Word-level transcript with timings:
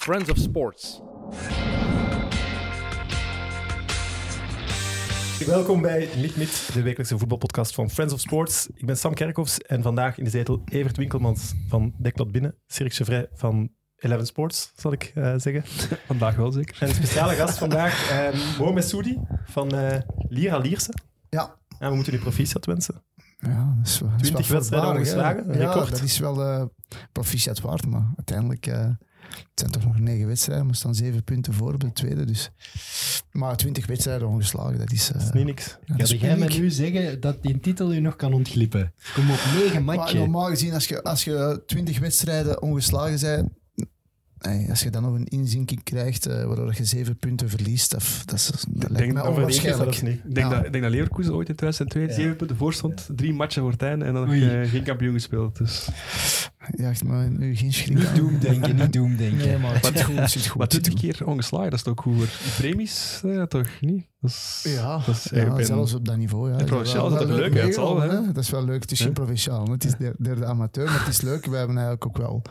Friends 0.00 0.30
of 0.30 0.36
Sports. 0.36 1.00
Welkom 5.46 5.80
bij 5.80 6.08
Niet 6.16 6.70
de 6.72 6.82
wekelijkse 6.82 7.18
voetbalpodcast 7.18 7.74
van 7.74 7.90
Friends 7.90 8.12
of 8.12 8.20
Sports. 8.20 8.68
Ik 8.74 8.86
ben 8.86 8.96
Sam 8.96 9.14
Kerkhoffs 9.14 9.58
en 9.58 9.82
vandaag 9.82 10.18
in 10.18 10.24
de 10.24 10.30
zetel 10.30 10.62
Evert 10.64 10.96
Winkelmans 10.96 11.54
van 11.68 11.94
Deklat 11.98 12.32
Binnen, 12.32 12.54
Cirque 12.66 12.94
Chevret 12.94 13.28
van 13.34 13.70
Eleven 13.96 14.26
Sports, 14.26 14.72
zal 14.76 14.92
ik 14.92 15.12
eh, 15.14 15.34
zeggen. 15.36 15.62
Vandaag 16.06 16.36
wel 16.36 16.52
zeker. 16.52 16.76
En 16.80 16.88
een 16.88 16.94
speciale 16.94 17.34
gast 17.34 17.58
vandaag, 17.58 18.10
uh, 18.32 18.58
Mohamed 18.58 18.84
Soudi 18.84 19.18
van 19.44 19.74
uh, 19.74 19.96
Lira 20.28 20.58
Lierse. 20.58 20.94
Ja. 21.28 21.56
En 21.78 21.88
we 21.88 21.94
moeten 21.94 22.14
u 22.14 22.18
proficiat 22.18 22.66
wensen. 22.66 23.04
Ja, 23.38 23.74
dat 23.76 23.86
is, 23.86 23.98
wel, 24.00 24.10
20 24.16 24.48
wedstrijden 24.48 24.90
ongeslagen, 24.90 25.46
ja, 25.46 25.52
record. 25.52 25.90
dat 25.90 26.02
is 26.02 26.18
wel 26.18 26.42
uh, 26.42 26.64
proficiat 27.12 27.60
waard, 27.60 27.86
maar 27.86 28.12
uiteindelijk... 28.16 28.66
Het 29.30 29.46
zijn 29.54 29.70
toch 29.70 29.84
nog 29.84 29.98
negen 29.98 30.26
wedstrijden, 30.26 30.66
maar 30.66 30.74
staan 30.74 30.94
zeven 30.94 31.24
punten 31.24 31.52
voor 31.54 31.74
op 31.74 31.80
de 31.80 31.92
tweede. 31.92 32.24
Dus. 32.24 32.50
Maar 33.32 33.56
twintig 33.56 33.86
wedstrijden 33.86 34.28
ongeslagen, 34.28 34.78
dat 34.78 34.92
is... 34.92 35.08
Uh, 35.08 35.12
dat 35.12 35.22
is 35.22 35.32
niet 35.32 35.44
niks. 35.44 35.76
Ja, 35.84 36.06
Ga 36.06 36.14
jij 36.14 36.36
me 36.36 36.46
nu 36.46 36.70
zeggen 36.70 37.20
dat 37.20 37.42
die 37.42 37.60
titel 37.60 37.92
u 37.92 38.00
nog 38.00 38.16
kan 38.16 38.32
ontglippen? 38.32 38.92
Kom 39.14 39.30
op 39.30 39.40
negen 39.54 39.84
matchen. 39.84 40.18
normaal 40.18 40.48
gezien, 40.48 40.74
als 40.74 40.88
je, 40.88 41.02
als 41.02 41.24
je 41.24 41.62
twintig 41.66 41.98
wedstrijden 41.98 42.62
ongeslagen 42.62 43.18
bent, 44.42 44.70
als 44.70 44.82
je 44.82 44.90
dan 44.90 45.02
nog 45.02 45.14
een 45.14 45.26
inzinking 45.26 45.82
krijgt 45.82 46.28
uh, 46.28 46.44
waardoor 46.44 46.74
je 46.76 46.84
zeven 46.84 47.16
punten 47.16 47.48
verliest, 47.48 47.90
dat, 47.90 48.22
dat, 48.24 48.34
is, 48.34 48.64
dat 48.68 48.90
lijkt 48.90 49.14
me 49.14 49.28
onwaarschijnlijk. 49.28 50.02
Niet. 50.02 50.20
Ik 50.24 50.34
denk, 50.34 50.50
ja. 50.50 50.56
dat, 50.56 50.66
ik 50.66 50.72
denk 50.72 50.84
dat 50.84 50.92
Leverkusen 50.92 51.34
ooit 51.34 51.48
in 51.48 51.54
2002 51.54 52.06
ja. 52.06 52.12
zeven 52.12 52.36
punten 52.36 52.56
voor 52.56 52.72
stond, 52.72 53.08
drie 53.16 53.32
matchen 53.32 53.62
voor 53.62 53.70
het 53.70 53.82
einde 53.82 54.04
en 54.04 54.14
dan 54.14 54.26
nog 54.26 54.34
uh, 54.34 54.70
geen 54.70 54.82
kampioen 54.82 55.12
gespeeld. 55.12 55.58
Dus. 55.58 55.88
Ja, 56.76 56.88
echt 56.88 57.04
maar 57.04 57.30
nu 57.30 57.56
geen 57.56 57.72
schrik. 57.72 57.96
Niet 57.96 58.14
doemdenken, 58.14 58.76
niet 58.76 58.92
doemdenken. 58.92 59.36
Nee, 59.38 59.58
maar 59.58 59.74
het 59.74 59.84
zit 59.86 60.02
goed, 60.02 60.16
het 60.18 60.30
zit 60.30 60.46
goed. 60.46 60.58
Maar 60.58 60.68
20 60.68 60.94
keer 60.94 61.26
ongeslagen, 61.26 61.70
dat 61.70 61.78
is 61.78 61.82
toch 61.82 62.00
goed 62.00 62.16
voor 62.16 62.52
premies? 62.56 63.20
Ja, 63.22 63.46
toch 63.46 63.68
niet? 63.80 64.06
Dat 64.20 64.30
is, 64.30 64.60
ja, 64.74 65.02
dat 65.06 65.14
is 65.14 65.30
ja 65.30 65.62
zelfs 65.62 65.94
op 65.94 66.04
dat 66.04 66.16
niveau. 66.16 66.50
Ja. 66.50 66.64
provinciaal 66.64 67.06
is 67.06 67.12
dat 67.12 67.28
toch 67.28 67.36
leuk? 67.36 67.54
Het 67.54 67.74
zal, 67.74 68.00
hè? 68.00 68.32
Dat 68.32 68.42
is 68.42 68.50
wel 68.50 68.64
leuk. 68.64 68.82
Het 68.82 68.90
is 68.90 69.00
geen 69.00 69.12
provinciaal, 69.12 69.70
het 69.70 69.84
is 69.84 69.94
derde 70.18 70.44
amateur, 70.44 70.84
maar 70.84 70.98
het 70.98 71.08
is 71.08 71.20
leuk. 71.20 71.46
We 71.46 71.56
hebben 71.56 71.76
eigenlijk 71.76 72.06
ook 72.06 72.16
wel 72.16 72.42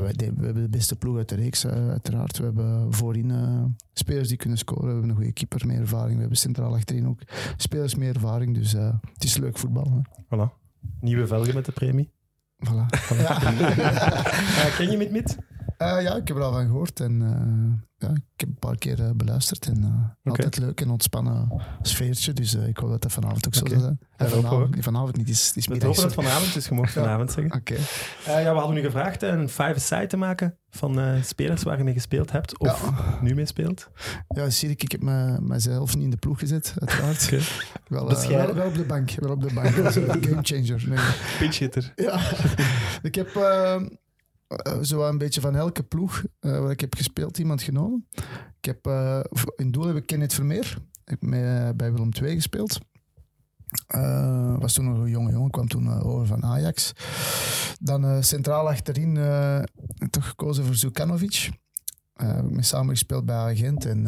we, 0.00 0.14
we, 0.16 0.44
hebben 0.44 0.62
de 0.62 0.68
beste 0.68 0.96
ploeg 0.96 1.16
uit 1.16 1.28
de 1.28 1.34
reeks, 1.34 1.64
uh, 1.64 1.72
uiteraard. 1.72 2.38
We 2.38 2.44
hebben 2.44 2.92
voorin 2.92 3.28
uh, 3.28 3.64
spelers 3.92 4.28
die 4.28 4.36
kunnen 4.36 4.58
scoren. 4.58 4.84
We 4.84 4.90
hebben 4.90 5.10
een 5.10 5.16
goede 5.16 5.32
keeper, 5.32 5.66
meer 5.66 5.80
ervaring. 5.80 6.14
We 6.14 6.20
hebben 6.20 6.38
centraal 6.38 6.74
achterin 6.74 7.08
ook 7.08 7.20
spelers 7.56 7.94
meer 7.94 8.14
ervaring. 8.14 8.54
Dus 8.54 8.74
uh, 8.74 8.92
het 9.12 9.24
is 9.24 9.36
leuk 9.36 9.58
voetbal. 9.58 9.92
Hè. 9.92 10.00
Voilà. 10.24 10.52
Nieuwe 11.00 11.26
velgen 11.26 11.54
met 11.54 11.64
de 11.64 11.72
premie. 11.72 12.10
Voilà. 12.66 12.86
Ja. 13.18 13.38
ken 14.76 14.90
je 14.90 15.36
Mit-Mit? 15.84 16.02
ja, 16.02 16.16
ik 16.16 16.28
heb 16.28 16.36
er 16.36 16.42
al 16.42 16.52
van 16.52 16.66
gehoord. 16.66 17.00
En 17.00 17.20
ja, 18.02 18.08
ik 18.08 18.40
heb 18.40 18.48
een 18.48 18.58
paar 18.58 18.76
keer 18.76 19.00
uh, 19.00 19.10
beluisterd 19.14 19.66
en 19.66 19.78
uh, 19.78 20.32
okay. 20.32 20.44
altijd 20.44 20.58
leuk 20.58 20.80
en 20.80 20.90
ontspannen 20.90 21.62
sfeertje. 21.82 22.32
Dus 22.32 22.54
uh, 22.54 22.66
ik 22.66 22.76
hoop 22.76 22.90
dat 22.90 23.02
dat 23.02 23.12
vanavond 23.12 23.46
ook 23.46 23.56
okay. 23.56 23.78
zo 23.78 23.86
is. 23.86 23.94
Ja, 24.16 24.28
vanavond, 24.28 24.76
vanavond 24.80 25.16
niet, 25.16 25.28
is, 25.28 25.52
is 25.56 25.66
Het 25.66 25.82
hopen 25.82 26.02
dat 26.02 26.14
vanavond 26.14 26.56
is, 26.56 26.68
je 26.68 26.74
mocht 26.74 26.92
vanavond 26.92 27.32
zeggen. 27.32 27.52
Oké. 27.58 27.78
Okay. 28.24 28.42
ja, 28.42 28.52
we 28.52 28.58
hadden 28.58 28.76
nu 28.76 28.82
gevraagd 28.82 29.22
een 29.22 29.48
five-a-side 29.48 30.06
te 30.06 30.16
maken 30.16 30.56
van 30.70 31.22
spelers 31.22 31.62
waar 31.62 31.78
je 31.78 31.84
mee 31.84 31.94
gespeeld 31.94 32.32
hebt 32.32 32.58
of 32.58 32.90
ja. 32.90 33.18
nu 33.20 33.34
mee 33.34 33.46
speelt. 33.46 33.90
Ja, 34.28 34.50
zie 34.50 34.70
ik, 34.70 34.82
ik 34.82 34.92
heb 34.92 35.02
me, 35.02 35.40
mezelf 35.40 35.94
niet 35.94 36.04
in 36.04 36.10
de 36.10 36.16
ploeg 36.16 36.38
gezet, 36.38 36.74
uiteraard. 36.78 37.30
Wel, 37.88 38.08
wel, 38.08 38.54
wel, 38.54 38.66
op 38.66 38.74
de 38.74 38.84
bank, 38.84 39.10
wel 39.10 39.32
op 39.32 39.42
de 39.42 39.52
bank. 39.54 39.68
Gamechanger. 40.48 40.84
Nee. 40.88 41.50
Hitter. 41.50 41.92
Ja. 41.96 42.20
ik 43.02 43.14
heb 43.14 43.34
uh, 43.36 43.80
zo 44.82 45.08
een 45.08 45.18
beetje 45.18 45.40
van 45.40 45.56
elke 45.56 45.82
ploeg 45.82 46.22
uh, 46.40 46.58
waar 46.58 46.70
ik 46.70 46.80
heb 46.80 46.94
gespeeld 46.94 47.38
iemand 47.38 47.62
genomen. 47.62 48.06
Ik 48.60 48.64
heb, 48.64 48.86
uh, 48.86 49.20
in 49.56 49.70
doel 49.70 49.86
heb 49.86 49.96
ik 49.96 50.06
Kenneth 50.06 50.34
Vermeer. 50.34 50.76
Ik 51.04 51.10
heb 51.10 51.22
mee, 51.22 51.74
bij 51.74 51.92
Willem 51.92 52.10
II 52.22 52.34
gespeeld. 52.34 52.78
was 54.58 54.72
toen 54.72 54.84
nog 54.84 54.98
een 54.98 55.10
jonge 55.10 55.32
jongen, 55.32 55.50
kwam 55.50 55.68
toen 55.68 56.00
over 56.02 56.26
van 56.26 56.44
Ajax. 56.44 56.92
Dan 57.80 58.22
centraal 58.22 58.68
achterin 58.68 59.14
toch 60.10 60.28
gekozen 60.28 60.64
voor 60.64 60.74
Zukanovic. 60.74 61.50
heb 62.14 62.44
ik 62.44 62.50
mee 62.50 62.62
samen 62.62 62.90
gespeeld 62.90 63.24
bij 63.24 63.36
Agent 63.36 63.84
en 63.86 64.06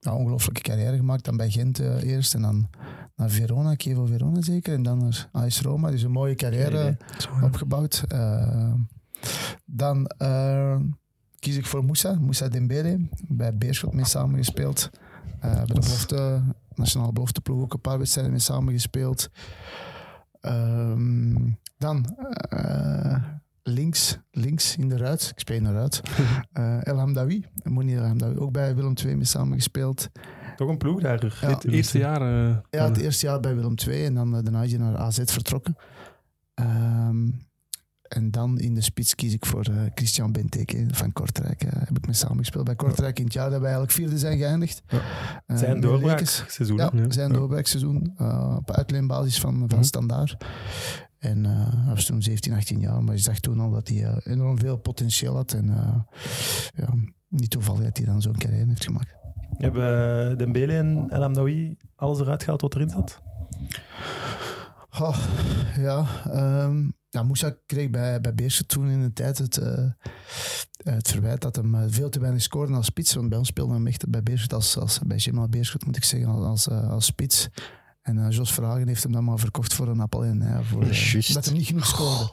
een 0.00 0.12
ongelooflijke 0.12 0.60
carrière 0.60 0.96
gemaakt. 0.96 1.24
Dan 1.24 1.36
bij 1.36 1.50
Gent 1.50 1.78
eerst 1.78 2.34
en 2.34 2.42
dan 2.42 2.68
naar 3.16 3.30
Verona, 3.30 3.74
Chievo 3.76 4.06
Verona 4.06 4.42
zeker. 4.42 4.74
En 4.74 4.82
dan 4.82 4.98
naar 4.98 5.28
AS 5.32 5.60
Roma. 5.60 5.90
Dus 5.90 6.02
een 6.02 6.10
mooie 6.10 6.34
carrière 6.34 6.96
opgebouwd. 7.42 8.04
Dan 9.64 10.10
uh, 10.22 10.76
kies 11.38 11.56
ik 11.56 11.66
voor 11.66 11.84
Moussa, 11.84 12.14
Moussa 12.20 12.48
Dembele. 12.48 13.08
Bij 13.28 13.56
Beerschot 13.56 13.92
mee 13.92 14.04
samengespeeld. 14.04 14.90
Uh, 15.44 15.54
bij 15.54 15.64
de 15.64 15.72
belofte, 15.72 16.42
nationale 16.74 17.12
belofteploeg 17.12 17.62
ook 17.62 17.72
een 17.72 17.80
paar 17.80 17.98
wedstrijden 17.98 18.32
mee 18.32 18.40
samengespeeld. 18.40 19.30
Um, 20.40 21.58
dan 21.78 22.16
uh, 22.54 23.16
links, 23.62 24.18
links 24.30 24.76
in 24.76 24.88
de 24.88 24.96
ruit. 24.96 25.30
Ik 25.34 25.40
speel 25.40 25.56
in 25.56 25.64
de 25.64 25.72
ruit. 25.72 26.02
uh, 26.58 26.86
El 26.88 26.98
Hamdawi, 26.98 27.44
Mounir 27.64 27.98
El 27.98 28.06
Hamdawi. 28.06 28.38
Ook 28.38 28.52
bij 28.52 28.74
Willem 28.74 28.94
II 29.04 29.14
mee 29.14 29.24
samengespeeld. 29.24 30.08
Toch 30.56 30.68
een 30.68 30.78
ploeg 30.78 31.00
daar? 31.00 31.36
Ja, 31.40 31.48
het 31.48 31.64
eerste 31.64 31.98
jaar? 31.98 32.20
Uh, 32.20 32.56
ja, 32.70 32.84
het 32.84 32.96
eerste 32.96 33.26
jaar 33.26 33.40
bij 33.40 33.54
Willem 33.54 33.74
II. 33.86 34.04
En 34.04 34.14
dan 34.14 34.30
daarna 34.30 34.62
is 34.62 34.70
hij 34.70 34.80
naar 34.80 34.96
AZ 34.96 35.18
vertrokken. 35.24 35.76
Um, 36.54 37.45
en 38.08 38.30
dan 38.30 38.58
in 38.58 38.74
de 38.74 38.80
spits 38.80 39.14
kies 39.14 39.32
ik 39.32 39.46
voor 39.46 39.68
uh, 39.70 39.80
Christian 39.94 40.32
Benteke 40.32 40.86
van 40.90 41.12
Kortrijk. 41.12 41.64
Uh, 41.64 41.70
heb 41.72 41.96
ik 41.96 42.06
mee 42.06 42.14
samengespeeld 42.14 42.64
bij 42.64 42.74
Kortrijk 42.74 43.18
in 43.18 43.24
het 43.24 43.32
jaar 43.32 43.50
dat 43.50 43.60
wij 43.60 43.70
eigenlijk 43.70 43.92
vierde 43.92 44.18
zijn 44.18 44.38
geëindigd. 44.38 44.82
Ja. 44.86 45.00
Uh, 45.46 45.56
zijn 45.56 45.80
doorbraakseizoen. 45.80 46.76
Ja, 46.76 46.90
ja, 46.94 47.10
zijn 47.10 47.32
doorbraakseizoen. 47.32 48.14
op 48.56 48.70
uitleenbasis 48.70 49.40
van, 49.40 49.64
van 49.68 49.84
Standaard. 49.84 50.36
En 51.18 51.44
hij 51.44 51.94
was 51.94 52.04
toen 52.04 52.22
17, 52.22 52.52
18 52.52 52.80
jaar, 52.80 53.04
maar 53.04 53.14
je 53.14 53.20
zag 53.20 53.38
toen 53.38 53.60
al 53.60 53.70
dat 53.70 53.88
hij 53.88 54.20
enorm 54.24 54.58
veel 54.58 54.76
potentieel 54.76 55.34
had. 55.34 55.52
En 55.52 55.66
ja, 56.74 56.94
niet 57.28 57.50
toevallig 57.50 57.84
dat 57.84 57.96
hij 57.96 58.06
dan 58.06 58.22
zo'n 58.22 58.38
carrière 58.38 58.68
heeft 58.68 58.84
gemaakt. 58.84 59.14
Hebben 59.50 60.38
Dembele 60.38 60.72
en 60.72 61.06
El 61.10 61.22
Amdawi 61.22 61.76
alles 61.96 62.20
eruit 62.20 62.42
gehaald 62.42 62.60
wat 62.60 62.74
erin 62.74 62.88
zat? 62.88 63.22
Oh, 65.00 65.16
ja, 65.76 66.06
um, 66.64 66.95
ja, 67.08 67.22
Moussa 67.22 67.56
kreeg 67.66 67.90
bij, 67.90 68.20
bij 68.20 68.34
Beerschot 68.34 68.68
toen 68.68 68.88
in 68.88 69.02
de 69.02 69.12
tijd 69.12 69.38
het, 69.38 69.56
uh, 69.56 69.90
het 70.76 71.08
verwijt 71.08 71.40
dat 71.40 71.56
hem 71.56 71.90
veel 71.90 72.08
te 72.08 72.20
weinig 72.20 72.42
scoorde 72.42 72.74
als 72.74 72.86
spits. 72.86 73.14
Want 73.14 73.28
bij 73.28 73.38
ons 73.38 73.48
speelde 73.48 73.74
hij 73.74 73.84
echt 73.84 74.08
bij 74.08 74.22
Beerschot, 74.22 74.52
als, 74.52 74.78
als, 74.78 74.98
bij 75.06 75.18
Gemma 75.18 75.48
Beerschot 75.48 75.86
moet 75.86 75.96
ik 75.96 76.04
zeggen, 76.04 76.28
als, 76.28 76.68
als, 76.68 76.68
als 76.68 77.04
spits. 77.04 77.48
En 78.02 78.16
uh, 78.16 78.30
Jos 78.30 78.52
Vragen 78.52 78.88
heeft 78.88 79.02
hem 79.02 79.12
dan 79.12 79.24
maar 79.24 79.38
verkocht 79.38 79.74
voor 79.74 79.88
een 79.88 80.00
appel 80.00 80.24
ja, 80.24 80.62
voor, 80.62 80.84
dat 81.32 81.44
hem 81.44 81.54
niet 81.54 81.66
genoeg 81.66 81.86
scoorde. 81.86 82.30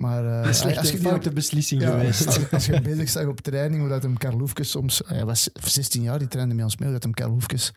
Maar 0.00 0.24
uh, 0.24 0.46
als 0.78 0.90
je 0.90 0.98
foute 0.98 1.30
beslissing 1.30 1.82
ja, 1.82 1.90
geweest. 1.90 2.26
Als, 2.26 2.50
als, 2.50 2.66
je 2.66 2.80
bezig 2.80 3.08
zag 3.08 3.26
op 3.26 3.40
training, 3.40 3.80
hoe 3.80 3.90
dat 3.90 4.02
hem 4.02 4.16
Karl 4.16 4.38
Hoefkes 4.38 4.70
soms... 4.70 5.02
Hij 5.06 5.24
was 5.24 5.50
16 5.52 6.02
jaar, 6.02 6.18
die 6.18 6.28
trainde 6.28 6.54
met 6.54 6.64
ons 6.64 6.76
mee, 6.76 6.88
hoe 6.88 6.98
dat 6.98 7.02
hem 7.02 7.14
Karl 7.14 7.30
Hoefkes 7.30 7.72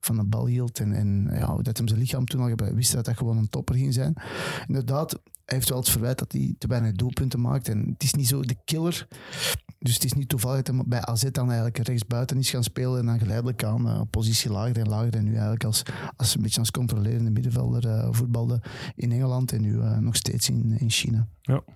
van 0.00 0.16
de 0.16 0.24
bal 0.24 0.46
hield. 0.46 0.78
En, 0.80 0.92
en 0.92 1.28
ja, 1.32 1.56
dat 1.62 1.76
hem 1.76 1.88
zijn 1.88 2.00
lichaam 2.00 2.24
toen 2.26 2.40
al 2.40 2.74
wist 2.74 2.92
dat 2.92 3.04
dat 3.04 3.16
gewoon 3.16 3.36
een 3.36 3.48
topper 3.48 3.74
ging 3.74 3.94
zijn. 3.94 4.14
Inderdaad, 4.66 5.18
heeft 5.54 5.68
wel 5.68 5.78
het 5.78 5.88
verwijt 5.88 6.18
dat 6.18 6.32
hij 6.32 6.54
te 6.58 6.66
weinig 6.66 6.92
doelpunten 6.92 7.40
maakt. 7.40 7.68
En 7.68 7.88
het 7.92 8.02
is 8.02 8.14
niet 8.14 8.28
zo 8.28 8.40
de 8.40 8.56
killer. 8.64 9.06
Dus 9.78 9.94
het 9.94 10.04
is 10.04 10.12
niet 10.12 10.28
toevallig 10.28 10.62
dat 10.62 10.74
hij 10.74 10.84
bij 10.86 11.00
AZ 11.00 11.22
dan 11.22 11.46
eigenlijk 11.46 11.78
rechtsbuiten 11.78 12.38
is 12.38 12.50
gaan 12.50 12.62
spelen 12.62 12.98
en 12.98 13.06
dan 13.06 13.18
geleidelijk 13.18 13.64
aan 13.64 13.86
uh, 13.86 14.00
positie 14.10 14.50
lager 14.50 14.78
en 14.78 14.88
lager. 14.88 15.14
En 15.14 15.24
nu 15.24 15.30
eigenlijk 15.30 15.64
als, 15.64 15.82
als 16.16 16.34
een 16.34 16.42
beetje 16.42 16.60
als 16.60 16.70
controlerende 16.70 17.30
middenvelder 17.30 17.86
uh, 17.86 18.08
voetbalde 18.10 18.60
in 18.94 19.12
Engeland 19.12 19.52
en 19.52 19.60
nu 19.60 19.72
uh, 19.72 19.98
nog 19.98 20.16
steeds 20.16 20.48
in, 20.48 20.76
in 20.78 20.90
China. 20.90 21.28
Ja, 21.40 21.54
oké. 21.54 21.66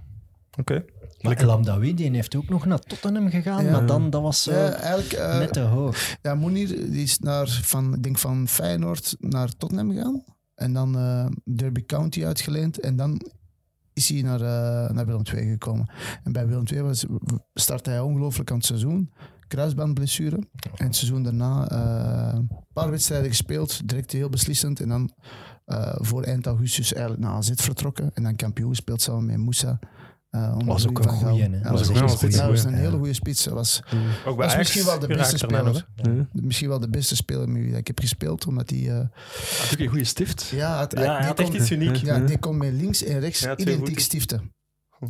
Okay. 0.61 0.85
Maar 1.21 1.37
El 1.37 1.51
Amdawi, 1.51 1.95
die 1.95 2.11
heeft 2.11 2.35
ook 2.35 2.49
nog 2.49 2.65
naar 2.65 2.79
Tottenham 2.79 3.31
gegaan, 3.31 3.65
ja. 3.65 3.71
maar 3.71 3.87
dan 3.87 4.11
dat 4.11 4.23
was 4.23 4.45
ja, 4.45 4.73
eigenlijk, 4.73 5.13
uh, 5.13 5.39
net 5.39 5.53
te 5.53 5.61
hoog. 5.61 6.17
Ja, 6.23 6.35
Mounir 6.35 6.69
die 6.69 7.03
is 7.03 7.19
naar, 7.19 7.49
van, 7.49 7.95
ik 7.95 8.03
denk 8.03 8.19
van 8.19 8.49
Feyenoord 8.49 9.17
naar 9.19 9.57
Tottenham 9.57 9.91
gegaan. 9.91 10.25
En 10.55 10.73
dan 10.73 10.97
uh, 10.97 11.27
Derby 11.45 11.85
County 11.87 12.25
uitgeleend. 12.25 12.81
En 12.81 12.97
dan 12.97 13.21
is 13.93 14.09
hij 14.09 14.23
naar, 14.23 14.41
naar 14.95 15.07
Willem 15.07 15.23
II 15.35 15.51
gekomen. 15.51 15.91
En 16.25 16.33
bij 16.33 16.47
Willem 16.47 16.67
II 16.67 16.83
was, 16.83 17.07
startte 17.55 17.91
hij 17.91 18.01
ongelooflijk 18.01 18.51
aan 18.51 18.57
het 18.57 18.67
seizoen. 18.67 19.13
Kruisbandblessure. 19.49 20.37
En 20.77 20.87
het 20.87 20.97
seizoen 20.97 21.23
daarna 21.23 21.73
een 22.35 22.51
paar 22.73 22.91
wedstrijden 22.91 23.29
gespeeld. 23.29 23.89
Direct 23.89 24.13
heel 24.13 24.29
beslissend. 24.29 24.81
En 24.81 24.89
dan 24.89 25.11
voor 25.95 26.23
eind 26.23 26.47
augustus 26.47 26.93
eigenlijk 26.93 27.25
naar 27.25 27.35
AZ 27.35 27.51
vertrokken. 27.55 28.11
En 28.15 28.23
dan 28.23 28.37
kampioen 28.37 28.69
gespeeld 28.69 29.03
samen 29.03 29.27
met 29.27 29.37
Moussa. 29.37 29.79
Uh, 30.37 30.57
was 30.65 30.89
ook 30.89 30.99
een 30.99 31.09
goeie. 31.09 31.51
Ja, 31.51 31.71
was, 31.73 31.89
ook 31.89 31.97
een 31.97 32.09
goeie. 32.09 32.47
was 32.47 32.65
een 32.65 32.75
hele 32.75 32.97
goede 32.97 33.13
spits. 33.13 33.47
was, 33.47 33.83
ook 34.27 34.37
bij 34.37 34.47
was 34.47 34.57
misschien 34.57 34.85
wel 34.85 34.99
de 34.99 35.07
beste 35.07 35.39
speler. 35.39 35.87
Ja. 35.95 36.27
Misschien 36.33 36.69
wel 36.69 36.81
de 36.81 36.89
beste 36.89 37.17
speler 37.17 37.49
met 37.49 37.63
wie 37.63 37.77
ik 37.77 37.87
heb 37.87 37.99
gespeeld. 37.99 38.47
Omdat 38.47 38.71
hij... 38.71 38.79
Uh, 38.79 38.97
had 38.97 39.73
ook 39.73 39.79
een 39.79 39.89
goede 39.89 40.05
stift. 40.05 40.49
Ja, 40.49 40.81
het, 40.81 40.93
ja, 40.93 41.17
hij 41.17 41.27
had 41.27 41.39
echt 41.39 41.55
iets 41.55 41.71
uniek. 41.71 41.97
Ja, 41.97 42.19
die 42.19 42.39
kon 42.39 42.57
met 42.57 42.73
links 42.73 43.03
en 43.03 43.21
rechts 43.21 43.47
identiek 43.57 43.99
stiften. 43.99 44.53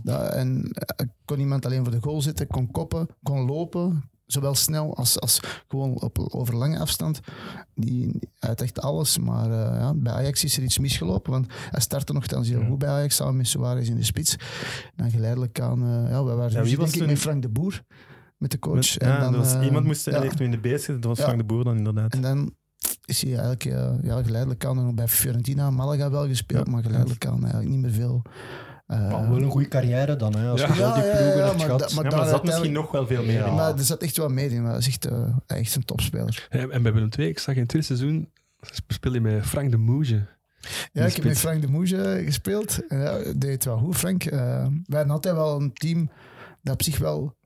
en 0.05 0.65
uh, 0.65 1.07
kon 1.25 1.39
iemand 1.39 1.67
alleen 1.67 1.83
voor 1.83 1.93
de 1.93 2.03
goal 2.03 2.23
zitten, 2.23 2.47
kon 2.47 2.71
koppen, 2.71 3.09
kon 3.23 3.47
lopen, 3.47 4.11
zowel 4.33 4.55
snel 4.55 4.97
als, 4.97 5.21
als 5.21 5.41
gewoon 5.69 6.01
op, 6.01 6.19
over 6.19 6.57
lange 6.57 6.79
afstand. 6.79 7.21
Die, 7.75 8.19
hij 8.39 8.55
echt 8.55 8.81
alles, 8.81 9.19
maar 9.19 9.49
uh, 9.49 9.79
ja, 9.79 9.95
bij 9.95 10.13
Ajax 10.13 10.45
is 10.45 10.57
er 10.57 10.63
iets 10.63 10.79
misgelopen, 10.79 11.33
want 11.33 11.47
hij 11.71 11.81
startte 11.81 12.13
nogthans 12.13 12.49
heel 12.49 12.65
goed 12.65 12.79
bij 12.79 12.89
Ajax, 12.89 13.17
samen 13.17 13.37
met 13.37 13.49
Suarez 13.49 13.89
in 13.89 13.97
de 13.97 14.05
spits. 14.05 14.37
En 14.97 15.11
geleidelijk 15.11 15.61
aan, 15.61 15.83
uh, 15.85 16.11
ja, 16.11 16.25
we 16.25 16.35
waren 16.35 16.53
ja, 16.53 16.63
wie 16.63 16.77
was 16.77 16.93
denk 16.93 17.07
met 17.07 17.19
Frank 17.19 17.43
de 17.43 17.49
Boer, 17.49 17.83
met 18.37 18.51
de 18.51 18.59
coach. 18.59 18.75
Met, 18.75 18.97
en 18.97 19.21
dan, 19.21 19.37
was, 19.37 19.55
uh, 19.55 19.65
iemand 19.65 19.85
moest 19.85 20.05
ja. 20.05 20.21
heeft 20.21 20.41
in 20.41 20.51
de 20.51 20.61
beest 20.61 20.87
dat 20.87 21.05
was 21.05 21.21
Frank 21.21 21.39
de 21.39 21.45
Boer 21.45 21.65
dan 21.65 21.77
inderdaad. 21.77 22.15
En 22.15 22.23
dan 22.23 22.55
is 23.05 23.23
hij 23.23 23.31
eigenlijk 23.31 23.65
ja, 24.05 24.23
geleidelijk 24.23 24.65
aan 24.65 24.77
nog 24.77 24.95
bij 24.95 25.09
Fiorentina, 25.09 25.71
Malaga 25.71 26.11
wel 26.11 26.27
gespeeld, 26.27 26.69
maar 26.69 26.83
geleidelijk 26.83 27.27
aan 27.27 27.41
eigenlijk 27.41 27.69
niet 27.69 27.81
meer 27.81 27.91
veel 27.91 28.23
uh, 28.93 29.29
wel 29.29 29.43
een 29.43 29.51
goede 29.51 29.69
carrière 29.69 30.17
dan, 30.17 30.37
hè, 30.37 30.49
als 30.49 30.61
je 30.61 30.67
ja, 30.75 30.95
die 30.95 31.03
ploegen 31.03 31.37
ja, 31.37 31.49
hebt 31.49 31.63
gehad. 31.63 31.95
Maar, 31.95 32.11
daar 32.11 32.27
zat 32.27 32.45
misschien 32.45 32.73
nog 32.73 32.91
wel 32.91 33.07
veel 33.07 33.25
meer 33.25 33.47
in. 33.47 33.55
Maar 33.55 33.79
er 33.79 33.85
zat 33.85 34.03
echt 34.03 34.17
wel 34.17 34.29
meer 34.29 34.53
in. 34.53 34.63
Maar 34.63 34.79
is 34.79 34.87
echt, 34.87 35.11
uh, 35.11 35.37
echt 35.47 35.75
een 35.75 35.85
topspeler. 35.85 36.47
en 36.51 36.83
bij 36.83 36.93
Willem 36.93 37.09
II, 37.19 37.29
ik 37.29 37.39
zag 37.39 37.55
in 37.55 37.61
het 37.61 37.69
tweede 37.69 37.87
seizoen, 37.87 38.31
speel 38.89 39.13
je 39.13 39.21
met 39.21 39.47
Frank 39.47 39.71
de 39.71 39.77
Moege. 39.77 40.27
Ja, 40.93 41.07
ik 41.07 41.15
heb 41.15 41.25
met 41.25 41.39
Frank 41.39 41.61
de 41.61 41.69
Moege 41.69 42.23
gespeeld. 42.25 42.87
En 42.87 42.99
ja, 42.99 43.19
deed 43.37 43.53
het 43.53 43.65
wel 43.65 43.79
goed, 43.79 43.97
Frank. 43.97 44.25
Uh, 44.25 44.33
wij 44.87 44.99
hadden 44.99 45.11
altijd 45.11 45.35
wel 45.35 45.61
een 45.61 45.73
team 45.73 46.11
dat 46.63 46.75
op 46.75 46.83
zich 46.83 46.99
wel 46.99 47.37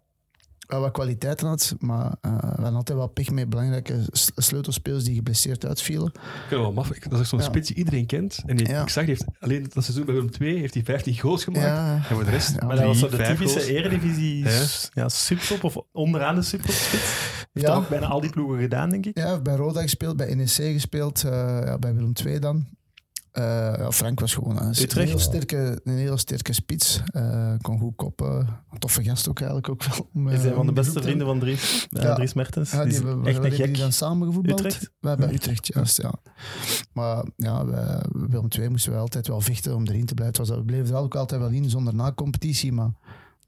wel 0.66 0.80
wat 0.80 0.92
kwaliteiten 0.92 1.46
had, 1.46 1.74
maar 1.78 2.04
uh, 2.06 2.38
we 2.38 2.46
hadden 2.46 2.74
altijd 2.74 2.98
wel 2.98 3.06
pech 3.06 3.30
met 3.30 3.48
belangrijke 3.48 4.04
sleutelspelers 4.34 5.04
die 5.04 5.14
geblesseerd 5.14 5.66
uitvielen. 5.66 6.06
Ik 6.06 6.50
wel 6.50 6.72
maf. 6.72 6.88
Dat 6.88 7.20
is 7.20 7.28
zo'n 7.28 7.38
ja. 7.38 7.44
spits 7.44 7.68
die 7.68 7.76
iedereen 7.76 8.06
kent. 8.06 8.42
En 8.46 8.56
die, 8.56 8.68
ja. 8.68 8.82
ik 8.82 8.88
zag, 8.88 9.06
heeft, 9.06 9.24
alleen 9.38 9.66
dat 9.74 9.84
seizoen 9.84 10.04
bij 10.04 10.14
Willem 10.14 10.30
2 10.30 10.58
heeft 10.58 10.74
hij 10.74 10.82
15 10.82 11.18
goals 11.18 11.44
gemaakt. 11.44 11.64
Ja. 11.64 11.94
En 11.94 12.14
voor 12.14 12.24
de 12.24 12.30
rest... 12.30 12.54
Ja, 12.60 12.66
maar 12.66 12.76
dat 12.76 12.84
was 12.84 12.98
zo 12.98 13.08
de 13.08 13.22
typische 13.22 13.74
eredivisie 13.74 14.44
ja. 14.94 15.08
subtop 15.08 15.64
of 15.64 15.76
onderaan 15.92 16.34
de 16.34 16.42
subtop 16.42 16.74
spits. 16.74 17.34
Heeft 17.52 17.66
ja. 17.66 17.74
ook 17.74 17.88
bijna 17.88 18.06
al 18.06 18.20
die 18.20 18.30
ploegen 18.30 18.60
gedaan, 18.60 18.90
denk 18.90 19.06
ik. 19.06 19.18
Ja, 19.18 19.40
bij 19.40 19.54
Roda 19.54 19.80
gespeeld, 19.80 20.16
bij 20.16 20.34
NEC 20.34 20.48
gespeeld, 20.48 21.22
uh, 21.24 21.30
ja, 21.64 21.78
bij 21.78 21.94
Willem 21.94 22.12
2 22.12 22.38
dan. 22.38 22.66
Uh, 23.38 23.90
Frank 23.90 24.20
was 24.20 24.34
gewoon 24.34 24.60
een, 24.60 24.74
een, 24.96 25.06
heel 25.06 25.18
sterke, 25.18 25.80
een 25.84 25.96
heel 25.96 26.18
sterke 26.18 26.52
spits. 26.52 27.02
Uh, 27.16 27.52
kon 27.60 27.78
goed 27.78 27.96
koppen. 27.96 28.36
Een 28.70 28.78
toffe 28.78 29.02
gast 29.02 29.28
ook 29.28 29.38
eigenlijk 29.38 29.68
ook 29.68 29.84
wel. 29.84 30.08
Om, 30.14 30.28
is 30.28 30.44
een 30.44 30.54
van 30.54 30.66
de 30.66 30.72
beste 30.72 31.02
vrienden 31.02 31.26
van 31.26 31.38
Dries, 31.38 31.86
ja. 31.90 32.14
Dries 32.14 32.34
Mertens. 32.34 32.70
Ja, 32.70 32.84
die, 32.84 32.92
die 32.92 33.06
hebben, 33.06 33.26
echt 33.26 33.44
een 33.44 33.52
gek. 33.52 33.66
die 33.66 33.82
dan 33.82 33.92
samen 33.92 34.26
gevoetbald. 34.26 34.58
Utrecht? 34.58 34.90
Wij 35.00 35.16
bij 35.16 35.32
Utrecht, 35.32 35.66
juist, 35.66 36.02
ja. 36.02 36.12
Maar 36.92 37.24
ja, 37.36 37.66
wij, 37.66 38.00
Willem 38.12 38.48
II 38.58 38.68
moesten 38.68 38.92
we 38.92 38.98
altijd 38.98 39.28
wel 39.28 39.40
vechten 39.40 39.74
om 39.74 39.86
erin 39.86 40.06
te 40.06 40.14
blijven. 40.14 40.46
We 40.46 40.64
bleven 40.64 40.94
er 40.94 41.00
ook 41.00 41.14
altijd 41.14 41.40
wel 41.40 41.50
in, 41.50 41.70
zonder 41.70 41.94
na-competitie, 41.94 42.72
maar 42.72 42.90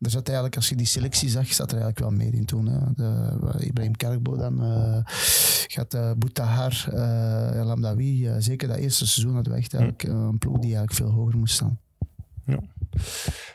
er 0.01 0.11
zat 0.11 0.27
eigenlijk, 0.27 0.57
als 0.57 0.69
je 0.69 0.77
die 0.77 0.87
selectie 0.87 1.29
zag, 1.29 1.53
zat 1.53 1.73
er 1.73 1.81
eigenlijk 1.81 1.99
wel 1.99 2.19
meer 2.19 2.35
in 2.35 2.45
toen. 2.45 2.67
Hè. 2.67 2.79
De, 2.95 3.65
Ibrahim 3.67 3.97
Kerkbo 3.97 4.37
dan, 4.37 4.63
uh, 4.63 4.99
gaat 5.73 5.95
uh, 5.95 6.13
Boutahar, 6.19 6.89
uh, 6.93 7.65
Lamdawi. 7.65 8.29
Uh, 8.29 8.35
zeker 8.39 8.69
dat 8.69 8.77
eerste 8.77 9.07
seizoen 9.07 9.35
hadden 9.35 9.53
we 9.53 9.59
echt 9.59 9.75
eigenlijk, 9.75 10.03
een 10.03 10.39
ploeg 10.39 10.59
die 10.59 10.77
eigenlijk 10.77 10.93
veel 10.93 11.11
hoger 11.11 11.39
moest 11.39 11.55
staan. 11.55 11.79
Ja, 12.45 12.61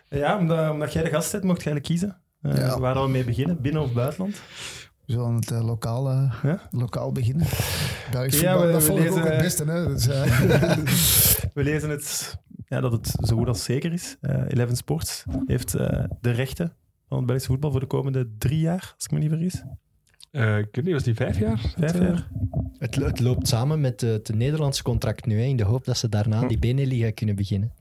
ja 0.10 0.38
omdat, 0.38 0.72
omdat 0.72 0.94
jij 0.94 1.04
de 1.04 1.10
gast 1.10 1.32
bent, 1.32 1.44
mocht 1.44 1.64
jij 1.64 1.82
kiezen. 1.82 2.18
Ja. 2.42 2.80
Waar 2.80 3.02
we 3.02 3.10
mee 3.10 3.24
beginnen, 3.24 3.62
binnen 3.62 3.82
of 3.82 3.94
buitenland? 3.94 4.42
We 5.06 5.12
zullen 5.14 5.36
het 5.36 5.52
uh, 5.52 5.66
lokaal, 5.66 6.12
uh, 6.12 6.34
ja? 6.44 6.62
lokaal 6.72 7.12
beginnen. 7.12 7.48
Belgisch 8.12 8.40
ja, 8.40 8.52
voetbal, 8.52 8.68
we, 8.68 8.74
dat 8.74 8.84
vond 8.84 9.00
ik 9.00 9.12
ook 9.12 9.24
het 9.24 9.38
beste. 9.38 9.64
Hè? 9.64 9.88
Dus, 9.88 10.08
uh. 10.08 10.78
we 11.54 11.64
lezen 11.64 11.90
het 11.90 12.38
ja, 12.74 12.82
dat 12.82 12.92
het 12.92 13.16
zo 13.28 13.36
goed 13.38 13.48
als 13.48 13.64
zeker 13.64 13.94
is. 13.94 14.18
Uh, 14.22 14.44
Eleven 14.48 14.76
Sports 14.76 15.24
heeft 15.46 15.76
uh, 15.76 16.04
de 16.22 16.32
rechten 16.32 16.76
van 17.08 17.18
het 17.18 17.26
Belgische 17.26 17.52
voetbal 17.52 17.72
voor 17.72 17.80
de 17.80 17.86
komende 17.86 18.30
drie 18.38 18.60
jaar, 18.60 18.94
als 18.96 19.06
ik 19.06 19.12
me 19.12 19.20
niet 19.20 19.30
vergis. 19.30 19.64
Uh, 20.36 20.58
ik 20.58 20.68
weet 20.72 20.86
niet, 20.86 20.94
was 20.94 21.04
die 21.04 21.16
vijf 21.16 21.40
jaar? 21.40 21.60
Vijf 21.78 22.00
jaar. 22.00 22.28
Het, 22.78 22.96
het, 22.96 23.20
loopt 23.20 23.48
samen 23.48 23.82
met 23.82 24.02
het 24.02 24.36
Nederlandse 24.36 24.84
contract 24.84 25.26
nu, 25.26 25.40
hè, 25.40 25.46
in 25.46 25.58
de 25.58 25.64
hoop 25.64 25.86
dat 25.86 25.98
ze 25.98 26.10
daarna 26.10 26.40
hm. 26.40 26.48
die 26.48 26.60
Beneliga 26.60 27.12
kunnen 27.12 27.36
beginnen. 27.36 27.72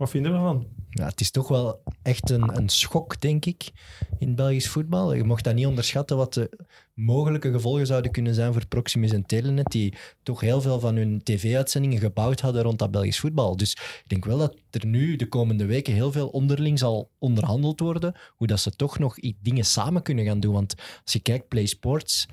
Wat 0.00 0.10
vinden 0.10 0.32
we 0.32 0.38
ervan? 0.38 0.66
Ja, 0.90 1.06
het 1.06 1.20
is 1.20 1.30
toch 1.30 1.48
wel 1.48 1.82
echt 2.02 2.30
een, 2.30 2.56
een 2.56 2.68
schok, 2.68 3.20
denk 3.20 3.44
ik, 3.44 3.70
in 4.18 4.34
Belgisch 4.34 4.68
voetbal. 4.68 5.14
Je 5.14 5.24
mocht 5.24 5.44
dat 5.44 5.54
niet 5.54 5.66
onderschatten 5.66 6.16
wat 6.16 6.34
de 6.34 6.58
mogelijke 6.94 7.52
gevolgen 7.52 7.86
zouden 7.86 8.10
kunnen 8.10 8.34
zijn 8.34 8.52
voor 8.52 8.66
Proximus 8.66 9.12
en 9.12 9.26
Telenet, 9.26 9.70
die 9.70 9.94
toch 10.22 10.40
heel 10.40 10.60
veel 10.60 10.80
van 10.80 10.96
hun 10.96 11.20
tv-uitzendingen 11.22 11.98
gebouwd 11.98 12.40
hadden 12.40 12.62
rond 12.62 12.78
dat 12.78 12.90
Belgisch 12.90 13.20
voetbal. 13.20 13.56
Dus 13.56 13.72
ik 13.72 14.04
denk 14.06 14.24
wel 14.24 14.38
dat 14.38 14.56
er 14.70 14.86
nu 14.86 15.16
de 15.16 15.28
komende 15.28 15.66
weken 15.66 15.94
heel 15.94 16.12
veel 16.12 16.28
onderling 16.28 16.78
zal 16.78 17.10
onderhandeld 17.18 17.80
worden, 17.80 18.14
hoe 18.36 18.46
dat 18.46 18.60
ze 18.60 18.70
toch 18.70 18.98
nog 18.98 19.16
dingen 19.42 19.64
samen 19.64 20.02
kunnen 20.02 20.24
gaan 20.24 20.40
doen. 20.40 20.52
Want 20.52 20.74
als 21.04 21.12
je 21.12 21.20
kijkt, 21.20 21.48
Play 21.48 21.66
Sports 21.66 22.26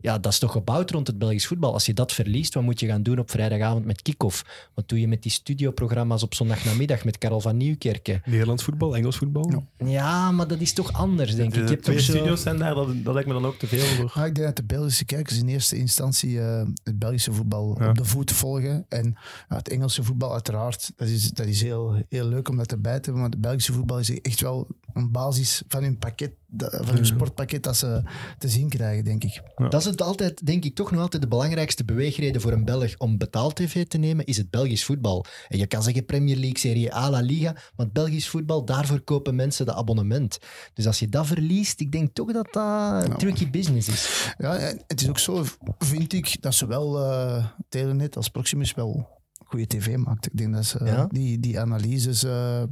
ja, 0.00 0.18
dat 0.18 0.32
is 0.32 0.38
toch 0.38 0.52
gebouwd 0.52 0.90
rond 0.90 1.06
het 1.06 1.18
Belgisch 1.18 1.46
voetbal. 1.46 1.72
Als 1.72 1.86
je 1.86 1.94
dat 1.94 2.12
verliest, 2.12 2.54
wat 2.54 2.62
moet 2.62 2.80
je 2.80 2.86
gaan 2.86 3.02
doen 3.02 3.18
op 3.18 3.30
vrijdagavond 3.30 3.84
met 3.84 4.02
kick-off? 4.02 4.68
Wat 4.74 4.88
doe 4.88 5.00
je 5.00 5.08
met 5.08 5.22
die 5.22 5.32
studioprogramma's 5.32 6.22
op 6.22 6.34
zondagnamiddag 6.34 7.04
met 7.04 7.18
Karel 7.18 7.40
van 7.40 7.56
Nieuwkerken? 7.56 8.22
Nederlands 8.24 8.62
voetbal, 8.62 8.96
Engels 8.96 9.16
voetbal? 9.16 9.64
Ja, 9.84 10.30
maar 10.30 10.48
dat 10.48 10.60
is 10.60 10.72
toch 10.72 10.92
anders, 10.92 11.34
denk 11.34 11.54
de, 11.54 11.60
ik. 11.60 11.66
De 11.66 11.78
twee 11.78 11.98
studio's 11.98 12.42
zijn 12.42 12.58
daar, 12.58 12.74
dat, 12.74 13.04
dat 13.04 13.14
lijkt 13.14 13.28
me 13.28 13.34
dan 13.34 13.46
ook 13.46 13.58
te 13.58 13.66
veel 13.66 13.84
voor. 13.84 14.10
Ah, 14.14 14.26
ik 14.26 14.34
denk 14.34 14.46
dat 14.46 14.56
de 14.56 14.64
Belgische 14.64 15.04
kijkers 15.04 15.38
in 15.38 15.48
eerste 15.48 15.76
instantie 15.76 16.30
uh, 16.30 16.62
het 16.84 16.98
Belgische 16.98 17.32
voetbal 17.32 17.68
op 17.68 17.94
de 17.94 18.04
voet 18.04 18.32
volgen. 18.32 18.86
En 18.88 19.16
het 19.48 19.68
Engelse 19.68 20.02
voetbal 20.02 20.32
uiteraard, 20.32 20.92
dat 20.96 21.08
is, 21.08 21.30
dat 21.30 21.46
is 21.46 21.62
heel, 21.62 22.04
heel 22.08 22.26
leuk 22.26 22.48
om 22.48 22.56
dat 22.56 22.72
erbij 22.72 23.00
te 23.00 23.04
hebben. 23.04 23.22
Maar 23.22 23.30
het 23.30 23.40
Belgische 23.40 23.72
voetbal 23.72 23.98
is 23.98 24.20
echt 24.20 24.40
wel 24.40 24.66
een 24.92 25.10
basis 25.10 25.62
van 25.68 25.82
hun 25.82 25.98
pakket, 25.98 26.32
van 26.58 26.94
hun 26.94 27.06
sportpakket 27.06 27.62
dat 27.62 27.76
ze 27.76 28.02
te 28.38 28.48
zien 28.48 28.68
krijgen, 28.68 29.04
denk 29.04 29.24
ik. 29.24 29.42
Dat 29.56 29.80
is 29.80 29.84
het 29.84 30.02
altijd, 30.02 30.46
denk 30.46 30.64
ik, 30.64 30.74
toch 30.74 30.90
nog 30.90 31.00
altijd 31.00 31.22
de 31.22 31.28
belangrijkste 31.28 31.84
beweegreden 31.84 32.40
voor 32.40 32.52
een 32.52 32.64
Belg 32.64 32.96
om 32.98 33.18
betaal-tv 33.18 33.86
te 33.86 33.98
nemen, 33.98 34.24
is 34.24 34.36
het 34.36 34.50
Belgisch 34.50 34.84
voetbal. 34.84 35.24
En 35.48 35.58
je 35.58 35.66
kan 35.66 35.82
zeggen 35.82 36.04
Premier 36.04 36.36
League, 36.36 36.58
Serie 36.58 36.94
A, 36.94 37.10
La 37.10 37.20
Liga, 37.20 37.56
want 37.76 37.92
Belgisch 37.92 38.28
voetbal, 38.28 38.64
daarvoor 38.64 39.00
kopen 39.00 39.34
mensen 39.34 39.66
de 39.66 39.74
abonnement. 39.74 40.38
Dus 40.74 40.86
als 40.86 40.98
je 40.98 41.08
dat 41.08 41.26
verliest, 41.26 41.80
ik 41.80 41.92
denk 41.92 42.14
toch 42.14 42.32
dat 42.32 42.48
dat 42.52 43.04
een 43.04 43.16
tricky 43.16 43.50
business 43.50 43.88
is. 43.88 44.34
Ja, 44.38 44.52
het 44.86 45.00
is 45.00 45.08
ook 45.08 45.18
zo, 45.18 45.44
vind 45.78 46.12
ik, 46.12 46.42
dat 46.42 46.54
zowel 46.54 47.00
uh, 47.00 47.46
Telenet 47.68 48.16
als 48.16 48.28
Proximus 48.28 48.74
wel 48.74 49.08
goede 49.44 49.66
tv 49.66 49.96
maakt. 49.96 50.26
Ik 50.26 50.36
denk 50.36 50.54
dat 50.54 50.64
ze 50.64 51.06
die, 51.10 51.40
die 51.40 51.60
analyses 51.60 52.24
uh, 52.24 52.62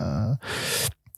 uh, 0.00 0.32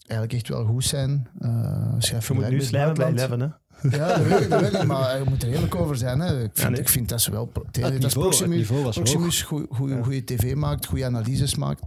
eigenlijk 0.08 0.32
echt 0.32 0.48
wel 0.48 0.64
goed 0.64 0.84
zijn. 0.84 1.28
Uh, 1.40 1.94
schrijf 1.98 2.28
je 2.28 2.34
moet 2.34 2.48
nu 2.48 2.60
slijmen 2.60 2.94
bij 2.94 3.06
Eleven, 3.08 3.40
hè? 3.40 3.48
Ja, 3.82 4.16
dat 4.16 4.26
weet, 4.26 4.40
ik, 4.40 4.50
dat 4.50 4.60
weet 4.60 4.74
ik, 4.74 4.84
maar 4.84 5.18
je 5.18 5.24
moet 5.28 5.42
er 5.42 5.48
eerlijk 5.48 5.74
over 5.74 5.96
zijn. 5.96 6.20
Hè. 6.20 6.34
Ik, 6.34 6.40
vind, 6.40 6.58
ja, 6.58 6.68
nee. 6.68 6.80
ik 6.80 6.88
vind 6.88 7.08
dat 7.08 7.20
ze 7.20 7.30
wel... 7.30 7.52
Het 7.70 7.98
niveau, 7.98 8.10
Proximus, 8.10 8.66
Proximus 8.66 9.42
goede 9.42 10.24
tv 10.24 10.54
maakt, 10.54 10.86
goede 10.86 11.04
analyses 11.04 11.54
maakt. 11.54 11.82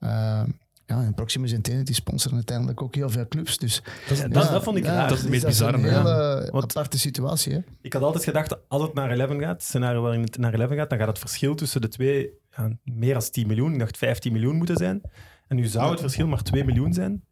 Uh, 0.00 0.42
ja, 0.86 1.02
en 1.02 1.14
Proximus 1.14 1.52
en 1.52 1.62
Tenet 1.62 1.86
die 1.86 1.94
sponsoren 1.94 2.36
uiteindelijk 2.36 2.82
ook 2.82 2.94
heel 2.94 3.10
veel 3.10 3.28
clubs. 3.28 3.58
Dus, 3.58 3.82
dat, 4.08 4.18
ja, 4.18 4.28
dat, 4.28 4.50
dat 4.50 4.62
vond 4.62 4.76
ik 4.76 4.84
raar. 4.84 5.08
Dat 5.08 5.16
is 5.16 5.22
het 5.22 5.30
meest 5.30 5.46
bizarre. 5.46 5.76
een 5.76 5.84
hele 5.84 6.50
aparte 6.52 6.98
situatie. 6.98 7.52
Hè? 7.52 7.60
Ik 7.80 7.92
had 7.92 8.02
altijd 8.02 8.24
gedacht, 8.24 8.68
als 8.68 8.82
het 8.82 8.94
naar 8.94 9.10
11 9.10 9.30
gaat, 9.30 9.40
het 9.40 9.62
scenario 9.62 10.02
waarin 10.02 10.22
het 10.22 10.38
naar 10.38 10.54
11 10.54 10.74
gaat, 10.74 10.90
dan 10.90 10.98
gaat 10.98 11.08
het 11.08 11.18
verschil 11.18 11.54
tussen 11.54 11.80
de 11.80 11.88
twee 11.88 12.30
ja, 12.56 12.70
meer 12.84 13.12
dan 13.12 13.22
10 13.30 13.46
miljoen. 13.46 13.72
Ik 13.72 13.78
dacht 13.78 13.96
15 13.96 14.32
miljoen 14.32 14.56
moeten 14.56 14.76
zijn. 14.76 15.00
En 15.48 15.56
nu 15.56 15.64
zou 15.66 15.90
het 15.90 16.00
verschil 16.00 16.26
maar 16.26 16.42
2 16.42 16.64
miljoen 16.64 16.92
zijn. 16.92 17.24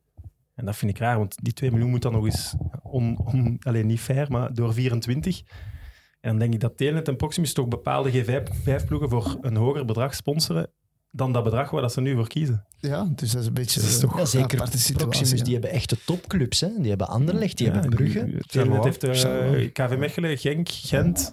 En 0.61 0.67
dat 0.67 0.77
vind 0.77 0.91
ik 0.91 0.99
raar, 0.99 1.19
want 1.19 1.37
die 1.43 1.53
2 1.53 1.71
miljoen 1.71 1.91
moet 1.91 2.03
dan 2.03 2.13
nog 2.13 2.25
eens, 2.25 2.55
on, 2.83 3.19
on, 3.19 3.57
alleen 3.61 3.87
niet 3.87 4.01
fair, 4.01 4.31
maar 4.31 4.55
door 4.55 4.75
24. 4.75 5.43
En 6.21 6.31
dan 6.31 6.39
denk 6.39 6.55
ik 6.55 6.61
dat 6.61 6.77
Telenet 6.77 7.09
en 7.09 7.17
Proximus 7.17 7.53
toch 7.53 7.69
bepaalde 7.69 8.11
G5-ploegen 8.13 9.09
voor 9.09 9.39
een 9.41 9.57
hoger 9.57 9.85
bedrag 9.85 10.15
sponsoren 10.15 10.71
dan 11.13 11.33
dat 11.33 11.45
bedrag 11.45 11.71
waar 11.71 11.81
dat 11.81 11.93
ze 11.93 12.01
nu 12.01 12.15
voor 12.15 12.29
kiezen. 12.29 12.65
Ja, 12.79 13.09
dus 13.15 13.31
dat 13.31 13.41
is 13.41 13.47
een 13.47 13.55
beetje 13.55 13.81
is 13.81 13.99
toch 13.99 14.19
ja, 14.19 14.25
zeker. 14.25 14.69
Proximus, 14.97 15.43
die 15.43 15.53
hebben 15.53 15.71
echte 15.71 15.97
topclubs. 16.05 16.61
Hè? 16.61 16.69
Die 16.79 16.89
hebben 16.89 17.09
Anderlecht, 17.09 17.57
die 17.57 17.67
ja, 17.67 17.73
hebben 17.73 17.91
Brugge. 17.91 18.43
Telenet 18.47 18.85
heeft 18.85 19.05
uh, 19.05 19.71
KV 19.73 19.97
Mechelen, 19.99 20.39
Genk, 20.39 20.69
Gent. 20.69 21.33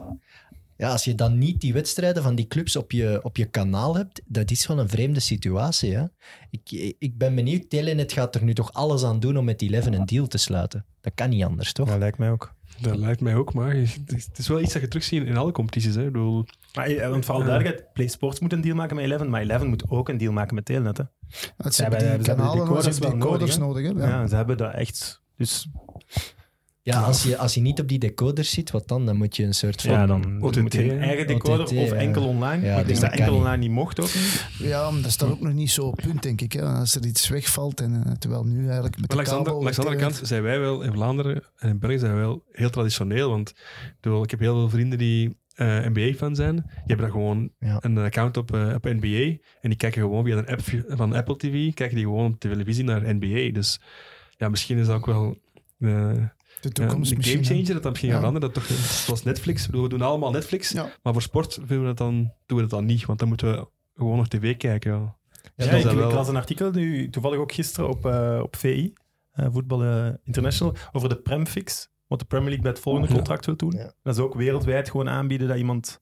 Ja, 0.77 0.91
als 0.91 1.03
je 1.03 1.15
dan 1.15 1.38
niet 1.38 1.62
die 1.62 1.74
wedstrijden 1.74 2.24
van 2.24 2.36
die 2.36 2.48
clubs 2.48 2.75
op 2.75 2.91
je, 2.91 3.19
op 3.24 3.38
je 3.38 3.46
kanaal 3.46 3.96
hebt, 3.96 4.22
dat 4.25 4.51
is 4.51 4.67
wel 4.67 4.79
een 4.79 4.89
vreemde 4.89 5.19
situatie. 5.19 5.96
Hè? 5.96 6.03
Ik, 6.50 6.96
ik 7.00 7.17
ben 7.17 7.36
benieuwd, 7.36 7.69
Telenet 7.69 8.12
gaat 8.12 8.36
er 8.36 8.43
nu 8.43 8.53
toch 8.53 8.74
alles 8.74 9.03
aan 9.03 9.19
doen 9.19 9.38
om 9.38 9.46
met 9.46 9.60
die 9.60 9.69
Eleven 9.69 9.93
een 9.93 10.05
deal 10.05 10.27
te 10.27 10.38
sluiten. 10.38 10.86
Dat 11.01 11.13
kan 11.15 11.29
niet 11.29 11.43
anders, 11.43 11.74
toch? 11.74 11.89
Dat 11.89 11.98
lijkt 11.98 12.17
mij 12.17 12.31
ook. 12.31 12.55
Dat 12.79 12.98
lijkt 12.98 13.22
mij 13.22 13.36
ook, 13.36 13.53
maar 13.53 13.75
het 13.75 14.38
is 14.38 14.48
wel 14.48 14.62
iets 14.62 14.74
dat 14.74 14.81
je 14.81 14.88
terugziet 14.88 15.25
in 15.25 15.38
alle 15.38 15.51
competities. 15.51 15.96
Hè? 15.96 16.05
Ik 16.05 16.12
bedoel, 16.12 16.46
maar, 16.74 16.88
eh, 16.88 17.10
want 17.10 17.25
vooral 17.25 17.43
duidelijkheid, 17.43 17.93
Play 17.93 18.07
Sports 18.07 18.39
moet 18.39 18.53
een 18.53 18.62
deal 18.62 18.75
maken 18.75 18.96
met 18.96 19.05
Eleven, 19.05 19.29
maar 19.29 19.41
Eleven 19.41 19.67
moet 19.67 19.89
ook 19.89 20.10
een 20.10 20.17
deal 20.17 20.34
maken 20.34 20.55
met 20.55 20.65
Telenet. 20.65 20.98
Hè. 20.98 21.03
ze 21.72 21.81
hebben 21.81 22.00
die, 22.00 22.27
kanalen, 22.27 22.65
die 22.65 22.75
coders, 22.75 23.00
wel 23.00 23.15
nodig, 23.15 23.57
nodig 23.57 23.84
hè? 23.84 23.91
Ja. 23.91 24.07
ja. 24.07 24.27
ze 24.27 24.36
hebben 24.36 24.57
dat 24.57 24.74
echt... 24.74 25.22
Dus 25.38 25.67
Ja, 26.94 27.01
als 27.01 27.24
je, 27.24 27.38
als 27.38 27.53
je 27.53 27.62
niet 27.62 27.79
op 27.79 27.88
die 27.88 28.00
decoders 28.00 28.51
zit, 28.51 28.72
wat 28.72 28.88
dan? 28.88 29.06
Dan 29.06 29.17
moet 29.17 29.36
je 29.36 29.44
een 29.44 29.53
soort 29.53 29.82
van... 29.82 29.91
Ja, 29.91 30.06
dan 30.06 30.41
OTT, 30.41 30.62
moet 30.62 30.74
je 30.74 30.91
een 30.91 31.01
eigen 31.01 31.27
decoder 31.27 31.60
OTT, 31.60 31.72
of 31.72 31.91
enkel 31.91 32.27
online. 32.27 32.65
Ja, 32.65 32.72
maar 32.72 32.82
ik 32.82 32.88
dus 32.88 33.00
denk 33.00 33.01
dat 33.01 33.10
dat 33.12 33.20
enkel 33.20 33.36
online 33.36 33.58
niet 33.58 33.72
mocht 33.72 34.00
ook 34.00 34.13
niet. 34.13 34.48
Ja, 34.60 34.91
maar 34.91 35.01
dat 35.01 35.12
staat 35.12 35.29
ook 35.29 35.41
nog 35.41 35.53
niet 35.53 35.72
zo 35.72 35.82
op 35.86 35.96
punt, 36.03 36.24
denk 36.24 36.41
ik. 36.41 36.53
Hè. 36.53 36.62
Als 36.62 36.96
er 36.96 37.06
iets 37.06 37.27
wegvalt, 37.27 37.82
en, 37.82 38.03
eh, 38.06 38.12
terwijl 38.12 38.44
nu 38.44 38.65
eigenlijk 38.65 38.98
met 39.00 39.00
Maar 39.00 39.08
de 39.08 39.15
langs 39.15 39.29
de, 39.29 39.36
andere, 39.36 39.50
kabel... 39.56 39.63
langs 39.63 39.77
de 39.77 39.84
andere 39.84 40.01
kant 40.01 40.27
zijn 40.27 40.44
wij 40.44 40.60
wel 40.60 40.82
in 40.82 40.91
Vlaanderen 40.91 41.44
en 41.58 41.70
in 41.70 41.79
België 41.79 41.98
zijn 42.00 42.12
wij 42.12 42.22
wel 42.22 42.44
heel 42.51 42.70
traditioneel. 42.70 43.29
Want 43.29 43.50
ik, 43.50 43.96
bedoel, 44.01 44.24
ik 44.24 44.32
heb 44.32 44.39
heel 44.39 44.56
veel 44.56 44.70
vrienden 44.70 44.98
die 44.98 45.38
eh, 45.56 45.67
NBA-fan 45.67 46.36
zijn. 46.36 46.56
Die 46.56 46.63
hebben 46.86 47.06
dan 47.06 47.15
gewoon 47.15 47.50
Ja. 47.60 47.77
een 47.82 47.98
account 47.98 48.38
op, 48.38 48.53
eh, 48.53 48.74
op 48.75 48.84
NBA. 48.84 49.38
En 49.62 49.70
die 49.70 49.75
kijken 49.75 50.01
gewoon 50.01 50.25
via 50.25 50.38
een 50.38 50.48
app 50.48 50.62
van 50.88 51.13
Apple 51.13 51.38
TV. 51.38 51.74
Kijken 51.74 51.96
die 51.96 52.06
gewoon 52.06 52.32
op 52.34 52.39
televisie 52.39 52.84
naar 52.84 53.15
NBA. 53.15 53.51
Dus 53.53 53.79
ja, 54.38 54.50
misschien 54.50 54.77
is 54.77 54.86
dat 54.86 54.96
ook 54.96 55.06
wel 55.06 55.38
de 56.62 56.72
toekomst 56.72 57.12
hè. 57.16 57.24
gamechanger. 57.24 57.74
Dat 57.74 57.84
dat 57.84 57.92
misschien 57.92 58.10
Ja. 58.12 58.16
gaat 58.20 58.26
veranderen. 58.26 58.54
Dat 58.54 58.64
toch, 58.68 58.78
zoals 59.06 59.24
Netflix. 59.24 59.66
Bedoel, 59.66 59.84
we 59.84 59.90
doen 59.90 60.02
allemaal 60.02 60.32
Netflix. 60.32 60.70
Ja. 60.70 60.90
Maar 61.04 61.14
voor 61.14 61.22
sport 61.22 61.54
vinden 61.54 61.80
we 61.80 61.86
dat 61.86 61.98
dan, 61.98 62.14
doen 62.46 62.58
we 62.58 62.62
dat 62.64 62.70
dan 62.70 62.86
niet. 62.86 63.06
Want 63.06 63.20
dan 63.20 63.28
moeten 63.28 63.52
we 63.52 63.68
gewoon 63.96 64.18
nog 64.18 64.28
tv 64.28 64.58
kijken. 64.58 64.92
Ja. 64.92 65.16
Ja, 65.56 65.72
is 65.72 65.84
ik, 65.86 65.92
wel- 65.92 66.08
ik 66.10 66.14
las 66.16 66.28
een 66.28 66.36
artikel 66.36 66.72
nu, 66.72 67.10
toevallig 67.10 67.38
ook 67.40 67.52
gisteren 67.52 67.90
op, 67.90 68.06
eh, 68.06 68.40
op 68.44 68.56
VI, 68.56 68.94
eh, 69.32 69.46
Voetbal 69.52 69.84
eh, 69.84 70.08
International, 70.24 70.74
over 70.92 71.10
de 71.10 71.16
Premfix. 71.16 71.90
Wat 72.08 72.20
de 72.20 72.26
Premier 72.26 72.46
League 72.48 72.64
bij 72.64 72.72
het 72.74 72.82
volgende 72.82 73.08
Ja. 73.08 73.14
contract 73.14 73.46
wil 73.46 73.56
doen. 73.56 73.72
Ja. 73.72 73.92
Dat 74.04 74.16
is 74.16 74.22
ook 74.22 74.34
wereldwijd 74.36 74.90
gewoon 74.90 75.10
aanbieden 75.10 75.48
dat 75.48 75.58
iemand 75.58 76.02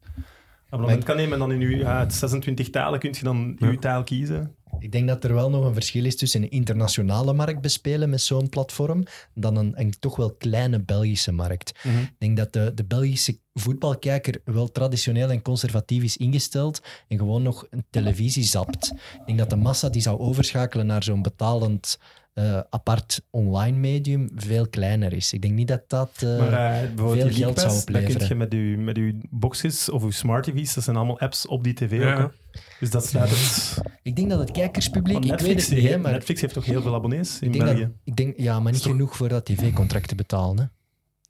abonnement 0.70 1.04
kan 1.04 1.16
nemen. 1.16 1.34
En 1.34 1.40
dan 1.40 1.52
in 1.52 1.62
uw 1.62 1.78
ja, 1.78 2.00
het 2.00 2.14
26 2.14 2.70
talen 2.70 3.00
kun 3.00 3.14
je 3.18 3.24
dan 3.24 3.56
Ja. 3.60 3.68
uw 3.68 3.78
taal 3.78 4.04
kiezen. 4.04 4.55
Ik 4.80 4.92
denk 4.92 5.08
dat 5.08 5.24
er 5.24 5.34
wel 5.34 5.50
nog 5.50 5.66
een 5.66 5.74
verschil 5.74 6.06
is 6.06 6.18
tussen 6.18 6.44
een 6.44 6.52
internationale 6.52 7.34
markt 7.34 7.62
bespelen 7.62 8.10
met 8.10 8.22
zo'n 8.22 8.50
platform 8.50 9.04
dan 9.34 9.56
een, 9.56 9.74
een 9.80 9.94
toch 10.00 10.16
wel 10.16 10.34
kleine 10.34 10.80
Belgische 10.80 11.32
markt. 11.32 11.70
Ik 11.84 12.16
denk 12.18 12.38
dat 12.38 12.54
de, 12.54 12.72
de 12.74 12.86
Belgische 12.86 13.40
voetbalkijker 13.54 14.42
wel 14.46 14.72
traditioneel 14.72 15.30
en 15.30 15.42
conservatief 15.42 16.04
is 16.04 16.18
ingesteld 16.18 16.82
en 17.08 17.18
gewoon 17.18 17.42
nog 17.42 17.68
een 17.70 17.86
televisie 17.90 18.44
zapt. 18.44 18.92
Ik 18.92 19.26
denk 19.26 19.38
dat 19.38 19.50
de 19.50 19.56
massa 19.56 19.90
die 19.90 20.02
zou 20.02 20.20
overschakelen 20.20 20.86
naar 20.86 21.04
zo'n 21.04 21.22
betalend 21.22 21.98
eh, 22.36 22.60
apart 22.70 23.22
online 23.30 23.78
medium 23.78 24.30
veel 24.36 24.68
kleiner 24.70 25.14
is. 25.14 25.34
Ik 25.34 25.42
denk 25.42 25.54
niet 25.54 25.68
dat 25.68 25.82
dat... 25.88 26.12
Maar 26.22 26.92
bijvoorbeeld 26.96 26.96
veel 26.96 27.20
geld 27.22 27.38
League 27.38 27.44
zou 27.44 27.54
Pass, 27.54 27.76
dat 27.76 27.84
kun 27.86 27.96
opleveren. 27.96 28.28
je 28.28 28.36
met 28.36 28.54
uw, 28.54 28.78
met 28.78 28.98
uw 28.98 29.14
boxjes 29.30 29.90
of 29.90 30.04
uw 30.04 30.12
smart 30.12 30.44
TV's, 30.44 30.74
dat 30.74 30.84
zijn 30.84 30.96
allemaal 30.96 31.20
apps 31.20 31.48
op 31.48 31.64
die 31.64 31.74
tv 31.74 32.00
Ja. 32.02 32.14
ook. 32.14 32.34
hè. 32.52 32.60
Dus 32.80 32.90
dat 32.90 33.06
sluit 33.06 33.30
het... 33.30 33.78
ik 34.04 34.16
denk 34.16 34.30
dat 34.30 34.40
het 34.40 34.52
kijkerspubliek... 34.52 35.14
Want 35.14 35.26
Ik 35.26 35.32
weet 35.32 35.40
Netflix, 35.40 35.68
het 35.70 35.78
niet, 35.80 35.90
hè, 35.90 35.98
maar 35.98 36.12
Netflix 36.12 36.42
heeft 36.42 36.54
toch 36.54 36.66
heel 36.66 36.82
veel 36.82 36.96
abonnees 36.96 37.40
in 37.40 37.48
ik 37.48 37.54
denk, 37.54 37.66
dat, 37.66 37.76
België? 37.76 37.92
ik 38.04 38.16
denk... 38.16 38.38
Ja, 38.38 38.60
maar 38.60 38.72
niet 38.72 38.82
toch- 38.82 38.92
genoeg 38.92 39.16
voor 39.16 39.30
dat 39.30 39.46
tv-contract 39.46 40.08
te 40.08 40.16
betalen. 40.16 40.58
Hè. 40.58 40.64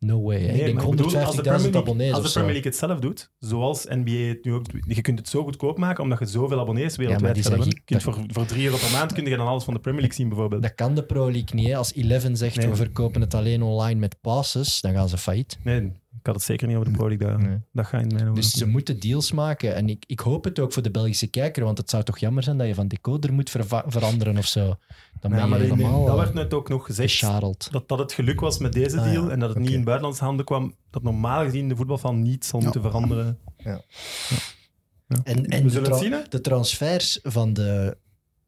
No 0.06 0.22
way. 0.22 0.38
Nee, 0.38 0.48
ik 0.60 0.66
denk 0.66 0.82
als 0.82 0.96
de 0.96 1.04
150.000 1.04 1.42
Premier 1.42 1.62
League- 1.62 1.76
abonnees 1.82 2.10
Als 2.10 2.18
of 2.20 2.24
de 2.26 2.30
zo. 2.32 2.40
Premier 2.40 2.54
League 2.62 2.72
het 2.72 2.80
zelf 2.80 3.00
doet, 3.00 3.32
zoals 3.40 3.86
NBA 3.90 4.12
het 4.12 4.46
nu 4.46 4.54
ook 4.54 4.72
doet, 4.72 4.84
je 4.96 5.02
kunt 5.02 5.20
het 5.20 5.30
zo 5.30 5.44
goedkoop 5.44 5.78
maken, 5.78 6.04
omdat 6.04 6.20
je 6.20 6.26
zoveel 6.26 6.60
abonnees 6.60 6.96
wereldwijd 6.96 7.48
gi- 7.48 7.82
kunt 7.86 8.04
voor, 8.04 8.18
voor 8.28 8.46
3 8.46 8.66
euro 8.66 8.78
per 8.78 8.92
maand 8.92 9.14
kun 9.14 9.26
je 9.26 9.38
dan 9.38 9.48
alles 9.48 9.64
van 9.64 9.74
de 9.74 9.80
Premier 9.80 10.00
League 10.02 10.18
zien, 10.20 10.30
bijvoorbeeld. 10.30 10.62
Dat 10.62 10.76
kan 10.76 10.96
de 10.96 11.04
Pro 11.04 11.24
League 11.32 11.50
niet. 11.54 11.68
Hè. 11.68 11.76
Als 11.78 11.94
Eleven 11.94 12.38
zegt 12.38 12.56
Nee. 12.58 12.68
we 12.68 12.76
verkopen 12.76 13.22
het 13.22 13.34
alleen 13.34 13.62
online 13.62 14.00
met 14.00 14.18
passes, 14.22 14.82
dan 14.82 14.94
gaan 14.94 15.10
ze 15.10 15.18
failliet. 15.18 15.58
Nee, 15.64 15.92
had 16.26 16.36
het 16.36 16.44
zeker 16.44 16.68
niet 16.68 16.76
over 16.78 16.92
de 16.92 16.98
Pro 16.98 17.08
League. 17.10 17.28
Dat, 17.28 17.40
Nee. 17.40 17.58
dat 17.72 17.86
gaat 17.86 18.02
in 18.02 18.08
mijn 18.08 18.22
ogen 18.24 18.36
Dus 18.36 18.52
ze 18.52 18.66
moeten 18.68 19.00
deals 19.00 19.32
maken. 19.32 19.76
En 19.76 19.90
ik, 19.90 20.04
ik 20.08 20.20
hoop 20.20 20.44
het 20.44 20.60
ook 20.60 20.74
voor 20.74 20.84
de 20.84 20.92
Belgische 20.92 21.28
kijker, 21.28 21.64
want 21.64 21.78
het 21.78 21.90
zou 21.90 22.04
toch 22.04 22.18
jammer 22.18 22.44
zijn 22.44 22.58
dat 22.58 22.68
je 22.68 22.74
van 22.76 22.88
decoder 22.88 23.34
moet 23.34 23.50
veranderen 23.86 24.38
of 24.38 24.46
zo. 24.46 24.66
Dan 25.20 25.32
ben 25.32 25.40
Ja, 25.40 25.44
je 25.46 25.50
maar 25.50 25.60
helemaal 25.60 26.06
dat 26.06 26.16
eh, 26.18 26.22
werd 26.22 26.34
net 26.34 26.54
ook 26.54 26.70
nog 26.70 26.86
gezegd. 26.86 27.10
gescharreld. 27.12 27.68
Dat 27.72 27.88
dat 27.88 28.00
het 28.00 28.14
geluk 28.14 28.40
was 28.40 28.58
met 28.60 28.74
deze 28.74 28.98
Ah, 29.00 29.04
deal 29.12 29.26
ja. 29.26 29.30
en 29.32 29.40
dat 29.40 29.50
het 29.50 29.58
niet 29.60 29.70
in 29.72 29.84
buitenlandse 29.84 30.24
handen 30.24 30.46
kwam. 30.46 30.76
Dat 30.90 31.04
normaal 31.04 31.44
gezien 31.44 31.70
de 31.70 31.76
voetbalfan 31.76 32.22
niet 32.22 32.46
zal 32.46 32.60
Ja. 32.60 32.66
moeten 32.66 32.82
veranderen. 32.82 33.40
En, 33.64 33.86
en 35.24 35.44
We 35.46 35.62
de, 35.64 35.70
zullen 35.70 35.84
tra- 35.84 35.94
het 35.94 36.04
zien, 36.04 36.12
hè? 36.12 36.20
de 36.30 36.42
transfers 36.42 37.20
van 37.24 37.54
de 37.54 37.98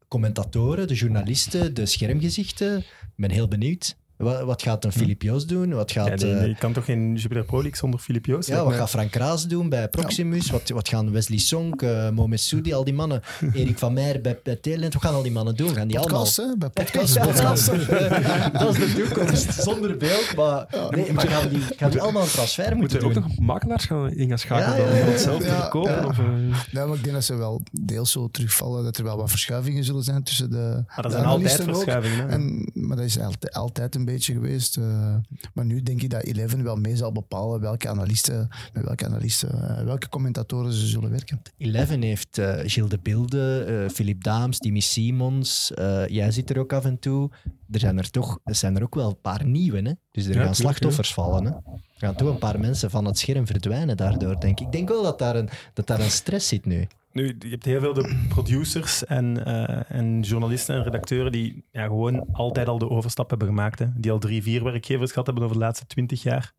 commentatoren, 0.08 0.88
de 0.88 0.94
journalisten, 0.94 1.74
de 1.74 1.86
schermgezichten. 1.86 2.78
Ik 2.78 3.14
ben 3.16 3.32
heel 3.32 3.48
benieuwd. 3.48 3.98
Wat, 4.18 4.42
wat 4.44 4.62
gaat 4.62 4.86
een 4.86 4.92
Filip 4.92 5.22
Joos 5.22 5.46
doen? 5.46 5.74
Wat 5.74 5.92
Ja, 5.92 6.04
gaat, 6.08 6.20
nee, 6.22 6.32
eh, 6.34 6.40
nee, 6.40 6.50
je 6.50 6.56
kan 6.56 6.74
toch 6.74 6.86
geen 6.86 7.16
Jupiler 7.16 7.44
Pro 7.44 7.56
League 7.58 7.76
zonder 7.78 8.00
Filip 8.00 8.26
Joos? 8.26 8.48
Ja, 8.48 8.64
wat 8.64 8.74
gaat 8.74 8.90
Frank 8.90 9.16
Raas 9.16 9.48
doen 9.48 9.70
bij 9.70 9.88
Proximus? 9.88 10.50
Wat, 10.50 10.70
wat 10.70 10.90
gaan 10.90 11.12
Wesley 11.12 11.38
Sonk, 11.38 11.82
uh, 11.82 12.10
Mohamed 12.10 12.40
Soudi, 12.40 12.74
al 12.74 12.84
die 12.84 12.94
mannen? 12.94 13.22
Erik 13.54 13.78
van 13.78 13.94
Meijer 13.94 14.22
bij, 14.22 14.40
bij 14.44 14.56
Telenet, 14.56 14.94
wat 14.94 15.02
gaan 15.04 15.14
al 15.14 15.22
die 15.24 15.32
mannen 15.32 15.56
doen? 15.56 15.70
Gaan 15.76 15.88
die 15.88 16.00
Podcast, 16.00 16.40
allemaal... 16.40 16.54
hè? 16.60 16.60
Bij 16.60 16.70
podcast. 16.86 17.16
Ja, 17.16 17.26
podcast. 17.26 17.66
dat 18.60 18.78
is 18.78 18.94
de 18.94 19.04
toekomst, 19.04 19.54
zonder 19.54 19.98
beeld. 19.98 20.36
Maar, 20.36 20.68
nee, 20.90 21.14
maar 21.14 21.28
gaan, 21.28 21.50
die, 21.50 21.62
gaan 21.78 21.92
die 21.92 22.02
allemaal 22.02 22.22
een 22.24 22.28
transfer 22.30 22.64
moeten 22.64 22.80
Moeten 22.80 23.00
we 23.00 23.06
ook 23.06 23.14
doen? 23.14 23.24
nog 23.24 23.40
makelaars 23.40 23.86
gaan, 23.86 24.12
in 24.12 24.28
gaan 24.28 24.38
schakelen 24.40 24.78
Ja, 24.78 24.86
dan 24.86 24.96
ja, 24.96 25.00
ja. 25.00 25.06
om 25.06 25.12
het 25.12 25.22
zelf 25.22 25.42
te 25.42 25.48
Ja, 25.48 25.60
verkopen? 25.62 25.92
ja. 25.92 26.06
Of, 26.06 26.18
eh, 26.20 26.26
Nee, 26.72 26.86
maar 26.86 26.96
ik 26.96 27.04
denk 27.04 27.16
dat 27.16 27.24
ze 27.24 27.36
wel 27.36 27.62
deels 27.72 28.12
zo 28.12 28.28
terugvallen, 28.32 28.84
dat 28.84 28.98
er 28.98 29.04
wel 29.04 29.18
wat 29.18 29.30
verschuivingen 29.30 29.84
zullen 29.84 30.04
zijn 30.04 30.24
tussen 30.24 30.50
de, 30.52 30.84
Maar 30.88 30.96
dat 30.96 31.04
de 31.04 31.12
zijn 31.12 31.26
altijd 31.26 31.62
verschuivingen. 31.64 32.30
En, 32.30 32.70
maar 32.74 32.98
dat 32.98 33.06
is 33.06 33.20
altijd, 33.20 33.54
altijd 33.54 33.96
een 33.96 34.06
beetje 34.14 34.34
geweest. 34.34 34.78
eh, 34.78 35.16
maar 35.54 35.66
nu 35.66 35.84
denk 35.84 36.02
ik 36.02 36.10
dat 36.10 36.24
Eleven 36.24 36.64
wel 36.64 36.76
mee 36.76 36.96
zal 36.96 37.12
bepalen 37.12 37.60
welke 37.62 37.90
analisten, 37.90 38.48
met 38.74 38.84
welke 38.84 39.06
analisten, 39.06 39.78
eh, 39.78 39.84
welke 39.84 40.10
commentatoren 40.10 40.74
ze 40.74 40.88
zullen 40.88 41.10
werken. 41.10 41.42
Eleven 41.58 42.02
heeft 42.02 42.38
eh 42.38 42.54
Gilles 42.66 42.90
de 42.90 43.00
Bilde, 43.02 43.64
eh 43.86 43.90
Philip 43.94 44.24
Daams, 44.24 44.58
Timmy 44.58 44.80
Simons. 44.80 45.74
eh, 45.74 46.08
jij 46.08 46.32
zit 46.32 46.50
er 46.50 46.60
ook 46.60 46.74
af 46.74 46.86
en 46.86 47.00
toe. 47.00 47.30
Er 47.72 47.80
zijn 47.80 47.98
er 47.98 48.10
toch 48.12 48.40
er 48.44 48.56
zijn 48.56 48.76
er 48.76 48.84
ook 48.84 48.96
wel 48.96 49.10
een 49.10 49.22
paar 49.22 49.46
nieuwe. 49.46 49.82
Hè? 49.82 49.92
Dus 50.12 50.26
er 50.26 50.36
Ja, 50.36 50.44
gaan 50.44 50.56
slachtoffers 50.56 51.14
vallen. 51.14 51.44
Hè? 51.46 51.50
Er 51.52 51.60
gaan 52.06 52.16
toch 52.16 52.30
een 52.30 52.38
paar 52.38 52.60
mensen 52.60 52.90
van 52.90 53.06
het 53.06 53.18
scherm 53.20 53.48
verdwijnen 53.48 53.98
daardoor, 53.98 54.40
denk 54.40 54.60
ik. 54.60 54.66
Ik 54.66 54.72
denk 54.72 54.88
wel 54.90 55.04
dat 55.04 55.20
daar 55.20 55.36
een, 55.36 55.50
dat 55.74 55.88
daar 55.88 56.00
een 56.00 56.10
stress 56.12 56.48
zit 56.48 56.66
nu. 56.66 56.88
Nu, 57.18 57.36
je 57.40 57.50
hebt 57.50 57.66
heel 57.66 57.80
veel 57.80 57.94
de 57.94 58.26
producers 58.30 59.06
en, 59.06 59.46
eh, 59.46 59.98
en 59.98 60.22
journalisten 60.22 60.76
en 60.76 60.84
redacteuren 60.84 61.32
die 61.32 61.66
ja, 61.72 61.84
gewoon 61.84 62.28
altijd 62.32 62.68
al 62.68 62.78
de 62.78 62.90
overstap 62.90 63.30
hebben 63.30 63.48
gemaakt. 63.48 63.80
Hè. 63.80 63.86
Die 63.96 64.12
al 64.12 64.20
drie, 64.20 64.44
vier 64.44 64.64
werkgevers 64.64 65.10
gehad 65.12 65.26
hebben 65.26 65.44
over 65.44 65.56
de 65.58 65.62
laatste 65.64 65.86
twintig 65.86 66.24
jaar. 66.24 66.54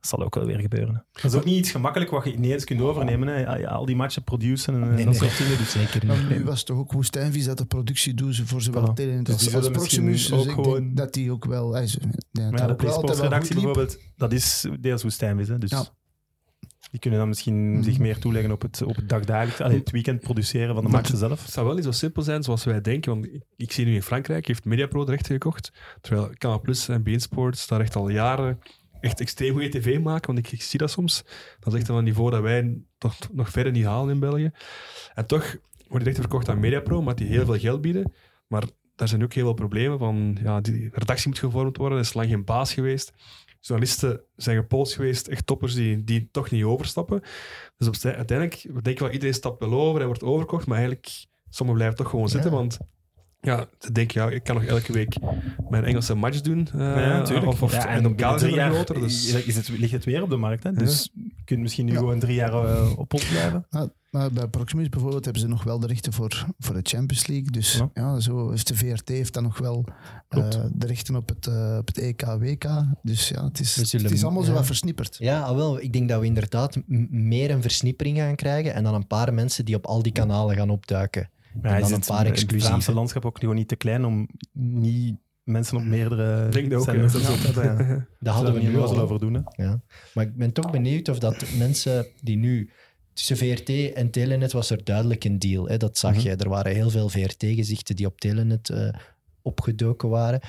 Dat 0.00 0.08
zal 0.10 0.22
ook 0.24 0.34
wel 0.34 0.44
weer 0.46 0.58
gebeuren. 0.60 0.94
hè. 0.94 1.00
Dat 1.22 1.32
is 1.32 1.38
ook 1.38 1.44
niet 1.44 1.56
iets 1.58 1.70
gemakkelijk 1.70 2.10
wat 2.10 2.24
je 2.24 2.32
ineens 2.32 2.64
kunt 2.64 2.80
overnemen. 2.80 3.28
Hè. 3.28 3.40
Ja, 3.40 3.56
ja, 3.56 3.68
Al 3.68 3.86
die 3.86 3.96
matchen 3.96 4.24
produceren 4.24 4.82
en 4.82 4.94
Nee, 4.94 5.04
dat 5.04 5.20
nee. 5.20 5.28
soort 5.30 5.38
dingen. 5.38 5.58
Dus 5.58 5.70
Zeker 5.70 6.06
Maar 6.06 6.16
niet. 6.18 6.28
nu 6.28 6.44
was 6.44 6.58
het 6.58 6.66
toch 6.66 6.78
ook 6.78 6.92
Woestijnvies 6.92 7.44
dat 7.44 7.58
de 7.58 7.66
productie 7.66 8.14
doet 8.14 8.42
voor 8.44 8.62
zowel 8.62 8.90
Voilà. 8.90 8.94
Telenet 8.94 9.26
Dus 9.26 9.54
als, 9.54 9.70
Proximus. 9.70 10.26
Dus 10.28 10.38
ook 10.38 10.44
ik 10.44 10.50
gewoon- 10.50 10.72
denk 10.80 10.96
dat 10.96 11.12
die 11.14 11.32
ook 11.32 11.44
wel... 11.44 11.70
Dat 11.70 11.90
ja, 12.32 12.50
dat 12.50 12.78
de 12.78 12.84
liep. 12.84 13.54
bijvoorbeeld, 13.54 13.98
dat 14.16 14.32
is 14.32 14.66
deels 14.80 15.02
woestijnvis. 15.02 15.48
Hè. 15.48 15.58
Dus 15.58 15.70
Ja. 15.70 15.84
Die 16.90 17.00
kunnen 17.00 17.18
dan 17.18 17.28
misschien 17.28 17.72
Mhm. 17.72 17.82
zich 17.82 17.98
meer 17.98 18.18
toeleggen 18.18 18.52
op 18.52 18.62
het, 18.62 18.82
op 18.82 18.96
het 18.96 19.08
dagdagelijks, 19.08 19.60
allee, 19.60 19.78
het 19.78 19.90
weekend 19.90 20.20
produceren 20.20 20.74
van 20.74 20.84
de 20.84 20.90
matchen 20.90 21.18
zelf. 21.18 21.42
Het 21.42 21.52
zou 21.52 21.66
wel 21.66 21.74
niet 21.74 21.84
zo 21.84 21.90
simpel 21.90 22.22
zijn 22.22 22.42
zoals 22.42 22.64
wij 22.64 22.80
denken. 22.80 23.12
Want 23.12 23.26
ik, 23.26 23.42
ik 23.56 23.72
zie 23.72 23.84
nu 23.84 23.94
in 23.94 24.02
Frankrijk 24.02 24.46
heeft 24.46 24.64
Mediapro 24.64 25.04
de 25.04 25.10
rechten 25.10 25.32
gekocht. 25.32 25.72
Terwijl 26.00 26.30
Canal 26.38 26.60
Plus 26.60 26.88
en 26.88 27.02
Bein 27.02 27.20
Sports 27.20 27.66
daar 27.66 27.80
echt 27.80 27.96
al 27.96 28.08
jaren 28.08 28.58
echt 29.00 29.20
extreem 29.20 29.52
goede 29.52 29.68
tv 29.68 29.98
maken. 30.00 30.34
Want 30.34 30.46
ik, 30.46 30.52
ik 30.52 30.62
zie 30.62 30.78
dat 30.78 30.90
soms. 30.90 31.24
Dat 31.60 31.72
is 31.74 31.78
echt 31.80 31.88
een 31.88 32.04
niveau 32.04 32.30
dat 32.30 32.42
wij 32.42 32.78
toch 32.98 33.16
nog 33.32 33.48
verder 33.50 33.72
niet 33.72 33.84
halen 33.84 34.14
in 34.14 34.20
België. 34.20 34.50
En 35.14 35.26
toch 35.26 35.42
worden 35.42 35.58
die 35.88 35.98
rechten 36.04 36.22
verkocht 36.22 36.48
aan 36.48 36.60
Mediapro, 36.60 36.98
omdat 36.98 37.18
die 37.18 37.26
heel 37.26 37.44
veel 37.44 37.58
geld 37.58 37.80
bieden. 37.80 38.12
Maar 38.46 38.64
daar 38.96 39.08
zijn 39.08 39.22
ook 39.22 39.32
heel 39.32 39.44
veel 39.44 39.54
problemen 39.54 39.98
van. 39.98 40.38
Ja, 40.42 40.60
die 40.60 40.88
redactie 40.92 41.28
moet 41.28 41.38
gevormd 41.38 41.76
worden. 41.76 41.98
Er 41.98 42.04
is 42.04 42.14
lang 42.14 42.28
geen 42.28 42.44
baas 42.44 42.74
geweest. 42.74 43.12
Journalisten 43.60 44.20
zijn 44.36 44.56
gepolst 44.56 44.94
geweest, 44.94 45.28
echt 45.28 45.46
toppers 45.46 45.74
die, 45.74 46.04
die 46.04 46.28
toch 46.30 46.50
niet 46.50 46.64
overstappen. 46.64 47.20
Dus 47.76 47.88
op, 47.88 47.94
uiteindelijk, 48.02 48.66
we 48.72 48.82
denken 48.82 49.04
wel, 49.04 49.12
iedereen 49.12 49.34
stapt 49.34 49.60
wel 49.60 49.72
over 49.72 50.00
en 50.00 50.06
wordt 50.06 50.22
overkocht, 50.22 50.66
maar 50.66 50.78
eigenlijk, 50.78 51.26
sommigen 51.48 51.80
blijven 51.80 51.98
toch 52.04 52.10
gewoon 52.10 52.28
zitten, 52.28 52.50
Ja. 52.50 52.56
want 52.56 52.78
ja, 53.40 53.66
ze 53.78 53.92
denken, 53.92 54.20
ja, 54.22 54.30
ik 54.30 54.42
kan 54.44 54.54
nog 54.54 54.64
elke 54.64 54.92
week 54.92 55.16
mijn 55.68 55.84
Engelse 55.84 56.14
match 56.14 56.40
doen. 56.40 56.68
eh, 56.74 56.80
Ja, 56.80 57.22
tuurlijk. 57.22 57.46
Of, 57.46 57.62
of, 57.62 57.72
Ja, 57.72 57.88
en 57.88 58.16
groter. 58.72 59.00
Dus, 59.00 59.32
is 59.34 59.56
het, 59.56 59.68
ligt 59.68 59.92
het 59.92 60.04
weer 60.04 60.22
op 60.22 60.30
de 60.30 60.36
markt. 60.36 60.62
Hè? 60.64 60.72
Dus 60.72 61.10
je 61.14 61.30
kunt 61.44 61.60
misschien 61.60 61.84
nu 61.86 61.92
Ja. 61.92 61.98
gewoon 61.98 62.18
drie 62.18 62.34
jaar 62.34 62.52
eh, 62.52 62.98
op 62.98 63.08
pot 63.08 63.28
blijven. 63.30 63.66
Maar, 63.70 63.88
maar 64.10 64.30
bij 64.32 64.46
Proximus 64.48 64.88
bijvoorbeeld 64.88 65.24
hebben 65.24 65.42
ze 65.42 65.48
nog 65.48 65.62
wel 65.64 65.78
de 65.80 65.86
rechten 65.86 66.12
voor, 66.12 66.46
voor 66.58 66.74
de 66.74 66.80
Champions 66.82 67.26
League. 67.26 67.50
Dus 67.50 67.72
Ja. 67.74 67.90
ja, 67.94 68.20
zo 68.20 68.50
is 68.50 68.64
de 68.64 68.74
VRT 68.76 69.08
heeft 69.08 69.34
dan 69.34 69.42
nog 69.42 69.58
wel 69.58 69.84
eh, 70.28 70.48
de 70.72 70.86
rechten 70.86 71.16
op 71.16 71.28
het, 71.28 71.46
op 71.78 71.86
het 71.86 71.98
EK, 71.98 72.22
WK. 72.38 72.64
Dus 73.02 73.28
ja, 73.28 73.44
het 73.44 73.60
is, 73.60 73.74
zullen- 73.74 74.06
het 74.06 74.14
is 74.14 74.24
allemaal 74.24 74.42
zo 74.42 74.50
ja. 74.50 74.56
wat 74.56 74.66
versnipperd. 74.66 75.16
Ja, 75.18 75.40
ah, 75.40 75.56
wel, 75.56 75.80
ik 75.80 75.92
denk 75.92 76.08
dat 76.08 76.20
we 76.20 76.26
inderdaad 76.26 76.78
meer 77.10 77.50
een 77.50 77.62
versnippering 77.62 78.16
gaan 78.18 78.34
krijgen 78.36 78.74
en 78.74 78.84
dan 78.84 78.94
een 78.94 79.06
paar 79.06 79.34
mensen 79.34 79.64
die 79.64 79.74
op 79.74 79.86
al 79.86 80.02
die 80.02 80.12
kanalen 80.12 80.56
gaan 80.56 80.70
opduiken. 80.70 81.30
Maar 81.62 81.72
dan 81.72 81.80
is 81.80 81.88
een 81.88 81.94
het 81.94 82.06
paar 82.06 82.18
Het 82.24 82.28
exclusieve. 82.28 82.66
Vlaamse 82.66 82.92
landschap 82.92 83.24
ook 83.24 83.38
gewoon 83.38 83.54
niet 83.54 83.68
te 83.68 83.76
klein 83.76 84.04
om 84.04 84.28
niet 84.52 85.16
mensen 85.42 85.76
op 85.76 85.82
meerdere 85.84 86.48
Denk 86.48 86.70
dat 86.70 86.78
ook, 86.78 86.84
zenders 86.84 87.54
ja. 87.54 88.06
Dat 88.20 88.34
hadden 88.34 88.54
we 88.54 88.60
nu 88.60 88.72
wel 88.72 88.84
al. 88.88 89.00
over 89.00 89.18
doen. 89.18 89.34
Hè. 89.34 89.64
Ja. 89.64 89.80
Maar 90.14 90.24
ik 90.24 90.36
ben 90.36 90.52
toch 90.52 90.70
benieuwd 90.70 91.08
of 91.08 91.18
dat 91.18 91.44
mensen 91.58 92.06
die 92.22 92.36
nu... 92.36 92.70
Tussen 93.12 93.36
VRT 93.36 93.92
en 93.94 94.10
Telenet 94.10 94.52
was 94.52 94.70
er 94.70 94.84
duidelijk 94.84 95.24
een 95.24 95.38
deal. 95.38 95.68
Hè? 95.68 95.76
Dat 95.76 95.98
zag 95.98 96.14
Mhm. 96.14 96.20
je. 96.22 96.36
Er 96.36 96.48
waren 96.48 96.74
heel 96.74 96.90
veel 96.90 97.08
VRT-gezichten 97.08 97.96
die 97.96 98.06
op 98.06 98.20
Telenet 98.20 98.68
eh, 98.68 98.88
opgedoken 99.42 100.08
waren. 100.08 100.40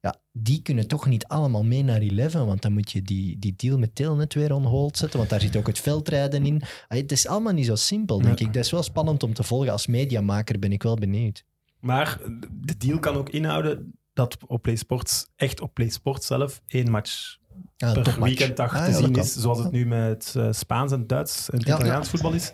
Ja, 0.00 0.16
die 0.32 0.62
kunnen 0.62 0.86
toch 0.88 1.06
niet 1.06 1.26
allemaal 1.26 1.64
mee 1.64 1.82
naar 1.82 2.00
11, 2.00 2.32
want 2.32 2.62
dan 2.62 2.72
moet 2.72 2.92
je 2.92 3.02
die, 3.02 3.38
die 3.38 3.54
deal 3.56 3.78
met 3.78 3.94
Telnet 3.94 4.34
weer 4.34 4.52
on 4.52 4.64
hold 4.64 4.96
zetten, 4.96 5.18
want 5.18 5.30
daar 5.30 5.40
zit 5.40 5.56
ook 5.56 5.66
het 5.66 5.78
veldrijden 5.78 6.46
in. 6.46 6.62
Het 6.88 7.12
is 7.12 7.26
allemaal 7.26 7.52
niet 7.52 7.66
zo 7.66 7.74
simpel, 7.74 8.20
denk 8.20 8.38
Ja. 8.38 8.46
ik. 8.46 8.52
Dat 8.52 8.64
is 8.64 8.70
wel 8.70 8.82
spannend 8.82 9.22
om 9.22 9.34
te 9.34 9.42
volgen. 9.42 9.72
Als 9.72 9.86
mediamaker 9.86 10.58
ben 10.58 10.72
ik 10.72 10.82
wel 10.82 10.96
benieuwd. 10.96 11.44
Maar 11.80 12.18
de 12.52 12.76
deal 12.76 12.98
kan 12.98 13.16
ook 13.16 13.28
inhouden 13.28 13.94
dat 14.12 14.36
op 14.46 14.62
PlaySports, 14.62 15.26
echt 15.36 15.60
op 15.60 15.74
PlaySports 15.74 16.26
zelf, 16.26 16.60
één 16.66 16.90
match 16.90 17.38
Ah, 17.84 17.92
per 17.92 18.16
weekenddag 18.22 18.74
Ah, 18.74 18.84
te 18.84 18.90
ja, 18.90 18.96
zien 18.96 19.14
is. 19.14 19.34
Zoals 19.34 19.58
het 19.58 19.70
nu 19.72 19.86
met 19.86 20.34
eh, 20.36 20.48
Spaans 20.50 20.92
en 20.92 21.06
Duits 21.06 21.50
en 21.50 21.58
het 21.58 21.66
Ja. 21.66 21.74
Italiaans 21.74 22.08
voetbal 22.08 22.32
is. 22.32 22.52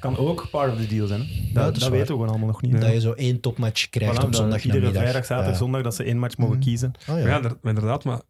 Kan 0.00 0.16
ook 0.16 0.48
part 0.50 0.72
of 0.72 0.78
the 0.78 0.86
deal 0.86 1.06
zijn. 1.06 1.20
Hè? 1.20 1.52
Dat, 1.52 1.76
weten 1.78 1.90
we 1.98 2.06
gewoon 2.06 2.28
allemaal 2.28 2.46
nog 2.46 2.62
niet. 2.62 2.80
Dat 2.80 2.92
je 2.92 3.00
zo 3.00 3.12
één 3.12 3.40
topmatch 3.40 3.88
krijgt 3.88 4.20
Voilà, 4.20 4.24
op 4.24 4.34
zondag 4.34 4.64
Iedere 4.64 4.92
vrijdag, 4.92 5.24
zaterdag, 5.24 5.56
zondag 5.56 5.82
dat 5.82 5.94
ze 5.94 6.04
één 6.04 6.18
match 6.18 6.36
mogen 6.36 6.54
Mhm. 6.56 6.64
kiezen. 6.64 6.92
Oh, 7.00 7.08
Maar 7.08 7.18
ja. 7.18 7.26
ja, 7.28 7.36
inder- 7.36 7.56
inderdaad, 7.62 8.04
maar 8.04 8.20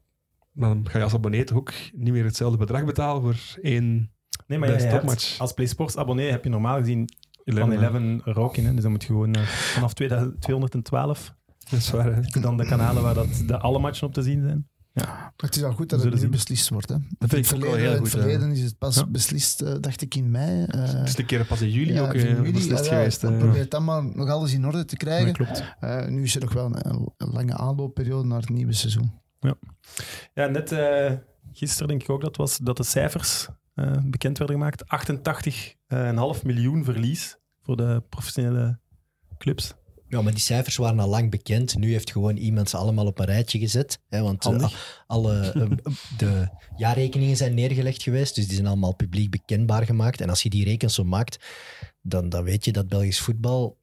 dan 0.53 0.87
ga 0.91 0.99
je 0.99 1.05
als 1.05 1.15
abonnee 1.15 1.45
toch 1.45 1.57
ook 1.59 1.73
niet 1.93 2.13
meer 2.13 2.25
hetzelfde 2.25 2.59
bedrag 2.59 2.85
betalen 2.85 3.23
voor 3.23 3.37
één 3.63 4.11
Nee, 4.47 4.59
maar 4.59 4.69
hebt, 4.69 4.91
topmatch. 4.91 5.39
als 5.41 5.53
PlaySports 5.53 5.97
abonnee 5.97 6.31
heb 6.31 6.45
je 6.45 6.51
normaal 6.51 6.79
gezien 6.79 7.09
van 7.45 7.73
11. 7.73 7.83
11 7.83 8.27
er 8.27 8.39
ook 8.41 8.57
in. 8.57 8.67
Hè? 8.67 8.73
Dus 8.75 8.83
dan 8.83 8.91
moet 8.91 9.03
je 9.03 9.07
gewoon 9.09 9.35
eh, 9.35 9.43
vanaf 9.43 9.93
2000 9.95 10.41
212 10.41 11.35
Dat 11.71 11.79
is 11.79 11.91
waar, 11.91 12.05
hè. 12.15 12.21
je 12.23 12.41
dan 12.41 12.57
de 12.57 12.67
kanalen 12.67 13.03
waar 13.03 13.15
dat, 13.15 13.43
de 13.47 13.59
alle 13.59 13.79
matchen 13.79 14.07
op 14.07 14.13
te 14.13 14.23
zien 14.23 14.43
zijn. 14.43 14.69
Maar 14.95 15.33
het 15.37 15.57
is 15.57 15.63
al 15.63 15.73
goed 15.73 15.89
dat 15.89 16.03
het 16.05 16.21
nu 16.21 16.29
beslist 16.29 16.69
wordt. 16.69 16.89
Hè. 16.89 16.97
Dat 17.19 17.29
vind 17.31 17.47
ik 17.51 17.55
ook 17.55 17.61
wel 17.61 17.71
verleden, 17.71 17.81
heel 17.81 17.91
in 17.91 17.97
goed. 17.99 18.13
het 18.13 18.15
ja. 18.23 18.29
verleden 18.29 18.51
is 18.51 18.63
het 18.63 18.79
pas 18.79 18.95
Ja. 18.97 19.07
beslist, 19.07 19.61
eh, 19.63 19.75
dacht 19.81 20.03
ik, 20.03 20.15
in 20.15 20.31
mei. 20.31 20.65
eh, 20.65 20.81
Het 20.93 21.09
is 21.09 21.19
een 21.19 21.27
keer 21.27 21.45
pas 21.47 21.61
in 21.61 21.71
juli 21.71 21.93
ja, 21.93 22.03
ook 22.03 22.15
in 22.15 22.27
eh, 22.27 22.37
juli. 22.37 22.53
beslist 22.53 22.81
Ah, 22.81 22.87
ja, 22.87 22.97
geweest. 22.97 23.21
dan 23.21 23.39
probeer 23.39 23.61
het 23.61 23.71
dan 23.71 23.85
maar 23.85 24.05
nog 24.05 24.29
alles 24.29 24.53
in 24.53 24.67
orde 24.67 24.85
te 24.85 24.97
krijgen. 24.97 25.33
Klopt. 25.33 25.65
Nu 26.09 26.23
is 26.23 26.35
er 26.35 26.41
nog 26.41 26.53
wel 26.53 26.65
een, 26.65 27.13
een 27.17 27.29
lange 27.31 27.55
aanloopperiode 27.57 28.29
naar 28.29 28.41
het 28.41 28.49
nieuwe 28.49 28.73
seizoen. 28.73 29.13
Ja, 30.35 30.47
net 30.47 30.73
eh, 30.73 31.13
gisteren 31.53 31.89
denk 31.89 32.03
ik 32.03 32.11
ook 32.11 32.21
dat 32.21 32.37
was 32.37 32.59
dat 32.59 32.77
de 32.77 32.83
cijfers 32.85 33.49
bekend 34.05 34.39
werden 34.39 34.57
gemaakt. 34.57 34.85
88,5 36.39 36.43
miljoen 36.45 36.85
verlies 36.85 37.37
voor 37.63 37.77
de 37.77 38.03
professionele 38.09 38.79
clubs. 39.39 39.75
Ja, 40.15 40.23
maar 40.23 40.33
die 40.33 40.41
cijfers 40.41 40.77
waren 40.77 40.99
al 41.01 41.09
lang 41.09 41.31
bekend. 41.31 41.77
Nu 41.77 41.93
heeft 41.93 42.11
gewoon 42.11 42.37
iemand 42.37 42.71
ze 42.71 42.77
allemaal 42.77 43.07
op 43.07 43.19
een 43.19 43.25
rijtje 43.25 43.59
gezet. 43.59 43.99
Hè, 44.09 44.23
want 44.23 44.47
eh, 44.47 44.69
alle, 45.07 45.51
eh, 45.51 45.71
de 46.19 46.49
jaarrekeningen 46.77 47.37
zijn 47.37 47.55
neergelegd 47.55 48.03
geweest, 48.03 48.35
dus 48.35 48.47
die 48.47 48.55
zijn 48.55 48.67
allemaal 48.67 48.95
publiek 48.95 49.31
bekendbaar 49.31 49.85
gemaakt. 49.85 50.21
En 50.21 50.29
als 50.31 50.43
je 50.43 50.51
die 50.51 50.65
rekensom 50.65 51.09
maakt, 51.09 51.45
dan, 52.03 52.29
dan 52.29 52.45
weet 52.45 52.65
je 52.65 52.73
dat 52.73 52.89
Belgisch 52.89 53.21
voetbal 53.21 53.79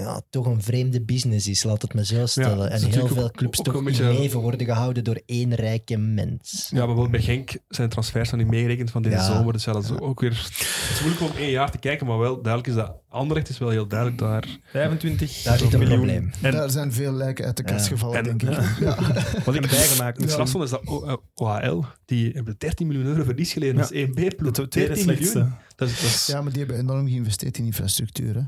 ja, 0.00 0.20
toch 0.30 0.46
een 0.46 0.62
vreemde 0.62 1.02
business 1.02 1.46
is, 1.48 1.62
laat 1.64 1.82
het 1.82 1.94
me 1.94 2.04
zo 2.04 2.26
stellen. 2.26 2.70
en 2.70 2.84
heel 2.84 3.06
veel 3.06 3.30
clubs 3.30 3.58
ook 3.58 3.64
toch 3.64 3.74
in 3.76 3.84
beetje- 3.84 4.04
leven 4.18 4.40
worden 4.40 4.66
gehouden 4.66 5.04
door 5.04 5.20
één 5.26 5.54
rijke 5.54 5.96
mens. 5.96 6.68
Ja, 6.70 6.76
maar 6.76 6.86
bijvoorbeeld 6.86 7.10
bij 7.10 7.34
Genk 7.34 7.50
zijn 7.68 7.88
transfers 7.88 8.30
nog 8.30 8.40
niet 8.40 8.50
meegerekend 8.50 8.90
van 8.90 9.02
deze 9.02 9.14
Ja. 9.16 9.24
zomer. 9.32 9.52
Dus 9.52 9.64
ja, 9.64 9.72
dat 9.72 9.84
is 9.84 9.90
ook 9.90 10.20
weer... 10.20 10.30
Het 10.30 10.90
is 10.92 11.00
moeilijk 11.00 11.32
om 11.32 11.36
één 11.38 11.50
jaar 11.50 11.70
te 11.70 11.78
kijken, 11.78 12.06
maar 12.06 12.18
wel 12.18 12.42
duidelijk 12.42 12.66
is 12.66 12.74
dat 12.74 12.98
Anderlecht 13.08 13.48
is 13.48 13.58
wel 13.58 13.68
heel 13.68 13.86
duidelijk 13.86 14.18
daar. 14.18 14.58
25 14.64 15.42
Daar 15.42 15.58
zit 15.58 15.72
een 15.72 15.78
miljoen. 15.78 15.96
probleem. 15.98 16.30
En- 16.42 16.52
Daar 16.52 16.70
zijn 16.70 16.92
veel 16.92 17.12
lijken 17.12 17.44
uit 17.44 17.56
de 17.56 17.62
kast 17.62 17.84
Ja. 17.84 17.90
gevallen, 17.92 18.16
En- 18.18 18.24
denk 18.24 18.42
ik. 18.42 18.48
Ja. 18.58 18.64
Ja. 18.80 18.96
Wat 19.44 19.54
ik 19.54 19.60
bijgemaakt. 19.60 20.20
Het 20.20 20.30
strafste 20.30 20.56
vond 20.58 20.64
is 20.64 20.70
dat 20.70 20.86
O- 20.86 21.04
eh, 21.06 21.16
OHL, 21.34 21.84
die 22.04 22.30
hebben 22.32 22.54
13 22.58 22.86
miljoen 22.86 23.06
euro 23.06 23.22
verlies 23.24 23.52
geleden. 23.52 23.74
Ja. 23.76 23.80
Dat 23.82 23.92
is 23.92 24.02
1B-ploeg. 24.06 24.52
De 24.52 24.68
tweede 24.68 24.94
13 24.94 25.04
slechtste. 25.14 25.38
miljoen. 25.38 25.54
Dat 25.76 25.88
is, 25.88 26.00
dat 26.00 26.10
is, 26.10 26.26
ja, 26.26 26.36
ja, 26.36 26.42
maar 26.42 26.52
die 26.52 26.64
hebben 26.64 26.78
enorm 26.80 27.08
geïnvesteerd 27.08 27.58
in 27.58 27.64
infrastructuur. 27.64 28.34
Hè. 28.34 28.40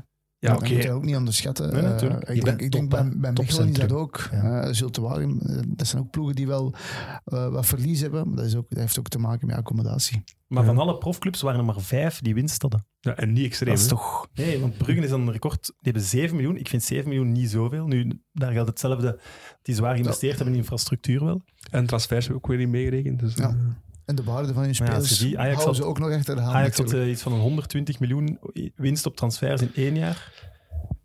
Oké. 0.51 0.59
Dat 0.61 0.69
moet 0.73 0.83
je 0.83 0.91
ook 0.91 1.03
niet 1.03 1.15
onderschatten. 1.15 1.73
Nee, 1.73 1.81
Eh, 1.81 1.89
natuurlijk. 1.89 2.25
Die 2.27 2.35
ik 2.35 2.43
denk, 2.45 2.61
ik 2.61 2.71
denk 2.71 2.89
bij, 2.89 3.11
bij 3.15 3.31
Mechelen 3.31 3.69
is 3.69 3.77
dat 3.77 3.91
ook. 3.91 4.27
Ja. 4.31 4.61
Eh, 4.63 4.73
Zulte 4.73 5.01
Waregem, 5.01 5.39
eh, 5.41 5.59
dat 5.67 5.87
zijn 5.87 6.01
ook 6.01 6.09
ploegen 6.09 6.35
die 6.35 6.47
wel 6.47 6.73
eh, 7.25 7.47
wat 7.49 7.65
verlies 7.65 8.01
hebben. 8.01 8.27
Maar 8.27 8.35
dat, 8.35 8.45
is 8.45 8.55
ook, 8.55 8.65
dat 8.69 8.79
heeft 8.79 8.99
ook 8.99 9.07
te 9.07 9.19
maken 9.19 9.47
met 9.47 9.55
accommodatie. 9.55 10.23
Maar 10.47 10.63
Ja. 10.63 10.69
van 10.69 10.77
alle 10.77 10.97
profclubs 10.97 11.41
waren 11.41 11.59
er 11.59 11.65
maar 11.65 11.81
vijf 11.81 12.19
die 12.21 12.33
winst 12.33 12.61
hadden. 12.61 12.85
Ja, 12.99 13.15
en 13.15 13.33
niet 13.33 13.45
extreem. 13.45 13.69
Dat 13.73 13.79
is 13.83 13.87
toch... 13.87 14.27
Nee, 14.33 14.59
want 14.59 14.77
Bruggen 14.77 15.03
is 15.03 15.09
dan 15.09 15.21
een 15.21 15.31
record. 15.31 15.63
Die 15.65 15.73
hebben 15.91 16.01
7 16.01 16.35
miljoen. 16.35 16.57
Ik 16.57 16.67
vind 16.69 16.83
7 16.83 17.07
miljoen 17.09 17.31
niet 17.31 17.49
zoveel. 17.49 17.87
Nu, 17.87 18.21
daar 18.31 18.51
geldt 18.51 18.69
hetzelfde. 18.69 19.19
Die 19.61 19.75
zwaar 19.75 19.93
geïnvesteerd 19.93 20.35
hebben 20.35 20.53
in 20.53 20.59
infrastructuur 20.59 21.23
wel. 21.25 21.41
En 21.71 21.85
transfers 21.85 22.25
hebben 22.25 22.43
ook 22.43 22.49
weer 22.49 22.57
niet 22.59 22.69
meegerekend. 22.69 23.19
Dus, 23.19 23.35
Ja. 23.35 23.55
En 24.05 24.15
de 24.15 24.23
waarde 24.23 24.53
van 24.53 24.63
hun 24.63 24.73
ja, 24.73 24.77
als 24.79 24.87
spelers 24.87 25.09
je 25.09 25.15
ziet, 25.15 25.35
Ajax 25.35 25.45
houden 25.55 25.65
had- 25.65 25.75
ze 25.75 25.83
ook 25.83 25.99
nog 25.99 26.11
achter 26.11 26.35
de 26.35 26.41
hand. 26.41 26.55
Ajax 26.55 26.77
had 26.77 26.93
eh, 26.93 27.09
iets 27.09 27.21
van 27.21 27.33
een 27.33 27.39
120 27.39 27.99
miljoen 27.99 28.39
winst 28.75 29.05
op 29.05 29.15
transfers 29.15 29.61
in 29.61 29.71
één 29.75 29.95
jaar. 29.95 30.31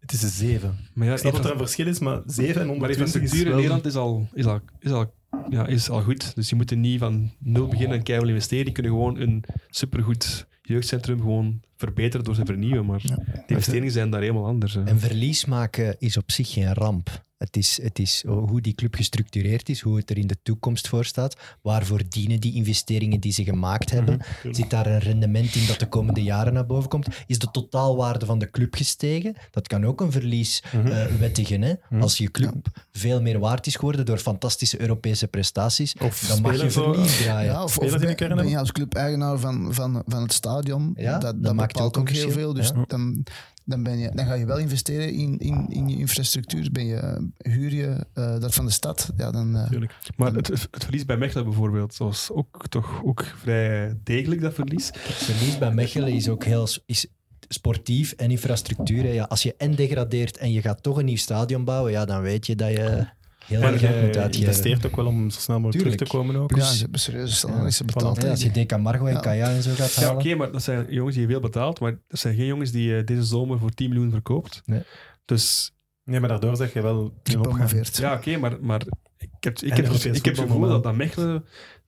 Het 0.01 0.13
is 0.13 0.23
een 0.23 0.29
7. 0.29 0.77
maar 0.95 1.07
ja, 1.07 1.13
Ik 1.13 1.19
snap 1.19 1.33
dat 1.33 1.45
er 1.45 1.51
een 1.51 1.59
verschil 1.59 1.87
is, 1.87 1.99
maar 1.99 2.21
7 2.27 2.61
en 2.61 2.67
maar 2.67 2.77
120 2.77 3.07
is 3.07 3.13
infrastructuur 3.13 3.47
in. 3.51 3.55
Nederland 3.57 3.87
is 3.87 3.95
al, 3.95 4.29
is, 4.33 4.45
al, 4.47 4.61
is, 4.81 4.91
al, 4.91 5.15
ja, 5.51 5.67
is 5.67 5.91
al 5.91 6.03
goed. 6.03 6.35
Dus 6.35 6.49
je 6.49 6.57
moet 6.57 6.71
er 6.71 6.77
niet 6.77 6.99
van 6.99 7.31
nul 7.39 7.67
beginnen 7.69 7.97
en 7.97 8.03
keihard 8.03 8.29
investeren. 8.31 8.65
Die 8.65 8.75
kunnen 8.75 8.93
gewoon 8.93 9.19
een 9.21 9.45
supergoed 9.71 10.47
jeugdcentrum 10.63 11.21
gewoon 11.21 11.61
verbeteren 11.79 12.25
door 12.25 12.35
te 12.35 12.45
vernieuwen. 12.45 12.87
Maar 12.87 13.01
Ja. 13.03 13.15
de 13.17 13.43
investeringen 13.47 13.91
zijn 13.93 14.11
daar 14.11 14.21
helemaal 14.21 14.47
anders. 14.47 14.75
hè. 14.75 14.85
En 14.85 15.01
verlies 15.01 15.45
maken 15.45 15.97
is 15.99 16.17
op 16.17 16.31
zich 16.33 16.53
geen 16.53 16.75
ramp. 16.75 17.27
Het 17.39 17.57
is, 17.57 17.79
het 17.83 17.99
is 17.99 18.25
hoe 18.27 18.61
die 18.61 18.75
club 18.75 18.95
gestructureerd 18.95 19.69
is, 19.69 19.81
hoe 19.81 19.97
het 19.97 20.11
er 20.11 20.19
in 20.19 20.27
de 20.27 20.37
toekomst 20.43 20.89
voor 20.89 21.05
staat. 21.05 21.37
Waarvoor 21.63 22.01
dienen 22.09 22.41
die 22.41 22.55
investeringen 22.55 23.21
die 23.21 23.33
ze 23.33 23.45
gemaakt 23.45 23.91
hebben? 23.91 24.21
Zit 24.51 24.71
daar 24.71 24.87
een 24.87 24.99
rendement 24.99 25.55
in 25.55 25.67
dat 25.67 25.79
de 25.79 25.89
komende 25.89 26.23
jaren 26.23 26.53
naar 26.53 26.67
boven 26.67 26.89
komt? 26.89 27.07
Is 27.27 27.39
de 27.39 27.51
totaalwaarde 27.51 28.27
van 28.27 28.39
de 28.39 28.51
club 28.51 28.75
gestegen? 28.75 29.35
Dat 29.51 29.67
kan 29.67 29.85
ook 29.87 30.01
een 30.01 30.13
verlies 30.13 30.63
Mhm. 30.73 30.87
eh, 30.87 31.05
wettigen. 31.19 31.63
Hè? 31.63 31.73
Mhm. 31.91 32.03
Als 32.03 32.19
je 32.19 32.31
club 32.31 32.67
veel 32.93 33.23
meer 33.23 33.39
waard 33.39 33.67
is 33.67 33.75
geworden 33.75 34.07
door 34.07 34.19
fantastische 34.19 34.81
Europese 34.81 35.29
prestaties, 35.29 35.95
Of 36.03 36.21
dan 36.29 36.41
mag 36.43 36.61
je 36.63 36.71
verlies 36.71 37.17
draaien. 37.17 37.53
Ja, 37.53 37.63
of, 37.63 37.79
ben, 37.79 38.49
je 38.49 38.59
als 38.59 38.73
club-eigenaar 38.73 39.39
van, 39.39 39.75
van, 39.75 40.03
van 40.07 40.23
het 40.23 40.33
stadion. 40.33 40.93
Ja, 40.97 41.13
dat 41.13 41.21
dat 41.21 41.43
dat 41.43 41.55
maakt 41.55 41.68
bepaalt 41.73 41.97
ook 41.97 42.03
ook 42.03 42.11
heel 42.11 42.31
veel. 42.31 42.55
Dus 42.55 42.69
Ja. 42.69 42.85
dan, 42.87 43.25
dan, 43.65 43.83
ben 43.83 43.99
je, 43.99 44.11
dan 44.15 44.27
ga 44.27 44.35
je 44.35 44.47
wel 44.47 44.59
investeren 44.59 45.13
in, 45.13 45.39
in, 45.39 45.67
in 45.69 45.89
je 45.89 45.97
infrastructuur. 45.97 46.69
Ben 46.73 46.87
je, 46.87 47.29
huur 47.39 47.75
je 47.75 48.07
eh, 48.15 48.41
dat 48.41 48.55
van 48.55 48.65
de 48.65 48.71
stad. 48.71 49.13
Ja, 49.17 49.31
dan, 49.31 49.57
eh. 49.57 49.81
Maar 50.17 50.33
het, 50.33 50.47
het 50.47 50.85
verlies 50.85 51.05
bij 51.05 51.17
Mechelen 51.17 51.45
bijvoorbeeld, 51.45 51.99
dat 51.99 52.09
was 52.09 52.31
ook, 52.33 52.69
toch 52.69 53.05
ook 53.05 53.25
vrij 53.25 53.97
degelijk, 54.05 54.41
dat 54.41 54.55
verlies. 54.55 54.87
Het 54.87 55.15
verlies 55.15 55.59
bij 55.59 55.71
Mechelen 55.75 56.13
is 56.13 56.29
ook 56.29 56.45
heel 56.45 56.69
is 56.87 57.07
sportief 57.49 58.13
en 58.13 58.31
infrastructuur. 58.31 59.03
hè. 59.03 59.11
Ja, 59.11 59.25
als 59.25 59.43
je 59.43 59.55
en 59.57 59.75
degradeert 59.75 60.37
en 60.37 60.53
je 60.53 60.61
gaat 60.61 60.83
toch 60.83 60.99
een 60.99 61.05
nieuw 61.05 61.17
stadion 61.17 61.65
bouwen, 61.65 61.93
ja, 61.93 62.05
dan 62.05 62.23
weet 62.23 62.47
je 62.47 62.57
dat 62.57 62.71
je 62.71 63.07
heel 63.49 63.63
En 63.63 63.79
geld 63.79 64.03
moet 64.03 64.15
je 64.15 64.21
uitgeven. 64.21 64.47
investeert 64.49 64.87
ook 64.87 64.97
wel 64.97 65.07
om 65.07 65.31
zo 65.31 65.41
snel 65.41 65.61
mogelijk 65.61 65.85
Tuurlijk. 65.85 65.97
terug 66.11 66.23
te 66.23 66.33
komen 66.33 66.43
ook. 66.43 66.57
ja, 66.57 66.65
ze 66.73 66.81
hebben 66.83 67.01
serieuze 67.01 67.35
salarissen 67.35 67.87
Ja, 67.87 67.93
betaald. 67.93 68.19
voilà. 68.19 68.25
Ja, 68.25 68.31
als 68.31 68.43
je 68.43 68.51
Decamargo 68.51 69.07
en 69.07 69.13
Ja. 69.13 69.21
Kaya 69.21 69.51
en 69.51 69.63
zo 69.63 69.71
gaat 69.75 69.95
Ja, 69.95 70.03
halen. 70.03 70.17
oké, 70.21 70.35
maar 70.35 70.53
dat 70.53 70.63
zijn 70.63 70.87
jongens 70.91 71.15
die 71.17 71.25
je 71.25 71.31
veel 71.31 71.41
betaalt, 71.41 71.81
maar 71.81 71.99
dat 72.09 72.19
zijn 72.19 72.35
geen 72.35 72.47
jongens 72.47 72.71
die 72.71 72.89
je 72.95 73.05
deze 73.05 73.23
zomer 73.25 73.59
voor 73.59 73.71
10 73.71 73.89
miljoen 73.91 74.11
verkoopt. 74.11 74.63
Nee. 74.65 74.83
Dus 75.25 75.73
Nee, 76.05 76.21
maar 76.21 76.29
daardoor 76.29 76.57
zeg 76.57 76.73
je 76.73 76.83
wel. 76.83 77.15
Gepromoveerd. 77.23 77.97
ja, 77.97 78.15
oké, 78.15 78.37
maar, 78.37 78.57
maar 78.61 78.81
ik 79.19 79.29
heb, 79.41 79.59
ik 79.59 79.71
En 79.71 79.85
heb, 79.85 79.93
ik 79.95 80.03
heb 80.03 80.15
het 80.25 80.29
gevoel 80.39 80.47
normaal. 80.49 80.69
dat, 80.69 80.83
dat 80.83 80.95
Mechelen 80.95 81.45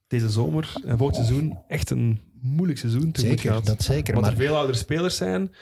deze 0.07 0.31
zomer 0.31 0.73
en 0.85 0.99
volgend 0.99 1.17
seizoen 1.27 1.59
echt 1.69 1.91
een 1.91 2.21
moeilijk 2.41 2.79
seizoen 2.79 3.13
tegemoet 3.13 3.39
Zeker, 3.41 3.55
gaat. 3.55 3.67
dat 3.67 3.83
zeker. 3.83 4.13
Want 4.15 4.27
Maar 4.27 4.35
er 4.35 4.41
veel 4.43 4.57
oudere 4.57 4.79
spelers 4.79 5.17
zijn 5.17 5.55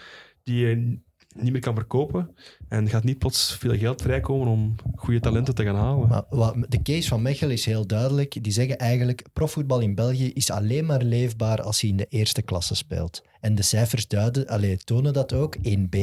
die 0.42 0.66
n- 0.76 1.04
niet 1.42 1.52
meer 1.52 1.60
kan 1.60 1.74
verkopen 1.74 2.30
en 2.68 2.88
gaat 2.88 3.04
niet 3.04 3.18
plots 3.18 3.56
veel 3.56 3.76
geld 3.76 4.02
vrijkomen 4.02 4.46
om 4.48 4.74
goede 4.96 5.20
talenten 5.20 5.54
te 5.54 5.64
gaan 5.64 5.76
halen. 5.76 6.24
Maar 6.30 6.54
de 6.68 6.82
case 6.82 7.08
van 7.08 7.22
Mechelen 7.22 7.52
is 7.52 7.64
heel 7.64 7.86
duidelijk. 7.86 8.42
Die 8.42 8.52
zeggen 8.52 8.78
eigenlijk, 8.78 9.24
profvoetbal 9.32 9.80
in 9.80 9.94
België 9.94 10.32
is 10.32 10.50
alleen 10.50 10.86
maar 10.86 11.02
leefbaar 11.02 11.62
als 11.62 11.80
je 11.80 11.86
in 11.86 11.96
de 11.96 12.06
eerste 12.08 12.42
klasse 12.42 12.74
speelt. 12.74 13.22
En 13.40 13.54
de 13.54 13.62
cijfers 13.62 14.08
duiden, 14.08 14.46
allee, 14.46 14.76
tonen 14.76 15.12
dat 15.12 15.32
ook. 15.32 15.56
1B 15.56 15.96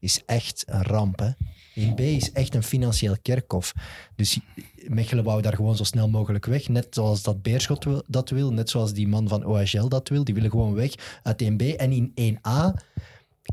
is 0.00 0.22
echt 0.26 0.64
een 0.66 0.82
ramp. 0.82 1.18
Hè? 1.18 1.30
1B 1.78 2.00
is 2.00 2.32
echt 2.32 2.54
een 2.54 2.62
financieel 2.62 3.16
kerkhof. 3.22 3.74
Dus 4.16 4.40
Mechelen 4.86 5.24
wou 5.24 5.42
daar 5.42 5.54
gewoon 5.54 5.76
zo 5.76 5.84
snel 5.84 6.08
mogelijk 6.08 6.46
weg. 6.46 6.68
Net 6.68 6.86
zoals 6.90 7.22
dat 7.22 7.42
Beerschot 7.42 7.86
dat 8.06 8.30
wil. 8.30 8.52
Net 8.52 8.70
zoals 8.70 8.92
die 8.92 9.08
man 9.08 9.28
van 9.28 9.44
OHL 9.44 9.88
dat 9.88 10.08
wil. 10.08 10.24
Die 10.24 10.34
willen 10.34 10.50
gewoon 10.50 10.74
weg 10.74 11.20
uit 11.22 11.42
1B. 11.42 11.76
En 11.76 12.12
in 12.14 12.38
1A 12.38 12.82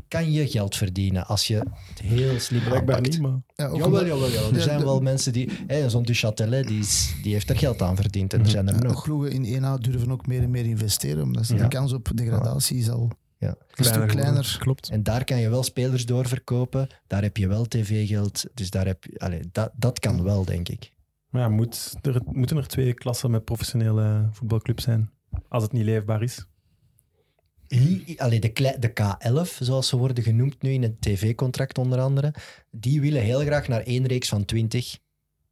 kan 0.08 0.32
je 0.32 0.48
geld 0.48 0.76
verdienen 0.76 1.26
als 1.26 1.46
je 1.46 1.54
het 1.88 2.00
heel 2.02 2.40
slim 2.40 2.64
Blijkbaar 2.64 2.96
aanpakt. 2.96 3.12
niet, 3.12 3.20
maar... 3.20 3.40
Ja, 3.54 3.66
ook 3.66 3.76
Jawel, 3.78 4.06
jawel, 4.06 4.28
jawel. 4.30 4.48
Er 4.50 4.54
Ja, 4.56 4.60
zijn 4.62 4.78
de- 4.78 4.84
wel 4.84 5.00
mensen 5.00 5.32
die... 5.32 5.50
Hè, 5.66 5.90
Zo'n 5.90 6.02
Duchatelet, 6.02 6.66
die, 6.68 6.78
is- 6.78 7.14
die 7.22 7.32
heeft 7.32 7.50
er 7.50 7.58
geld 7.58 7.82
aan 7.82 7.96
verdiend. 7.96 8.32
En 8.32 8.40
er 8.40 8.48
zijn 8.50 8.68
er 8.68 8.74
Ja, 8.74 8.80
nog. 8.80 9.02
ploegen 9.04 9.30
in 9.32 9.62
1A 9.62 9.80
durven 9.80 10.10
ook 10.12 10.26
meer 10.26 10.42
en 10.42 10.50
meer 10.50 10.64
investeren. 10.64 11.22
Omdat 11.22 11.48
Ja. 11.48 11.56
de 11.56 11.68
kans 11.68 11.92
op 11.92 12.10
degradatie 12.14 12.78
is 12.78 12.90
al 12.90 13.10
Ja. 13.38 13.48
een 13.48 13.54
stuk 13.84 13.84
Kleiner 13.92 14.06
kleiner. 14.16 14.56
Klopt. 14.58 14.88
En 14.88 15.02
daar 15.02 15.24
kan 15.24 15.38
je 15.40 15.48
wel 15.48 15.62
spelers 15.62 16.06
doorverkopen. 16.06 16.88
Daar 17.06 17.22
heb 17.22 17.36
je 17.36 17.46
wel 17.48 17.64
tv-geld. 17.64 18.44
Dus 18.54 18.70
daar 18.70 18.86
heb 18.86 19.04
je... 19.04 19.18
Allee, 19.18 19.40
dat, 19.52 19.70
dat 19.76 19.98
kan 19.98 20.22
wel, 20.22 20.44
denk 20.44 20.68
ik. 20.68 20.92
Maar 21.30 21.42
ja, 21.42 21.48
moet 21.48 21.94
er, 22.02 22.20
moeten 22.24 22.56
er 22.56 22.66
twee 22.68 22.94
klassen 22.94 23.30
met 23.30 23.44
professionele 23.44 24.28
voetbalclubs 24.32 24.84
zijn? 24.84 25.10
Als 25.48 25.62
het 25.62 25.72
niet 25.72 25.84
leefbaar 25.84 26.22
is. 26.22 26.46
Allee, 28.16 28.40
de, 28.40 28.76
de 28.78 28.90
K11, 28.90 29.58
zoals 29.58 29.88
ze 29.88 29.96
worden 29.96 30.24
genoemd 30.24 30.62
nu 30.62 30.70
in 30.70 30.82
het 30.82 31.00
tv-contract 31.00 31.78
onder 31.78 32.00
andere, 32.00 32.34
die 32.70 33.00
willen 33.00 33.22
heel 33.22 33.40
graag 33.40 33.68
naar 33.68 33.80
één 33.82 34.06
reeks 34.06 34.28
van 34.28 34.44
20. 34.44 34.98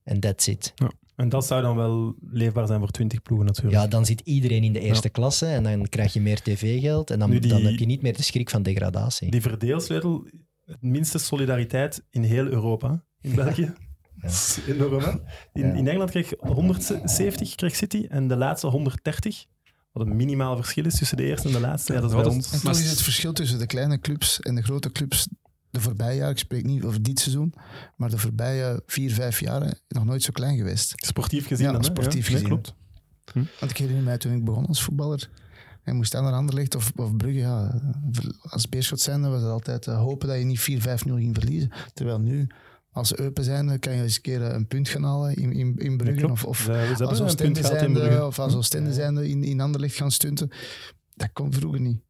En 0.03 0.21
that's 0.21 0.47
it. 0.47 0.73
Ja. 0.75 0.91
En 1.17 1.29
dat 1.29 1.47
zou 1.47 1.63
dan 1.63 1.77
wel 1.77 2.15
leefbaar 2.31 2.67
zijn 2.67 2.79
voor 2.81 2.91
20 2.91 3.23
ploegen 3.23 3.47
natuurlijk. 3.47 3.75
Ja, 3.77 3.87
dan 3.87 4.07
zit 4.07 4.21
iedereen 4.21 4.65
in 4.65 4.73
de 4.73 4.81
eerste 4.81 5.09
klasse 5.09 5.47
en 5.47 5.63
dan 5.63 5.89
krijg 5.89 6.13
je 6.13 6.21
meer 6.21 6.41
tv-geld 6.43 7.11
en 7.11 7.19
dan, 7.19 7.31
die- 7.31 7.41
dan 7.41 7.63
heb 7.63 7.79
je 7.79 7.87
niet 7.87 8.03
meer 8.03 8.17
de 8.17 8.23
schrik 8.23 8.51
van 8.51 8.63
degradatie. 8.63 9.31
Die 9.31 9.41
verdeelsleutel, 9.41 10.27
het 10.65 10.83
minste 10.83 11.19
solidariteit 11.19 12.03
in 12.11 12.23
heel 12.23 12.47
Europa. 12.47 13.05
In 13.21 13.35
België. 13.45 13.73
Dat 14.17 14.31
is 14.31 14.59
enorm, 14.69 15.03
hè? 15.03 15.11
In, 15.53 15.67
Ja. 15.67 15.73
in 15.73 15.89
Engeland 15.89 16.11
kreeg 16.11 16.33
170 16.39 17.55
kreeg 17.55 17.77
City 17.77 18.07
en 18.09 18.29
de 18.29 18.37
laatste 18.37 18.67
130. 18.67 19.47
Wat 19.95 20.07
een 20.07 20.17
minimaal 20.17 20.57
verschil 20.57 20.85
is 20.85 20.99
tussen 20.99 21.17
de 21.17 21.23
eerste 21.25 21.47
en 21.49 21.55
de 21.55 21.61
laatste. 21.61 21.93
Ja, 21.93 22.01
dat 22.01 22.11
is 22.11 22.17
Ja, 22.17 22.25
ons. 22.25 22.53
En 22.53 22.61
Maar 22.63 22.73
toch 22.73 22.83
is 22.83 22.91
het 22.91 23.03
verschil 23.03 23.33
tussen 23.33 23.59
de 23.59 23.67
kleine 23.67 23.99
clubs 24.01 24.41
en 24.41 24.55
de 24.55 24.63
grote 24.63 24.93
clubs 24.93 25.29
de 25.71 25.81
voorbije 25.81 26.17
jaar, 26.17 26.31
ik 26.31 26.39
spreek 26.39 26.65
niet 26.65 26.83
over 26.85 27.03
dit 27.03 27.21
seizoen, 27.21 27.55
maar 27.97 28.11
de 28.11 28.19
voorbije 28.19 28.83
vier, 28.87 29.13
vijf 29.13 29.41
jaren 29.41 29.79
nog 29.89 30.05
nooit 30.05 30.23
zo 30.23 30.31
klein 30.33 30.57
geweest. 30.57 30.93
Sportief 30.97 31.47
gezien 31.47 31.67
Ja, 31.67 31.73
dan, 31.73 31.85
sportief 31.85 32.13
nee, 32.13 32.23
gezien. 32.23 32.47
klopt. 32.47 32.75
Want 33.33 33.71
ik 33.71 33.77
herinner 33.77 34.05
mij 34.05 34.19
toen 34.19 34.33
ik 34.33 34.45
begon 34.45 34.67
als 34.67 34.83
voetballer, 34.83 35.31
en 35.83 35.97
moest 35.97 36.15
aan 36.15 36.23
naar 36.25 36.33
Anderlecht 36.33 36.75
of, 36.75 36.93
of 36.97 37.17
Brugge, 37.17 37.39
ja, 37.39 37.81
als 38.43 38.69
Beerschot 38.69 39.01
zijnde 39.01 39.29
was 39.29 39.41
het 39.43 39.51
altijd 39.51 39.87
eh, 39.87 39.97
hopen 39.99 40.29
dat 40.29 40.39
je 40.39 40.45
niet 40.45 40.61
4-5-0 40.61 41.15
ging 41.15 41.35
verliezen. 41.35 41.71
Terwijl 41.95 42.21
nu, 42.21 42.47
als 42.95 43.17
Eupen 43.19 43.45
zijnde, 43.45 43.79
kan 43.79 43.95
je 43.97 44.03
eens 44.03 44.17
een 44.17 44.23
keer 44.23 44.43
eh, 44.43 44.55
een 44.55 44.67
punt 44.67 44.89
gaan 44.89 45.03
halen 45.05 45.35
in, 45.37 45.53
in, 45.53 45.77
in 45.77 45.97
Brugge. 45.97 46.31
of, 46.31 46.45
of 46.45 46.57
Ze- 46.59 46.63
ze 46.65 46.71
hebben 46.71 47.07
als 47.09 47.19
een 47.19 47.25
Oostende 47.25 47.53
punt 47.53 47.67
gehad 47.67 47.73
in 47.73 47.79
zijnde, 47.95 48.01
Brugge. 48.09 48.27
of 48.27 48.39
als 48.39 48.55
Oostende 48.55 48.93
zijnde 48.93 49.29
in, 49.29 49.45
in 49.45 49.61
Anderlecht 49.61 49.97
gaan 49.97 50.11
stunten. 50.11 50.51
Dat 51.15 51.33
kon 51.33 51.53
vroeger 51.53 51.81
niet. 51.81 52.01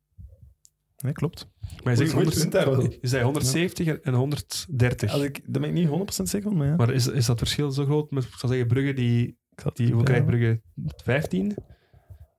Nee, 0.97 1.13
klopt. 1.13 1.47
Maar 1.83 1.93
je 1.93 1.99
zegt 1.99 2.11
Goed 2.13 2.23
100 2.23 2.39
punt 2.41 2.53
daar 2.53 2.71
wel. 2.71 2.83
je 2.83 2.99
zei 3.09 3.23
170 3.25 3.87
en 3.87 4.15
130. 4.15 5.13
Als 5.13 5.23
ik, 5.23 5.41
daar 5.53 5.61
ben 5.61 5.77
ik 5.77 5.89
niet 5.89 5.89
100% 6.21 6.23
zeker 6.23 6.49
van, 6.49 6.57
maar 6.57 6.67
ja. 6.67 6.77
Maar 6.77 6.93
is, 6.93 7.07
is 7.07 7.27
dat 7.27 7.39
verschil 7.39 7.71
zo 7.71 7.85
groot 7.85 8.11
met, 8.11 8.25
ik 8.25 8.35
zou 8.35 8.53
zeggen, 8.53 8.71
Brugge, 8.71 8.93
die, 8.93 9.39
die 9.75 9.93
hoe 9.93 10.03
krijgt. 10.03 10.27
Brugge 10.27 10.61
15? 11.05 11.55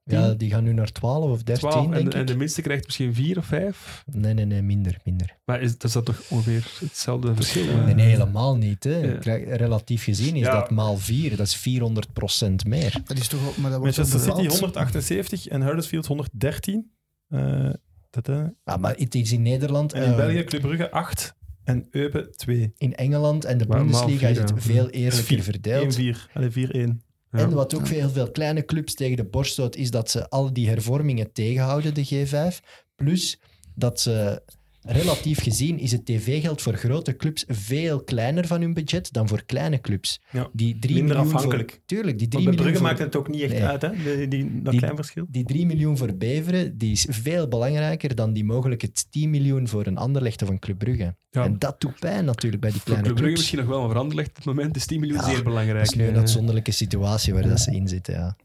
Ja, 0.07 0.33
die 0.33 0.49
gaan 0.49 0.63
nu 0.63 0.73
naar 0.73 0.91
12 0.91 1.31
of 1.31 1.43
13, 1.43 1.69
12 1.69 1.83
denk 1.89 1.95
en, 2.01 2.05
ik. 2.07 2.13
en 2.13 2.25
de 2.25 2.37
minste 2.37 2.61
krijgt 2.61 2.85
misschien 2.85 3.13
4 3.13 3.37
of 3.37 3.45
5? 3.45 4.03
Nee, 4.11 4.33
nee, 4.33 4.45
nee, 4.45 4.61
minder, 4.61 4.97
minder. 5.03 5.37
Maar 5.45 5.61
is, 5.61 5.75
is 5.79 5.91
dat 5.91 6.05
toch 6.05 6.21
ongeveer 6.29 6.67
hetzelfde 6.79 7.35
verschil? 7.35 7.77
Nee, 7.77 7.93
nee, 7.95 8.05
helemaal 8.09 8.57
niet. 8.57 8.83
Hè. 8.83 8.97
Ja. 8.97 9.17
Krijg- 9.17 9.47
Relatief 9.57 10.03
gezien 10.03 10.35
is 10.35 10.45
Ja. 10.45 10.59
dat 10.59 10.69
maal 10.69 10.97
4, 10.97 11.37
dat 11.37 11.47
is 11.47 11.55
400% 11.55 12.67
meer. 12.67 13.01
Dat 13.05 13.17
is 13.17 13.27
toch 13.27 13.47
ook, 13.47 13.57
maar 13.57 13.71
dat 13.71 13.79
wordt 13.79 13.97
Manchester 13.97 14.19
City 14.19 14.41
bepaald. 14.41 14.59
178 14.59 15.47
en 15.47 15.61
Huddersfield 15.61 16.05
113. 16.05 16.91
Eh, 17.29 17.69
dat, 18.09 18.27
hè. 18.27 18.41
Ja, 18.63 18.77
maar 18.77 18.95
het 18.97 19.15
is 19.15 19.31
in 19.31 19.41
Nederland, 19.41 19.93
En 19.93 20.03
in 20.03 20.09
eh, 20.09 20.15
België 20.15 20.43
Club 20.43 20.61
Brugge 20.61 20.91
8 20.91 21.35
en 21.63 21.87
Eupen 21.91 22.31
2. 22.35 22.73
in 22.77 22.95
Engeland 22.95 23.45
en 23.45 23.57
de 23.57 23.65
Maar 23.67 23.77
Bundesliga 23.77 24.27
is 24.27 24.37
vier, 24.37 24.45
het 24.45 24.55
ja. 24.55 24.61
veel 24.61 24.89
eerlijker 24.89 25.23
vier- 25.25 25.43
verdeeld. 25.43 25.97
1-4. 25.99 26.29
Allee, 26.33 26.49
4-1. 26.51 27.01
En 27.37 27.53
wat 27.53 27.75
ook 27.75 27.87
heel 27.87 28.09
veel 28.09 28.31
kleine 28.31 28.65
clubs 28.65 28.93
tegen 28.93 29.17
de 29.17 29.23
borst 29.25 29.51
stoot, 29.51 29.75
is 29.75 29.91
dat 29.91 30.11
ze 30.11 30.29
al 30.29 30.53
die 30.53 30.69
hervormingen 30.69 31.31
tegenhouden, 31.31 31.93
de 31.93 32.07
G5. 32.07 32.65
Plus 32.95 33.39
dat 33.75 33.99
ze, 33.99 34.41
relatief 34.85 35.41
gezien, 35.41 35.79
is 35.79 35.91
het 35.91 36.05
tv-geld 36.05 36.61
voor 36.61 36.73
grote 36.73 37.15
clubs 37.15 37.43
veel 37.47 38.03
kleiner 38.03 38.47
van 38.47 38.61
hun 38.61 38.73
budget 38.73 39.13
dan 39.13 39.27
voor 39.27 39.43
kleine 39.45 39.81
clubs. 39.81 40.21
Ja. 40.31 40.49
Die 40.53 40.79
3 40.79 40.95
Minder 40.95 41.15
miljoen 41.15 41.33
afhankelijk. 41.35 41.71
Voor, 41.71 41.79
tuurlijk, 41.85 42.19
die 42.19 42.27
3 42.27 42.43
Want 42.43 42.55
bij 42.55 42.65
miljoen 42.65 42.73
Brugge 42.73 42.77
voor, 42.77 42.87
maakt 42.87 42.99
het 42.99 43.15
ook 43.15 43.27
niet 43.35 43.41
echt 43.41 43.53
Nee. 43.53 43.63
uit, 43.65 43.81
hè? 43.81 43.89
Die, 44.17 44.27
die, 44.27 44.61
dat 44.61 44.71
Die- 44.71 44.79
klein 44.81 44.95
verschil. 44.95 45.25
die 45.29 45.43
3 45.43 45.65
miljoen 45.65 45.97
voor 45.97 46.15
Beveren, 46.15 46.77
die 46.77 46.91
is 46.91 47.07
veel 47.09 47.47
belangrijker 47.47 48.15
dan 48.15 48.33
die 48.33 48.43
mogelijke 48.45 48.91
10 49.09 49.29
miljoen 49.29 49.67
voor 49.67 49.85
een 49.85 49.97
Anderlecht 49.97 50.41
of 50.41 50.49
een 50.49 50.59
Club 50.59 50.77
Brugge. 50.77 51.15
Ja. 51.31 51.43
En 51.43 51.59
dat 51.59 51.81
doet 51.81 51.99
pijn 51.99 52.25
natuurlijk 52.25 52.61
bij 52.61 52.71
die 52.71 52.79
Voor 52.79 52.89
kleine 52.89 53.07
Club 53.07 53.17
Brugge 53.17 53.33
clubs. 53.35 53.39
misschien 53.39 53.59
nog 53.59 53.67
wel, 53.67 53.79
maar 53.79 53.89
veranderd 53.89 54.27
op 54.29 54.35
het 54.35 54.45
moment 54.45 54.75
is 54.75 54.85
10 54.85 54.99
miljoen 54.99 55.17
Ja, 55.17 55.23
zeer 55.25 55.43
belangrijk. 55.43 55.77
Dat 55.77 55.87
is 55.87 55.93
nu 55.99 56.07
een 56.07 56.17
uitzonderlijke 56.17 56.71
situatie 56.71 57.33
waar 57.33 57.47
dat 57.47 57.59
ze 57.59 57.71
in 57.75 57.87
zitten, 57.87 58.13
ja. 58.13 58.35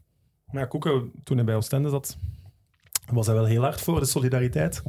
Maar 0.51 0.67
ja, 0.71 1.01
toen 1.23 1.35
hij 1.37 1.45
bij 1.45 1.55
Oostende 1.55 1.89
zat, 1.89 2.17
was 3.11 3.25
hij 3.25 3.35
wel 3.35 3.45
heel 3.45 3.61
hard 3.61 3.81
voor 3.81 3.99
de 3.99 4.05
solidariteit. 4.05 4.83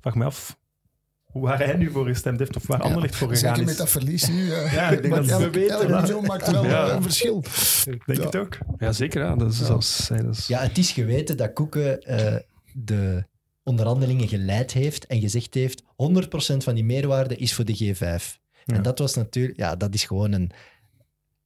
Vraag 0.00 0.14
me 0.14 0.24
af 0.24 0.58
waar 1.32 1.58
hij 1.58 1.76
nu 1.76 1.90
voor 1.90 2.06
gestemd 2.06 2.38
heeft 2.38 2.56
of 2.56 2.66
waar 2.66 2.80
Anderlecht 2.80 3.16
voor 3.16 3.28
gegaan 3.28 3.48
Zeker 3.48 3.60
met 3.62 3.70
is. 3.70 3.76
dat 3.76 3.90
verlies 3.90 4.28
nu. 4.28 4.52
eh, 4.52 4.72
Ja, 4.72 4.88
ik 4.90 5.02
denk 5.02 5.14
maar 5.14 5.26
dat 5.26 5.40
we 5.40 5.50
weten, 5.50 5.74
elk 5.78 5.88
maar- 5.88 6.00
miljoen 6.02 6.24
maakt 6.26 6.50
wel 6.50 6.64
Ja. 6.64 6.88
eh, 6.88 6.94
een 6.94 7.02
verschil. 7.02 7.44
Ik 7.84 8.02
denk 8.06 8.18
Ja. 8.18 8.24
het 8.24 8.36
ook. 8.36 8.58
Ja, 8.78 8.92
zeker. 8.92 9.22
Ja. 9.22 9.36
Dat 9.36 9.52
is 9.52 9.58
Ja. 9.58 9.64
zelfs, 9.64 10.08
ja, 10.08 10.16
dat 10.22 10.36
is- 10.36 10.46
Ja, 10.46 10.60
het 10.60 10.78
is 10.78 10.90
geweten 10.90 11.36
dat 11.36 11.52
Koeken 11.52 12.00
eh, 12.02 12.36
de 12.72 13.24
onderhandelingen 13.62 14.28
geleid 14.28 14.72
heeft 14.72 15.06
en 15.06 15.20
gezegd 15.20 15.54
heeft 15.54 15.82
100% 15.96 16.64
van 16.64 16.74
die 16.74 16.84
meerwaarde 16.84 17.36
is 17.36 17.54
voor 17.54 17.64
de 17.64 17.76
G5. 17.94 18.38
Ja. 18.64 18.74
En 18.76 18.82
dat 18.82 18.98
was 18.98 19.14
natuurlijk, 19.14 19.56
ja, 19.58 19.76
dat 19.76 19.94
is 19.94 20.04
gewoon 20.04 20.32
een, 20.32 20.50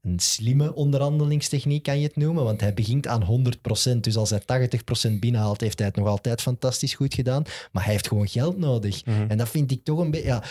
een 0.04 0.18
slimme 0.18 0.74
onderhandelingstechniek, 0.74 1.82
kan 1.82 1.98
je 1.98 2.06
het 2.06 2.16
noemen, 2.16 2.44
want 2.44 2.60
hij 2.60 2.74
begint 2.74 3.06
aan 3.06 3.46
100%. 3.96 4.00
Dus 4.00 4.16
als 4.16 4.30
hij 4.30 4.70
80% 5.10 5.18
binnenhaalt, 5.18 5.60
heeft 5.60 5.78
hij 5.78 5.86
het 5.86 5.96
nog 5.96 6.06
altijd 6.06 6.40
fantastisch 6.40 6.94
goed 6.94 7.14
gedaan. 7.14 7.42
Maar 7.72 7.84
hij 7.84 7.92
heeft 7.92 8.08
gewoon 8.08 8.28
geld 8.28 8.58
nodig. 8.58 9.04
Mhm. 9.04 9.24
En 9.28 9.38
dat 9.38 9.48
vind 9.48 9.70
ik 9.70 9.84
toch 9.84 9.98
een 9.98 10.10
beetje. 10.10 10.26
Ja, 10.26 10.42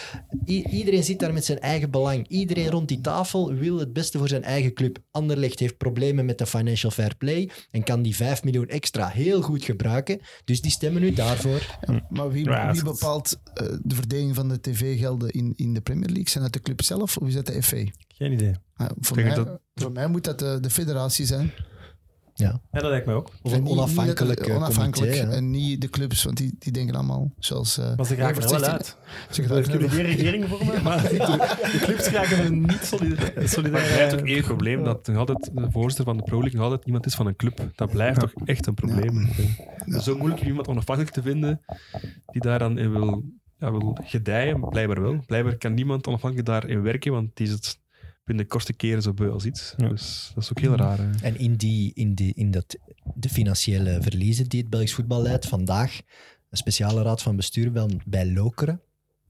iedereen 0.45 1.03
zit 1.03 1.19
daar 1.19 1.33
met 1.33 1.45
zijn 1.45 1.59
eigen 1.59 1.91
belang. 1.91 2.27
Iedereen 2.27 2.69
rond 2.69 2.87
die 2.87 3.01
tafel 3.01 3.53
wil 3.53 3.79
het 3.79 3.93
beste 3.93 4.17
voor 4.17 4.27
zijn 4.27 4.43
eigen 4.43 4.73
club. 4.73 4.97
Anderlecht 5.11 5.59
heeft 5.59 5.77
problemen 5.77 6.25
met 6.25 6.37
de 6.37 6.45
financial 6.45 6.91
fair 6.91 7.15
play 7.17 7.49
en 7.71 7.83
kan 7.83 8.01
die 8.01 8.15
5 8.15 8.43
miljoen 8.43 8.67
extra 8.67 9.07
heel 9.07 9.41
goed 9.41 9.63
gebruiken. 9.63 10.19
Dus 10.45 10.61
die 10.61 10.71
stemmen 10.71 11.01
nu 11.01 11.13
daarvoor. 11.13 11.77
Maar 12.09 12.31
wie, 12.31 12.83
bepaalt 12.83 13.39
eh, 13.53 13.67
de 13.81 13.95
verdeling 13.95 14.35
van 14.35 14.49
de 14.49 14.61
tv-gelden 14.61 15.29
in, 15.29 15.53
in 15.55 15.73
de 15.73 15.81
Premier 15.81 16.09
League? 16.09 16.29
Zijn 16.29 16.43
dat 16.43 16.53
de 16.53 16.61
club 16.61 16.81
zelf 16.81 17.17
of 17.17 17.27
is 17.27 17.33
dat 17.33 17.45
de 17.45 17.63
FA? 17.63 17.83
Geen 18.17 18.31
idee. 18.31 18.53
Ah, 18.75 18.89
voor, 18.99 19.15
mij, 19.17 19.35
dat- 19.35 19.59
voor 19.75 19.91
mij 19.91 20.07
moet 20.07 20.23
dat 20.23 20.39
de, 20.39 20.57
de 20.61 20.69
federatie 20.69 21.25
zijn. 21.25 21.51
Ja. 22.35 22.61
Ja, 22.71 22.79
dat 22.79 22.89
lijkt 22.89 23.05
mij 23.05 23.15
ook. 23.15 23.29
Of 23.41 23.51
een 23.53 23.67
onafhankelijk 23.67 24.39
eh, 24.39 24.55
onafhankelijk 24.55 25.11
comité. 25.11 25.31
hè. 25.31 25.37
En 25.37 25.49
niet 25.51 25.81
de 25.81 25.89
clubs, 25.89 26.23
want 26.23 26.37
die, 26.37 26.55
die 26.59 26.71
denken 26.71 26.95
allemaal 26.95 27.31
zoals... 27.37 27.77
eh, 27.77 27.95
Maar 27.95 28.05
ze 28.05 28.15
raken 28.15 28.35
Evert 28.37 28.51
er 28.53 28.59
wel 28.59 28.69
uit. 28.69 28.97
Ze 29.29 29.41
kunnen 29.41 29.89
geen 29.89 30.05
regering 30.05 30.45
vormen, 30.47 30.83
maar 30.83 31.01
de, 31.01 31.09
de 31.71 31.79
clubs 31.81 32.07
raken 32.07 32.37
er 32.37 32.51
niet 32.51 32.79
solidair. 32.83 33.31
Maar 33.71 33.81
het 33.81 33.93
blijft 33.93 34.13
ook 34.13 34.27
één 34.27 34.43
probleem 34.43 34.83
dat 34.83 35.07
nog 35.07 35.17
altijd 35.17 35.49
de 35.53 35.71
voorzitter 35.71 36.05
van 36.05 36.17
de 36.17 36.23
Pro 36.23 36.39
League 36.39 36.55
nog 36.59 36.63
altijd 36.69 36.85
iemand 36.85 37.05
is 37.05 37.15
van 37.15 37.27
een 37.27 37.35
club. 37.35 37.69
Dat 37.75 37.89
blijft 37.91 38.19
toch 38.19 38.33
echt 38.45 38.65
een 38.67 38.73
probleem. 38.73 39.29
Zo 40.01 40.17
moeilijk 40.17 40.41
om 40.41 40.47
iemand 40.47 40.67
onafhankelijk 40.67 41.13
te 41.15 41.21
vinden 41.21 41.61
die 42.31 42.41
daar 42.41 42.59
dan 42.59 42.77
in 42.77 42.91
wil, 42.91 43.23
ja, 43.57 43.71
wil 43.71 43.97
gedijen. 44.03 44.69
Blijkbaar 44.69 45.01
wel. 45.01 45.23
Blijkbaar 45.25 45.57
kan 45.57 45.73
niemand 45.73 46.07
onafhankelijk 46.07 46.47
daarin 46.47 46.81
werken, 46.81 47.11
want 47.11 47.35
die 47.35 47.47
is 47.47 47.53
het 47.53 47.81
binnen 48.23 48.43
de 48.45 48.51
kortste 48.51 48.73
keren 48.73 49.01
zo 49.01 49.13
beu 49.13 49.29
als 49.29 49.45
iets. 49.45 49.73
Ja. 49.77 49.87
Dus 49.89 50.31
dat 50.33 50.43
is 50.43 50.49
ook 50.49 50.59
heel 50.59 50.75
raar. 50.75 50.97
hè. 50.97 51.09
En 51.21 51.37
in, 51.39 51.55
die, 51.55 51.91
in, 51.93 52.13
die, 52.13 52.33
in 52.35 52.51
dat, 52.51 52.77
de 53.15 53.29
financiële 53.29 53.97
verliezen 54.01 54.49
die 54.49 54.59
het 54.61 54.69
Belgisch 54.69 54.93
voetbal 54.93 55.21
leidt, 55.21 55.45
vandaag 55.47 55.99
een 56.49 56.57
speciale 56.57 57.01
raad 57.01 57.21
van 57.21 57.35
bestuur 57.35 57.71
bij, 57.71 57.99
bij 58.05 58.31
Lokeren. 58.31 58.81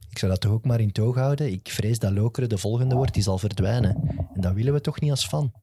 Ik 0.10 0.18
zou 0.20 0.32
dat 0.32 0.42
toch 0.42 0.52
ook 0.52 0.66
maar 0.66 0.80
in 0.80 0.92
toog 0.92 1.16
houden. 1.16 1.52
Ik 1.52 1.70
vrees 1.70 2.00
dat 2.00 2.12
Lokeren 2.12 2.50
de 2.50 2.58
volgende 2.58 2.96
wordt, 2.96 3.14
die 3.14 3.24
zal 3.24 3.38
verdwijnen. 3.38 3.96
En 4.34 4.42
dat 4.42 4.54
willen 4.54 4.74
we 4.74 4.82
toch 4.82 5.00
niet 5.02 5.12
als 5.12 5.26
fan. 5.28 5.54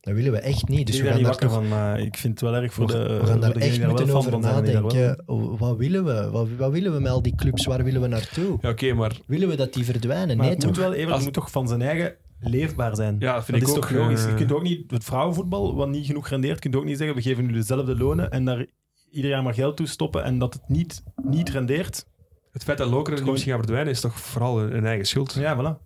Dat 0.00 0.14
willen 0.14 0.32
we 0.32 0.38
echt 0.38 0.68
niet. 0.68 0.86
Dus 0.86 0.96
ik 0.96 1.02
we 1.02 1.06
ben 1.08 1.12
gaan 1.16 1.22
daar 1.22 1.30
wakker 1.30 1.48
toch 1.48 1.56
van, 1.58 1.68
maar 1.68 2.00
ik 2.00 2.16
vind 2.16 2.40
het 2.40 2.50
wel 2.50 2.62
erg 2.62 2.72
voor 2.72 2.86
we, 2.86 2.92
de 2.92 2.98
we 2.98 3.08
gaan 3.26 3.26
voor 3.26 3.40
daar 3.40 3.56
echt 3.56 3.86
moeten 3.86 4.06
wel 4.06 4.16
over 4.16 4.30
wel- 4.30 4.40
nadenken. 4.40 5.22
Oh, 5.28 5.58
Wat 5.60 5.76
willen 5.76 6.04
we? 6.04 6.30
Wat, 6.30 6.48
wat 6.58 6.72
willen 6.72 6.92
we 6.94 7.00
met 7.00 7.10
al 7.10 7.22
die 7.22 7.34
clubs? 7.34 7.66
Waar 7.66 7.84
willen 7.84 8.00
we 8.00 8.06
naartoe? 8.06 8.58
Ja, 8.60 8.68
oké, 8.68 8.92
maar 8.92 9.18
Willen 9.26 9.48
we 9.48 9.56
dat 9.56 9.72
die 9.72 9.84
verdwijnen? 9.84 10.36
Maar 10.36 10.46
nee, 10.46 10.54
het 10.54 10.64
moet 10.64 10.74
toch? 10.74 10.82
wel 10.84 10.92
even, 10.94 11.06
Als- 11.06 11.14
het 11.16 11.24
moet 11.24 11.34
toch 11.34 11.50
van 11.50 11.68
zijn 11.68 11.82
eigen 11.82 12.14
leefbaar 12.44 12.96
zijn. 12.96 13.16
ja, 13.18 13.34
dat 13.34 13.44
vind 13.44 13.60
dat 13.60 13.68
ik 13.68 13.74
is 13.76 13.82
ook. 13.82 13.88
toch 13.90 13.98
logisch. 13.98 14.24
eh, 14.24 14.30
Je 14.30 14.34
kunt 14.36 14.52
ook 14.52 14.62
niet 14.62 14.90
het 14.90 15.04
vrouwenvoetbal, 15.04 15.74
wat 15.74 15.88
niet 15.88 16.06
genoeg 16.06 16.28
rendeert, 16.28 16.58
kunt 16.60 16.76
ook 16.76 16.84
niet 16.84 16.96
zeggen 16.98 17.16
we 17.16 17.22
geven 17.22 17.46
nu 17.46 17.52
dezelfde 17.52 17.96
lonen 17.96 18.30
en 18.30 18.44
daar 18.44 18.66
ieder 19.10 19.30
jaar 19.30 19.42
maar 19.42 19.54
geld 19.54 19.76
toe 19.76 19.86
stoppen 19.86 20.24
en 20.24 20.38
dat 20.38 20.54
het 20.54 20.68
niet, 20.68 21.02
niet 21.22 21.48
rendeert. 21.50 22.06
het 22.52 22.64
feit 22.64 22.78
dat 22.78 22.88
Lokeren 22.88 23.18
Gewoon- 23.18 23.32
misschien 23.32 23.52
gaat 23.52 23.62
verdwijnen 23.64 23.92
is 23.94 24.00
toch 24.00 24.20
vooral 24.20 24.60
een, 24.60 24.76
een 24.76 24.86
eigen 24.86 25.06
schuld. 25.06 25.32
Ja, 25.34 25.56
voilà. 25.56 25.82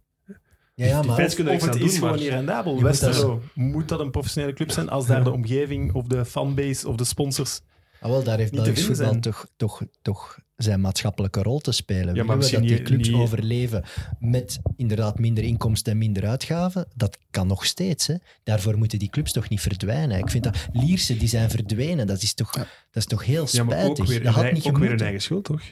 Ja, 0.74 0.86
ja, 0.86 1.00
die 1.00 1.08
maar 1.10 1.18
fans 1.20 1.34
kunnen 1.34 1.54
Of 1.54 1.60
niks 1.60 1.72
het 1.74 1.82
aan 1.82 1.88
is 1.88 1.90
doen, 1.90 1.98
gewoon 2.00 2.10
maar- 2.14 2.18
niet 2.24 2.28
rendabel. 2.32 2.74
Je 2.74 2.80
moet 2.80 2.90
dat- 2.90 3.00
Westerlo, 3.00 3.40
moet 3.54 3.88
dat 3.88 4.00
een 4.00 4.10
professionele 4.10 4.52
club 4.52 4.70
zijn 4.70 4.88
als 4.88 5.06
daar 5.06 5.24
de 5.24 5.30
omgeving 5.32 5.92
of 5.94 6.06
de 6.06 6.24
fanbase 6.24 6.88
of 6.88 6.96
de 6.96 7.04
sponsors... 7.04 7.60
Ah, 8.00 8.10
wel, 8.10 8.22
daar 8.24 8.38
heeft 8.38 8.52
niet 8.52 8.60
te 8.60 8.66
Belgisch 8.66 8.86
voetbal 8.86 9.06
zijn. 9.06 9.20
toch, 9.20 9.46
toch, 9.56 9.82
toch 10.02 10.38
zijn 10.58 10.80
maatschappelijke 10.80 11.42
rol 11.42 11.58
te 11.58 11.72
spelen. 11.72 12.04
maar 12.04 12.14
Willen 12.38 12.38
we 12.38 12.50
dat 12.50 12.62
die 12.68 12.82
clubs 12.82 13.08
niet- 13.08 13.16
overleven 13.16 13.84
met 14.18 14.58
inderdaad 14.76 15.18
minder 15.18 15.44
inkomsten 15.44 15.92
en 15.92 15.98
minder 15.98 16.26
uitgaven? 16.26 16.86
Dat 16.94 17.18
kan 17.30 17.46
nog 17.46 17.66
steeds. 17.66 18.06
Hè. 18.06 18.14
Daarvoor 18.44 18.78
moeten 18.78 18.98
die 18.98 19.10
clubs 19.10 19.32
toch 19.32 19.48
niet 19.48 19.60
verdwijnen. 19.60 20.18
Ik 20.18 20.30
vind 20.30 20.44
dat 20.44 20.68
Lierse, 20.72 21.16
die 21.16 21.28
zijn 21.28 21.50
verdwenen. 21.50 22.06
Dat 22.06 22.22
is 22.22 22.34
toch, 22.34 22.52
dat 22.52 22.66
is 22.92 23.04
toch 23.06 23.24
heel 23.24 23.46
Ja, 23.50 23.64
maar 23.64 23.78
spijtig. 23.78 24.04
ook 24.04 24.10
weer, 24.10 24.22
dat 24.22 24.34
had 24.34 24.52
niet 24.52 24.66
ook 24.66 24.78
weer 24.78 24.92
een 24.92 25.00
eigen 25.00 25.20
schuld, 25.22 25.44
toch? 25.44 25.62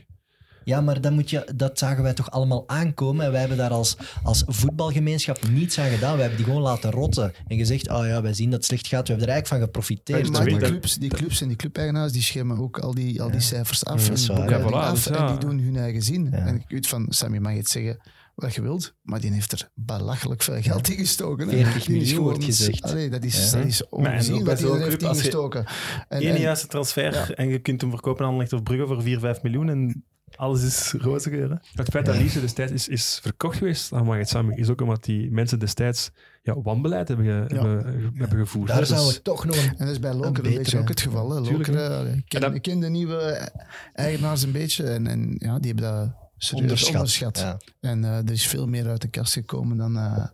Ja, 0.67 0.81
maar 0.81 1.01
dat, 1.01 1.13
moet 1.13 1.31
je, 1.31 1.49
dat 1.57 1.79
zagen 1.79 2.03
wij 2.03 2.13
toch 2.15 2.31
allemaal 2.31 2.65
aankomen. 2.67 3.25
En 3.25 3.31
wij 3.31 3.41
hebben 3.41 3.59
daar 3.59 3.71
als, 3.71 3.97
als 4.23 4.43
voetbalgemeenschap 4.47 5.49
niets 5.49 5.79
aan 5.79 5.91
gedaan. 5.91 6.15
We 6.15 6.21
hebben 6.21 6.37
die 6.37 6.47
gewoon 6.47 6.63
laten 6.63 6.91
rotten. 6.91 7.33
En 7.47 7.57
gezegd, 7.57 7.91
oh 7.91 8.07
ja, 8.07 8.23
wij 8.23 8.35
zien 8.35 8.51
dat 8.51 8.59
het 8.59 8.65
slecht 8.65 8.87
gaat. 8.87 9.03
We 9.07 9.09
hebben 9.13 9.27
er 9.29 9.33
eigenlijk 9.35 9.47
van 9.63 9.73
geprofiteerd. 9.73 10.31
Maar 10.33 10.45
die 10.45 10.57
clubs, 10.57 10.95
die 10.95 11.11
clubs 11.11 11.41
en 11.41 11.49
die 11.49 11.57
clubeigenaars 11.57 12.13
die 12.13 12.23
schermen 12.23 12.59
ook 12.59 12.79
al 12.79 12.95
die, 12.95 13.23
al 13.23 13.31
die 13.31 13.41
cijfers 13.41 13.85
af. 13.85 14.07
Ja, 14.27 14.35
en 14.35 14.37
waar. 14.37 14.51
Ja, 14.51 14.61
voilà, 14.61 14.73
af 14.73 15.05
dus 15.05 15.05
ja. 15.05 15.27
En 15.29 15.39
die 15.39 15.49
doen 15.49 15.59
hun 15.59 15.77
eigen 15.77 16.03
zin. 16.03 16.29
Ja. 16.31 16.37
En 16.39 16.55
ik 16.55 16.65
weet 16.69 16.87
van, 16.87 17.07
Sammy 17.09 17.39
mag 17.39 17.53
je 17.53 17.59
het 17.59 17.69
zeggen, 17.69 17.99
wat 18.35 18.55
je 18.55 18.63
wilt, 18.63 18.95
maar 19.03 19.21
die 19.21 19.33
heeft 19.33 19.53
er 19.53 19.69
belachelijk 19.75 20.43
veel 20.43 20.63
geld 20.63 20.89
in 20.89 20.97
gestoken. 20.97 21.49
hè. 21.49 21.55
40 21.57 21.85
Die 21.85 21.97
is 21.97 22.03
miljoen 22.07 22.23
wordt 22.25 22.45
gezegd. 22.45 22.83
Allee, 22.83 23.11
dat 23.11 23.25
is, 23.25 23.51
Ja. 23.51 23.57
dat 23.59 23.67
is 23.67 23.89
ongezien 23.89 24.45
wat 24.45 24.61
hij 24.61 24.71
er 24.71 24.81
heeft 24.83 25.03
ingestoken. 25.03 25.65
En, 26.09 26.27
Eén 26.27 26.41
juiste 26.41 26.67
transfer 26.67 27.13
Ja. 27.15 27.29
en 27.31 27.49
je 27.49 27.59
kunt 27.59 27.81
hem 27.81 27.91
verkopen 27.91 28.21
aan 28.21 28.27
Anderlecht 28.27 28.53
of 28.53 28.63
Brugge 28.63 28.87
voor 28.87 29.03
4, 29.03 29.19
5 29.19 29.43
miljoen 29.43 29.69
en 29.69 30.05
alles 30.37 30.63
is 30.63 30.93
roze 30.99 31.31
geur. 31.31 31.51
hè. 31.51 31.57
Het 31.75 31.89
feit 31.89 32.07
dat. 32.07 32.17
Lise 32.17 32.41
destijds 32.41 32.73
is, 32.73 32.89
is 32.89 33.19
verkocht 33.23 33.57
geweest 33.57 33.93
aan 33.93 34.05
Margit 34.05 34.29
Sami 34.29 34.55
is 34.55 34.69
ook 34.69 34.81
omdat 34.81 35.05
die 35.05 35.31
mensen 35.31 35.59
destijds 35.59 36.11
ja, 36.43 36.61
wanbeleid 36.63 37.09
hebben, 37.09 37.27
ge- 37.27 37.55
Ja. 37.55 37.63
hebben, 37.67 38.13
hebben 38.15 38.39
gevoerd. 38.39 38.69
Daar 38.69 38.79
Dus- 38.79 38.89
het 38.89 39.25
toch 39.25 39.45
nog 39.45 39.57
een... 39.57 39.69
En 39.69 39.77
dat 39.79 39.89
is 39.89 39.99
bij 40.01 40.13
Loker 40.13 40.27
een, 40.29 40.33
betere, 40.43 40.59
beetje 40.59 40.79
ook 40.79 40.89
het 40.89 41.01
geval. 41.01 41.31
Hè. 41.31 41.43
Tuurlijk, 41.43 41.69
Loker, 41.69 42.55
ik 42.55 42.63
ken, 42.63 42.81
de 42.81 42.89
nieuwe 42.89 43.51
eigenaars 43.93 44.43
een 44.43 44.53
beetje 44.53 44.85
en, 44.85 45.07
en 45.07 45.35
ja, 45.39 45.59
die 45.59 45.73
hebben 45.73 45.91
dat 45.93 46.15
serieus 46.37 46.63
Onderschat. 46.63 46.95
onderschat. 46.95 47.39
Ja. 47.39 47.57
En 47.81 48.05
eh, 48.05 48.17
er 48.19 48.31
is 48.33 48.47
veel 48.47 48.67
meer 48.67 48.89
uit 48.89 49.01
de 49.01 49.09
kast 49.09 49.33
gekomen 49.33 49.77
dan... 49.77 49.97
eh, 49.97 50.03
Maar 50.17 50.31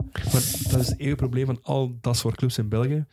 dat 0.69 0.79
is 0.81 0.87
het 0.87 0.99
eeuwige 0.99 1.15
probleem 1.15 1.45
van 1.45 1.59
al 1.61 1.97
dat 2.01 2.17
soort 2.17 2.35
clubs 2.35 2.57
in 2.57 2.69
België. 2.69 3.05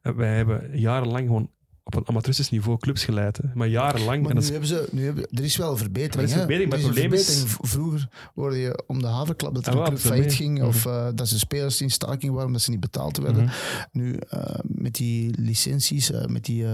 Eh, 0.00 0.12
Wij 0.12 0.36
hebben 0.36 0.78
jarenlang 0.78 1.26
gewoon 1.26 1.50
op 1.88 1.94
een 1.94 2.08
amateuristisch 2.08 2.50
niveau 2.50 2.78
clubs 2.78 3.04
geleid. 3.04 3.36
Hè. 3.36 3.42
Maar 3.54 3.68
jarenlang. 3.68 4.22
Maar 4.22 4.30
en 4.30 4.42
nu 4.42 4.46
hebben 4.46 4.68
ze, 4.68 4.88
nu 4.92 5.04
hebben, 5.04 5.26
er 5.30 5.44
is 5.44 5.56
wel 5.56 5.70
een 5.70 5.76
verbetering. 5.76 6.14
Er 6.14 6.22
is 6.24 6.32
verbetering, 6.32 6.68
maar 6.70 6.78
het 6.78 6.86
probleem 6.86 7.12
is- 7.12 7.44
Vroeger 7.60 8.08
hoorde 8.34 8.56
je 8.56 8.82
om 8.86 9.00
de 9.00 9.06
haverklap 9.06 9.54
dat 9.54 9.66
er 9.66 9.72
Ah, 9.72 9.78
een 9.78 9.84
club 9.84 9.98
failliet 9.98 10.34
ging. 10.34 10.58
Mhm. 10.58 10.66
Of 10.66 10.86
eh, 10.86 11.08
dat 11.14 11.28
ze 11.28 11.38
spelers 11.38 11.80
in 11.80 11.90
staking 11.90 12.32
waren 12.32 12.46
omdat 12.46 12.62
ze 12.62 12.70
niet 12.70 12.80
betaald 12.80 13.16
werden. 13.16 13.44
Mhm. 13.44 13.52
Nu, 13.92 14.14
eh, 14.28 14.54
met 14.62 14.94
die 14.94 15.40
licenties, 15.40 16.10
eh, 16.10 16.24
met 16.26 16.44
die, 16.44 16.66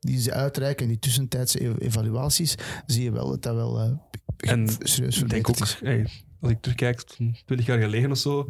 die 0.00 0.20
ze 0.20 0.32
uitreiken 0.32 0.82
en 0.84 0.90
die 0.90 1.00
tussentijdse 1.00 1.80
evaluaties, 1.80 2.54
zie 2.86 3.02
je 3.02 3.10
wel 3.12 3.28
dat 3.28 3.42
dat 3.42 3.54
wel 3.54 4.00
En 4.36 4.68
serieus 4.80 5.20
ik 5.22 5.28
denk 5.30 5.48
ook, 5.48 5.56
is. 5.60 5.78
hey, 5.82 6.06
als 6.40 6.50
ik 6.50 6.60
terugkijk, 6.60 7.00
toen 7.02 7.36
20 7.44 7.66
jaar 7.66 7.78
geleden 7.80 8.10
of 8.10 8.18
zo, 8.18 8.48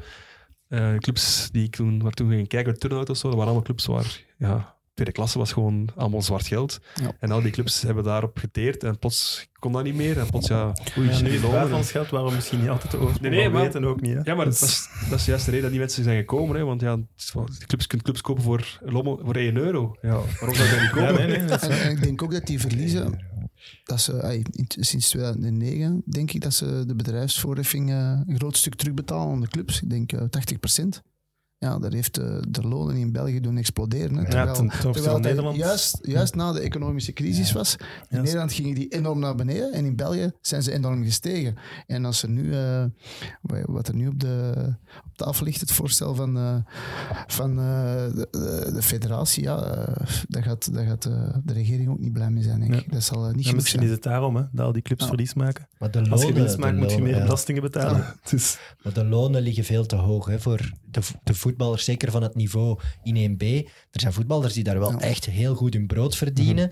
clubs 0.99 1.49
die 1.53 1.65
ik 1.65 1.75
toen, 1.77 2.03
waar 2.03 2.13
toen 2.13 2.29
ging 2.31 2.49
kijken, 2.49 2.79
Turnhout 2.79 3.11
of 3.11 3.17
zo, 3.17 3.23
dat 3.29 3.37
waren 3.37 3.45
allemaal 3.53 3.65
clubs 3.67 3.87
waar, 3.87 4.23
ja, 4.39 4.74
tweede 4.95 5.13
klasse 5.13 5.39
was 5.39 5.53
gewoon 5.53 5.89
allemaal 5.97 6.23
zwart 6.23 6.47
geld. 6.47 6.79
Ja. 6.95 7.13
En 7.21 7.31
al 7.31 7.43
die 7.43 7.51
clubs 7.51 7.83
hebben 7.83 8.05
daarop 8.05 8.39
geteerd 8.39 8.83
en 8.85 8.99
plots 8.99 9.49
kon 9.59 9.73
dat 9.73 9.85
niet 9.85 9.95
meer. 9.95 10.19
En 10.19 10.27
plots, 10.27 10.49
ja, 10.49 10.73
oei, 10.99 11.09
Ja, 11.09 11.21
nu 11.21 11.27
is 11.27 11.33
het 11.33 11.33
lonen. 11.33 11.51
buitenlands 11.51 11.91
geld 11.91 12.09
waar 12.11 12.25
we 12.25 12.31
misschien 12.33 12.61
niet 12.61 12.69
altijd 12.69 12.91
de 12.91 12.99
oorsprong 12.99 13.21
Nee, 13.21 13.31
nee, 13.31 13.43
van 13.45 13.53
maar- 13.53 13.63
weten 13.63 13.85
ook 13.85 14.01
niet. 14.01 14.15
Hè. 14.15 14.21
Ja, 14.23 14.35
maar 14.35 14.45
dat 14.45 14.55
is, 14.63 14.89
dat 15.11 15.19
is 15.19 15.25
juist 15.27 15.45
de 15.45 15.51
reden 15.51 15.63
dat 15.63 15.71
die 15.73 15.81
mensen 15.81 16.05
zijn 16.05 16.19
gekomen. 16.19 16.57
Hè? 16.57 16.65
Want 16.65 16.81
ja, 16.81 16.97
de 16.97 17.05
clubs, 17.67 17.83
je 17.83 17.87
kunt 17.87 18.03
clubs 18.03 18.21
kopen 18.21 18.43
voor, 18.43 18.79
lommel- 18.85 19.21
voor 19.25 19.37
1 19.37 19.57
euro. 19.57 19.97
Ja, 20.03 20.09
waarom 20.11 20.55
zou 20.55 20.69
je 20.69 20.71
dat 20.75 20.81
niet 20.81 20.91
kopen? 20.91 21.13
Ja, 21.13 21.27
nee, 21.27 21.27
nee, 21.39 21.59
En, 21.59 21.71
en 21.83 21.91
ik 21.91 22.03
denk 22.03 22.23
ook 22.23 22.33
dat 22.33 22.47
die 22.47 22.61
verliezen, 22.61 23.19
dat 23.85 24.01
ze, 24.01 24.23
ay, 24.23 24.45
sinds 24.67 25.09
2009 25.09 26.03
denk 26.11 26.33
ik 26.33 26.41
dat 26.41 26.55
ze 26.55 26.85
de 26.87 26.95
bedrijfsvoorheffing 26.95 27.91
eh, 27.91 27.97
een 28.27 28.37
groot 28.37 28.57
stuk 28.57 28.75
terugbetalen 28.75 29.35
aan 29.35 29.41
de 29.41 29.49
clubs. 29.49 29.83
Ik 29.83 29.91
denk 29.91 30.13
eh 30.13 30.23
80 30.23 30.59
Ja, 31.65 31.79
dat 31.79 31.93
heeft 31.93 32.19
eh, 32.19 32.37
de 32.49 32.63
lonen 32.69 32.97
in 32.97 33.13
België 33.13 33.41
doen 33.41 33.57
exploderen. 33.57 34.15
Hè, 34.17 34.23
ja, 34.23 34.29
terwijl, 34.29 34.53
ten, 34.55 34.55
ten 34.55 34.65
opzichte 34.67 34.93
terwijl 34.93 35.05
van 35.15 35.15
het 35.23 35.31
Nederland. 35.31 35.57
juist, 35.57 35.99
juist 36.03 36.35
na 36.35 36.53
de 36.53 36.61
economische 36.61 37.13
crisis 37.13 37.53
was. 37.53 37.77
In. 38.09 38.23
Nederland 38.23 38.53
gingen 38.53 38.75
die 38.75 38.89
enorm 38.89 39.19
naar 39.19 39.35
beneden 39.35 39.73
en 39.73 39.85
in 39.85 39.97
België 39.97 40.33
zijn 40.41 40.63
ze 40.63 40.73
enorm 40.73 41.05
gestegen. 41.05 41.55
En 41.87 42.05
als 42.05 42.23
er 42.23 42.29
nu, 42.29 42.55
eh, 42.55 42.85
wat 43.67 43.89
er 43.89 43.95
nu 43.95 44.07
op, 44.09 44.21
de, 44.21 44.53
op 45.05 45.17
tafel 45.17 45.45
ligt, 45.45 45.61
het 45.61 45.73
voorstel 45.73 46.15
van, 46.15 46.37
eh, 46.37 46.57
van 47.27 47.51
eh, 47.51 47.65
de, 48.15 48.29
de- 48.31 48.71
de 48.75 48.83
federatie, 48.83 49.43
ja, 49.43 49.63
eh, 49.63 50.07
daar 50.29 50.43
gaat, 50.43 50.73
daar 50.75 50.87
gaat 50.87 51.05
eh, 51.05 51.29
de 51.45 51.53
regering 51.53 51.89
ook 51.89 51.99
niet 51.99 52.13
blij 52.13 52.31
mee 52.31 52.43
zijn. 52.43 52.61
Denk 52.61 52.75
ik. 52.75 52.85
Ja. 52.87 52.93
Dat 52.93 53.03
zal 53.03 53.31
niet 53.31 53.45
Ja, 53.47 53.53
misschien 53.55 53.79
zijn. 53.79 53.91
is 53.91 53.91
het 53.95 54.03
daarom 54.03 54.37
hè, 54.37 54.43
dat 54.53 54.67
al 54.67 54.73
die 54.73 54.83
clubs 54.83 55.03
Ja. 55.03 55.09
verlies 55.09 55.35
maken. 55.35 55.69
Maar 55.79 55.91
de 55.91 55.99
Als 56.11 56.21
je 56.21 56.27
lonen, 56.27 56.43
winst 56.43 56.59
maakt, 56.59 56.75
de 56.75 56.79
moet 56.81 56.91
je 56.91 56.97
lonen, 56.97 57.11
meer 57.11 57.19
ja. 57.21 57.25
belastingen 57.27 57.63
betalen. 57.63 58.15
Dus, 58.31 58.59
Maar 58.83 58.93
de 58.93 59.05
lonen 59.05 59.43
liggen 59.43 59.65
veel 59.65 59.87
te 59.87 59.97
hoog 59.97 60.27
hè, 60.27 60.41
voor 60.41 60.73
de, 60.91 61.01
de 61.23 61.35
voetballers, 61.55 61.85
zeker 61.85 62.11
van 62.11 62.23
het 62.23 62.35
niveau 62.35 62.79
in 63.03 63.37
1B. 63.37 63.43
Er 63.91 64.01
zijn 64.01 64.13
voetballers 64.13 64.55
die 64.55 64.65
daar 64.65 64.79
wel 64.79 64.91
Ja. 64.91 65.01
echt 65.01 65.25
heel 65.25 65.55
goed 65.55 65.75
hun 65.75 65.87
brood 65.87 66.17
verdienen, 66.17 66.71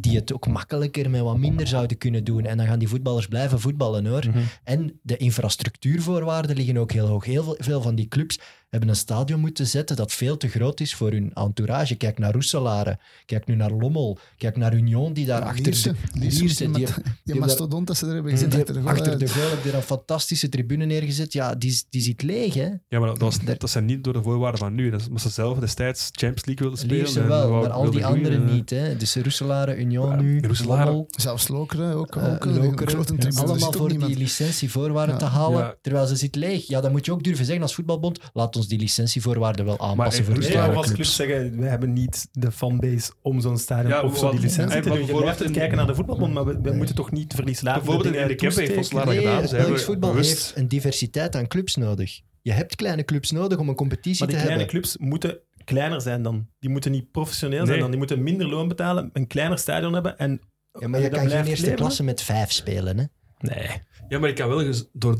die 0.00 0.16
het 0.16 0.32
ook 0.32 0.46
makkelijker 0.46 1.10
met 1.10 1.20
wat 1.20 1.38
minder 1.38 1.66
zouden 1.66 1.98
kunnen 1.98 2.24
doen. 2.24 2.44
En 2.44 2.56
dan 2.56 2.66
gaan 2.66 2.78
die 2.78 2.88
voetballers 2.88 3.26
blijven 3.26 3.60
voetballen 3.60 4.06
hoor. 4.06 4.26
Mhm. 4.26 4.38
En 4.64 5.00
de 5.02 5.16
infrastructuurvoorwaarden 5.16 6.56
liggen 6.56 6.76
ook 6.76 6.92
heel 6.92 7.06
hoog. 7.06 7.24
Heel 7.24 7.42
veel, 7.44 7.56
veel 7.58 7.82
van 7.82 7.94
die 7.94 8.08
clubs 8.08 8.38
hebben 8.70 8.88
een 8.88 8.96
stadion 8.96 9.40
moeten 9.40 9.66
zetten 9.66 9.96
dat 9.96 10.12
veel 10.12 10.36
te 10.36 10.48
groot 10.48 10.80
is 10.80 10.94
voor 10.94 11.10
hun 11.10 11.30
entourage. 11.34 11.94
Kijk 11.94 12.18
naar 12.18 12.32
Roeselare, 12.32 12.98
kijk 13.26 13.46
nu 13.46 13.54
naar 13.54 13.70
Lommel, 13.70 14.18
kijk 14.36 14.56
naar 14.56 14.74
Union 14.74 15.12
die 15.12 15.26
daar 15.26 15.42
achter 15.42 15.64
Lierse, 15.64 15.92
de, 15.92 16.18
Lierse, 16.18 16.38
Lierse, 16.40 16.64
die, 16.64 16.72
die- 16.74 16.84
ma- 16.86 16.94
die 16.94 17.12
hebben 17.24 17.46
mastodont 17.46 17.86
dat 17.86 17.96
ze 17.96 18.06
er 18.06 18.14
hebben 18.14 18.32
gezet 18.32 18.54
achter 18.54 18.74
de 18.74 18.80
goal. 18.80 18.88
achter 18.92 19.18
de 19.18 19.28
goal 19.28 19.50
heb 19.50 19.64
je 19.64 19.72
een 19.72 19.82
fantastische 19.82 20.48
tribune 20.48 20.84
neergezet. 20.84 21.32
Ja, 21.32 21.54
die, 21.54 21.82
die 21.90 22.00
zit 22.02 22.22
leeg, 22.22 22.54
hè? 22.54 22.68
Ja, 22.88 22.98
maar 22.98 23.08
dat, 23.08 23.18
was, 23.18 23.38
dat 23.58 23.70
zijn 23.70 23.84
niet 23.84 24.04
door 24.04 24.12
de 24.12 24.22
voorwaarden 24.22 24.60
van 24.60 24.74
nu. 24.74 24.90
Dat 24.90 25.06
omdat 25.06 25.22
ze 25.22 25.28
zelf 25.28 25.58
destijds 25.58 26.08
Champions 26.12 26.44
League 26.44 26.66
wilden 26.66 26.78
spelen. 26.84 26.96
Lierse 27.04 27.22
wel, 27.26 27.50
maar 27.50 27.70
al 27.70 27.90
die 27.90 28.06
anderen 28.06 28.46
eh. 28.46 28.52
niet. 28.52 28.70
Hè? 28.70 28.96
Dus 28.96 29.14
Roeselare, 29.16 29.76
Union 29.76 30.10
Ja, 30.10 30.16
nu, 30.20 30.40
Roeselare- 30.40 30.84
Lommel, 30.84 31.06
Zelfs 31.10 31.48
Lokeren 31.48 31.94
ook. 31.94 32.16
eh, 32.16 32.32
ook 32.32 32.44
een 32.44 32.52
Lokeren. 32.58 32.88
grote 32.88 33.14
tribune. 33.16 33.38
Allemaal 33.40 33.58
zit 33.58 33.76
voor 33.76 33.88
die 33.88 34.16
licentievoorwaarden 34.16 35.18
te 35.18 35.24
halen, 35.24 35.76
terwijl 35.80 36.06
ze 36.06 36.16
zit 36.16 36.34
leeg. 36.34 36.66
Ja, 36.66 36.80
dan 36.80 36.90
moet 36.90 37.04
je 37.04 37.12
ook 37.12 37.22
durven 37.22 37.44
zeggen 37.44 37.62
als 37.62 37.74
voetbalbond, 37.74 38.18
laat 38.32 38.52
ons 38.60 38.68
die 38.68 38.78
licentievoorwaarden 38.78 39.64
wel 39.64 39.78
aanpassen 39.78 40.24
eh, 40.24 40.30
voor 40.30 40.40
de 40.40 40.46
of 40.48 40.54
als 40.56 40.72
clubs. 40.74 40.92
clubs 40.92 41.14
zeggen, 41.16 41.60
we 41.60 41.66
hebben 41.66 41.92
niet 41.92 42.28
de 42.32 42.52
fanbase 42.52 43.12
om 43.22 43.40
zo'n 43.40 43.58
stadion 43.58 43.88
Ja, 43.92 44.02
of 44.02 44.16
zo 44.18 44.22
wat- 44.22 44.32
die 44.32 44.40
licentie 44.40 44.76
en 44.76 44.82
te 44.82 44.88
doen. 44.88 45.06
Je 45.06 45.14
blijft 45.16 45.50
kijken 45.50 45.76
naar 45.76 45.86
de 45.86 45.94
voetbalbond, 45.94 46.34
maar 46.34 46.44
we, 46.44 46.60
we 46.62 46.72
moeten 46.72 46.94
toch 46.94 47.10
niet 47.10 47.34
verlieslatende 47.34 47.86
Bijvoorbeeld 47.86 48.14
in 48.22 48.28
de 48.28 48.34
Kemp 48.34 48.54
heeft 48.56 48.68
Nee, 48.68 48.84
gedaan. 48.84 49.06
het 49.08 49.16
Ze 49.16 49.22
Belgisch 49.26 49.50
hebben 49.56 49.80
voetbal 49.80 50.10
bewust- 50.10 50.30
heeft 50.30 50.56
een 50.56 50.68
diversiteit 50.68 51.36
aan 51.36 51.46
clubs 51.46 51.76
nodig. 51.76 52.20
Je 52.42 52.52
hebt 52.52 52.74
kleine 52.76 53.04
clubs 53.04 53.30
nodig 53.30 53.58
om 53.58 53.68
een 53.68 53.74
competitie 53.74 54.18
Maar 54.18 54.28
die 54.28 54.36
te 54.36 54.42
kleine 54.44 54.64
hebben. 54.64 54.80
clubs 54.80 54.96
moeten 54.98 55.38
kleiner 55.64 56.00
zijn 56.00 56.22
dan. 56.22 56.46
Die 56.58 56.70
moeten 56.70 56.90
niet 56.90 57.10
professioneel 57.10 57.66
zijn 57.66 57.78
dan. 57.80 57.88
Die 57.90 57.98
moeten 57.98 58.22
minder 58.22 58.48
loon 58.48 58.68
betalen, 58.68 59.10
een 59.12 59.26
kleiner 59.26 59.58
stadion 59.58 59.92
hebben 59.92 60.18
en 60.18 60.40
Ja, 60.80 60.88
maar 60.88 61.00
je 61.00 61.08
kan 61.08 61.28
geen 61.30 61.44
eerste 61.46 61.62
leven. 61.64 61.78
klasse 61.78 62.02
met 62.02 62.22
vijf 62.22 62.52
spelen. 62.52 62.98
Hè? 62.98 63.04
Nee. 63.40 63.68
Ja, 64.08 64.18
maar 64.18 64.28
ik 64.28 64.34
kan 64.34 64.48
wel 64.48 64.72
door, 64.92 65.16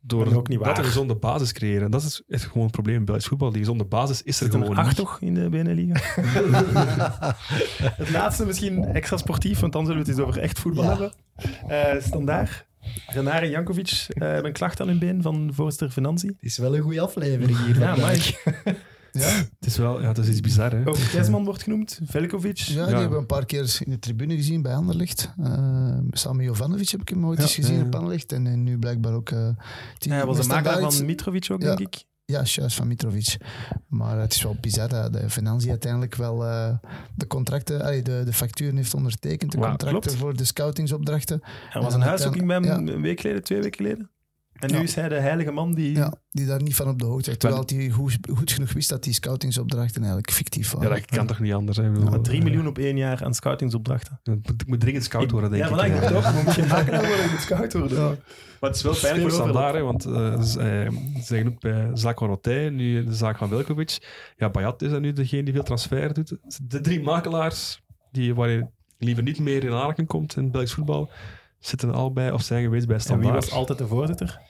door 0.00 0.24
Dat 0.24 0.32
is 0.32 0.38
ook 0.38 0.48
niet 0.48 0.58
dat 0.58 0.66
waar. 0.66 0.78
een 0.78 0.84
gezonde 0.84 1.14
basis 1.14 1.52
creëren. 1.52 1.90
Dat 1.90 2.02
is 2.02 2.22
echt 2.28 2.44
gewoon 2.44 2.62
een 2.64 2.70
probleem 2.70 2.96
in 2.96 3.04
Belgisch 3.04 3.26
voetbal. 3.26 3.50
Die 3.50 3.58
gezonde 3.58 3.84
basis 3.84 4.22
is 4.22 4.40
er 4.40 4.46
er 4.46 4.52
gewoon 4.52 4.76
acht 4.76 4.86
niet. 4.86 4.96
toch 4.96 5.18
in 5.20 5.34
de 5.34 5.48
Beneliga? 5.48 6.00
het 8.02 8.10
laatste 8.10 8.46
misschien 8.46 8.84
extra 8.84 9.16
sportief, 9.16 9.60
want 9.60 9.72
dan 9.72 9.86
zullen 9.86 10.02
we 10.04 10.08
het 10.10 10.18
eens 10.18 10.26
over 10.28 10.40
echt 10.40 10.58
voetbal 10.58 10.84
Ja. 10.84 10.90
hebben. 10.90 11.12
Eh 11.68 12.02
standaard. 12.02 12.66
Renare 13.06 13.48
Jankovic 13.48 14.04
eh 14.08 14.20
hebben 14.20 14.44
een 14.46 14.52
klacht 14.52 14.80
aan 14.80 14.88
hun 14.88 14.98
been 14.98 15.22
van 15.22 15.50
voorzitter 15.54 15.90
Financiën. 15.90 16.28
Het 16.40 16.42
is 16.50 16.58
wel 16.58 16.76
een 16.76 16.82
goede 16.82 17.00
aflevering 17.00 17.64
hier. 17.66 17.78
Ja, 17.78 17.96
vandaag. 17.96 18.32
Ja, 19.12 19.28
Het 19.28 19.66
is 19.66 19.76
wel, 19.76 20.00
ja, 20.00 20.08
het 20.08 20.18
is 20.18 20.28
iets 20.28 20.40
bizar. 20.40 20.70
Hè? 20.72 20.86
Ook 20.88 20.96
Kesman 21.10 21.44
wordt 21.44 21.62
genoemd, 21.62 22.00
Velkovic. 22.04 22.56
ja, 22.58 22.66
die 22.66 22.76
Ja. 22.76 22.86
hebben 22.86 23.10
we 23.10 23.16
een 23.16 23.26
paar 23.26 23.44
keer 23.46 23.76
in 23.84 23.90
de 23.90 23.98
tribune 23.98 24.34
gezien 24.36 24.62
bij 24.62 24.74
Anderlecht. 24.74 25.30
Uh, 25.40 25.46
samen 26.10 26.36
met 26.36 26.46
Jovanovic 26.46 26.88
heb 26.88 27.00
ik 27.00 27.08
hem 27.08 27.26
ooit 27.26 27.36
Ja, 27.38 27.44
eens 27.44 27.54
gezien 27.54 27.74
ja, 27.74 27.80
ja. 27.80 27.86
op 27.86 27.94
Anderlecht. 27.94 28.32
En, 28.32 28.46
en 28.46 28.62
nu 28.62 28.78
blijkbaar 28.78 29.12
ook... 29.12 29.30
eh 29.30 29.48
die, 29.98 30.12
Hij 30.12 30.26
was 30.26 30.36
de 30.40 30.46
makelaar 30.46 30.72
standaard- 30.72 30.94
van 30.94 31.06
Mitrovic 31.06 31.48
ook, 31.50 31.62
Ja. 31.62 31.74
denk 31.76 31.94
ik. 31.94 32.04
Ja, 32.24 32.42
juist, 32.44 32.74
van 32.76 32.86
Mitrovic. 32.88 33.36
Maar 33.88 34.18
het 34.18 34.32
is 34.34 34.42
wel 34.42 34.56
bizar 34.60 34.88
dat 34.88 35.12
de 35.12 35.30
Financiën 35.30 35.70
uiteindelijk 35.70 36.14
wel 36.14 36.44
eh, 36.46 36.74
de 37.14 37.26
contracten, 37.26 37.82
allee, 37.82 38.02
de, 38.02 38.22
de 38.24 38.32
facturen 38.32 38.76
heeft 38.76 38.94
ondertekend, 38.94 39.52
de 39.52 39.58
Ja, 39.58 39.68
contracten 39.68 40.00
klopt. 40.00 40.18
voor 40.20 40.36
de 40.36 40.44
scoutingsopdrachten. 40.44 41.40
Er 41.72 41.80
was 41.82 41.92
Ja, 41.92 41.98
een 41.98 42.04
huiszoeking 42.04 42.46
bij 42.46 42.56
hem 42.56 42.64
ja. 42.64 42.76
een 42.76 43.00
week 43.02 43.20
geleden, 43.20 43.42
twee 43.42 43.60
weken 43.60 43.76
geleden. 43.84 44.10
En 44.60 44.70
nu 44.70 44.76
Ja. 44.76 44.82
is 44.82 44.94
hij 44.94 45.08
de 45.08 45.14
heilige 45.20 45.50
man 45.50 45.74
die... 45.74 45.94
Ja, 45.96 46.12
die 46.30 46.46
daar 46.46 46.62
niet 46.62 46.74
van 46.74 46.88
op 46.88 46.98
de 46.98 47.04
hoogte 47.04 47.30
was. 47.30 47.38
Terwijl 47.38 47.64
hij 47.66 47.90
goed, 47.90 48.18
goed 48.34 48.52
genoeg 48.52 48.72
wist 48.72 48.88
dat 48.88 49.02
die 49.02 49.12
scoutingsopdrachten 49.12 50.00
eigenlijk 50.00 50.30
fictief 50.30 50.72
Ja, 50.72 50.78
waren. 50.78 50.90
dat 50.90 51.04
kan 51.06 51.26
toch 51.26 51.40
niet 51.40 51.52
anders. 51.52 51.76
Hè? 51.76 51.86
Ik 51.86 51.92
bedoel, 51.92 52.10
Maar 52.10 52.20
3 52.20 52.38
eh, 52.38 52.44
miljoen 52.44 52.66
op 52.66 52.78
één 52.78 52.96
jaar 52.96 53.24
aan 53.24 53.34
scoutingsopdrachten. 53.34 54.20
Het 54.22 54.46
moet, 54.48 54.66
moet 54.66 54.80
dringend 54.80 55.04
scout 55.04 55.30
worden, 55.30 55.50
denk 55.50 55.62
ja, 55.62 55.68
ik. 55.70 55.76
maar 55.76 55.86
ik 55.86 56.48
geen 56.48 56.66
makelaar 56.68 57.06
worden, 57.06 57.24
je 57.24 57.30
moet 57.30 57.40
scout 57.40 57.72
worden. 57.72 57.98
Ja. 57.98 58.08
Maar 58.60 58.70
het 58.70 58.78
is 58.78 58.82
wel 58.84 58.94
pijnlijk 59.00 59.22
voor 59.30 59.40
Standaard, 59.40 59.74
hè, 59.74 59.82
want 59.82 60.04
eh, 60.04 60.40
ze 60.42 60.60
eh, 60.60 60.90
ze 61.14 61.20
zeggen 61.24 61.46
ook 61.48 61.60
bij 61.60 61.90
van 61.94 62.28
Rotij, 62.28 62.70
nu 62.70 63.04
de 63.04 63.14
zaak 63.14 63.38
van 63.38 63.48
Velkovic. 63.48 63.98
Ja, 64.36 64.50
Bayat 64.50 64.82
is 64.82 64.90
dan 64.90 65.00
nu 65.00 65.12
degene 65.12 65.42
die 65.42 65.52
veel 65.52 65.62
transfer 65.62 66.14
doet. 66.14 66.36
De 66.62 66.80
drie 66.80 67.02
makelaars 67.02 67.82
die, 68.12 68.34
waar 68.34 68.48
je 68.48 68.66
liever 68.98 69.22
niet 69.22 69.38
meer 69.38 69.64
in 69.64 69.72
aanraking 69.72 70.06
komt 70.06 70.36
in 70.36 70.42
het 70.42 70.52
Belgisch 70.52 70.72
voetbal, 70.72 71.10
zitten 71.58 71.92
al 71.94 72.12
bij 72.12 72.30
of 72.30 72.42
zijn 72.42 72.62
geweest 72.62 72.86
bij 72.86 72.96
En 72.96 73.02
wie 73.02 73.12
Standaard. 73.16 73.44
was 73.44 73.52
altijd 73.52 73.78
de 73.78 73.86
voorzitter? 73.86 74.40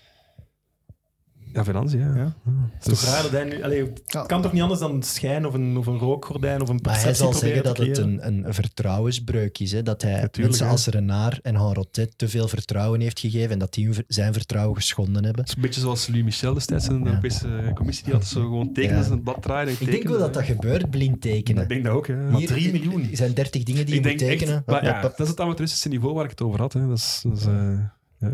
Ja, 1.52 1.64
Financiën, 1.64 1.98
ja. 2.00 2.14
Ja. 2.16 2.34
Het 2.78 2.86
is 2.92 3.00
toch 3.00 3.08
raar 3.10 3.22
dat 3.22 3.30
hij 3.30 3.44
nu... 3.44 3.62
Allee, 3.62 3.82
het 4.06 4.26
kan 4.26 4.42
toch 4.42 4.52
niet 4.52 4.62
anders 4.62 4.80
dan 4.80 4.94
een 4.94 5.02
schijn 5.02 5.46
of 5.46 5.54
een, 5.54 5.76
of 5.76 5.86
een 5.86 5.98
rookgordijn 5.98 6.60
of 6.62 6.68
een 6.68 6.78
Maar 6.82 6.94
hij 6.94 7.02
perceptie 7.02 7.32
zal 7.32 7.40
zeggen 7.48 7.62
dat 7.62 7.76
het 7.76 7.98
een, 7.98 8.26
een 8.26 8.54
vertrouwensbreuk 8.54 9.58
is. 9.58 9.72
Hè? 9.72 9.82
Dat 9.82 10.02
hij 10.02 10.12
tuurlijk, 10.12 10.36
mensen 10.38 10.64
hè. 10.66 10.72
als 10.72 10.86
Renard 10.86 11.40
en 11.40 11.54
Henrotet 11.56 12.18
te 12.18 12.28
veel 12.28 12.48
vertrouwen 12.48 13.00
heeft 13.00 13.20
gegeven 13.20 13.50
en 13.50 13.58
dat 13.58 13.74
die 13.74 13.88
zijn 14.08 14.32
vertrouwen 14.32 14.76
geschonden 14.76 15.24
hebben. 15.24 15.40
Het 15.40 15.48
is 15.48 15.56
een 15.56 15.62
beetje 15.62 15.80
zoals 15.80 16.06
Louis 16.08 16.22
Michel 16.24 16.54
destijds 16.54 16.88
in 16.88 16.92
de 16.98 17.00
Ja. 17.04 17.06
Europese 17.06 17.48
Commissie, 17.74 18.04
die 18.04 18.14
had 18.14 18.24
zo 18.26 18.40
gewoon 18.40 18.72
tekenen 18.72 19.02
Ja. 19.04 19.10
het 19.10 19.22
blad 19.24 19.42
draaien. 19.42 19.66
en 19.66 19.72
Ik 19.72 19.78
denk 19.78 19.90
tekenen. 19.90 20.12
wel 20.12 20.20
dat 20.20 20.34
dat 20.34 20.44
gebeurt, 20.44 20.90
blind 20.90 21.20
tekenen. 21.20 21.62
Ik 21.62 21.68
denk 21.68 21.84
dat 21.84 21.92
ook, 21.94 22.06
hè. 22.06 22.16
Maar 22.16 22.38
Hier- 22.38 22.46
3 22.48 22.72
miljoen. 22.72 23.02
Er 23.10 23.16
zijn 23.16 23.34
30 23.34 23.62
dingen 23.62 23.86
die 23.86 23.94
Ik 23.94 24.04
je 24.04 24.10
moet 24.10 24.20
echt, 24.22 24.30
tekenen. 24.38 24.62
maar 24.66 24.84
ja, 24.84 25.00
dat 25.02 25.20
is 25.20 25.28
het 25.28 25.40
amateuristische 25.40 25.88
niveau 25.88 26.14
waar 26.14 26.24
ik 26.24 26.30
het 26.30 26.42
over 26.42 26.60
had. 26.60 26.72
Hè. 26.72 26.88
Dat 26.88 26.96
is, 26.98 27.20
dat 27.22 27.38
is, 27.38 27.44
eh, 27.46 27.72
eh, 27.72 27.78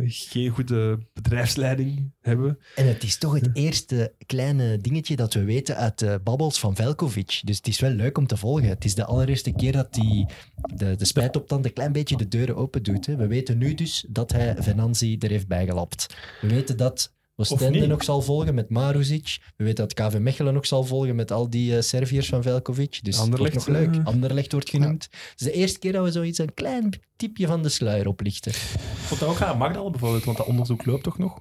geen 0.07 0.49
goede 0.49 0.99
bedrijfsleiding 1.13 2.13
hebben. 2.21 2.59
En 2.75 2.87
het 2.87 3.03
is 3.03 3.19
toch 3.19 3.35
het 3.35 3.51
eerste 3.53 4.15
kleine 4.27 4.79
dingetje 4.79 5.17
dat 5.17 5.35
we 5.35 5.45
weten 5.45 5.77
uit 5.77 5.99
de 5.99 6.21
babbels 6.25 6.59
van 6.59 6.75
Velkovic. 6.75 7.41
Dus 7.45 7.57
het 7.57 7.67
is 7.67 7.81
wel 7.81 7.91
leuk 7.91 8.19
om 8.19 8.27
te 8.27 8.37
volgen. 8.37 8.69
Het 8.69 8.85
is 8.85 8.95
de 8.95 9.05
allereerste 9.05 9.53
keer 9.53 9.73
dat 9.73 9.97
hij 9.97 10.29
de, 10.75 10.97
de 10.97 11.05
spijtoptand 11.05 11.65
een 11.65 11.73
klein 11.73 11.93
beetje 11.93 12.17
de 12.17 12.29
deuren 12.29 12.57
open 12.57 12.83
doet. 12.83 13.07
Hè. 13.07 13.17
We 13.17 13.27
weten 13.27 13.59
nu 13.59 13.75
dus 13.75 14.07
dat 14.09 14.33
hij 14.33 14.57
Venanzi 14.59 15.17
er 15.19 15.31
heeft 15.31 15.49
bijgelapt. 15.49 16.17
We 16.41 16.49
weten 16.49 16.77
dat 16.77 17.16
Oostende 17.37 17.87
nog 17.87 18.05
zal 18.05 18.23
volgen 18.23 18.55
met 18.55 18.69
Maruzic. 18.71 19.39
We 19.57 19.65
weten 19.65 19.89
dat 19.89 20.09
KV 20.11 20.19
Mechelen 20.19 20.55
nog 20.55 20.67
zal 20.67 20.85
volgen 20.85 21.15
met 21.17 21.33
al 21.33 21.51
die 21.51 21.77
eh, 21.77 21.83
Serviërs 21.83 22.29
van 22.29 22.43
Velkovic. 22.43 22.99
Dus 23.03 23.19
Anderlecht, 23.21 23.55
nog 23.55 23.67
leuk. 23.67 23.95
eh. 23.97 24.05
Anderlecht 24.07 24.53
wordt 24.53 24.71
genoemd. 24.71 25.03
Het 25.11 25.41
is 25.41 25.47
de 25.47 25.53
eerste 25.53 25.79
keer 25.79 25.93
dat 25.93 26.05
we 26.05 26.11
zoiets 26.13 26.39
een 26.39 26.55
klein 26.55 26.91
tipje 27.17 27.47
van 27.47 27.63
de 27.63 27.69
sluier 27.69 28.07
oplichten. 28.09 28.53
Ik 28.53 28.59
vond 29.07 29.21
dat 29.21 29.29
ook 29.29 29.39
raar, 29.39 29.57
Magdal 29.57 29.91
bijvoorbeeld, 29.91 30.25
want 30.25 30.37
dat 30.37 30.47
onderzoek 30.47 30.85
loopt 30.85 31.03
toch 31.03 31.19
nog? 31.19 31.41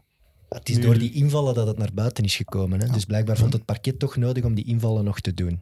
Het 0.49 0.69
is 0.69 0.75
Nu- 0.75 0.81
door 0.81 0.97
die 0.97 1.11
invallen 1.13 1.53
dat 1.53 1.67
het 1.67 1.77
naar 1.77 1.91
buiten 1.93 2.23
is 2.23 2.35
gekomen. 2.35 2.79
Hè? 2.81 2.87
Dus 2.87 3.05
blijkbaar 3.05 3.37
vond 3.37 3.53
het 3.53 3.65
parket 3.65 3.99
toch 3.99 4.15
nodig 4.15 4.43
om 4.43 4.53
die 4.55 4.65
invallen 4.65 5.03
nog 5.03 5.19
te 5.19 5.33
doen. 5.33 5.61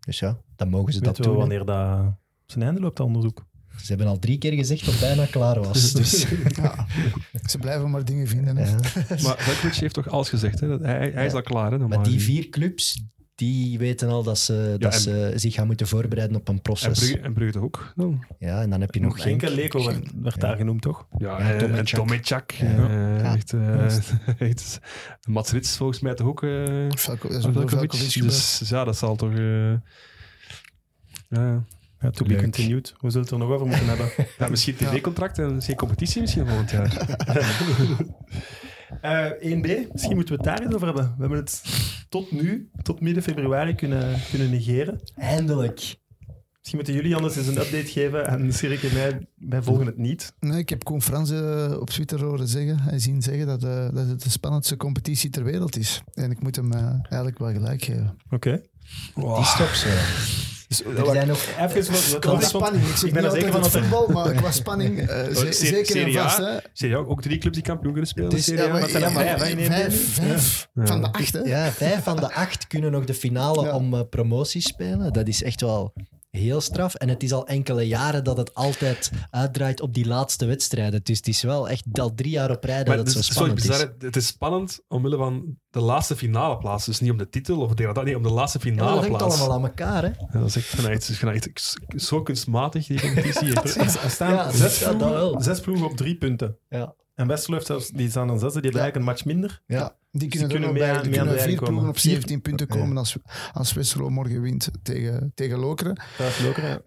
Dus 0.00 0.18
ja, 0.18 0.38
dan 0.56 0.68
mogen 0.68 0.92
ze 0.92 1.00
dat 1.00 1.16
doen. 1.16 1.32
hè. 1.32 1.38
wanneer 1.38 1.64
dat 1.64 2.00
zijn 2.46 2.64
einde 2.64 2.80
loopt, 2.80 2.96
dat 2.96 3.06
onderzoek? 3.06 3.46
Ze 3.76 3.84
hebben 3.88 4.06
al 4.06 4.18
drie 4.18 4.38
keer 4.38 4.52
gezegd 4.52 4.84
dat 4.84 4.94
het 4.94 5.02
bijna 5.02 5.26
klaar 5.26 5.60
was. 5.62 5.92
Dus, 6.02 6.26
Ja, 6.56 6.86
ze 7.46 7.58
blijven 7.58 7.90
maar 7.90 8.04
dingen 8.04 8.26
vinden. 8.26 8.56
hè. 8.56 8.64
ja. 8.70 8.76
Maar 9.22 9.36
Velkovic 9.38 9.74
heeft 9.74 9.94
toch 9.94 10.08
alles 10.08 10.28
gezegd. 10.28 10.60
Hè? 10.60 10.68
Dat- 10.68 10.80
Hij, 10.80 11.10
hij 11.14 11.26
is 11.26 11.32
al 11.32 11.42
klaar. 11.42 11.64
Hè, 11.64 11.70
Maar 11.70 11.78
normaal 11.78 12.02
die 12.02 12.12
gezien. 12.12 12.34
vier 12.34 12.48
clubs, 12.48 13.02
die 13.34 13.78
weten 13.78 14.08
al 14.08 14.22
dat 14.22 14.38
ze, 14.38 14.74
dat 14.78 14.92
en- 14.94 15.00
ze 15.00 15.32
zich 15.36 15.54
gaan 15.54 15.66
moeten 15.66 15.86
voorbereiden 15.86 16.36
op 16.36 16.48
een 16.48 16.54
En 16.54 16.62
proces. 16.62 16.98
Brugge, 16.98 17.18
en 17.18 17.32
Brugge 17.32 17.52
toch 17.52 17.62
ook? 17.62 17.94
Ja, 18.38 18.62
en 18.62 18.70
dan 18.70 18.80
heb 18.80 18.94
je 18.94 19.00
nog 19.00 19.22
geen... 19.22 19.32
Enkel 19.32 19.50
Leko 19.54 19.84
werd, 19.84 20.06
werd 20.22 20.40
daar 20.40 20.56
genoemd, 20.56 20.82
toch? 20.82 21.06
Ja, 21.18 21.38
Ja, 21.40 21.52
en- 21.54 21.74
en 21.74 21.84
Mats 25.28 25.50
Rits 25.52 25.76
volgens 25.76 26.00
mij 26.00 26.14
toch 26.14 26.26
ook. 26.26 26.42
eh, 26.42 26.50
Velko, 26.88 27.28
dat 27.28 27.38
is 27.38 27.46
ook 27.46 27.54
door 27.54 27.68
Velkovic. 27.68 27.78
Velkovic 27.78 28.12
gebeurd. 28.12 28.58
dus 28.58 28.68
ja, 28.68 28.84
dat 28.84 28.96
zal 28.96 29.16
toch... 29.16 29.32
eh, 29.34 29.72
ja. 31.28 31.64
Ja, 32.02 32.10
to 32.10 32.24
be 32.24 32.30
Leuk. 32.32 32.42
continued. 32.42 32.94
We 33.00 33.10
zullen 33.10 33.22
het 33.22 33.30
er 33.30 33.38
nog 33.38 33.50
over 33.50 33.66
moeten 33.66 33.86
hebben. 33.86 34.10
Ja, 34.38 34.48
misschien 34.48 34.74
tv-contract 34.76 35.38
en 35.38 35.54
misschien 35.54 35.76
competitie 35.76 36.20
misschien 36.20 36.46
volgend 36.46 36.70
jaar. 36.70 36.96
Eh 39.00 39.30
1B, 39.30 39.92
misschien 39.92 40.14
moeten 40.14 40.36
we 40.36 40.42
het 40.42 40.44
daar 40.44 40.60
eens 40.62 40.74
over 40.74 40.86
hebben. 40.86 41.04
We 41.04 41.20
hebben 41.20 41.38
het 41.38 41.62
tot 42.08 42.30
nu, 42.32 42.70
tot 42.82 43.00
midden 43.00 43.22
februari, 43.22 43.74
kunnen, 43.74 44.20
kunnen 44.30 44.50
negeren. 44.50 45.00
Eindelijk. 45.16 45.96
Misschien 46.58 46.76
moeten 46.76 46.94
jullie 46.94 47.14
anders 47.16 47.36
eens 47.36 47.46
een 47.46 47.60
update 47.60 47.86
geven 47.86 48.26
en 48.26 48.52
Sirik 48.52 48.82
en 48.82 48.92
mij, 48.94 49.26
wij 49.34 49.62
volgen 49.62 49.86
het 49.86 49.96
niet. 49.98 50.32
Nee, 50.40 50.58
ik 50.58 50.68
heb 50.68 50.84
Koen 50.84 51.02
Frans 51.02 51.30
eh, 51.30 51.76
op 51.80 51.90
Twitter 51.90 52.24
horen 52.24 52.48
zeggen 52.48 52.80
en 52.90 53.00
zien 53.00 53.22
zeggen 53.22 53.46
dat, 53.46 53.64
eh, 53.64 53.88
dat 53.94 54.06
het 54.08 54.22
de 54.22 54.30
spannendste 54.30 54.76
competitie 54.76 55.30
ter 55.30 55.44
wereld 55.44 55.76
is. 55.76 56.02
En 56.14 56.30
ik 56.30 56.42
moet 56.42 56.56
hem 56.56 56.72
eigenlijk 56.72 57.38
wel 57.38 57.52
gelijk 57.52 57.82
geven. 57.84 58.16
Oké. 58.30 58.50
Het 59.14 59.38
is 59.38 59.56
toch 59.56 59.74
zo. 59.76 59.88
Dus, 60.78 60.96
Er 60.98 61.06
zijn 61.12 61.26
nog... 61.28 61.38
Even 61.60 61.92
wat, 61.92 62.08
wat, 62.10 62.18
Qua 62.20 62.40
spanning. 62.40 62.84
Ik, 62.88 62.96
ik 63.00 63.12
ben 63.12 63.24
er 63.24 63.32
niet 63.32 63.40
zeker 63.42 63.54
altijd 63.54 63.72
van 63.72 63.82
het 63.82 63.90
dat 63.90 63.98
voetbal, 64.00 64.24
maar 64.24 64.32
qua 64.34 64.50
spanning 64.50 64.98
eh, 65.08 65.24
ze- 65.24 65.34
Serie- 65.34 65.52
zeker 65.52 65.78
en 65.78 65.84
Serie 65.86 66.20
A? 66.20 66.22
vast. 66.22 66.36
Hè. 66.38 66.56
Zie 66.72 66.88
je 66.88 66.96
ook, 66.96 67.10
ook 67.10 67.22
drie 67.22 67.38
clubs 67.38 67.54
die 67.56 67.64
kampioen 67.66 67.90
kunnen 67.92 68.10
spelen? 68.10 68.30
Dus, 68.30 68.46
ja, 68.46 68.56
Serie 68.56 68.70
A? 68.70 68.72
maar, 68.78 68.90
ja, 68.90 68.98
maar 69.10 69.24
vijf, 69.38 69.42
één 69.42 69.64
vijf, 69.66 70.14
team? 70.14 70.28
vijf 70.28 70.68
Ja. 70.74 70.86
van 70.86 71.00
de 71.00 71.12
acht. 71.12 71.32
Hè. 71.32 71.38
Ja, 71.40 71.70
vijf 71.72 72.02
van 72.02 72.16
de 72.16 72.34
acht 72.34 72.66
kunnen 72.66 72.90
nog 72.92 73.04
de 73.04 73.14
finale 73.14 73.64
Ja. 73.64 73.74
om 73.76 73.94
eh, 73.94 74.00
promotie 74.10 74.60
spelen. 74.60 75.12
Dat 75.12 75.28
is 75.28 75.42
echt 75.42 75.60
wel 75.60 75.92
heel 76.38 76.60
straf. 76.60 76.94
En 76.94 77.08
het 77.08 77.22
is 77.22 77.32
al 77.32 77.46
enkele 77.46 77.86
jaren 77.86 78.24
dat 78.24 78.36
het 78.36 78.54
altijd 78.54 79.10
uitdraait 79.30 79.80
op 79.80 79.94
die 79.94 80.06
laatste 80.06 80.46
wedstrijden. 80.46 81.00
Dus 81.04 81.16
het 81.16 81.28
is 81.28 81.42
wel 81.42 81.68
echt 81.68 81.84
al 81.98 82.14
drie 82.14 82.30
jaar 82.30 82.50
op 82.50 82.64
rij 82.64 82.84
dat 82.84 82.96
het 82.98 83.14
het 83.14 83.16
zo 83.16 83.20
sorry, 83.20 83.34
spannend 83.34 83.58
is. 83.58 83.66
bizar, 83.66 83.92
het 83.98 84.16
is 84.16 84.26
spannend 84.26 84.80
omwille 84.88 85.16
van 85.16 85.56
de 85.70 85.80
laatste 85.80 86.16
finale 86.16 86.58
plaats. 86.58 86.84
Dus 86.86 87.00
niet 87.00 87.10
om 87.10 87.16
de 87.16 87.28
titel 87.28 87.60
of 87.60 87.74
de, 87.74 88.00
nee, 88.04 88.16
om 88.16 88.22
de 88.22 88.30
laatste 88.30 88.58
Ja, 88.58 88.64
finale 88.64 88.90
dat 88.90 89.00
hangt 89.00 89.16
plaats. 89.18 89.38
allemaal 89.40 89.56
aan 89.56 89.64
elkaar, 89.64 90.02
hè? 90.02 90.08
Ja, 90.08 90.38
dat 90.38 90.48
is 90.48 90.56
echt, 90.56 90.66
vanuit, 90.66 91.08
is 91.08 91.18
vanuit, 91.18 91.74
zo 91.96 92.22
kunstmatig, 92.22 92.86
die 92.86 93.00
competitie. 93.00 93.52
Er 94.02 94.10
staan 94.10 94.32
Ja, 94.32 94.50
zes, 94.50 94.78
ja, 94.78 94.92
dat 94.92 94.98
ploegen, 94.98 95.42
zes 95.42 95.60
op 95.82 95.96
drie 95.96 96.16
punten. 96.16 96.56
Ja. 96.68 96.94
En 97.14 97.26
Westerlo 97.26 97.54
heeft 97.56 97.66
zelfs, 97.68 97.88
die 97.88 98.10
staan 98.10 98.26
dan 98.26 98.38
zesde, 98.38 98.60
die 98.60 98.70
hebben 98.70 98.80
Ja. 98.80 98.86
eigenlijk 98.92 98.96
een 98.96 99.12
match 99.12 99.24
minder. 99.24 99.62
Ja, 99.66 99.96
die 100.12 100.28
kunnen, 100.28 100.48
kunnen 100.48 100.68
er 100.68 100.74
mee 100.74 100.82
bij. 100.82 100.92
aan- 100.92 101.02
Die 101.02 101.10
mee 101.10 101.20
kunnen 101.20 101.40
vier 101.40 101.58
ploegen 101.62 101.88
op 101.88 101.98
Vier- 101.98 102.10
17 102.12 102.40
punten 102.42 102.66
komen 102.66 102.96
als, 102.96 103.16
als 103.52 103.72
Westerlo 103.72 104.08
morgen 104.10 104.40
wint 104.42 104.68
tegen, 104.82 105.32
tegen 105.34 105.58
Lokeren. 105.58 105.96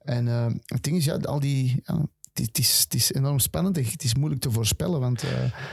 En 0.03 0.27
eh, 0.27 0.45
het 0.65 0.83
ding 0.83 0.97
is, 0.97 1.05
ja, 1.05 1.15
al 1.15 1.39
die... 1.39 1.81
Ja, 1.83 2.05
het, 2.33 2.57
is, 2.59 2.79
het 2.83 2.93
is 2.93 3.13
enorm 3.13 3.39
spannend. 3.39 3.75
Het 3.75 4.03
is 4.03 4.15
moeilijk 4.15 4.41
te 4.41 4.51
voorspellen, 4.51 4.99
want 4.99 5.23
eh, 5.23 5.29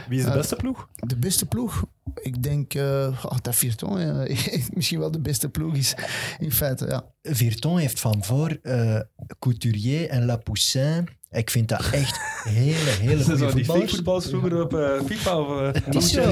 Wie 0.09 0.19
is 0.19 0.25
de 0.25 0.31
Eh, 0.31 0.37
beste 0.37 0.57
ploeg? 0.57 0.89
de 0.95 1.17
beste 1.17 1.47
ploeg, 1.47 1.85
ik 2.15 2.43
denk 2.43 2.75
uh, 2.75 3.25
dat 3.43 3.55
Virton 3.57 3.99
misschien 4.75 4.99
wel 4.99 5.11
de 5.11 5.21
beste 5.21 5.49
ploeg 5.49 5.75
is. 5.75 5.95
In 6.39 6.53
feite, 6.53 6.87
ja. 6.87 7.05
Virton 7.23 7.79
heeft 7.79 8.01
van 8.01 8.25
voor 8.25 8.59
eh, 8.63 9.01
Couturier 9.39 10.09
en 10.09 10.25
Lapoussin. 10.25 11.09
Ik 11.33 11.51
vind 11.51 11.69
dat 11.69 11.91
echt 11.93 12.21
hele, 12.49 12.75
hele 12.75 13.25
goede 13.25 13.39
zo 13.39 13.47
die 13.47 13.65
voetballers. 13.65 13.95
voetballers 13.95 14.27
vroeger 14.27 14.63
op 14.63 14.75
eh, 14.75 15.01
FIFA 15.07 15.39
of 15.41 15.61
uh, 15.61 15.69
Het 15.85 15.95
is 15.95 16.13
zo. 16.13 16.31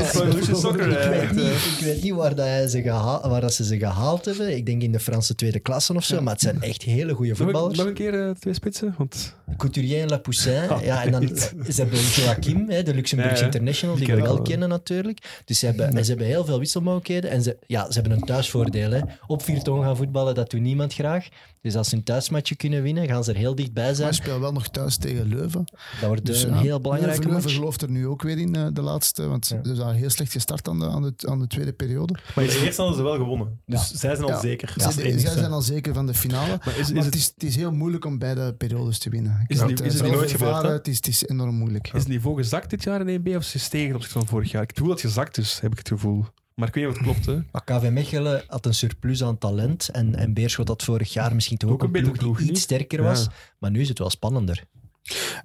Soccer. 0.54 0.88
Ik 0.90 0.96
eh, 0.96 1.08
weet 1.08 1.20
echt, 1.20 1.32
niet, 1.34 1.44
eh. 1.44 1.50
ik 1.50 1.78
weet 1.80 2.02
niet 2.02 2.12
waar, 2.12 2.34
dat 2.34 2.46
hij 2.46 2.68
ze 2.68 2.82
gehaald, 2.82 3.24
waar 3.24 3.40
dat 3.40 3.54
ze 3.54 3.64
ze 3.64 3.78
gehaald 3.78 4.24
hebben. 4.24 4.56
Ik 4.56 4.66
denk 4.66 4.82
in 4.82 4.92
de 4.92 5.00
Franse 5.00 5.34
tweede 5.34 5.58
klasse 5.58 5.94
of 5.94 6.04
zo. 6.04 6.20
Maar 6.20 6.32
het 6.32 6.42
zijn 6.42 6.62
echt 6.62 6.82
hele 6.82 7.14
goede 7.14 7.36
voetballers. 7.36 7.78
nog 7.78 7.86
een 7.86 7.94
keer 7.94 8.26
eh, 8.26 8.30
twee 8.30 8.54
spitsen? 8.54 8.94
Want 8.98 9.34
Couturier 9.56 10.02
en 10.02 10.08
Lapoussin. 10.08 10.58
Oh, 10.70 10.82
ja, 10.82 11.04
en 11.04 11.12
dan, 11.12 11.36
ze 11.68 11.80
hebben 11.80 11.98
Joachim, 11.98 12.70
hè, 12.70 12.82
de 12.82 12.94
Luxemburgse 12.94 13.34
Ja, 13.34 13.40
ja. 13.40 13.46
international, 13.46 13.96
die, 13.96 14.06
Die 14.06 14.14
we 14.14 14.22
wel 14.22 14.42
kennen 14.42 14.68
natuurlijk. 14.68 15.42
Dus 15.44 15.58
ze 15.58 15.66
hebben, 15.66 15.96
en 15.96 16.04
ze 16.04 16.10
hebben 16.10 16.28
heel 16.28 16.44
veel 16.44 16.58
wisselmogelijkheden. 16.58 17.30
En 17.30 17.42
ze, 17.42 17.56
ja, 17.66 17.86
ze 17.90 18.00
hebben 18.00 18.12
een 18.18 18.24
thuisvoordeel. 18.24 18.90
Hè. 18.90 19.00
Op 19.26 19.42
Virton 19.42 19.82
gaan 19.82 19.96
voetballen, 19.96 20.34
dat 20.34 20.50
doet 20.50 20.60
niemand 20.60 20.94
graag. 20.94 21.28
Dus 21.62 21.76
als 21.76 21.88
ze 21.88 21.96
een 21.96 22.02
thuismatje 22.02 22.54
kunnen 22.56 22.82
winnen, 22.82 23.06
gaan 23.08 23.24
ze 23.24 23.30
er 23.32 23.36
heel 23.38 23.54
dichtbij 23.54 23.84
Maar 23.84 23.94
zijn. 23.94 24.08
hij 24.08 24.16
speelt 24.16 24.40
wel 24.40 24.52
nog 24.52 24.68
thuis 24.68 24.96
tegen 24.96 25.26
Leuven. 25.26 25.64
Dat 26.00 26.08
wordt 26.08 26.26
Dus, 26.26 26.42
een 26.42 26.54
ja, 26.54 26.60
heel 26.60 26.80
belangrijke 26.80 27.14
Leuven, 27.16 27.30
Leuven 27.32 27.42
match. 27.50 27.54
gelooft 27.58 27.82
er 27.82 27.90
nu 27.90 28.06
ook 28.06 28.22
weer 28.22 28.38
in, 28.38 28.54
eh, 28.54 28.66
de 28.72 28.80
laatste. 28.82 29.26
Want 29.26 29.48
Ja. 29.48 29.60
ze 29.64 29.74
zijn 29.74 29.94
heel 29.94 30.10
slecht 30.10 30.32
gestart 30.32 30.68
aan 30.68 30.78
de, 30.78 30.86
aan 30.88 31.02
de, 31.02 31.12
aan 31.28 31.38
de 31.38 31.46
tweede 31.46 31.72
periode. 31.72 32.14
Maar 32.34 32.44
in 32.44 32.50
de 32.50 32.64
eerste 32.64 32.80
hadden 32.80 32.98
ze 32.98 33.04
wel 33.04 33.16
gewonnen. 33.16 33.60
Dus 33.66 33.80
Ja. 33.90 33.96
zij 33.96 34.14
zijn 34.14 34.22
al 34.22 34.28
Ja. 34.28 34.40
zeker. 34.40 34.74
Ze- 34.76 34.90
zij 35.18 35.18
zijn 35.32 35.52
al 35.52 35.62
zeker 35.62 35.94
van 35.94 36.06
de 36.06 36.14
finale. 36.14 36.58
Maar 36.64 36.74
is- 36.74 36.80
is 36.88 36.92
maar 36.92 37.04
het- 37.04 37.14
is, 37.14 37.26
het 37.34 37.42
is 37.42 37.56
heel 37.56 37.72
moeilijk 37.72 38.04
om 38.04 38.18
beide 38.18 38.54
periodes 38.54 38.98
te 38.98 39.10
winnen. 39.10 39.44
Is 39.46 39.58
het 39.58 39.68
niet- 39.68 39.80
is 39.80 39.94
het 40.00 40.10
nooit 40.12 40.30
gebeurd? 40.30 40.62
Het 40.62 40.88
is, 40.88 40.96
het 40.96 41.06
is 41.06 41.26
enorm 41.26 41.54
moeilijk. 41.54 41.86
is 41.86 41.92
het 42.00 42.08
niveau 42.08 42.36
gezakt 42.36 42.70
dit 42.70 42.82
jaar 42.82 43.00
in 43.00 43.08
1B 43.20 43.28
of 43.28 43.42
is 43.42 43.52
het 43.52 43.62
gestegen 43.62 43.94
op 43.94 44.04
van 44.04 44.26
vorig 44.26 44.50
jaar? 44.50 44.62
Ik 44.62 44.70
voel 44.74 44.88
dat 44.88 45.02
het 45.02 45.06
gezakt 45.10 45.38
is, 45.38 45.58
heb 45.62 45.72
ik 45.72 45.78
het 45.78 45.88
gevoel. 45.88 46.24
Maar 46.60 46.68
ik 46.68 46.74
weet 46.74 46.84
niet 46.84 46.92
of 46.92 46.98
het 47.06 47.08
klopt. 47.22 47.26
Hè. 47.26 47.42
Maar 47.52 47.64
KV 47.64 47.90
Mechelen 47.90 48.42
had 48.46 48.66
een 48.66 48.74
surplus 48.74 49.22
aan 49.24 49.38
talent. 49.38 49.88
En, 49.88 50.14
en 50.14 50.34
Beerschot 50.34 50.68
had 50.68 50.82
vorig 50.82 51.12
jaar 51.12 51.34
misschien 51.34 51.58
toch 51.58 51.70
ook, 51.70 51.82
Ook 51.84 51.88
een 51.88 51.94
een 51.96 52.02
ploeg 52.02 52.12
betere 52.12 52.24
die 52.26 52.34
ploeg, 52.34 52.40
iets 52.40 52.48
niet? 52.50 52.78
sterker 52.78 52.98
Ja. 53.02 53.04
was. 53.08 53.28
Maar 53.58 53.70
nu 53.70 53.80
is 53.80 53.88
het 53.88 53.98
wel 53.98 54.10
spannender. 54.10 54.64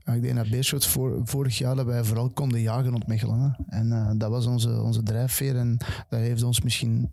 Ja, 0.06 0.14
ik 0.14 0.22
denk 0.22 0.36
dat 0.36 0.50
Beerschot 0.50 0.86
voor, 0.86 1.22
vorig 1.24 1.58
jaar 1.58 1.76
dat 1.76 1.86
wij 1.86 2.04
vooral 2.04 2.30
konden 2.30 2.62
jagen 2.62 2.94
op 2.94 3.08
Mechelen. 3.08 3.40
Hè. 3.42 3.78
En 3.78 3.92
eh, 3.92 4.12
dat 4.18 4.30
was 4.30 4.46
onze, 4.46 4.82
onze 4.82 5.04
drijfveer. 5.04 5.56
En 5.56 5.78
dat 6.10 6.20
heeft 6.20 6.44
ons 6.44 6.62
misschien 6.62 7.12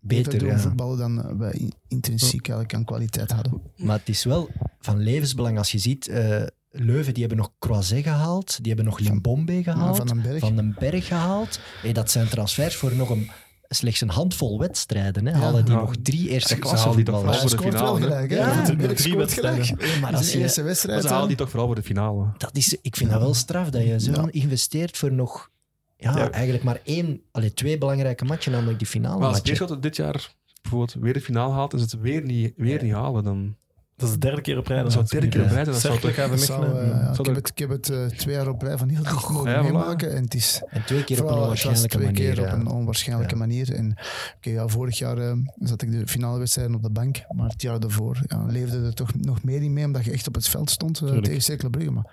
beter, 0.00 0.38
doen 0.38 0.48
ja. 0.48 0.58
voetballen 0.58 0.98
dan 0.98 1.38
wij 1.38 1.52
in- 1.52 1.72
intrinsiek 1.88 2.48
eigenlijk 2.48 2.74
aan 2.74 2.84
kwaliteit 2.84 3.30
hadden. 3.30 3.60
Maar 3.76 3.98
het 3.98 4.08
is 4.08 4.24
wel 4.24 4.48
van 4.80 4.98
levensbelang 4.98 5.58
als 5.58 5.72
je 5.72 5.78
ziet... 5.78 6.08
eh, 6.08 6.42
Leuven 6.76 7.12
die 7.14 7.22
hebben 7.26 7.38
nog 7.42 7.52
Croiset 7.58 8.02
gehaald. 8.02 8.56
Die 8.56 8.66
hebben 8.66 8.84
nog 8.84 8.98
Limbombe 8.98 9.62
gehaald. 9.62 9.96
Van 9.96 10.06
den 10.06 10.22
Berg. 10.22 10.38
Van 10.38 10.56
den 10.56 10.76
Berg 10.78 11.06
gehaald. 11.06 11.60
Hey, 11.82 11.92
dat 11.92 12.10
zijn 12.10 12.28
transfers 12.28 12.74
voor 12.76 12.94
nog 12.94 13.10
een, 13.10 13.30
slechts 13.68 14.00
een 14.00 14.08
handvol 14.10 14.58
wedstrijden. 14.58 15.26
Hè. 15.26 15.32
Ja. 15.32 15.38
Halen 15.38 15.64
die 15.64 15.74
Ja. 15.74 15.80
nog 15.80 15.94
drie 16.02 16.28
eerste 16.28 16.54
Ze 16.54 16.60
klasse 16.60 16.78
halen 16.78 16.96
die 16.96 17.04
toch 17.04 17.22
hij 17.24 17.32
voor 17.38 17.42
de 17.50 17.56
scoort 17.56 17.72
wel 17.72 17.96
finale? 17.96 18.28
Ja, 18.28 18.74
Berg 18.76 18.94
drie 18.98 19.16
wedstrijden. 19.16 19.76
maar 20.00 20.10
Dat 20.10 20.18
als 20.18 20.20
is 20.26 20.30
de 20.32 20.36
je, 20.38 20.42
eerste 20.42 20.60
Maar 20.60 20.68
wedstrijd. 20.68 21.02
ze 21.02 21.08
halen 21.08 21.28
die 21.28 21.36
toch 21.36 21.48
vooral 21.50 21.66
voor 21.66 21.76
de 21.76 21.82
finale. 21.82 22.26
dat 22.36 22.56
is, 22.56 22.76
ik 22.82 22.96
vind 22.96 23.10
dat 23.10 23.20
wel 23.20 23.34
straf 23.34 23.70
dat 23.70 23.82
je 23.82 24.00
zo 24.00 24.12
Ja. 24.12 24.26
investeert 24.30 24.96
voor 24.96 25.12
nog... 25.12 25.50
Ja, 25.98 26.16
Ja. 26.16 26.30
eigenlijk 26.30 26.64
maar 26.64 26.80
één, 26.84 27.20
allee, 27.30 27.54
twee 27.54 27.78
belangrijke 27.78 28.24
matchen, 28.24 28.52
namelijk 28.52 28.78
die 28.78 28.86
finale 28.88 29.18
Maar 29.18 29.28
als. 29.28 29.42
Beerschot 29.42 29.68
het 29.68 29.82
dit 29.82 29.96
jaar 29.96 30.34
bijvoorbeeld 30.62 30.96
weer 31.02 31.12
de 31.12 31.20
finale 31.20 31.52
haalt 31.52 31.72
en 31.72 31.78
ze 31.78 31.84
het 31.84 32.00
weer 32.00 32.22
niet, 32.22 32.52
weer 32.56 32.82
niet 32.82 32.92
halen, 32.92 33.24
dan 33.24 33.56
Dat 33.96 34.08
is 34.08 34.14
de 34.14 34.20
derde 34.20 34.40
keer 34.40 34.58
op 34.58 34.66
rij. 34.66 34.82
dat 34.82 34.90
zou 34.92 35.02
het 35.02 35.12
derde 35.12 35.28
keer 35.28 35.42
op 35.42 35.50
rij. 35.50 35.64
Dat 35.64 35.80
zou 35.80 35.98
toch... 36.00 36.16
Mechelen. 36.16 36.80
eh, 36.82 36.88
ja, 36.88 37.14
Zou 37.14 37.18
ik, 37.18 37.26
heb 37.26 37.34
het, 37.34 37.48
ik 37.50 37.58
heb 37.58 37.68
het 37.70 37.90
eh, 37.90 38.04
twee 38.06 38.34
jaar 38.34 38.48
op 38.48 38.62
rij 38.62 38.78
van 38.78 38.88
heel 38.88 39.02
dicht 39.02 39.28
mogen 39.28 39.50
ja, 39.50 39.60
voilà. 39.60 39.62
meemaken. 39.64 40.14
En 40.14 40.22
het 40.24 40.34
is 40.34 40.62
En 40.68 40.84
twee 40.84 41.04
keer 41.04 41.22
op 41.24 41.28
een 41.30 41.34
onwaarschijnlijke 41.36 41.96
twee 41.96 42.06
manier. 42.12 42.34
keer 42.34 42.44
op 42.46 42.52
een 42.52 42.66
onwaarschijnlijke 42.68 43.34
Ja. 43.34 43.40
manier. 43.40 43.74
En 43.74 43.96
oké, 44.36 44.50
ja, 44.50 44.66
vorig 44.68 44.98
jaar 44.98 45.18
eh, 45.18 45.32
zat 45.58 45.82
ik 45.82 45.90
de 45.92 46.06
finale 46.06 46.38
wedstrijden 46.38 46.74
op 46.74 46.82
de 46.82 46.90
bank. 46.90 47.16
Maar 47.34 47.48
het 47.48 47.62
jaar 47.62 47.80
daarvoor 47.80 48.18
ja, 48.26 48.44
leefde 48.46 48.82
er 48.84 48.94
toch 48.94 49.14
nog 49.14 49.42
meer 49.42 49.62
in 49.62 49.72
mee, 49.72 49.84
omdat 49.84 50.04
je 50.04 50.10
echt 50.12 50.26
op 50.28 50.34
het 50.34 50.48
veld 50.48 50.70
stond 50.70 51.00
eh, 51.00 51.16
tegen 51.18 51.42
Cercle 51.42 51.70
Brugge. 51.70 51.90
Maar 51.90 52.12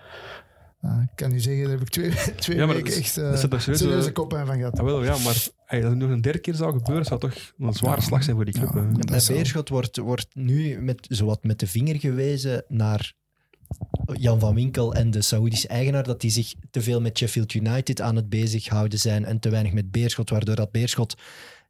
eh, 0.81 0.97
ik 1.01 1.09
kan 1.15 1.31
u 1.33 1.39
zeggen, 1.39 1.63
daar 1.63 1.71
heb 1.71 1.81
ik 1.81 1.89
twee, 1.89 2.11
twee 2.35 2.65
weken 2.65 2.85
is- 2.85 2.97
echt 2.99 3.17
eh, 3.17 3.31
is 3.57 3.63
serieuze 3.77 4.07
eh, 4.07 4.13
koppijn 4.13 4.45
van 4.45 4.57
gehad. 4.57 4.79
Ah, 4.79 4.85
wel, 4.85 5.03
ja, 5.03 5.17
maar 5.23 5.47
als 5.81 5.89
het 5.89 5.97
nog 5.97 6.09
een 6.09 6.21
derde 6.21 6.39
keer 6.39 6.55
zou 6.55 6.73
gebeuren, 6.73 7.05
zou 7.05 7.19
het 7.25 7.33
toch 7.33 7.53
een 7.67 7.73
zware 7.73 8.01
slag 8.01 8.23
zijn 8.23 8.35
voor 8.35 8.45
die 8.45 8.53
club. 8.53 8.73
Ja. 8.73 8.89
Bij 8.91 9.21
Beerschot 9.27 9.69
wordt, 9.69 9.97
wordt 9.97 10.35
nu 10.35 10.81
met, 10.81 11.05
zowat 11.09 11.43
met 11.43 11.59
de 11.59 11.67
vinger 11.67 11.99
gewezen 11.99 12.63
naar 12.67 13.13
Jan 14.13 14.39
van 14.39 14.55
Winkel 14.55 14.93
en 14.93 15.11
de 15.11 15.21
Saoedische 15.21 15.67
eigenaar, 15.67 16.03
dat 16.03 16.21
die 16.21 16.31
zich 16.31 16.53
te 16.71 16.81
veel 16.81 17.01
met 17.01 17.17
Sheffield 17.17 17.53
United 17.53 18.01
aan 18.01 18.15
het 18.15 18.29
bezighouden 18.29 18.99
zijn 18.99 19.25
en 19.25 19.39
te 19.39 19.49
weinig 19.49 19.73
met 19.73 19.91
Beerschot, 19.91 20.29
waardoor 20.29 20.55
dat 20.55 20.71
Beerschot 20.71 21.15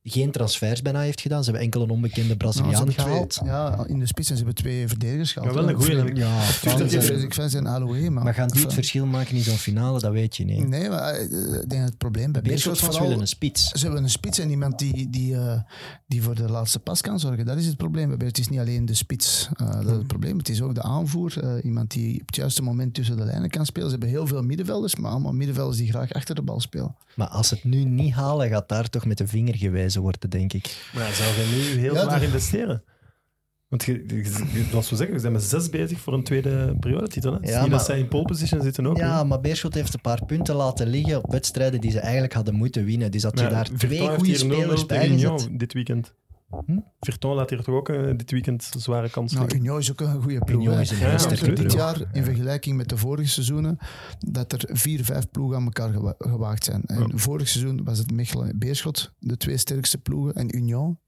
geen 0.04 0.32
transfers 0.32 0.82
bijna 0.82 1.00
heeft 1.00 1.22
gedaan. 1.22 1.40
Ze 1.44 1.50
hebben 1.50 1.64
enkel 1.66 1.82
een 1.82 1.90
onbekende 1.90 2.36
Nou, 2.38 2.52
ze 2.52 2.62
Braziliaan 2.62 2.90
twee- 2.90 3.06
gehaald. 3.06 3.40
ja, 3.46 3.84
in 3.88 4.00
de 4.00 4.06
spits 4.06 4.30
en 4.30 4.38
ze 4.38 4.44
hebben 4.44 4.64
twee 4.64 4.88
verdedigers 4.88 5.32
gehaald. 5.34 5.54
Maar 5.56 5.66
wel 5.66 5.74
een 5.98 6.08
ik. 6.08 6.18
Ja, 6.18 6.40
Dus 6.78 7.10
eh, 7.10 7.22
ik 7.22 7.34
vind 7.34 7.52
zijn 7.52 7.68
Aloe, 7.68 8.10
maar... 8.10 8.24
maar 8.24 8.34
gaan 8.34 8.48
die 8.48 8.62
het 8.62 8.74
verschil 8.74 9.06
maken 9.06 9.36
in 9.36 9.42
zo'n 9.44 9.56
finale, 9.56 10.00
dat 10.00 10.12
weet 10.12 10.38
je 10.38 10.46
niet. 10.46 10.68
Nee, 10.68 10.90
maar 10.90 11.14
eh, 11.14 11.22
ik 11.24 11.30
denk 11.70 11.70
dat 11.70 11.80
het 11.90 11.98
probleem 11.98 12.32
bij 12.32 12.42
Beerschot 12.42 12.78
vooral... 12.80 13.02
willen 13.02 13.20
een 13.20 13.28
spits. 13.28 13.70
Ze 13.72 13.84
hebben 13.86 14.04
een 14.04 14.10
spits 14.10 14.40
en 14.40 14.50
iemand 14.50 14.80
die, 14.80 15.10
die, 15.10 15.36
eh, 15.36 15.62
die 16.08 16.22
voor 16.24 16.36
de 16.36 16.50
laatste 16.52 16.80
pas 16.80 17.02
kan 17.02 17.20
zorgen. 17.20 17.46
Dat 17.46 17.58
is 17.58 17.66
het 17.66 17.78
probleem. 17.78 18.18
bij. 18.18 18.28
Het 18.28 18.38
is 18.38 18.48
niet 18.50 18.60
alleen 18.60 18.86
de 18.86 18.94
spits 18.94 19.50
uh, 19.62 19.72
dat 19.72 19.84
is 19.86 19.92
het 19.92 20.08
probleem. 20.08 20.38
Het 20.38 20.50
is 20.50 20.62
ook 20.62 20.76
de 20.76 20.82
aanvoer. 20.82 21.34
eh, 21.44 21.64
iemand 21.64 21.92
die 21.92 22.14
op 22.22 22.26
het 22.28 22.36
juiste 22.36 22.62
moment 22.62 22.94
tussen 22.94 23.18
de 23.18 23.26
lijnen 23.26 23.50
kan 23.50 23.66
spelen. 23.66 23.86
Ze 23.90 23.92
hebben 23.96 24.10
heel 24.14 24.28
veel 24.28 24.42
middenvelders, 24.44 24.96
maar 24.96 25.12
allemaal 25.12 25.34
middenvelders 25.34 25.78
die 25.78 25.90
graag 25.90 26.14
achter 26.14 26.36
de 26.36 26.42
bal 26.42 26.60
spelen. 26.60 26.96
Maar 27.16 27.28
als 27.28 27.48
ze 27.48 27.56
het 27.56 27.64
nu 27.64 27.84
niet 27.84 28.14
halen, 28.14 28.50
gaat 28.50 28.70
daar 28.70 28.90
toch 28.90 29.06
met 29.06 29.18
de 29.18 29.28
vinger 29.28 29.56
gewezen 29.58 29.93
worden, 30.02 30.30
denk 30.30 30.54
ik. 30.54 30.78
Maar 30.94 31.04
ja, 31.08 31.14
zou 31.14 31.30
je 31.30 31.72
nu 31.74 31.80
heel 31.82 31.94
Ja, 31.94 32.02
zwaar 32.02 32.24
investeren? 32.24 32.84
Want 33.68 33.86
je, 33.86 34.04
je, 34.08 34.16
je- 34.54 34.66
zoals 34.70 34.90
we 34.90 34.96
zeggen, 34.96 35.16
we 35.16 35.22
zijn 35.22 35.34
met 35.34 35.44
zes 35.44 35.70
bezig 35.70 36.00
voor 36.00 36.14
een 36.14 36.24
tweede 36.24 36.76
periodetitel. 36.80 37.34
Hè? 37.42 37.50
Ja, 37.50 37.60
maar- 37.62 37.70
dat 37.70 37.86
zij 37.86 38.00
in 38.00 38.08
pole 38.08 38.26
position 38.26 38.62
zitten 38.62 38.88
ook. 38.88 38.98
Ja, 38.98 39.24
maar 39.24 39.42
Beerschot 39.42 39.74
heeft 39.74 39.94
een 39.94 40.02
paar 40.02 40.26
punten 40.26 40.56
laten 40.56 40.88
liggen 40.88 41.18
op 41.24 41.32
wedstrijden 41.32 41.82
die 41.82 41.92
ze 41.92 42.00
eigenlijk 42.00 42.34
hadden 42.34 42.56
moeten 42.56 42.86
winnen. 42.86 43.12
Dus 43.12 43.22
dat 43.22 43.40
je 43.40 43.48
daar 43.48 43.70
twee 43.78 44.08
goede 44.10 44.26
hier 44.32 44.38
0-0 44.40 44.40
spelers 44.44 44.86
bij 44.86 45.08
gezet. 45.10 45.48
Dit 45.52 45.74
weekend. 45.74 46.14
Hm? 46.66 46.78
Virton 47.00 47.36
laat 47.36 47.50
hier 47.50 47.64
toch 47.64 47.76
ook 47.76 47.90
eh, 47.90 48.12
dit 48.18 48.32
weekend 48.32 48.70
een 48.74 48.80
zware 48.82 49.10
kans 49.10 49.34
Nou. 49.34 49.56
Union 49.56 49.80
is 49.80 49.92
ook 49.92 50.00
een 50.02 50.22
goede 50.22 50.40
ploeg. 50.40 50.62
Union 50.62 50.80
is 50.80 50.92
een 50.92 50.98
Ja, 50.98 51.18
sterke 51.18 51.54
dit 51.54 51.72
jaar, 51.74 52.02
in 52.12 52.24
vergelijking 52.24 52.78
met 52.78 52.90
de 52.90 52.98
vorige 52.98 53.30
seizoenen, 53.30 53.78
dat 54.20 54.52
er 54.52 54.70
vier, 54.72 55.04
vijf 55.06 55.30
ploegen 55.32 55.58
aan 55.58 55.64
elkaar 55.64 55.92
gewa- 55.92 56.16
gewaagd 56.18 56.64
zijn. 56.64 56.84
En 56.86 57.00
Ja. 57.00 57.08
vorig 57.18 57.48
seizoen 57.48 57.84
was 57.84 57.98
het 57.98 58.12
Mechelen 58.12 58.50
en 58.50 58.60
Beerschot, 58.60 59.12
de 59.20 59.38
twee 59.38 59.58
sterkste 59.58 59.98
ploegen, 59.98 60.34
en 60.34 60.56
Union. 60.56 61.00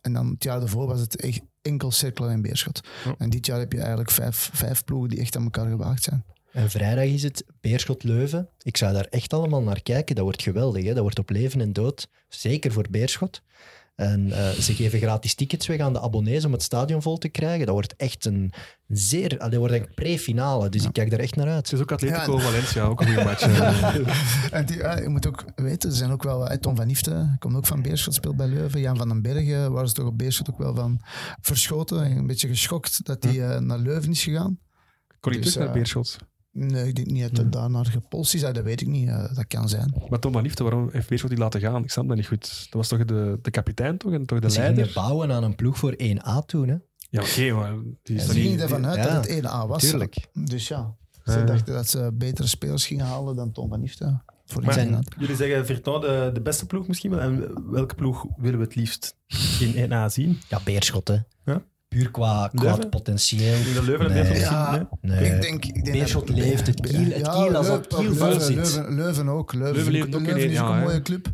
En 0.00 0.12
dan 0.12 0.26
het 0.30 0.42
jaar 0.44 0.58
daarvoor 0.58 0.86
was 0.86 1.00
het 1.00 1.16
echt 1.20 1.40
enkel 1.60 1.90
Cerkelen 1.90 2.30
en 2.30 2.42
Beerschot. 2.42 2.80
En 3.18 3.30
dit 3.30 3.46
jaar 3.46 3.58
heb 3.58 3.72
je 3.72 3.78
eigenlijk 3.78 4.10
vijf, 4.10 4.50
vijf 4.52 4.84
ploegen 4.84 5.08
die 5.10 5.20
echt 5.20 5.36
aan 5.36 5.42
elkaar 5.44 5.68
gewaagd 5.68 6.02
zijn. 6.02 6.24
En 6.52 6.70
vrijdag 6.70 7.04
is 7.04 7.22
het 7.22 7.44
Beerschot-Leuven. 7.60 8.48
Ik 8.62 8.76
zou 8.76 8.92
daar 8.92 9.04
echt 9.04 9.32
allemaal 9.32 9.62
naar 9.62 9.82
kijken. 9.82 10.14
Dat 10.14 10.24
wordt 10.24 10.42
geweldig. 10.42 10.84
Hè? 10.84 10.92
Dat 10.94 11.02
wordt 11.02 11.18
op 11.18 11.30
leven 11.30 11.60
en 11.60 11.72
dood. 11.72 12.08
Zeker 12.28 12.72
voor 12.72 12.86
Beerschot. 12.90 13.42
En 13.94 14.32
eh, 14.32 14.48
ze 14.50 14.74
geven 14.74 14.98
gratis 14.98 15.34
tickets 15.34 15.66
weg 15.66 15.80
aan 15.80 15.92
de 15.92 16.00
abonnees 16.00 16.44
om 16.44 16.52
het 16.52 16.62
stadion 16.62 17.02
vol 17.02 17.18
te 17.18 17.28
krijgen. 17.28 17.66
Dat 17.66 17.74
wordt 17.74 17.96
echt 17.96 18.24
een 18.24 18.52
zeer... 18.88 19.38
Dat 19.38 19.54
wordt 19.54 19.74
een 19.74 19.94
pre-finale, 19.94 20.68
dus 20.68 20.84
ik 20.84 20.92
kijk 20.92 21.10
daar 21.10 21.18
echt 21.18 21.36
naar 21.36 21.48
uit. 21.48 21.56
Het 21.70 21.72
is 21.72 21.80
ook 21.80 21.92
Atletico 21.92 22.36
Ja. 22.36 22.42
Valencia, 22.44 22.82
ook 22.84 23.00
een 23.00 23.06
goede 23.06 23.24
match. 23.24 23.42
eh. 23.42 23.96
En 24.58 24.66
die, 24.66 24.76
ja, 24.76 24.98
je 24.98 25.08
moet 25.08 25.26
ook 25.26 25.44
weten, 25.54 25.90
er 25.90 25.96
zijn 25.96 26.10
ook 26.10 26.22
wel... 26.22 26.48
eh, 26.48 26.56
Tom 26.58 26.76
van 26.76 26.90
Ifte 26.90 27.36
komt 27.38 27.54
ook 27.56 27.66
van 27.66 27.82
Beerschot, 27.82 28.14
speelt 28.14 28.36
bij 28.36 28.46
Leuven. 28.48 28.80
Jan 28.80 28.96
van 28.96 29.08
den 29.08 29.22
Bergen 29.22 29.72
waren 29.72 29.88
ze 29.88 29.94
toch 29.94 30.06
op 30.06 30.18
Beerschot 30.18 30.50
ook 30.50 30.58
wel 30.58 30.74
van 30.74 31.00
verschoten. 31.40 32.04
En 32.04 32.16
een 32.16 32.26
beetje 32.26 32.48
geschokt 32.48 33.04
dat 33.04 33.22
hij 33.22 33.60
naar 33.60 33.78
Leuven 33.78 34.10
is 34.10 34.22
gegaan. 34.22 34.58
Kon 35.20 35.32
niet 35.32 35.42
Dus, 35.42 35.52
terug 35.52 35.66
naar 35.66 35.76
Beerschot. 35.76 36.18
Nee, 36.52 36.86
ik 36.88 36.94
denk 36.94 37.10
niet 37.10 37.22
dat 37.22 37.36
hij 37.36 37.48
daarnaar 37.48 37.86
gepolst 37.86 38.34
is. 38.34 38.40
Dat 38.40 38.60
weet 38.62 38.80
ik 38.80 38.86
niet. 38.86 39.08
eh, 39.08 39.34
dat 39.34 39.46
kan 39.46 39.68
zijn. 39.68 39.94
Maar 40.08 40.18
Tom 40.18 40.32
van 40.32 40.42
Liefde, 40.42 40.62
waarom 40.62 40.88
heeft 40.92 41.08
Beerschot 41.08 41.30
die 41.30 41.38
laten 41.38 41.60
gaan? 41.60 41.82
Ik 41.82 41.90
snap 41.90 42.08
dat 42.08 42.16
niet 42.16 42.26
goed. 42.26 42.40
Dat 42.64 42.72
was 42.72 42.88
toch 42.88 43.04
de, 43.04 43.38
de 43.42 43.50
kapitein 43.50 43.98
toch? 43.98 44.12
En 44.12 44.26
toch 44.26 44.38
de 44.40 44.50
Ze 44.50 44.60
gingen 44.60 44.74
leider? 44.74 44.94
bouwen 44.94 45.32
aan 45.32 45.42
een 45.42 45.54
ploeg 45.54 45.78
voor 45.78 45.94
1A 46.02 46.44
toen. 46.46 46.68
Hè? 46.68 46.76
Ja, 47.10 47.20
oké, 47.20 47.52
maar 47.52 47.72
die 48.02 48.16
is 48.16 48.24
Ze 48.26 48.30
gingen 48.32 48.50
niet... 48.50 48.60
ervan 48.60 48.86
uit 48.86 48.96
ja, 48.96 49.14
dat 49.14 49.28
het 49.28 49.44
1A 49.44 49.68
was. 49.68 49.82
tuurlijk. 49.82 50.16
Dus 50.32 50.68
ja, 50.68 50.96
ze 51.24 51.32
Ja. 51.38 51.44
dachten 51.44 51.74
dat 51.74 51.88
ze 51.88 52.10
betere 52.14 52.46
spelers 52.48 52.86
gingen 52.86 53.06
halen 53.06 53.36
dan 53.36 53.52
Tom 53.52 53.68
van 53.68 53.82
Ifte. 53.82 54.20
Voor 54.46 54.62
Maar- 54.62 54.72
zijn-. 54.74 55.06
Jullie 55.18 55.36
zeggen 55.36 55.66
Virton 55.66 56.00
de, 56.00 56.30
de 56.34 56.40
beste 56.40 56.66
ploeg 56.66 56.86
misschien 56.88 57.10
wel. 57.10 57.20
En 57.20 57.70
welke 57.70 57.94
ploeg 57.94 58.26
willen 58.36 58.58
we 58.58 58.64
het 58.64 58.74
liefst 58.74 59.16
in 59.60 59.90
1A 59.90 60.06
zien? 60.12 60.38
Ja, 60.48 60.60
Beerschot, 60.64 61.08
hè. 61.08 61.16
Ja. 61.44 61.62
Puur 61.92 62.10
qua, 62.10 62.50
qua 62.54 62.76
het 62.76 62.90
potentieel. 62.90 63.54
Ik 63.54 63.64
denk 63.74 63.86
Leuven 63.86 64.34
Ja. 64.38 64.70
nee? 64.70 64.86
Nee. 65.20 65.34
Ik 65.34 65.42
denk, 65.42 65.64
ik 65.64 65.74
denk 65.84 65.96
Beerschot 65.96 66.26
dat- 66.26 66.36
leeft, 66.36 66.66
het 66.66 66.80
kiel- 66.80 67.10
het 67.10 67.28
kiel 67.28 67.56
als 67.56 67.66
dat 67.66 67.66
Leuven- 67.66 67.86
kiel 67.88 68.14
vol 68.14 68.26
Leuven, 68.28 68.42
zit. 68.42 68.54
Leuven, 68.56 68.94
Leuven 68.94 69.28
ook. 69.28 69.52
Leuven, 69.52 69.74
Leuven 69.74 69.92
leeft 69.92 70.06
ook 70.14 70.20
in 70.20 70.26
Leuven 70.26 70.50
is 70.50 70.56
1A, 70.58 70.62
ook 70.68 70.74
een 70.74 70.80
mooie 70.80 71.02
club. 71.02 71.26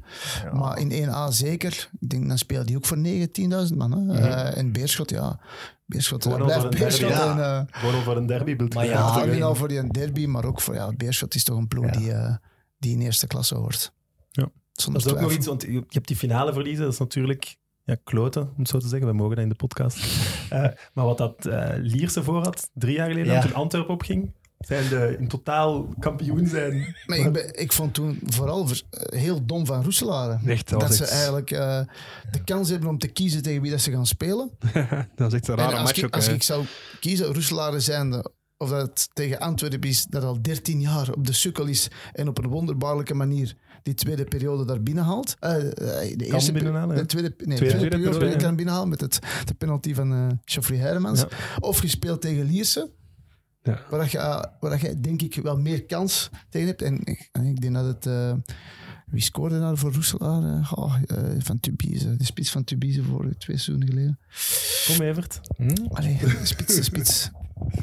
Maar 0.53 0.79
in 0.79 0.93
1A 0.93 1.31
zeker. 1.31 1.89
Ik 2.01 2.09
denk, 2.09 2.29
dan 2.29 2.39
speelt 2.39 2.67
die 2.67 2.77
ook 2.77 2.87
voor 2.87 2.99
9, 2.99 3.31
10.000 3.33 3.79
man. 3.79 3.93
Hè? 3.93 4.19
Eh, 4.19 4.57
en 4.59 4.73
Beerschot, 4.73 5.11
ja. 5.11 5.41
Beerschot 5.87 6.23
Gewoon 6.23 6.39
eh, 6.39 6.45
over 6.45 6.69
blijft 6.69 6.75
een 6.75 6.81
derby, 6.89 7.05
Beerschot. 7.05 7.25
ja. 7.25 7.57
En, 7.61 7.67
eh, 7.69 7.81
Gewoon 7.81 7.95
over 8.01 8.17
een 8.17 8.27
derby 8.27 8.57
beeld. 8.57 8.75
Maar 8.75 8.85
ja, 8.85 8.91
ja, 8.93 9.27
hè? 9.27 9.43
al 9.45 9.55
voor 9.55 9.69
die 9.69 9.89
derby, 9.91 10.27
maar 10.27 10.45
ook 10.45 10.61
voor 10.61 10.75
ja, 10.75 10.93
Beerschot 10.97 11.35
is 11.35 11.45
toch 11.45 11.59
een 11.59 11.69
ploeg 11.69 11.85
Ja. 11.85 11.91
die, 11.91 12.13
eh, 12.13 12.35
die 12.79 12.93
in 12.95 13.01
eerste 13.01 13.27
klasse 13.27 13.55
hoort. 13.55 13.93
Ja. 14.31 14.49
Zonder 14.73 15.03
Dat 15.03 15.13
is 15.13 15.17
ook 15.19 15.25
nog 15.29 15.33
iets, 15.37 15.47
want 15.47 15.63
je 15.63 15.85
hebt 15.89 16.07
die 16.09 16.17
finale 16.17 16.53
verliezen, 16.53 16.85
dat 16.85 16.93
is 16.93 16.99
natuurlijk 16.99 17.57
ja, 17.89 17.97
kloten, 18.05 18.43
om 18.43 18.55
het 18.57 18.69
zo 18.69 18.79
te 18.79 18.89
zeggen. 18.89 19.09
We 19.09 19.15
mogen 19.15 19.35
dat 19.35 19.45
in 19.45 19.51
de 19.51 19.55
podcast. 19.55 19.99
Eh, 20.49 20.69
maar 20.93 21.05
wat 21.05 21.19
dat 21.19 21.47
eh 21.47 21.69
Lierse 21.77 22.23
voor 22.23 22.43
had, 22.43 22.71
drie 22.75 22.95
jaar 22.97 23.09
geleden, 23.09 23.33
Ja. 23.33 23.41
toen 23.41 23.55
Antwerpen 23.55 23.95
opging, 23.95 24.33
zijn 24.59 24.89
de 24.89 25.17
in 25.19 25.29
totaal 25.29 25.89
kampioen 25.99 26.47
zijn. 26.47 26.97
Maar 27.07 27.19
ik, 27.19 27.33
ben- 27.33 27.59
ik 27.61 27.73
vond 27.73 27.95
toen 27.95 28.19
vooral 28.27 28.67
ver- 28.67 28.83
heel 28.91 29.47
dom 29.47 29.67
van 29.67 29.83
Roeselare. 29.83 30.39
Echt, 30.47 30.69
dat 30.69 30.95
ze 30.95 31.07
eigenlijk 31.07 31.51
eh, 31.51 31.81
de 32.31 32.45
kans 32.45 32.71
hebben 32.71 32.89
om 32.89 32.99
te 32.99 33.09
kiezen 33.09 33.43
tegen 33.43 33.63
wie 33.63 33.71
dat 33.71 33.81
ze 33.81 33.91
gaan 33.91 34.07
spelen. 34.07 34.51
dat 35.17 35.33
is 35.33 35.39
echt 35.39 35.49
een 35.49 35.57
rare 35.57 35.83
match 35.83 35.97
ik, 35.99 36.05
ook. 36.05 36.15
als 36.15 36.29
ik 36.29 36.43
zou 36.43 36.65
kiezen, 37.01 37.27
Roeselare 37.27 37.81
zijnde, 37.81 38.31
of 38.59 38.69
dat 38.71 38.81
het 38.89 39.09
tegen 39.13 39.39
Antwerpen 39.39 39.89
is, 39.89 40.05
dat 40.05 40.23
al 40.23 40.43
13 40.43 40.81
jaar 40.81 41.13
op 41.13 41.27
de 41.27 41.33
sukkel 41.33 41.67
is 41.67 41.89
en 42.13 42.29
op 42.29 42.39
een 42.39 42.49
wonderbaarlijke 42.51 43.15
manier 43.15 43.57
die 43.83 43.95
tweede 43.95 44.25
periode 44.25 44.65
daar 44.65 44.83
binnenhaalt. 44.83 45.37
Eh, 45.39 45.53
de 46.17 46.25
eerste 46.27 46.53
binnenhalen. 46.53 46.97
De 46.97 47.07
tweede, 47.07 47.29
nee, 47.39 47.47
de 47.49 47.55
Tweede- 47.55 47.77
tweede, 47.77 47.89
periode 47.97 48.19
periode, 48.19 48.43
kan 48.43 48.57
binnenhalen 48.57 48.89
met 48.89 49.01
het, 49.01 49.19
de 49.45 49.55
penalty 49.55 49.95
van 49.95 50.13
eh 50.13 50.27
Geoffrey 50.45 50.79
Hermans. 50.79 51.21
Ja. 51.21 51.29
Of 51.61 51.83
je 51.83 51.89
speelt 51.89 52.21
tegen 52.21 52.45
Lierse, 52.45 52.91
Ja. 53.63 53.81
waar, 53.91 54.01
dat 54.01 54.11
je, 54.11 54.49
waar 54.61 54.83
je 54.87 55.01
denk 55.01 55.23
ik 55.23 55.35
wel 55.35 55.57
meer 55.59 55.85
kans 55.85 56.31
tegen 56.49 56.69
hebt. 56.69 56.83
En, 56.83 57.01
ik- 57.05 57.29
en 57.33 57.45
ik 57.45 57.61
denk 57.61 57.75
dat 57.75 57.85
het... 58.05 58.35
wie 59.07 59.23
scoorde 59.23 59.59
daar 59.61 59.77
voor 59.77 59.93
Roeselaar? 59.93 60.71
Oh, 60.75 60.95
van 61.39 61.61
Tubize, 61.61 62.17
de 62.17 62.25
spits 62.25 62.51
van 62.51 62.65
Tubize 62.65 63.03
voor 63.03 63.23
twee 63.39 63.57
seizoenen 63.57 63.89
geleden. 63.89 64.19
Kom 64.87 65.07
Evert. 65.07 65.41
Hm? 65.57 65.87
Allee, 65.89 66.19
de 66.19 66.39
spits, 66.43 66.75
de 66.75 66.83
spits. 66.83 67.31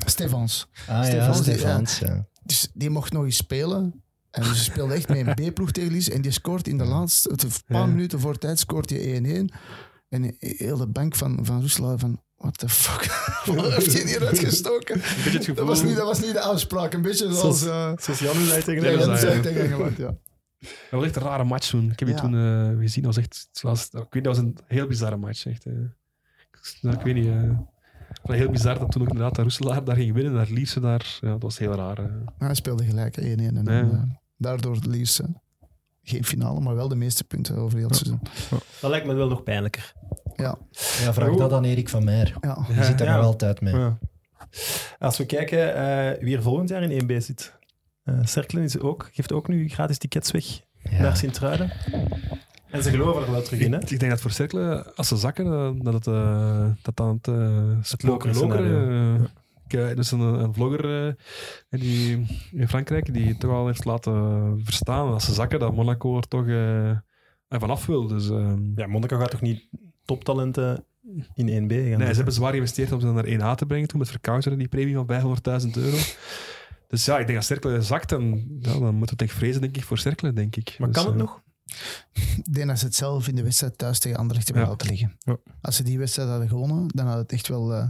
Stefans. 0.05 0.67
Ah 0.79 0.87
ja, 0.87 1.03
Stefans, 1.03 1.41
die- 1.43 1.53
Stefans. 1.53 1.99
Ja. 1.99 2.25
Dus 2.43 2.69
die 2.73 2.89
mocht 2.89 3.11
nog 3.13 3.23
eens 3.23 3.37
spelen. 3.37 4.03
En 4.31 4.43
ze 4.43 4.55
speelde 4.63 4.93
echt 4.93 5.07
met 5.09 5.27
een 5.39 5.49
B-ploeg 5.51 5.71
tegen 5.71 5.91
Lies. 5.91 6.09
En 6.09 6.21
die 6.21 6.31
scoort 6.31 6.67
in 6.67 6.77
de 6.77 6.85
laatste, 6.85 7.29
een 7.29 7.37
paar 7.67 7.77
Ja. 7.79 7.85
minuten 7.85 8.19
voor 8.19 8.37
tijd, 8.37 8.59
scoort 8.59 8.89
hij 8.89 9.21
1-1. 9.49 9.53
En 10.09 10.35
heel 10.39 10.77
de 10.77 10.87
bank 10.87 11.15
van, 11.15 11.39
van 11.41 11.59
Roeselaar 11.59 11.97
van, 11.99 12.21
what 12.37 12.57
the 12.57 12.69
fuck? 12.69 13.03
Wat 13.55 13.73
heeft 13.73 13.93
hij 13.93 14.01
hier 14.11 14.25
uitgestoken? 14.27 15.01
Dat 15.55 15.65
was, 15.67 15.83
niet, 15.83 15.95
dat 15.95 16.05
was 16.05 16.19
niet 16.21 16.33
de 16.33 16.39
afspraak. 16.41 16.93
Een 16.93 17.01
beetje 17.01 17.33
zoals... 17.33 17.65
eh 17.65 17.91
Zoals 17.97 18.19
Jan 18.19 18.35
zei 18.45 18.63
tegen 18.63 18.91
ja, 18.99 19.17
zei 19.17 19.41
Engeland, 19.47 19.97
ja. 19.97 20.15
Dat 20.59 20.69
was 20.91 21.03
echt 21.03 21.15
een 21.15 21.21
rare 21.21 21.43
match 21.43 21.69
toen. 21.69 21.91
Ik 21.91 21.99
heb 21.99 22.07
Ja. 22.07 22.15
toen 22.15 22.35
eh, 22.35 22.79
gezien. 22.79 23.03
Dat 23.03 23.15
was 23.15 23.23
echt... 23.23 23.49
ik 23.93 24.13
weet, 24.13 24.23
dat 24.23 24.35
was 24.35 24.37
een 24.45 24.57
heel 24.67 24.87
bizarre 24.87 25.17
match. 25.17 25.45
Echt, 25.45 25.65
eh. 25.65 25.73
ik, 26.51 26.77
nou, 26.81 26.95
ik 26.95 27.01
weet 27.01 27.13
niet... 27.15 27.29
het 28.27 28.33
was 28.33 28.35
heel 28.37 28.49
bizar 28.51 28.79
dat 28.79 28.91
toen 28.91 29.01
ook 29.01 29.07
inderdaad 29.07 29.35
de 29.35 29.41
Roeselaar 29.41 29.83
daar 29.83 29.95
ging 29.95 30.13
winnen. 30.13 30.33
Naar 30.33 30.47
Lierse 30.49 30.79
daar. 30.79 31.17
Ja, 31.21 31.29
dat 31.29 31.41
was 31.41 31.57
heel 31.57 31.73
raar. 31.75 32.01
Maar 32.37 32.47
hij 32.47 32.53
speelde 32.55 32.85
gelijk 32.85 33.17
1-1. 33.17 33.21
En 33.21 33.55
Ja. 33.55 33.61
dan, 33.61 33.91
eh, 33.91 34.01
daardoor 34.37 34.77
Lies 34.87 35.21
eh, 35.21 35.27
geen 36.03 36.23
finale, 36.25 36.59
maar 36.59 36.75
wel 36.75 36.87
de 36.87 36.95
meeste 36.95 37.23
punten 37.23 37.55
over 37.57 37.77
heel 37.77 37.87
het 37.87 37.95
seizoen. 37.95 38.19
Dat 38.81 38.89
lijkt 38.89 39.05
me 39.05 39.13
wel 39.13 39.27
nog 39.27 39.43
pijnlijker. 39.43 39.93
Ja, 40.35 40.57
ja, 41.03 41.13
vraag 41.13 41.35
dat 41.35 41.53
aan 41.53 41.63
Erik 41.63 41.89
van 41.89 42.03
Meijer. 42.03 42.33
ja. 42.41 42.65
Die 42.73 42.83
zit 42.83 42.97
daar 42.97 43.07
Ja. 43.07 43.15
nog 43.15 43.25
altijd 43.25 43.61
mee. 43.61 43.75
Ja. 43.75 43.97
Als 44.99 45.17
we 45.17 45.25
kijken 45.25 45.75
eh, 45.75 46.23
wie 46.23 46.35
er 46.35 46.41
volgend 46.41 46.69
jaar 46.69 46.83
in 46.83 46.91
1B 47.01 47.21
zit. 47.21 47.53
Eh 48.03 48.19
Cerkelen 48.23 48.63
is 48.63 48.79
ook, 48.79 49.09
geeft 49.13 49.31
ook 49.31 49.47
nu 49.47 49.67
gratis 49.69 49.97
tickets 49.97 50.31
weg 50.31 50.45
Ja. 50.81 51.01
naar 51.01 51.17
Sint-Truiden. 51.17 51.71
En 52.75 52.83
ze 52.83 52.89
geloven 52.89 53.21
er 53.21 53.31
wel 53.31 53.41
terug 53.41 53.59
in, 53.59 53.73
hè? 53.73 53.79
Ik, 53.79 53.89
ik 53.89 53.99
denk 53.99 54.11
dat 54.11 54.21
voor 54.21 54.31
Cerkelen, 54.31 54.95
als 54.95 55.07
ze 55.07 55.17
zakken, 55.17 55.45
eh, 55.45 55.69
dat 55.81 55.93
het, 55.93 56.07
eh, 56.07 56.67
dat 56.81 56.95
dan 56.95 57.19
het, 57.21 57.27
uh, 57.27 57.77
scenario. 57.81 59.15
ik, 59.67 59.97
is 59.97 60.11
een, 60.11 60.19
een 60.19 60.53
vlogger 60.53 61.15
die, 61.69 62.25
in 62.51 62.67
Frankrijk 62.67 63.13
die 63.13 63.37
toch 63.37 63.51
al 63.51 63.67
heeft 63.67 63.85
laten 63.85 64.61
verstaan 64.63 65.13
als 65.13 65.25
ze 65.25 65.33
zakken 65.33 65.59
dat 65.59 65.75
Monaco 65.75 66.17
er 66.17 66.27
toch 66.27 66.45
vanaf 67.59 67.85
wil. 67.85 68.07
Dus, 68.07 68.29
eh, 68.29 68.53
Ja, 68.75 68.87
Monaco 68.87 69.17
gaat 69.17 69.31
toch 69.31 69.41
niet 69.41 69.67
toptalenten 70.05 70.85
in 71.33 71.47
1B 71.47 71.71
gaan 71.71 71.99
nee, 71.99 72.09
ze 72.09 72.15
hebben 72.15 72.33
zwaar 72.33 72.51
geïnvesteerd 72.51 72.91
om 72.91 72.99
ze 72.99 73.07
naar 73.07 73.25
1A 73.25 73.55
te 73.55 73.65
brengen 73.65 73.87
toen 73.87 73.99
met 73.99 74.09
Verkouteren, 74.09 74.57
die 74.57 74.67
premie 74.67 74.95
van 74.95 75.05
500.000 75.05 75.77
euro. 75.77 75.97
Dus 76.87 77.05
ja, 77.05 77.19
ik 77.19 77.25
denk 77.25 77.37
dat 77.37 77.47
Cerkelen 77.47 77.83
zakt, 77.83 78.11
en, 78.11 78.57
ja, 78.61 78.79
dan 78.79 78.95
moet 78.95 79.09
het 79.09 79.21
echt 79.21 79.33
vrezen 79.33 79.61
denk 79.61 79.77
ik, 79.77 79.83
voor 79.83 79.97
Cerkelen, 79.97 80.35
denk 80.35 80.55
ik. 80.55 80.75
Maar 80.79 80.91
Dus, 80.91 80.97
kan 80.97 81.05
het 81.05 81.21
nog? 81.21 81.43
Ik 82.13 82.53
denk 82.53 82.67
dat 82.67 82.79
ze 82.79 82.85
het 82.85 82.95
zelf 82.95 83.27
in 83.27 83.35
de 83.35 83.43
wedstrijd 83.43 83.77
thuis 83.77 83.99
tegen 83.99 84.17
Anderlecht 84.17 84.47
hebben 84.47 84.63
Ja. 84.65 84.69
laten 84.71 84.87
liggen. 84.89 85.15
Ja. 85.19 85.37
Als 85.61 85.75
ze 85.75 85.83
die 85.83 85.99
wedstrijd 85.99 86.29
hadden 86.29 86.47
gewonnen, 86.47 86.87
dan 86.87 87.07
had 87.07 87.17
het 87.17 87.31
echt 87.31 87.47
wel 87.47 87.73
eh, 87.73 87.89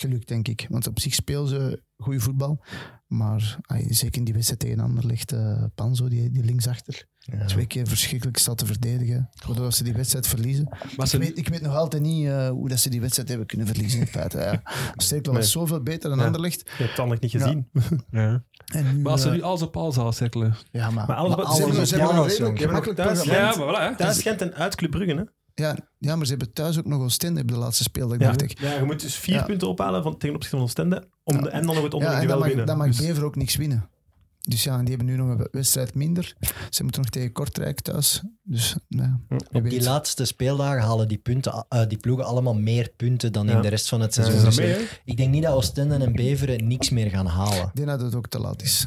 geluk, 0.00 0.26
denk 0.26 0.48
ik. 0.48 0.66
Want 0.68 0.86
op 0.86 1.00
zich 1.00 1.14
spelen 1.14 1.48
ze 1.48 1.82
goede 1.96 2.20
voetbal. 2.20 2.64
Maar 3.06 3.56
ay, 3.62 3.84
zeker 3.88 4.18
in 4.18 4.24
die 4.24 4.34
wedstrijd 4.34 4.60
tegen 4.60 4.80
Anderlecht, 4.80 5.32
eh 5.32 5.62
Panzo, 5.74 6.08
die, 6.08 6.30
die 6.30 6.44
linksachter, 6.44 7.06
Ja. 7.18 7.44
twee 7.44 7.66
keer 7.66 7.86
verschrikkelijk 7.86 8.38
staat 8.38 8.58
te 8.58 8.66
verdedigen, 8.66 9.28
waardoor 9.46 9.72
ze 9.72 9.84
die 9.84 9.92
wedstrijd 9.92 10.26
verliezen. 10.26 10.64
Maar 10.68 10.80
Ik 10.96 11.06
ze, 11.06 11.18
weet, 11.18 11.38
ik 11.38 11.48
weet 11.48 11.60
nog 11.60 11.74
altijd 11.74 12.02
niet 12.02 12.26
eh, 12.26 12.48
hoe 12.48 12.68
dat 12.68 12.78
ze 12.80 12.90
die 12.90 13.00
wedstrijd 13.00 13.28
hebben 13.28 13.46
kunnen 13.46 13.66
verliezen, 13.66 14.00
in 14.00 14.06
feite. 14.06 14.38
Ja. 14.38 14.62
Was 14.94 15.10
Nee. 15.10 15.42
zoveel 15.42 15.82
beter 15.82 16.08
dan 16.10 16.18
Ja. 16.18 16.24
Anderlecht. 16.24 16.60
Je 16.60 16.82
hebt 16.84 16.96
het 16.96 17.06
nog 17.06 17.20
niet 17.20 17.32
Ja. 17.32 17.38
gezien. 17.40 17.68
ja. 18.10 18.44
En 18.66 18.94
nu, 18.96 19.02
maar 19.02 19.12
als 19.12 19.20
ze 19.22 19.28
eh, 19.28 19.34
nu 19.34 19.42
alles 19.42 19.62
op 19.62 19.76
alles 19.76 19.96
halen 19.96 20.14
cirkelen. 20.14 20.54
ja, 20.70 20.90
maar, 20.90 21.06
Maar 21.06 21.16
alles 21.16 21.28
Maar 21.36 21.44
wat- 21.44 21.46
alles 21.46 21.56
ze 21.58 21.62
hebben, 21.64 21.80
op 21.80 21.86
ze 21.86 21.94
hebben 21.94 22.14
een 22.14 22.20
alles, 22.20 22.32
redelijk 22.32 22.58
jongen. 22.58 22.70
gemakkelijk 22.74 23.00
thuis- 23.00 23.18
programma. 23.22 23.50
Ja, 23.50 23.56
maar 23.58 23.66
Ja, 25.58 25.76
ja, 25.98 26.16
maar 26.16 26.24
ze 26.26 26.30
hebben 26.30 26.52
thuis 26.52 26.78
ook 26.78 26.86
nog 26.86 27.02
Oostende 27.02 27.40
op 27.40 27.48
de 27.48 27.56
laatste 27.56 27.82
speeldag, 27.82 28.18
Ja. 28.18 28.24
dacht 28.26 28.42
ik. 28.42 28.58
ja, 28.60 28.74
je 28.74 28.84
moet 28.84 29.00
dus 29.00 29.14
vier 29.14 29.34
Ja. 29.34 29.42
punten 29.42 29.68
ophalen 29.68 30.02
van, 30.02 30.16
tegen 30.18 30.34
opzichte 30.34 30.56
van 30.56 30.64
Oostende 30.66 31.08
om 31.24 31.42
de, 31.42 31.48
en 31.50 31.66
dan 31.66 31.74
nog 31.74 31.84
het 31.84 31.92
Ja, 31.92 31.98
onderling 31.98 32.26
duel 32.26 32.38
mag, 32.38 32.46
winnen. 32.48 32.66
dan 32.66 32.76
mag 32.76 32.86
Dus- 32.86 32.96
Bever 32.96 33.24
ook 33.24 33.36
niks 33.36 33.56
winnen. 33.56 33.88
Dus 34.40 34.64
ja, 34.64 34.78
die 34.78 34.88
hebben 34.88 35.06
nu 35.06 35.16
nog 35.16 35.38
een 35.38 35.48
wedstrijd 35.50 35.94
minder. 35.94 36.34
Ze 36.70 36.82
moeten 36.82 37.00
nog 37.00 37.10
tegen 37.10 37.32
Kortrijk 37.32 37.80
thuis. 37.80 38.22
Dus 38.42 38.76
ja, 38.88 39.20
wie 39.28 39.40
Op 39.62 39.68
die 39.70 39.82
laatste 39.82 40.24
speeldagen 40.24 40.82
halen 40.82 41.08
die, 41.08 41.18
punten, 41.18 41.66
eh, 41.68 41.86
die 41.88 41.98
ploegen 41.98 42.24
allemaal 42.24 42.54
meer 42.54 42.90
punten 42.96 43.32
dan 43.32 43.46
Ja. 43.46 43.56
in 43.56 43.62
de 43.62 43.68
rest 43.68 43.88
van 43.88 44.00
het 44.00 44.14
Ja, 44.14 44.22
seizoen. 44.22 44.44
Dus 44.44 44.56
mee, 44.56 44.88
ik 45.04 45.16
denk 45.16 45.30
niet 45.30 45.42
dat 45.42 45.54
Oostende 45.54 45.94
en 45.94 46.12
Beveren 46.12 46.66
niks 46.66 46.90
meer 46.90 47.10
gaan 47.10 47.26
halen. 47.26 47.66
Ik 47.66 47.74
denk 47.74 47.88
dat 47.88 48.00
het 48.00 48.14
ook 48.14 48.28
te 48.28 48.38
laat 48.40 48.62
is. 48.62 48.86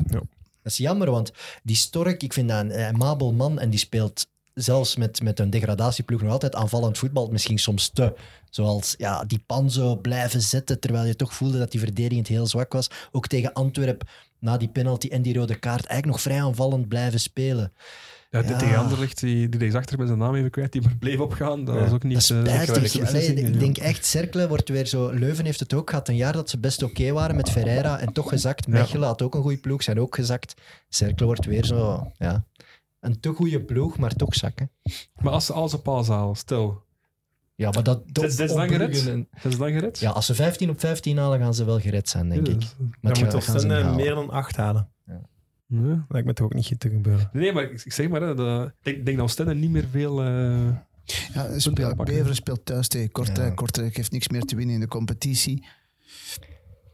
Dat 0.63 0.72
is 0.72 0.78
jammer, 0.78 1.11
want 1.11 1.32
die 1.63 1.76
Stork, 1.76 2.24
ik 2.24 2.34
vind 2.34 2.49
dat 2.49 2.59
een 2.59 2.72
eh, 2.72 2.91
mabel 2.91 3.34
man 3.34 3.59
en 3.59 3.69
die 3.69 3.80
speelt 3.80 4.28
zelfs 4.54 4.95
met, 4.95 5.22
met 5.22 5.39
een 5.39 5.49
degradatieploeg 5.49 6.22
nog 6.22 6.32
altijd 6.32 6.56
aanvallend 6.56 6.97
voetbal, 6.97 7.28
misschien 7.32 7.58
soms 7.60 7.89
te. 7.89 8.14
Zoals 8.49 8.95
ja, 8.97 9.24
die 9.24 9.43
Panzo 9.45 9.95
blijven 9.95 10.41
zetten, 10.41 10.80
terwijl 10.80 11.06
je 11.06 11.16
toch 11.16 11.34
voelde 11.34 11.58
dat 11.58 11.72
die 11.72 11.80
verdedigend 11.80 12.28
heel 12.28 12.47
zwak 12.47 12.74
was. 12.74 12.89
Ook 13.12 13.28
tegen 13.28 13.54
Antwerp, 13.54 14.04
na 14.39 14.58
die 14.58 14.68
penalty 14.70 15.08
en 15.08 15.22
die 15.22 15.34
rode 15.38 15.56
kaart, 15.56 15.86
eigenlijk 15.86 16.06
nog 16.06 16.22
vrij 16.22 16.43
aanvallend 16.43 16.88
blijven 16.88 17.20
spelen. 17.20 17.72
Ja, 18.30 18.41
Ja. 18.43 18.58
tegen 18.58 18.78
Anderlecht, 18.78 19.20
die, 19.20 19.49
die 19.49 19.60
rechtsachter 19.60 19.97
met 19.97 20.08
zijn 20.08 20.20
naam 20.20 20.36
even 20.36 20.49
kwijt, 20.49 20.72
die 20.72 20.82
maar 20.82 20.95
bleef 20.95 21.20
opgaan. 21.20 21.66
Dat 21.66 21.76
Ja. 21.76 21.82
was 21.82 21.91
ook 21.91 22.04
niet 22.04 22.14
Dat 22.14 22.22
is 22.22 22.30
eh, 22.99 23.08
Allee, 23.08 23.34
ik 23.34 23.60
denk 23.60 23.78
echt, 23.78 24.06
Cercle 24.06 24.47
wordt 24.47 24.70
weer 24.70 24.86
zo... 24.86 25.10
Leuven 25.14 25.45
heeft 25.45 25.60
het 25.60 25.74
ook 25.74 25.89
gehad. 25.89 26.08
Een 26.08 26.16
jaar 26.16 26.34
dat 26.34 26.49
ze 26.49 26.58
best 26.60 26.84
oké 26.84 27.12
waren 27.12 27.36
met 27.36 27.49
Ferreira 27.49 27.99
en 27.99 28.14
toch 28.14 28.30
gezakt. 28.30 28.68
Mechelen 28.68 29.08
had 29.08 29.22
ook 29.22 29.36
een 29.36 29.41
goede 29.41 29.58
ploeg, 29.58 29.84
zijn 29.84 29.99
ook 29.99 30.16
gezakt. 30.16 30.54
Cercle 30.89 31.26
wordt 31.26 31.45
weer 31.45 31.66
zo... 31.66 32.12
Ja, 32.18 32.43
een 33.02 33.20
te 33.20 33.30
goede 33.30 33.62
ploeg, 33.62 33.97
maar 33.97 34.16
toch 34.16 34.36
zakken. 34.36 34.72
Maar 35.22 35.34
als 35.34 35.45
ze 35.45 35.54
alles 35.54 35.74
op 35.74 35.88
alles 35.88 36.08
halen, 36.08 36.36
stel. 36.36 36.84
Ja, 37.56 37.70
maar 37.72 37.84
dat... 37.84 38.02
Dat 38.14 38.24
is- 38.24 38.36
dat 38.36 38.49
is 38.49 38.56
lang 38.56 38.72
gered? 38.72 39.08
en- 39.08 39.28
Dat 39.41 39.52
is 39.52 39.58
dan 39.58 39.72
gered? 39.72 39.99
Ja, 39.99 40.10
als 40.10 40.26
ze 40.26 40.36
15 40.36 40.70
op 40.70 40.80
15 40.80 41.18
halen, 41.18 41.39
gaan 41.39 41.54
ze 41.54 41.66
wel 41.66 41.80
gered 41.80 42.10
zijn, 42.10 42.30
denk 42.30 42.47
Ja, 42.47 42.54
ik. 42.54 42.60
Maar 42.60 42.68
Dan 42.80 43.24
het 43.24 43.47
moet 43.47 43.72
halen. 43.72 43.95
meer 43.95 44.14
dan 44.16 44.30
acht 44.30 44.56
halen. 44.56 44.89
Ja. 45.68 46.06
Lijkt 46.10 46.28
me 46.28 46.34
toch 46.34 46.45
ook 46.45 46.54
niet 46.54 46.80
te 46.80 46.89
gebeuren. 46.89 47.30
Nee, 47.34 47.54
maar 47.54 47.64
ik 47.64 47.82
ik 47.86 47.93
zeg 47.93 48.10
maar, 48.10 48.22
hè, 48.22 48.36
dat- 48.36 48.72
ik 48.84 49.06
denk, 49.06 49.18
dat 49.18 49.26
Oostende 49.26 49.54
niet 49.56 49.70
meer 49.70 49.86
veel... 49.91 50.22
eh, 50.24 50.70
Ja. 51.34 51.93
Beveren 51.95 52.36
speelt 52.36 52.66
thuis 52.66 52.88
tegen 52.88 53.12
Kortrijk. 53.12 53.49
Ja. 53.49 53.54
Kortrijk 53.56 53.95
heeft 53.95 54.12
niks 54.12 54.28
meer 54.28 54.41
te 54.41 54.56
winnen 54.56 54.76
in 54.76 54.82
de 54.82 54.88
competitie. 54.88 55.66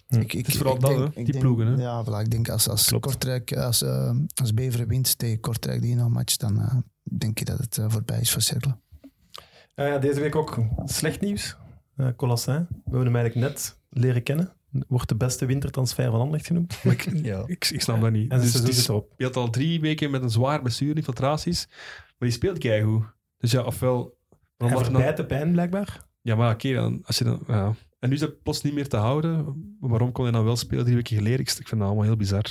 Hm. 0.07 0.15
Ik, 0.19 0.33
ik, 0.33 0.37
Het 0.45 0.47
is 0.47 0.57
vooral 0.57 0.75
ik 0.75 0.81
dat, 0.81 0.97
denk- 0.97 1.15
die 1.15 1.25
denk- 1.25 1.39
ploegen, 1.39 1.67
hè. 1.67 1.81
Ja, 1.81 2.05
voilà, 2.05 2.19
ik 2.23 2.29
denk 2.31 2.49
als, 2.49 2.69
als, 2.69 2.87
Klopt. 2.87 3.05
Kortrijk, 3.05 3.53
als, 3.55 3.81
eh, 3.81 4.15
als 4.41 4.53
Beveren 4.53 4.87
wint 4.87 5.17
tegen 5.17 5.39
Kortrijk 5.39 5.81
die 5.81 5.97
een 5.97 6.11
match, 6.11 6.35
dan 6.37 6.61
eh, 6.61 6.75
denk 7.03 7.39
ik 7.39 7.45
dat 7.45 7.57
het 7.57 7.77
eh, 7.77 7.85
voorbij 7.87 8.19
is 8.19 8.31
voor 8.31 8.41
Cercle. 8.41 8.77
Ja, 9.75 9.97
deze 9.97 10.19
week 10.19 10.35
ook 10.35 10.57
slecht 10.85 11.21
nieuws. 11.21 11.55
Uh, 11.97 12.07
we 12.07 12.11
hebben 12.83 13.05
hem 13.05 13.15
eigenlijk 13.15 13.35
net 13.35 13.77
leren 13.89 14.23
kennen. 14.23 14.53
Wordt 14.87 15.09
de 15.09 15.15
beste 15.15 15.45
wintertransfer 15.45 16.11
van 16.11 16.19
Anderlecht 16.19 16.45
genoemd. 16.45 16.77
maar 16.83 16.93
ik, 16.93 17.03
Ja. 17.25 17.43
ik, 17.45 17.69
ik 17.69 17.81
snap 17.81 18.01
dat 18.01 18.11
niet. 18.11 18.31
En 18.31 18.39
Dus 18.39 18.87
erop. 18.87 19.13
Je 19.17 19.23
had 19.23 19.35
al 19.35 19.49
drie 19.49 19.79
weken 19.81 20.11
met 20.11 20.21
een 20.21 20.29
zwaar 20.29 20.61
blessure, 20.61 20.93
infiltraties. 20.93 21.67
Maar 22.17 22.29
die 22.29 22.31
speelt 22.31 22.57
keigoed. 22.57 23.03
Dus 23.37 23.51
ja, 23.51 23.61
ofwel... 23.63 24.17
Hij 24.57 24.69
er 24.69 24.83
verbijt 24.83 25.17
de 25.17 25.25
pijn, 25.25 25.51
blijkbaar. 25.51 26.05
Ja, 26.21 26.35
maar 26.35 26.53
oké, 26.53 26.73
dan, 26.73 27.01
als 27.05 27.17
je 27.17 27.23
dan... 27.23 27.43
Ja. 27.47 27.73
En 27.99 28.09
nu 28.09 28.15
is 28.15 28.21
dat 28.21 28.41
plots 28.41 28.61
niet 28.61 28.73
meer 28.73 28.87
te 28.87 28.97
houden. 28.97 29.45
Waarom 29.79 30.11
kon 30.11 30.23
hij 30.23 30.33
dan 30.33 30.43
wel 30.43 30.55
spelen 30.55 30.83
drie 30.83 30.95
weken 30.95 31.17
geleden? 31.17 31.39
Ik, 31.39 31.49
vind 31.49 31.69
dat 31.69 31.81
allemaal 31.81 32.03
heel 32.03 32.15
bizar. 32.15 32.45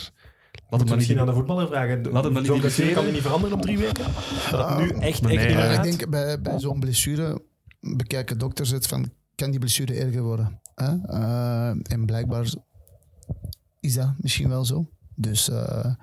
Laat 0.68 0.80
hem 0.80 0.88
niet... 0.88 0.94
misschien 0.96 1.20
aan 1.20 1.26
de 1.26 1.32
voetballer 1.32 1.66
vragen. 1.66 2.10
Laat 2.10 2.24
hem 2.24 2.34
dan 2.34 2.42
niet 2.42 2.60
blessure 2.60 2.92
kan 2.92 3.02
hij 3.02 3.12
niet 3.12 3.22
veranderen 3.22 3.56
op 3.56 3.62
drie 3.62 3.78
weken? 3.78 4.04
Dat 4.50 4.68
het 4.68 4.78
nu 4.78 4.90
Ah, 4.90 4.90
echt, 4.90 5.00
echt 5.00 5.22
nee, 5.22 5.38
niet 5.38 5.46
meer 5.46 5.56
ja, 5.56 5.82
ik 5.82 5.82
denk 5.82 6.10
bij, 6.10 6.40
bij 6.40 6.58
zo'n 6.58 6.80
blessure 6.80 7.42
bekijken 7.80 8.38
dokters 8.38 8.70
het 8.70 8.86
van, 8.86 9.10
kan 9.34 9.50
die 9.50 9.60
blessure 9.60 9.94
erger 9.94 10.22
worden? 10.22 10.60
Hè? 10.74 10.96
Eh, 11.06 11.92
en 11.92 12.06
blijkbaar 12.06 12.46
is 13.80 13.94
dat 13.94 14.14
misschien 14.18 14.48
wel 14.48 14.64
zo. 14.64 14.88
Dus 15.14 15.48
eh, 15.48 15.94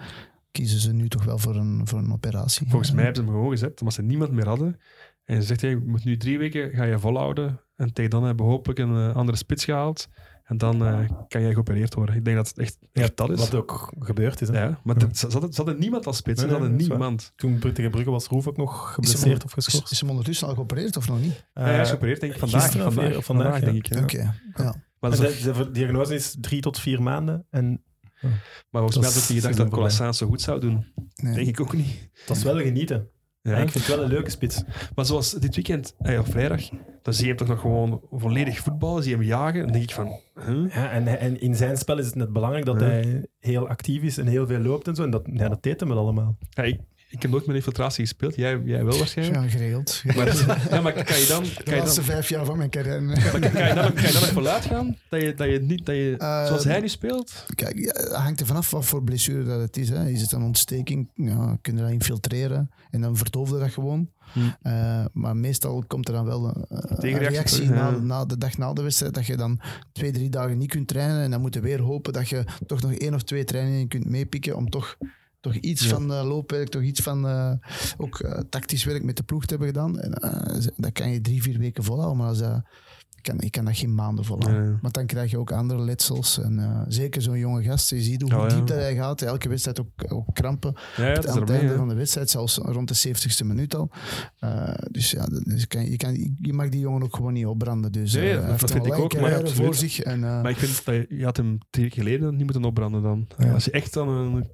kiezen 0.52 0.80
ze 0.80 0.94
nu 0.94 1.08
toch 1.08 1.24
wel 1.24 1.38
voor 1.38 1.56
een, 1.56 1.88
voor 1.88 2.00
een 2.00 2.14
operatie. 2.14 2.68
Volgens 2.70 2.91
mij 2.91 3.04
hebben 3.04 3.24
ze 3.24 3.30
hem 3.30 3.38
gewoon 3.38 3.52
gezet, 3.52 3.80
omdat 3.80 3.96
ze 3.96 4.02
niemand 4.02 4.32
meer 4.32 4.48
hadden. 4.48 4.80
En 5.24 5.41
ze 5.41 5.48
zegt, 5.48 5.62
hey, 5.62 5.70
je 5.70 5.78
moet 5.86 6.06
nu 6.06 6.18
drie 6.18 6.38
weken 6.38 6.72
ga 6.72 6.84
je 6.84 7.00
volhouden. 7.00 7.60
En 7.84 7.93
tegen 7.93 8.11
dan 8.11 8.23
hebben 8.23 8.45
we 8.45 8.51
hopelijk 8.51 8.79
een 8.79 8.95
eh, 9.09 9.15
andere 9.15 9.38
spits 9.38 9.65
gehaald. 9.65 10.07
En 10.43 10.57
dan 10.57 10.86
eh, 10.86 10.99
kan 11.27 11.41
jij 11.41 11.53
geopereerd 11.53 11.93
worden. 11.93 12.15
Ik 12.15 12.25
denk 12.25 12.38
dat 12.38 12.47
het 12.47 12.57
echt, 12.57 12.77
echt 12.91 13.17
dat 13.17 13.29
is. 13.29 13.39
Wat 13.39 13.53
ook 13.55 13.93
gebeurd 13.99 14.41
is. 14.41 14.47
Hè? 14.47 14.63
Ja, 14.63 14.79
maar 14.84 14.99
Ja. 14.99 15.05
het- 15.07 15.17
ze, 15.17 15.27
hadden, 15.31 15.53
ze 15.53 15.61
hadden 15.61 15.79
niemand 15.79 16.07
als 16.07 16.17
spits. 16.17 16.39
Nee, 16.41 16.49
ze 16.49 16.55
hadden 16.55 16.79
is 16.79 16.88
niemand. 16.88 17.31
Toen 17.36 17.59
tegen 17.59 17.91
Brugge 17.91 18.09
was 18.11 18.27
Roef 18.27 18.47
ook 18.47 18.57
nog 18.57 18.73
Is 18.81 18.86
hem, 18.86 18.93
geblesseerd 18.93 19.43
of 19.43 19.57
is, 19.57 19.63
geschorst. 19.65 19.91
is 19.91 19.99
hem 19.99 20.09
ondertussen 20.09 20.47
al 20.47 20.53
geopereerd 20.53 20.97
of 20.97 21.07
nog 21.07 21.19
niet? 21.21 21.45
Ja, 21.53 21.61
hij 21.61 21.73
is 21.73 21.79
Eh, 21.79 21.88
geopereerd, 21.88 22.19
denk 22.19 22.34
ik, 22.34 22.39
vandaag. 22.39 22.61
gisteren 22.61 22.88
of 22.88 22.93
vandaag, 22.93 23.23
vandaag, 23.25 23.59
ja. 23.59 23.65
denk 23.65 23.77
ik. 23.88 23.93
Ja. 23.93 24.01
Oké. 24.01 24.34
Ja. 24.63 24.75
Maar, 24.99 25.11
is 25.23 25.41
de, 25.41 25.71
diagnose 25.71 26.13
is 26.15 26.36
drie 26.41 26.61
tot 26.61 26.79
vier 26.79 27.01
maanden. 27.01 27.45
En 27.49 27.84
maar 28.69 28.81
volgens 28.81 28.97
mij 28.97 29.05
had 29.09 29.15
niet 29.29 29.39
gedacht 29.41 29.57
dat. 29.57 29.69
Colassaan 29.69 30.13
zo 30.13 30.27
goed 30.27 30.41
zou 30.41 30.59
doen. 30.59 30.86
Nee. 31.15 31.34
Denk 31.36 31.47
ik 31.47 31.59
ook 31.59 31.73
niet. 31.73 32.09
dat 32.25 32.38
is 32.38 32.43
wel 32.43 32.57
genieten. 32.59 33.07
Ja. 33.44 33.58
Ik 33.58 33.70
vind 33.70 33.86
het 33.86 33.96
wel 33.96 34.04
een 34.04 34.10
leuke 34.12 34.30
spits. 34.30 34.64
Maar 34.96 35.06
zoals 35.06 35.32
dit 35.32 35.56
weekend, 35.56 35.96
eh, 36.00 36.20
op 36.20 36.28
vrijdag, 36.28 36.70
dan 37.02 37.14
zie 37.14 37.24
je 37.24 37.30
hem 37.30 37.38
toch 37.38 37.48
nog 37.48 37.60
gewoon 37.60 38.02
volledig 38.12 38.60
voetballen, 38.60 39.04
zie 39.04 39.12
je 39.12 39.18
hem 39.18 39.28
jagen. 39.28 39.62
Dan 39.64 39.72
denk 39.72 39.84
ik 39.84 39.91
van, 39.91 40.20
huh? 40.46 40.74
Ja, 40.74 40.91
en, 40.91 41.20
en 41.20 41.41
in 41.41 41.56
zijn 41.56 41.78
spel 41.78 41.98
is 41.98 42.06
het 42.06 42.16
net 42.16 42.34
belangrijk 42.34 42.66
dat 42.66 42.80
hij 42.80 43.26
heel 43.39 43.68
actief 43.68 44.02
is 44.02 44.18
en 44.18 44.28
heel 44.28 44.48
veel 44.48 44.60
loopt 44.60 44.88
en 44.88 44.96
zo. 44.96 45.04
En 45.04 45.10
dat, 45.10 45.24
ja, 45.34 45.50
dat 45.50 45.64
deed 45.64 45.80
hem 45.80 45.89
wel 45.89 45.98
allemaal. 45.98 46.38
Ja, 46.50 46.64
ik, 46.64 46.80
ik 47.14 47.22
heb 47.22 47.32
nooit 47.32 47.45
met 47.45 47.55
infiltratie 47.55 48.03
gespeeld. 48.03 48.36
Jij, 48.36 48.61
jij 48.66 48.86
wel 48.86 48.97
waarschijnlijk. 48.97 49.43
Ja, 49.43 49.49
geregeld. 49.49 50.01
Maar, 50.16 50.68
ja, 50.70 50.82
maar 50.82 50.93
kan 51.03 51.20
je 51.20 51.26
dan, 51.28 51.43
De 51.43 51.64
kan 51.64 51.74
je 51.76 51.80
laatste 51.80 51.99
dan, 51.99 52.09
vijf 52.09 52.30
jaar 52.30 52.45
van 52.45 52.57
mijn 52.57 52.70
carrière. 52.70 53.01
maar 53.01 53.39
kan 53.39 53.68
je 53.68 53.74
dan, 53.74 53.93
kan 53.93 54.03
je 54.03 54.11
dan 54.11 54.22
nog 54.22 54.32
vooruit 54.32 54.66
gaan? 54.66 54.97
Dat 55.09 55.22
je, 55.22 55.34
dat 55.34 55.49
je 55.49 55.59
niet, 55.61 55.86
dat 55.86 55.95
je, 55.95 56.16
Eh, 56.18 56.45
zoals 56.45 56.64
hij 56.64 56.80
nu 56.80 56.88
speelt? 56.89 57.45
Kijk, 57.55 57.80
ja, 57.80 57.91
het 57.91 58.11
hangt 58.14 58.39
er 58.39 58.45
vanaf 58.45 58.72
wat 58.72 58.86
voor 58.86 59.03
blessure 59.03 59.43
dat 59.43 59.59
het 59.59 59.78
is. 59.78 59.89
Hè. 59.89 60.07
Is 60.09 60.22
het 60.22 60.32
een 60.32 60.41
ontsteking? 60.43 61.09
Ja, 61.16 61.57
kun 61.61 61.76
je 61.76 61.82
dat 61.82 61.91
infiltreren 61.91 62.72
en 62.91 63.01
dan 63.01 63.18
verdoofde 63.18 63.59
dat 63.59 63.72
gewoon. 63.72 64.09
Hm. 64.34 64.39
Eh, 64.61 65.05
maar 65.14 65.38
meestal 65.38 65.84
komt 65.88 66.07
er 66.07 66.14
dan 66.14 66.26
wel 66.26 66.45
een, 66.47 66.66
een 66.70 66.97
Tegenreactie, 66.99 67.57
reactie 67.57 67.70
na, 67.70 67.89
na 67.89 68.26
de 68.26 68.38
dag 68.38 68.57
na 68.57 68.74
de 68.74 68.82
wedstrijd. 68.82 69.14
Dat 69.14 69.26
je 69.26 69.38
dan 69.38 69.59
twee, 69.91 70.11
drie 70.11 70.30
dagen 70.30 70.57
niet 70.57 70.70
kunt 70.70 70.88
trainen. 70.88 71.22
En 71.22 71.32
dan 71.32 71.41
moet 71.41 71.53
je 71.53 71.59
weer 71.59 71.82
hopen 71.82 72.14
dat 72.14 72.30
je 72.30 72.43
toch 72.68 72.82
nog 72.82 72.93
één 72.93 73.14
of 73.14 73.24
twee 73.24 73.43
trainingen 73.43 73.88
kunt 73.88 74.05
meepikken. 74.05 74.55
Om 74.55 74.70
toch, 74.70 74.97
toch 75.44 75.56
iets 75.56 75.84
Ja. 75.84 75.89
van 75.89 76.14
eh, 76.14 76.26
loopwerk, 76.28 76.68
toch 76.70 76.82
iets 76.82 77.02
van 77.02 77.28
eh, 77.28 77.52
ook 77.98 78.20
eh, 78.20 78.39
tactisch 78.50 78.84
werk 78.84 79.04
met 79.04 79.18
de 79.18 79.24
ploeg 79.24 79.46
te 79.46 79.50
hebben 79.56 79.68
gedaan. 79.68 80.00
En, 80.00 80.12
dat 80.78 80.91
kan 80.91 81.10
je 81.12 81.22
drie, 81.22 81.41
vier 81.41 81.60
weken 81.60 81.84
volhouden. 81.84 82.18
Maar 82.18 82.28
als 82.28 82.38
dat, 82.39 82.62
ik, 83.16 83.24
kan, 83.24 83.39
ik 83.41 83.52
kan 83.52 83.66
dat 83.66 83.78
geen 83.78 83.96
maanden 83.96 84.26
volhouden. 84.26 84.66
Ja. 84.72 84.78
Maar 84.82 84.91
dan 84.91 85.06
krijg 85.06 85.32
je 85.32 85.38
ook 85.38 85.52
andere 85.52 85.82
letsels. 85.82 86.39
En 86.39 86.86
zeker 86.88 87.22
zo'n 87.22 87.38
jonge 87.39 87.64
gast. 87.64 87.89
Je 87.89 88.02
ziet 88.02 88.22
hoe 88.22 88.36
Oh, 88.36 88.50
ja. 88.50 88.56
diep 88.56 88.68
dat 88.68 88.78
hij 88.78 88.96
gaat. 88.96 89.22
Elke 89.22 89.50
wedstrijd 89.50 89.80
ook, 89.80 89.88
ook 90.08 90.26
krampen. 90.34 90.76
Aan 90.98 91.04
het 91.04 91.26
erbij. 91.26 91.60
einde 91.60 91.76
van 91.76 91.88
de 91.88 91.96
wedstrijd, 91.96 92.30
zelfs 92.30 92.58
rond 92.58 92.88
de 93.04 93.10
70ste 93.10 93.46
minuut 93.46 93.76
al. 93.76 93.91
Dus 94.91 95.12
ja, 95.12 95.26
dus 95.26 95.68
kan, 95.68 95.89
je, 95.91 95.98
kan, 95.98 96.36
je 96.41 96.54
mag 96.54 96.70
die 96.70 96.80
jongen 96.80 97.04
ook 97.04 97.16
gewoon 97.16 97.34
niet 97.34 97.46
opbranden. 97.46 97.91
Dus 97.91 98.14
Nee, 98.14 98.36
dat- 98.36 98.72
vind 98.72 98.86
ik 98.86 98.94
ook, 98.94 99.20
maar 99.20 99.48
voor 99.48 99.76
zich. 99.76 100.00
En, 100.00 100.20
Maar 100.20 100.50
ik 100.50 100.58
vind 100.58 100.86
dat 100.86 100.96
je, 100.96 101.06
je 101.18 101.24
had 101.24 101.38
hem 101.38 101.58
drie 101.70 101.91
geleden 101.91 102.36
niet 102.36 102.44
moeten 102.44 102.64
opbranden 102.64 103.02
dan. 103.02 103.28
Als 103.54 103.66
je 103.66 103.72
echt 103.72 103.94
dan 103.94 104.10
een, 104.10 104.50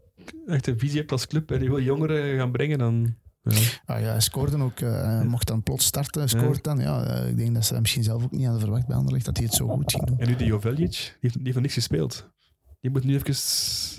echt 0.47 0.67
een 0.67 0.79
visie 0.79 0.97
hebt 0.99 1.11
als 1.11 1.27
club 1.27 1.51
en 1.51 1.63
je 1.63 1.69
wil 1.69 1.81
jongeren 1.81 2.37
gaan 2.37 2.51
brengen, 2.51 2.77
dan... 2.77 3.15
Ja. 3.41 3.57
ah, 3.85 3.99
ja, 4.01 4.05
hij 4.07 4.19
scoorde 4.19 4.61
ook. 4.63 4.79
eh, 4.79 5.01
hij 5.03 5.25
mocht 5.25 5.47
dan 5.47 5.63
plots 5.63 5.85
starten. 5.85 6.29
Scoort 6.29 6.63
dan. 6.63 6.79
Ja, 6.79 7.03
eh, 7.03 7.29
ik 7.29 7.37
denk 7.37 7.53
dat 7.53 7.65
ze 7.65 7.71
dat 7.71 7.81
misschien 7.81 8.03
zelf 8.03 8.23
ook 8.23 8.31
niet 8.31 8.43
hadden 8.43 8.61
verwacht 8.61 8.87
bij 8.87 8.95
Anderlecht, 8.95 9.25
dat 9.25 9.37
hij 9.37 9.45
het 9.45 9.55
zo 9.55 9.67
goed 9.67 9.91
ging 9.91 10.05
doen. 10.05 10.19
En 10.19 10.27
nu 10.27 10.35
die 10.35 10.47
Joveljic, 10.47 10.89
die 10.91 10.99
heeft, 11.19 11.33
die 11.33 11.43
heeft 11.43 11.53
nog 11.53 11.61
niks 11.63 11.73
gespeeld. 11.73 12.29
Die 12.81 12.91
moet 12.91 13.03
nu 13.03 13.15
even 13.15 13.35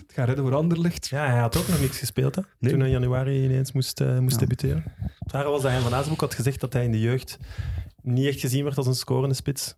gaan 0.06 0.24
redden 0.26 0.44
voor 0.44 0.54
Anderlecht. 0.54 1.08
Ja, 1.08 1.26
hij 1.26 1.38
had 1.40 1.56
ook 1.56 1.68
nog 1.68 1.80
niks 1.80 1.98
gespeeld 1.98 2.34
hè, 2.34 2.42
Nee. 2.58 2.70
toen 2.70 2.80
hij 2.80 2.88
in 2.90 2.94
januari 3.00 3.44
ineens 3.44 3.72
moest, 3.72 4.00
eh, 4.00 4.18
moest 4.18 4.34
Ja. 4.34 4.40
debuteren. 4.40 4.84
Het 5.18 5.32
was 5.32 5.62
dat 5.62 5.70
hij 5.70 5.80
van 5.80 5.94
Azenbroek 5.94 6.20
had 6.20 6.34
gezegd 6.34 6.60
dat 6.60 6.72
hij 6.72 6.84
in 6.84 6.92
de 6.92 7.00
jeugd 7.00 7.38
niet 8.02 8.26
echt 8.26 8.40
gezien 8.40 8.64
werd 8.64 8.76
als 8.76 8.86
een 8.86 8.94
scorende 8.94 9.34
spits. 9.34 9.74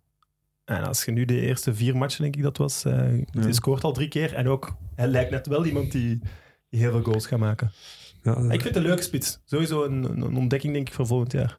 En 0.65 0.83
als 0.83 1.05
je 1.05 1.11
nu 1.11 1.25
de 1.25 1.39
eerste 1.39 1.73
vier 1.73 1.97
matchen, 1.97 2.21
denk 2.21 2.35
ik 2.35 2.41
dat 2.41 2.57
was, 2.57 2.85
eh 2.85 2.93
hij 3.31 3.53
scoort 3.53 3.83
al 3.83 3.93
drie 3.93 4.07
keer. 4.07 4.33
En 4.33 4.47
ook, 4.47 4.75
hij 4.95 5.07
lijkt 5.07 5.31
net 5.31 5.47
wel 5.47 5.65
iemand 5.65 5.91
die, 5.91 6.19
die 6.69 6.79
heel 6.79 6.91
veel 6.91 7.01
goals 7.01 7.25
gaat 7.25 7.39
maken. 7.39 7.71
Ja, 8.23 8.31
Ik 8.37 8.49
vind 8.49 8.63
het 8.63 8.75
een 8.75 8.81
leuke 8.81 9.01
spits. 9.01 9.39
Sowieso 9.45 9.83
een, 9.83 10.35
ontdekking, 10.37 10.73
denk 10.73 10.87
ik, 10.87 10.93
voor 10.93 11.07
volgend 11.07 11.31
jaar. 11.31 11.57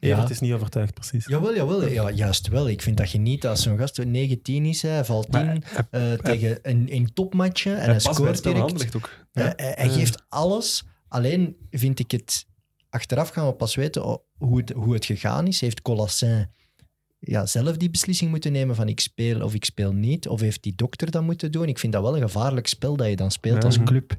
Evert 0.00 0.30
is 0.30 0.40
niet 0.40 0.52
overtuigd, 0.52 0.94
precies. 0.94 1.26
Jawel, 1.26 1.54
jawel. 1.54 1.86
Ja, 1.86 2.10
juist 2.10 2.48
wel. 2.48 2.68
Ik 2.68 2.82
vind 2.82 2.96
dat 2.96 3.10
je 3.10 3.18
niet 3.18 3.46
als 3.46 3.62
zo'n 3.62 3.78
gast 3.78 4.04
19 4.04 4.64
is, 4.64 4.82
hij 4.82 5.04
valt 5.04 5.28
Maar 5.32 5.54
in 5.54 5.62
eh, 5.90 6.12
tegen 6.12 6.58
een, 6.62 6.86
een 6.90 7.12
topmatje 7.14 7.70
en 7.72 7.84
Hij 7.84 7.92
het 7.92 8.02
scoort 8.02 8.42
direct. 8.42 8.96
Ook. 8.96 9.10
Eh, 9.32 9.44
hij 9.56 9.72
hij 9.76 9.86
Ja. 9.86 9.92
geeft 9.92 10.24
alles. 10.28 10.84
Alleen 11.08 11.56
vind 11.70 11.98
ik 11.98 12.10
het... 12.10 12.46
Achteraf 12.90 13.28
gaan 13.28 13.46
we 13.46 13.52
pas 13.52 13.74
weten 13.74 14.20
hoe 14.38 14.58
het, 14.58 14.70
hoe 14.70 14.94
het 14.94 15.04
gegaan 15.04 15.46
is. 15.46 15.60
Heeft 15.60 15.82
Collassin 15.82 16.46
ja, 17.24 17.46
zelf 17.46 17.76
die 17.76 17.90
beslissing 17.90 18.30
moeten 18.30 18.52
nemen 18.52 18.74
van 18.76 18.88
ik 18.88 19.00
speel 19.00 19.40
of 19.42 19.54
ik 19.54 19.64
speel 19.64 19.92
niet? 19.92 20.28
Of 20.28 20.40
heeft 20.40 20.62
die 20.62 20.74
dokter 20.76 21.10
dat 21.10 21.22
moeten 21.22 21.52
doen? 21.52 21.68
Ik 21.68 21.78
vind 21.78 21.92
dat 21.92 22.02
wel 22.02 22.16
een 22.16 22.22
gevaarlijk 22.22 22.66
spel 22.66 22.96
dat 22.96 23.08
je 23.08 23.16
dan 23.16 23.30
speelt 23.30 23.64
als 23.64 23.82
club. 23.82 24.16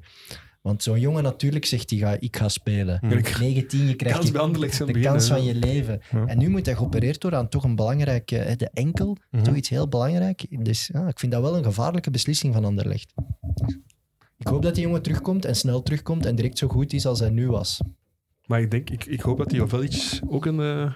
Want 0.62 0.84
zo'n 0.84 1.00
jongen 1.00 1.24
natuurlijk 1.24 1.66
zegt 1.66 1.90
hij, 1.90 2.00
ga, 2.00 2.18
ik 2.20 2.36
ga 2.38 2.50
spelen. 2.50 3.00
Ja. 3.02 3.40
19, 3.40 3.88
je 3.88 3.96
krijgt 3.96 4.18
Kans 4.18 4.28
je- 4.60 4.72
zijn 4.72 4.94
de 4.94 5.00
kans 5.00 5.28
van 5.28 5.44
je 5.44 5.56
leven. 5.56 6.02
Ja. 6.12 6.26
En 6.26 6.38
nu 6.38 6.50
moet 6.50 6.66
hij 6.66 6.76
geopereerd 6.76 7.22
worden 7.22 7.40
aan 7.40 7.50
toch 7.50 7.64
een 7.64 7.76
belangrijke... 7.76 8.36
hè, 8.36 8.56
De 8.56 8.70
enkel, 8.74 9.18
Mhm. 9.32 9.44
toch 9.44 9.56
iets 9.56 9.70
heel 9.70 9.88
belangrijk. 9.88 10.46
Dus 10.66 10.90
ja, 10.94 11.08
ik 11.08 11.20
vind 11.20 11.32
dat 11.32 11.42
wel 11.42 11.58
een 11.58 11.64
gevaarlijke 11.64 12.12
beslissing 12.12 12.54
van 12.54 12.66
Anderlecht. 12.66 13.14
Ik 14.38 14.48
hoop 14.48 14.62
dat 14.62 14.76
die 14.76 14.84
jongen 14.84 15.02
terugkomt 15.02 15.46
en 15.46 15.56
snel 15.56 15.82
terugkomt 15.84 16.26
en 16.26 16.36
direct 16.36 16.58
zo 16.58 16.68
goed 16.68 16.94
is 16.94 17.06
als 17.06 17.20
hij 17.20 17.30
nu 17.30 17.48
was. 17.48 17.80
Maar 18.46 18.62
ik, 18.62 18.72
denk, 18.72 18.90
ik, 18.90 19.06
ik 19.06 19.22
hoop 19.22 19.38
dat 19.38 19.50
die 19.50 19.58
Joveljic 19.60 20.20
ook 20.28 20.46
een, 20.46 20.60
eh, 20.60 20.94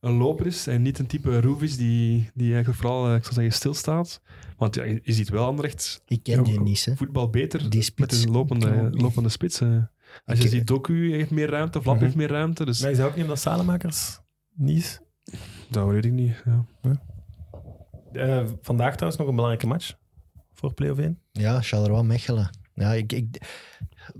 een 0.00 0.12
loper 0.12 0.46
is 0.46 0.66
en 0.66 0.82
niet 0.82 0.98
een 0.98 1.06
type 1.06 1.40
Roef 1.40 1.62
is 1.62 1.76
die, 1.76 2.30
die 2.34 2.52
eigenlijk 2.52 2.80
vooral, 2.80 3.08
eh, 3.08 3.14
ik 3.14 3.22
zou 3.22 3.34
zeggen, 3.34 3.52
stilstaat. 3.52 4.20
Want 4.56 4.74
ja, 4.74 4.84
je 4.84 5.00
ziet 5.04 5.28
wel 5.28 5.46
Anderlecht 5.46 6.02
Ik 6.06 6.22
ken 6.22 6.42
die 6.42 6.60
niet, 6.60 6.84
hè. 6.84 6.96
voetbal 6.96 7.30
beter 7.30 7.70
Die 7.70 7.82
spits. 7.82 8.14
met 8.16 8.24
een 8.24 8.32
lopende, 8.32 8.88
lopende 8.90 9.28
spits. 9.28 9.60
eh. 9.60 9.68
Als 10.24 10.38
je 10.38 10.44
Ik- 10.44 10.50
ziet, 10.50 10.66
Doku 10.66 11.12
heeft 11.12 11.30
meer 11.30 11.50
ruimte, 11.50 11.82
Vlap 11.82 11.94
Mhm. 11.94 12.04
heeft 12.04 12.16
meer 12.16 12.28
ruimte, 12.28 12.64
dus 12.64 12.80
Maar 12.80 12.90
je 12.90 12.96
zou 12.96 13.08
ook 13.08 13.14
niet 13.14 13.24
omdat 13.24 13.38
Salemakers 13.40 14.18
niet 14.54 14.78
is. 14.78 15.00
dat 15.70 15.88
weet 15.88 16.04
ik 16.04 16.12
niet. 16.12 16.42
Ja. 16.44 16.64
Eh, 18.12 18.46
vandaag 18.62 18.92
trouwens 18.92 19.16
nog 19.20 19.28
een 19.28 19.34
belangrijke 19.34 19.66
match 19.66 19.92
voor 20.52 20.74
play-off 20.74 21.00
1. 21.00 21.18
Ja, 21.32 21.60
Charleroi-Mechelen. 21.62 22.50
Ja, 22.74 22.92
ik, 22.92 23.12
ik, 23.12 23.40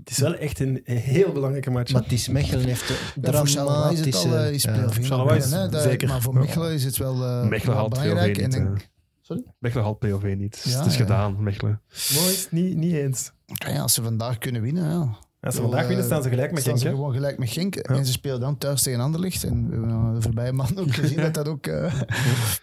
Het 0.03 0.09
is 0.09 0.17
wel 0.17 0.35
echt 0.35 0.59
een 0.59 0.81
heel 0.83 1.31
belangrijke 1.31 1.71
match. 1.71 1.91
maar 1.93 2.01
het 2.03 2.11
is 2.11 2.27
Mechelen 2.27 2.65
heeft 2.65 2.89
een 2.89 2.95
Ja, 3.21 3.31
Charleroi 3.45 3.45
is 3.45 3.53
het 3.53 4.15
al 4.15 4.21
dramatische... 4.21 4.35
eh, 4.37 4.51
is 4.53 4.63
ja. 4.63 4.71
binnen, 4.71 5.61
hè. 5.61 5.69
Dat- 5.69 5.81
zeker. 5.81 6.07
Maar 6.07 6.21
voor 6.21 6.33
Ja. 6.33 6.39
Mechelen 6.39 6.71
is 6.73 6.83
het 6.83 6.97
wel, 6.97 7.23
eh, 7.23 7.47
Mechelen 7.47 7.65
wel 7.75 7.75
haalt 7.75 7.89
POV 7.93 8.01
belangrijk. 8.01 8.37
niet. 8.41 8.55
En 8.55 8.65
eh. 8.67 8.71
ik- 8.75 8.89
Sorry? 9.21 9.43
Mechelen 9.59 9.83
haalt 9.83 9.99
POV 9.99 10.33
niet. 10.37 10.61
Ja, 10.63 10.77
het 10.77 10.85
is 10.85 10.93
ja. 10.93 10.99
gedaan, 11.01 11.43
Mechelen. 11.43 11.81
Mooi 12.13 12.35
niet, 12.51 12.75
niet 12.77 12.93
eens. 12.93 13.31
ja, 13.45 13.81
als 13.81 13.93
ze 13.93 14.03
vandaag 14.03 14.37
kunnen 14.37 14.61
winnen, 14.61 14.89
ja. 14.89 15.17
Als 15.41 15.55
ze 15.55 15.61
vandaag 15.61 15.79
winnen, 15.87 15.99
eh, 15.99 16.05
staan 16.05 16.23
ze 16.23 16.29
gelijk 16.29 16.51
met 16.51 16.61
staan 16.61 16.77
Genk. 16.77 16.87
ze 16.87 16.95
gewoon 16.95 17.13
gelijk 17.13 17.37
met 17.37 17.49
Genk. 17.49 17.75
En 17.75 18.05
ze 18.05 18.11
spelen 18.11 18.39
dan 18.39 18.57
thuis 18.57 18.81
tegen 18.81 18.99
Anderlecht. 18.99 19.43
En 19.43 19.69
we 19.69 19.75
hebben 19.75 20.13
de 20.13 20.21
voorbije 20.21 20.51
maanden 20.51 20.83
ook 20.83 20.93
gezien 20.93 21.17
dat 21.27 21.33
dat 21.33 21.47
ook 21.47 21.67
eh, 21.67 21.93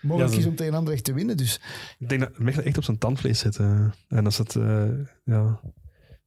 mogelijk 0.03 0.33
Ja, 0.33 0.39
is 0.39 0.47
om 0.47 0.57
tegen 0.57 0.75
Anderlecht 0.75 1.05
te 1.05 1.13
winnen. 1.13 1.37
Dus 1.37 1.61
Ik 1.99 2.09
denk 2.09 2.21
dat 2.21 2.39
Mechelen 2.39 2.67
echt 2.67 2.77
op 2.79 2.85
zijn 2.85 2.99
tandvlees 2.99 3.39
zit. 3.39 3.57
eh. 3.57 3.81
En 4.09 4.25
als 4.25 4.39
het, 4.39 4.57
eh, 4.57 4.83
ja, 5.25 5.61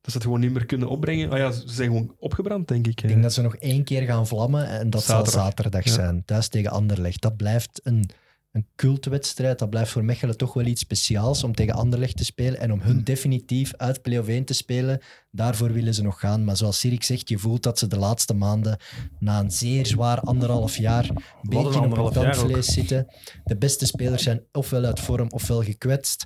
dat 0.02 0.12
ze 0.12 0.18
het 0.18 0.24
gewoon 0.24 0.40
niet 0.40 0.52
meer 0.54 0.66
kunnen 0.66 0.88
opbrengen. 0.90 1.30
Ah 1.32 1.38
ja, 1.38 1.52
ze 1.52 1.62
zijn 1.66 1.88
gewoon 1.88 2.16
opgebrand, 2.20 2.68
denk 2.68 2.88
ik. 2.88 3.02
Ik 3.02 3.08
denk 3.08 3.22
dat 3.24 3.34
ze 3.34 3.42
nog 3.42 3.56
één 3.56 3.84
keer 3.84 4.02
gaan 4.02 4.28
vlammen 4.28 4.68
en 4.68 4.90
dat 4.90 5.04
Zaterdag. 5.04 5.32
zal 5.34 5.44
zaterdag 5.44 5.84
Ja. 5.84 5.92
zijn. 5.92 6.26
Thuis 6.26 6.48
tegen 6.48 6.72
Anderlecht. 6.72 7.22
Dat 7.22 7.36
blijft 7.38 7.80
een, 7.84 8.10
een 8.52 8.68
cultwedstrijd. 8.76 9.60
Dat 9.60 9.70
blijft 9.70 9.92
voor 9.92 10.04
Mechelen 10.04 10.38
toch 10.38 10.54
wel 10.54 10.66
iets 10.66 10.82
speciaals 10.82 11.44
om 11.44 11.56
tegen 11.56 11.74
Anderlecht 11.74 12.18
te 12.18 12.26
spelen 12.26 12.60
en 12.60 12.72
om 12.72 12.80
hun 12.82 13.04
definitief 13.04 13.74
uit 13.78 14.02
play-off 14.02 14.28
1 14.30 14.44
te 14.46 14.54
spelen. 14.54 15.00
Daarvoor 15.32 15.74
willen 15.74 15.94
ze 15.94 16.02
nog 16.04 16.20
gaan. 16.20 16.44
Maar 16.44 16.58
zoals 16.58 16.80
Sirik 16.80 17.04
zegt, 17.04 17.30
je 17.30 17.38
voelt 17.38 17.64
dat 17.64 17.80
ze 17.80 17.88
de 17.88 17.98
laatste 17.98 18.34
maanden 18.34 18.78
na 19.20 19.40
een 19.40 19.52
zeer 19.52 19.86
zwaar 19.86 20.20
anderhalf 20.20 20.78
jaar 20.78 21.10
een 21.10 21.16
beetje 21.42 21.82
op 21.82 21.98
ook. 21.98 22.14
tandvlees 22.14 22.66
zitten. 22.66 23.08
De 23.44 23.58
beste 23.58 23.86
spelers 23.86 24.24
zijn 24.24 24.44
ofwel 24.52 24.84
uit 24.84 25.00
vorm 25.00 25.28
ofwel 25.32 25.62
gekwetst. 25.64 26.26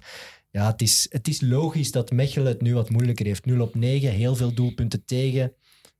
Ja, 0.55 0.71
het 0.71 0.81
is, 0.81 1.05
het 1.09 1.27
is 1.27 1.41
logisch 1.41 1.91
dat 1.91 2.11
Mechelen 2.11 2.47
het 2.47 2.61
nu 2.61 2.73
wat 2.73 2.89
moeilijker 2.89 3.25
heeft. 3.25 3.45
0 3.45 3.61
op 3.61 3.75
9, 3.75 4.09
heel 4.11 4.35
veel 4.35 4.53
doelpunten 4.53 5.05
tegen. 5.05 5.53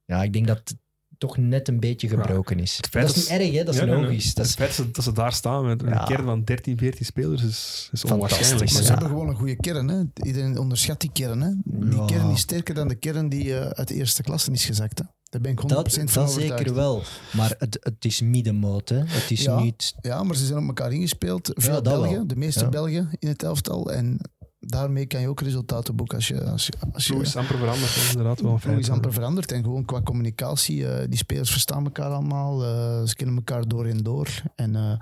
Ja, 0.06 0.24
ik 0.24 0.34
denk 0.34 0.48
dat 0.48 0.58
het 0.58 0.76
toch 1.18 1.38
net 1.38 1.68
een 1.68 1.80
beetje 1.80 2.08
gebroken 2.08 2.60
is. 2.60 2.80
Dat 2.92 3.04
is 3.10 3.16
niet 3.16 3.28
erg, 3.28 3.52
hè? 3.52 3.64
dat 3.64 3.74
is 3.74 3.80
Ja, 3.80 3.86
nee, 3.86 3.96
nee. 3.96 4.04
logisch. 4.06 4.34
Dat 4.34 4.36
Het 4.50 4.60
is, 4.60 4.76
feit 4.76 4.96
dat 4.96 5.04
ze, 5.04 5.12
daar 5.12 5.34
staan 5.34 5.66
met 5.66 5.82
Ja. 5.82 6.00
een 6.02 6.06
kern 6.08 6.24
van 6.24 6.44
13, 6.44 6.78
14 6.78 7.06
spelers 7.06 7.44
is, 7.44 7.90
is 7.92 8.06
onwaarschijnlijk. 8.06 8.72
Maar 8.72 8.80
Ja. 8.80 8.86
ze 8.86 8.92
hebben 8.92 9.10
gewoon 9.10 9.28
een 9.30 9.36
goede 9.36 9.56
kern. 9.56 9.88
Hè? 9.88 10.04
Iedereen 10.24 10.58
onderschat 10.58 11.02
die 11.02 11.12
kern. 11.14 11.42
Hè? 11.42 11.52
Die 11.64 11.96
Ja. 12.00 12.06
kern 12.06 12.30
is 12.30 12.40
sterker 12.40 12.76
dan 12.76 12.88
de 12.88 12.96
kern 12.96 13.30
die 13.30 13.58
eh, 13.60 13.70
uit 13.70 13.88
de 13.88 13.94
eerste 13.94 14.24
klasse 14.24 14.52
is 14.52 14.66
gezakt. 14.66 15.00
Hè? 15.00 15.06
Daar 15.24 15.42
ben 15.42 15.52
ik 15.52 15.60
100% 15.60 15.68
dat, 15.68 15.94
van 15.94 16.24
dat 16.26 16.36
overtuigd. 16.36 16.58
zeker 16.58 16.74
wel. 16.74 17.02
Maar 17.34 17.56
het, 17.58 17.78
het 17.82 18.06
is 18.06 18.22
middenmoot. 18.22 18.90
Hè? 18.90 18.98
Het 19.06 19.32
is 19.32 19.42
Ja. 19.44 19.60
niet... 19.60 19.94
Ja, 20.02 20.24
maar 20.24 20.36
ze 20.36 20.46
zijn 20.46 20.60
op 20.60 20.68
elkaar 20.68 20.94
ingespeeld. 20.94 21.52
Veel 21.54 21.82
Belgen, 21.82 22.12
wel. 22.14 22.28
de 22.28 22.36
meeste 22.36 22.64
Ja. 22.64 22.70
Belgen 22.70 23.10
in 23.20 23.28
het 23.28 23.44
elftal. 23.44 23.92
En 23.92 24.20
daarmee 24.66 25.06
kan 25.06 25.22
je 25.22 25.28
ook 25.28 25.42
resultaten 25.42 25.96
boeken 25.96 26.16
als 26.18 26.28
je... 26.28 26.44
Als 26.44 26.66
je, 26.66 26.74
als 26.94 27.06
je 27.06 27.14
Ploeg 27.14 27.26
is 27.26 27.36
amper 27.36 27.58
veranderd, 27.58 27.96
is 27.96 28.10
inderdaad 28.10 28.42
wel 28.42 28.52
een 28.52 28.60
ploeg 28.60 28.74
is 28.80 28.90
amper 28.90 29.14
veranderd. 29.14 29.52
En 29.52 29.64
gewoon 29.64 29.86
qua 29.86 30.02
communicatie, 30.02 30.88
eh, 30.88 31.06
die 31.10 31.18
spelers 31.18 31.52
verstaan 31.52 31.84
elkaar 31.84 32.10
allemaal. 32.12 32.64
eh, 32.64 33.08
ze 33.08 33.16
kennen 33.16 33.36
elkaar 33.36 33.68
door 33.68 33.86
en 33.86 33.98
door. 33.98 34.28
En 34.56 34.76
eh, 34.76 34.98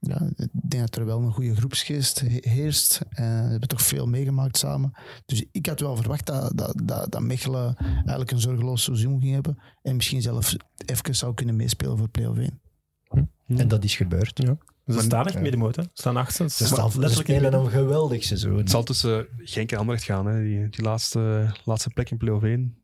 ja, 0.00 0.20
ik 0.36 0.48
denk 0.52 0.82
dat 0.82 0.96
er 0.96 1.04
wel 1.06 1.20
een 1.22 1.32
goede 1.32 1.54
groepsgeest 1.56 2.20
he- 2.20 2.38
heerst. 2.50 3.00
Eh, 3.10 3.16
we 3.24 3.50
hebben 3.50 3.68
toch 3.68 3.82
veel 3.82 4.06
meegemaakt 4.06 4.56
samen. 4.58 4.92
Dus 5.26 5.44
ik 5.52 5.66
had 5.66 5.80
wel 5.80 5.96
verwacht 5.96 6.26
dat, 6.26 6.52
dat, 6.58 6.80
dat, 6.84 7.12
dat 7.12 7.22
Mechelen 7.22 7.76
eigenlijk 7.76 8.30
een 8.30 8.40
zorgeloos 8.40 8.82
seizoen 8.82 9.20
ging 9.20 9.32
hebben. 9.32 9.58
En 9.82 9.96
misschien 9.96 10.22
zelfs 10.22 10.56
even 10.86 11.16
zou 11.16 11.34
kunnen 11.34 11.56
meespelen 11.56 11.98
voor 11.98 12.08
play-off 12.08 12.38
1. 12.38 12.60
En 13.58 13.68
dat 13.68 13.84
is 13.84 13.96
gebeurd. 13.96 14.38
Ja. 14.42 14.56
Ze 14.88 15.00
staan 15.00 15.24
echt 15.24 15.34
ja. 15.34 15.40
middenmoot. 15.40 15.76
Hè? 15.76 15.82
Ze 15.82 15.88
staan 15.92 16.16
achtste. 16.16 16.48
Ze, 16.50 16.66
staan, 16.66 16.90
ze 16.90 16.98
letterlijk 16.98 17.28
in 17.28 17.34
spelen 17.34 17.42
midden. 17.60 17.80
een 17.80 17.86
geweldig 17.86 18.24
seizoen. 18.24 18.56
Het 18.56 18.70
zal 18.70 18.82
tussen 18.82 19.26
Genk 19.38 19.72
en 19.72 19.78
Anderlecht 19.78 20.04
gaan, 20.06 20.26
hè. 20.26 20.42
Die, 20.42 20.68
die 20.68 20.84
laatste, 20.84 21.46
laatste 21.64 21.90
plek 21.90 22.10
in 22.10 22.16
play-off 22.16 22.44
1. 22.44 22.76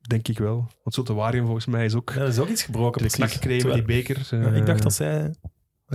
Denk 0.00 0.28
ik 0.28 0.38
wel. 0.38 0.56
Want 0.82 0.94
Zultuarium 0.94 1.44
volgens 1.44 1.66
mij 1.66 1.84
is 1.84 1.94
ook 1.94 2.12
Ja, 2.14 2.18
dat 2.20 2.28
is 2.28 2.38
ook 2.38 2.48
iets 2.48 2.62
gebroken. 2.62 3.02
de 3.02 3.08
knak 3.08 3.30
gekregen 3.30 3.72
die 3.72 3.82
beker. 3.82 4.26
Ja, 4.30 4.38
eh, 4.46 4.56
ik 4.56 4.66
dacht 4.66 4.82
dat 4.82 4.94
zij... 4.94 5.34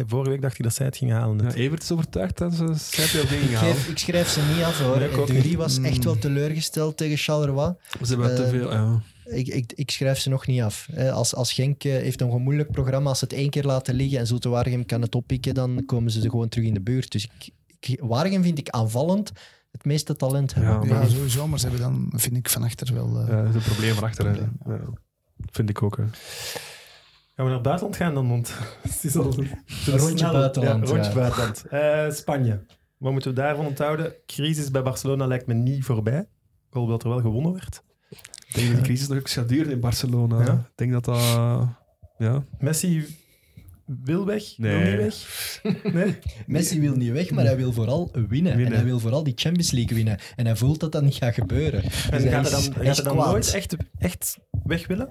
Vorige 0.08 0.30
week 0.30 0.42
dacht 0.42 0.58
ik 0.58 0.64
dat 0.64 0.74
zij 0.74 0.86
het 0.86 0.98
gingen 0.98 1.16
halen. 1.16 1.38
ja. 1.46 1.54
Evert 1.54 1.84
is 1.84 1.92
overtuigd 1.92 2.38
dat 2.38 2.54
ze 2.54 2.74
zij 2.76 3.08
play-off 3.08 3.32
1 3.32 3.42
Ik, 3.44 3.50
gaan 3.50 3.68
halen. 3.68 3.90
ik 3.90 3.98
schrijf 3.98 4.28
ze 4.30 4.42
niet 4.56 4.64
af 4.64 4.80
hoor. 4.80 4.98
Nee, 5.34 5.58
was 5.58 5.80
echt 5.80 5.98
Mm. 5.98 6.04
wel 6.04 6.18
teleurgesteld 6.18 6.98
tegen 6.98 7.18
Charleroi. 7.18 7.74
Ze 8.04 8.08
hebben 8.12 8.36
te 8.36 8.44
Eh, 8.44 8.50
veel... 8.50 8.72
ja. 8.72 9.02
Ik, 9.32 9.48
ik, 9.48 9.74
ik 9.76 9.92
schrijf 9.92 10.20
ze 10.20 10.30
nog 10.30 10.48
niet 10.48 10.62
af. 10.62 10.88
Als, 11.12 11.36
als 11.36 11.54
Genk 11.54 11.84
eh, 11.84 11.92
heeft 11.92 12.22
een 12.22 12.42
moeilijk 12.42 12.72
programma. 12.72 13.10
Als 13.10 13.20
ze 13.20 13.24
het 13.26 13.34
één 13.34 13.50
keer 13.50 13.64
laten 13.64 13.94
liggen 13.96 14.20
en 14.20 14.28
Zulte 14.28 14.50
Waregem 14.50 14.86
kan 14.86 15.02
het 15.02 15.16
oppikken, 15.16 15.54
dan 15.54 15.84
komen 15.86 16.12
ze 16.12 16.22
er 16.24 16.30
gewoon 16.30 16.50
terug 16.50 16.68
in 16.68 16.74
de 16.74 16.82
buurt. 16.82 17.12
Dus 17.12 17.24
ik, 17.38 17.50
ik, 17.80 18.00
Waregem 18.02 18.44
vind 18.44 18.58
ik 18.60 18.70
aanvallend 18.70 19.32
het 19.72 19.86
meeste 19.86 20.16
talent 20.16 20.54
hebben. 20.54 20.74
Ja, 20.74 20.94
Ja, 20.94 21.00
maar- 21.00 21.10
sowieso. 21.10 21.48
Maar 21.48 21.60
ze 21.60 21.68
hebben 21.68 21.84
dan, 21.84 22.12
vind 22.20 22.36
ik, 22.38 22.50
van 22.50 22.64
achter 22.64 22.94
wel... 22.94 23.20
eh, 23.20 23.28
Ja, 23.28 23.42
dat 23.44 23.50
is 23.50 23.56
een 23.56 23.72
probleem 23.72 23.94
van 23.94 24.04
achter. 24.04 24.26
hè. 24.26 24.32
Probleem, 24.32 24.58
Ja, 24.66 24.94
vind 25.52 25.70
ik 25.70 25.84
ook. 25.84 25.98
hè. 25.98 26.04
Gaan 26.04 26.16
we 27.36 27.44
naar 27.44 27.54
het 27.54 27.62
buitenland 27.64 27.96
gaan 27.96 28.14
dan? 28.14 28.30
Want 28.30 28.54
het 28.82 29.04
is 29.04 29.16
al 29.16 29.24
Een 29.26 29.98
rondje 29.98 30.32
buitenland, 30.32 30.88
Ja, 30.88 30.94
rondje 30.94 31.10
ja. 31.12 31.16
buitenland. 31.16 31.66
Eh, 31.66 32.10
Spanje. 32.12 32.66
Wat 32.98 33.12
moeten 33.12 33.30
we 33.34 33.42
daarvan 33.42 33.66
onthouden? 33.66 34.14
Crisis 34.26 34.72
bij 34.72 34.82
Barcelona 34.82 35.26
lijkt 35.28 35.48
me 35.48 35.54
niet 35.54 35.84
voorbij. 35.84 36.20
Ik 36.68 36.78
hoop 36.78 36.90
dat 36.90 37.04
er 37.04 37.10
wel 37.10 37.22
gewonnen 37.22 37.54
werd. 37.54 37.84
Ik 38.52 38.58
denk 38.58 38.68
dat 38.68 38.76
die 38.76 38.86
crisis 38.86 39.08
nog 39.08 39.18
ook 39.18 39.30
gaat 39.30 39.50
duren 39.50 39.72
in 39.72 39.80
Barcelona. 39.80 40.44
Ja. 40.46 40.54
Ik 40.54 40.72
denk 40.76 40.92
dat 40.92 41.06
dat... 41.06 41.20
Ja. 42.18 42.44
Messi 42.60 43.06
wil 43.86 44.26
weg, 44.26 44.44
wil 44.58 44.80
niet 44.80 44.96
weg. 44.96 45.16
Nee? 45.94 46.18
Messi 46.48 46.80
wil 46.80 46.96
niet 46.96 47.12
weg, 47.12 47.32
maar 47.32 47.46
hij 47.46 47.56
wil 47.58 47.74
vooral 47.74 48.12
winnen. 48.28 48.54
En 48.66 48.74
hij 48.74 48.84
wil 48.84 49.00
vooral 49.00 49.24
die 49.24 49.34
Champions 49.36 49.72
League 49.72 49.96
winnen. 49.96 50.18
En 50.36 50.46
hij 50.46 50.56
voelt 50.56 50.80
dat 50.80 50.92
dat 50.92 51.04
niet 51.04 51.16
gaat 51.16 51.34
gebeuren. 51.34 51.82
Dus 51.82 52.06
En 52.10 52.22
hij 52.22 52.32
gaat 52.32 52.46
is- 52.46 52.52
hij 52.52 52.62
dan, 52.62 52.74
hij 52.74 52.86
gaat 52.86 52.98
is 52.98 53.04
hij 53.04 53.14
dan 53.16 53.16
nooit 53.26 53.54
echt, 53.54 53.76
echt 53.98 54.38
weg 54.64 54.88
willen? 54.88 55.10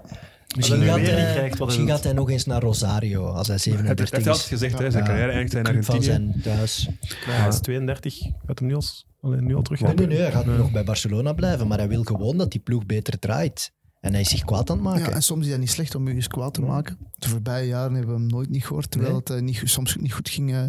Misschien, 0.56 0.76
Als 0.78 0.86
hij 0.86 0.94
gaat 0.98 1.06
hij, 1.14 1.20
hij 1.20 1.52
misschien 1.64 1.88
gaat 1.88 2.04
hij 2.04 2.12
nog 2.12 2.30
eens 2.30 2.44
naar 2.44 2.60
Rosario 2.62 3.26
als 3.26 3.46
hij 3.46 3.56
Hij 3.62 3.72
heeft 3.72 3.82
37 3.98 4.10
hij 4.10 4.18
heeft 4.18 4.28
altijd 4.28 4.36
is. 4.36 4.44
gezegd, 4.58 4.78
hè, 4.78 4.90
zijn 4.90 5.04
carrière 5.04 5.30
eindigt 5.32 5.54
in 5.54 5.62
Club 5.62 5.84
van 5.84 5.94
Argentinië. 5.94 6.30
zijn 6.32 6.40
thuis. 6.42 6.88
Ja, 7.26 7.32
hij 7.32 7.48
is 7.48 7.60
32. 7.60 8.18
Gaat 8.46 8.58
hem 8.58 8.68
nu 8.68 8.74
al, 8.74 8.82
alleen 9.20 9.44
nu 9.44 9.54
al 9.54 9.62
terug 9.62 9.80
Nee, 9.80 9.94
nee, 9.94 10.06
nee, 10.06 10.18
hij 10.18 10.32
gaat 10.32 10.46
nog 10.46 10.72
bij 10.72 10.84
Barcelona 10.84 11.32
blijven, 11.32 11.66
maar 11.66 11.78
hij 11.78 11.88
wil 11.88 12.02
gewoon 12.02 12.36
dat 12.36 12.50
die 12.50 12.60
ploeg 12.60 12.86
beter 12.86 13.18
draait. 13.18 13.72
En 14.00 14.12
hij 14.12 14.20
is 14.20 14.28
zich 14.28 14.44
kwaad 14.44 14.70
aan 14.70 14.76
het 14.76 14.84
maken. 14.84 15.02
Ja, 15.02 15.10
en 15.10 15.22
soms 15.22 15.44
is 15.44 15.50
dat 15.50 15.60
niet 15.60 15.70
slecht 15.70 15.94
om 15.94 16.08
je 16.08 16.14
eens 16.14 16.28
kwaad 16.28 16.54
te 16.54 16.60
maken. 16.62 16.98
De 17.14 17.28
voorbije 17.28 17.66
jaren 17.66 17.94
hebben 17.94 18.14
we 18.14 18.20
hem 18.20 18.30
nooit 18.30 18.48
niet 18.50 18.66
gehoord, 18.66 18.90
terwijl 18.90 19.12
Nee. 19.12 19.20
het 19.20 19.30
eh, 19.30 19.40
niet, 19.40 19.62
soms 19.64 19.96
niet 19.96 20.12
goed 20.12 20.28
ging 20.28 20.52
eh, 20.52 20.62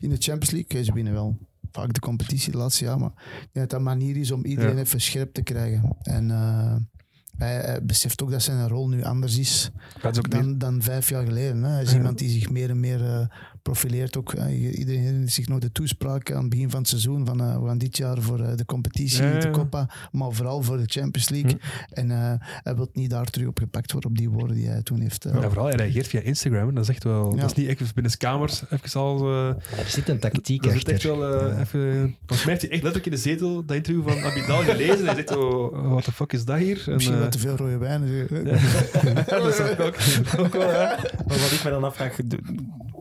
in 0.00 0.08
de 0.10 0.16
Champions 0.18 0.50
League. 0.50 0.84
Ze 0.84 0.92
winnen 0.92 1.12
wel 1.12 1.38
vaak 1.72 1.92
de 1.92 2.00
competitie 2.00 2.52
de 2.52 2.58
laatste 2.58 2.84
jaar, 2.84 2.98
maar 2.98 3.12
ik 3.16 3.48
denk 3.52 3.52
dat 3.52 3.70
dat 3.70 3.78
een 3.78 3.84
manier 3.84 4.16
is 4.16 4.30
om 4.30 4.44
iedereen 4.44 4.74
Ja. 4.76 4.80
even 4.80 5.00
scherp 5.00 5.32
te 5.34 5.42
krijgen. 5.42 5.96
En 6.02 6.30
eh, 6.30 6.74
hij, 7.36 7.54
hij 7.54 7.84
beseft 7.84 8.22
ook 8.22 8.30
dat 8.30 8.42
zijn 8.42 8.68
rol 8.68 8.88
nu 8.88 9.02
anders 9.04 9.38
is 9.38 9.70
dan, 10.28 10.58
dan 10.58 10.82
vijf 10.82 11.08
jaar 11.08 11.24
geleden. 11.24 11.62
Hè. 11.62 11.70
Hij 11.70 11.82
is 11.82 11.90
Ja. 11.90 11.96
iemand 11.96 12.18
die 12.18 12.30
zich 12.30 12.50
meer 12.50 12.70
en 12.70 12.80
meer 12.80 13.04
eh, 13.04 13.26
profileert. 13.62 14.16
Ook. 14.16 14.32
Iedereen 14.72 15.30
zich 15.30 15.48
nog 15.48 15.58
de 15.58 15.72
toespraak 15.72 16.32
aan 16.32 16.40
het 16.40 16.48
begin 16.50 16.70
van 16.70 16.80
het 16.80 16.88
seizoen 16.88 17.26
van 17.26 17.40
eh, 17.40 17.58
we 17.60 17.66
gaan 17.66 17.78
dit 17.78 17.96
jaar 17.96 18.20
voor 18.22 18.40
eh, 18.40 18.56
de 18.56 18.64
competitie, 18.64 19.22
Ja, 19.22 19.30
ja, 19.32 19.38
de 19.38 19.46
ja. 19.46 19.52
Copa, 19.52 19.88
maar 20.12 20.32
vooral 20.32 20.62
voor 20.62 20.76
de 20.76 20.84
Champions 20.86 21.28
League. 21.28 21.58
En 21.92 22.10
eh, 22.10 22.32
hij 22.38 22.74
wil 22.74 22.88
niet 22.92 23.10
daar 23.10 23.26
terug 23.26 23.48
op 23.48 23.58
gepakt 23.58 23.92
worden 23.92 24.10
op 24.10 24.16
die 24.16 24.30
woorden 24.30 24.56
die 24.56 24.68
hij 24.68 24.82
toen 24.82 25.00
heeft. 25.00 25.24
Ja, 25.24 25.40
vooral, 25.40 25.66
hij 25.66 25.74
reageert 25.74 26.06
via 26.06 26.20
Instagram. 26.20 26.68
en 26.68 26.74
Dat 26.74 26.84
is 26.84 26.90
echt 26.90 27.04
wel... 27.04 27.34
Ja. 27.34 27.40
Dat 27.40 27.50
is 27.50 27.56
niet 27.56 27.68
echt 27.68 27.94
binnen 27.94 28.12
de 28.12 28.18
kamers 28.18 28.62
even 28.70 29.00
al... 29.00 29.28
eh, 29.28 29.48
Er 29.48 29.86
zit 29.86 30.08
een 30.08 30.18
tactiek 30.18 30.62
dat 30.62 30.74
is 30.74 30.82
echt 30.82 31.02
wel 31.02 31.24
eh, 31.34 31.60
even... 31.60 32.16
Volgens 32.26 32.44
mij 32.46 32.50
heeft 32.54 32.62
hij 32.62 32.70
echt 32.70 32.82
letterlijk 32.82 33.04
in 33.06 33.10
de 33.12 33.16
zetel 33.18 33.64
dat 33.64 33.76
interview 33.76 34.08
van 34.08 34.18
Abidal 34.22 34.62
gelezen. 34.62 35.04
Hij 35.06 35.14
zegt, 35.14 35.36
oh, 35.36 35.90
what 35.90 36.04
the 36.04 36.12
fuck 36.12 36.32
is 36.32 36.44
dat 36.44 36.58
hier? 36.58 36.82
En, 36.86 36.92
Misschien 36.92 37.14
eh, 37.16 37.20
wat 37.22 37.32
te 37.32 37.38
veel 37.38 37.56
rode 37.56 37.78
wijn. 37.78 38.00
dat 39.26 39.58
ik 39.58 39.80
ook, 39.80 39.96
ook 40.38 40.52
wel. 40.52 40.66
Maar 41.26 41.38
wat 41.38 41.52
ik 41.52 41.60
me 41.64 41.70
dan 41.70 41.84
afvraag, 41.84 42.16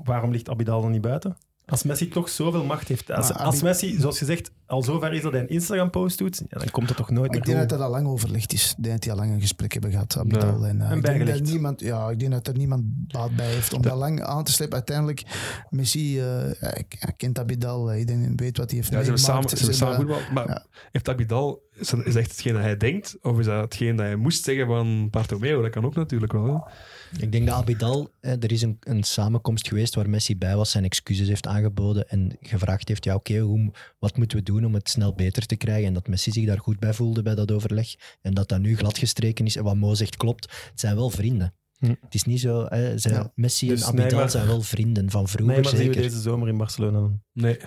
waarom 0.04 0.32
ligt 0.32 0.50
Abidal 0.50 0.82
dan 0.82 0.92
niet 0.92 1.02
buiten? 1.02 1.38
Als 1.66 1.84
Messi 1.84 2.08
toch 2.08 2.30
zoveel 2.30 2.64
macht 2.64 2.88
heeft. 2.88 3.12
Als, 3.12 3.62
Messi, 3.62 4.00
zoals 4.00 4.20
je 4.20 4.26
zegt, 4.26 4.52
al 4.66 4.84
zover 4.84 5.14
is 5.14 5.22
dat 5.22 5.32
hij 5.32 5.42
een 5.42 5.50
Instagram-post 5.50 6.18
doet, 6.18 6.44
ja, 6.50 6.58
dan 6.58 6.70
komt 6.70 6.88
het 6.88 6.98
toch 6.98 7.10
nooit 7.10 7.26
Ik 7.26 7.32
meer 7.32 7.56
denk 7.56 7.58
dat 7.58 7.70
dat 7.70 7.88
al 7.88 7.90
lang 7.90 8.08
overlegd 8.08 8.54
is. 8.54 8.70
Ik 8.78 8.84
denk 8.84 8.94
dat 8.94 9.04
die 9.04 9.12
al 9.12 9.18
lang 9.18 9.32
een 9.32 9.42
gesprek 9.42 9.74
hebben 9.74 9.92
gehad. 9.92 10.18
Abidal. 10.18 10.66
En, 10.66 10.82
eh, 10.82 10.92
En 10.92 10.98
ik 10.98 11.06
denk 11.06 11.28
dat 11.28 11.42
niemand, 11.42 11.80
ja, 11.80 12.10
ik 12.10 12.20
denk 12.20 12.32
dat 12.32 12.48
er 12.48 12.58
niemand 12.58 12.84
baat 12.86 13.36
bij 13.36 13.48
heeft 13.48 13.74
om 13.74 13.82
dat 13.82 13.98
lang 13.98 14.22
aan 14.24 14.44
te 14.44 14.52
slepen. 14.52 14.74
Uiteindelijk, 14.74 15.24
Messi 15.70 16.20
eh, 16.20 16.26
hij, 16.60 16.86
hij 16.90 17.14
kent 17.18 17.40
Abidal. 17.40 17.92
eh, 17.92 18.00
Iedereen 18.00 18.36
weet 18.36 18.58
wat 18.58 18.70
hij 18.70 18.80
heeft 18.80 18.92
Ja, 18.92 18.98
ze 18.98 19.04
hebben 19.04 19.22
samen, 19.22 19.50
ze 19.50 19.56
hebben 19.56 19.76
samen 19.76 19.96
voetbal. 19.96 20.20
Maar 20.34 20.48
ja. 20.48 20.66
heeft 20.92 21.10
Abidal... 21.10 21.70
Is 21.74 21.90
dat 21.90 22.00
is 22.00 22.14
dat 22.14 22.16
echt 22.22 22.32
hetgeen 22.32 22.54
dat 22.54 22.62
hij 22.62 22.78
denkt? 22.78 23.18
Of 23.22 23.40
is 23.40 23.46
dat 23.46 23.62
hetgeen 23.62 23.96
dat 23.96 24.06
hij 24.06 24.16
moest 24.16 24.44
zeggen 24.44 24.66
van 24.68 25.10
Bartomeu? 25.10 25.62
Dat 25.62 25.72
kan 25.72 25.86
ook 25.86 25.96
natuurlijk 25.96 26.32
wel. 26.32 26.46
Hè? 26.46 26.72
Ik 27.20 27.32
denk 27.32 27.46
dat 27.48 27.56
Abidal, 27.56 28.10
eh, 28.20 28.32
er 28.32 28.52
is 28.52 28.62
een, 28.62 28.78
een 28.80 29.04
samenkomst 29.04 29.68
geweest 29.68 29.96
waar 29.96 30.10
Messi 30.10 30.38
bij 30.38 30.56
was, 30.56 30.72
zijn 30.72 30.84
excuses 30.84 31.28
heeft 31.28 31.48
aangeboden 31.48 32.10
en 32.10 32.38
gevraagd 32.42 32.88
heeft, 32.88 33.04
ja 33.04 33.16
oké, 33.16 33.38
hoe 33.40 33.72
wat 34.00 34.18
moeten 34.18 34.38
we 34.38 34.44
doen 34.44 34.66
om 34.66 34.74
het 34.74 34.90
snel 34.90 35.14
beter 35.14 35.46
te 35.46 35.56
krijgen? 35.56 35.88
En 35.88 35.94
dat 35.94 36.08
Messi 36.08 36.32
zich 36.32 36.46
daar 36.46 36.60
goed 36.60 36.80
bij 36.80 36.94
voelde 36.94 37.22
bij 37.22 37.36
dat 37.36 37.52
overleg. 37.52 37.88
En 38.22 38.34
dat 38.34 38.50
dat 38.50 38.60
nu 38.60 38.78
gladgestreken 38.78 39.46
is. 39.46 39.56
En 39.56 39.64
wat 39.64 39.76
Mo 39.76 39.94
zegt 39.94 40.18
klopt, 40.18 40.44
het 40.70 40.80
zijn 40.80 40.96
wel 40.96 41.10
vrienden. 41.10 41.54
Hm. 41.78 41.94
Het 42.02 42.14
is 42.14 42.24
niet 42.24 42.40
zo, 42.40 42.66
hè, 42.70 42.98
zijn, 42.98 43.14
Ja. 43.14 43.32
Messi 43.36 43.68
Dus 43.68 43.82
en 43.82 43.88
Abidal 43.88 44.06
Neymar- 44.08 44.30
zijn 44.30 44.48
wel 44.48 44.62
vrienden 44.62 45.10
van 45.10 45.28
vroeger 45.28 45.54
Nee, 45.56 45.64
maar 45.64 45.72
zien 45.72 45.80
we 45.88 45.94
zeker. 45.94 46.02
deze 46.10 46.22
zomer 46.22 46.48
in 46.48 46.58
Barcelona 46.58 47.00
dan? 47.00 47.22
Nee. 47.34 47.58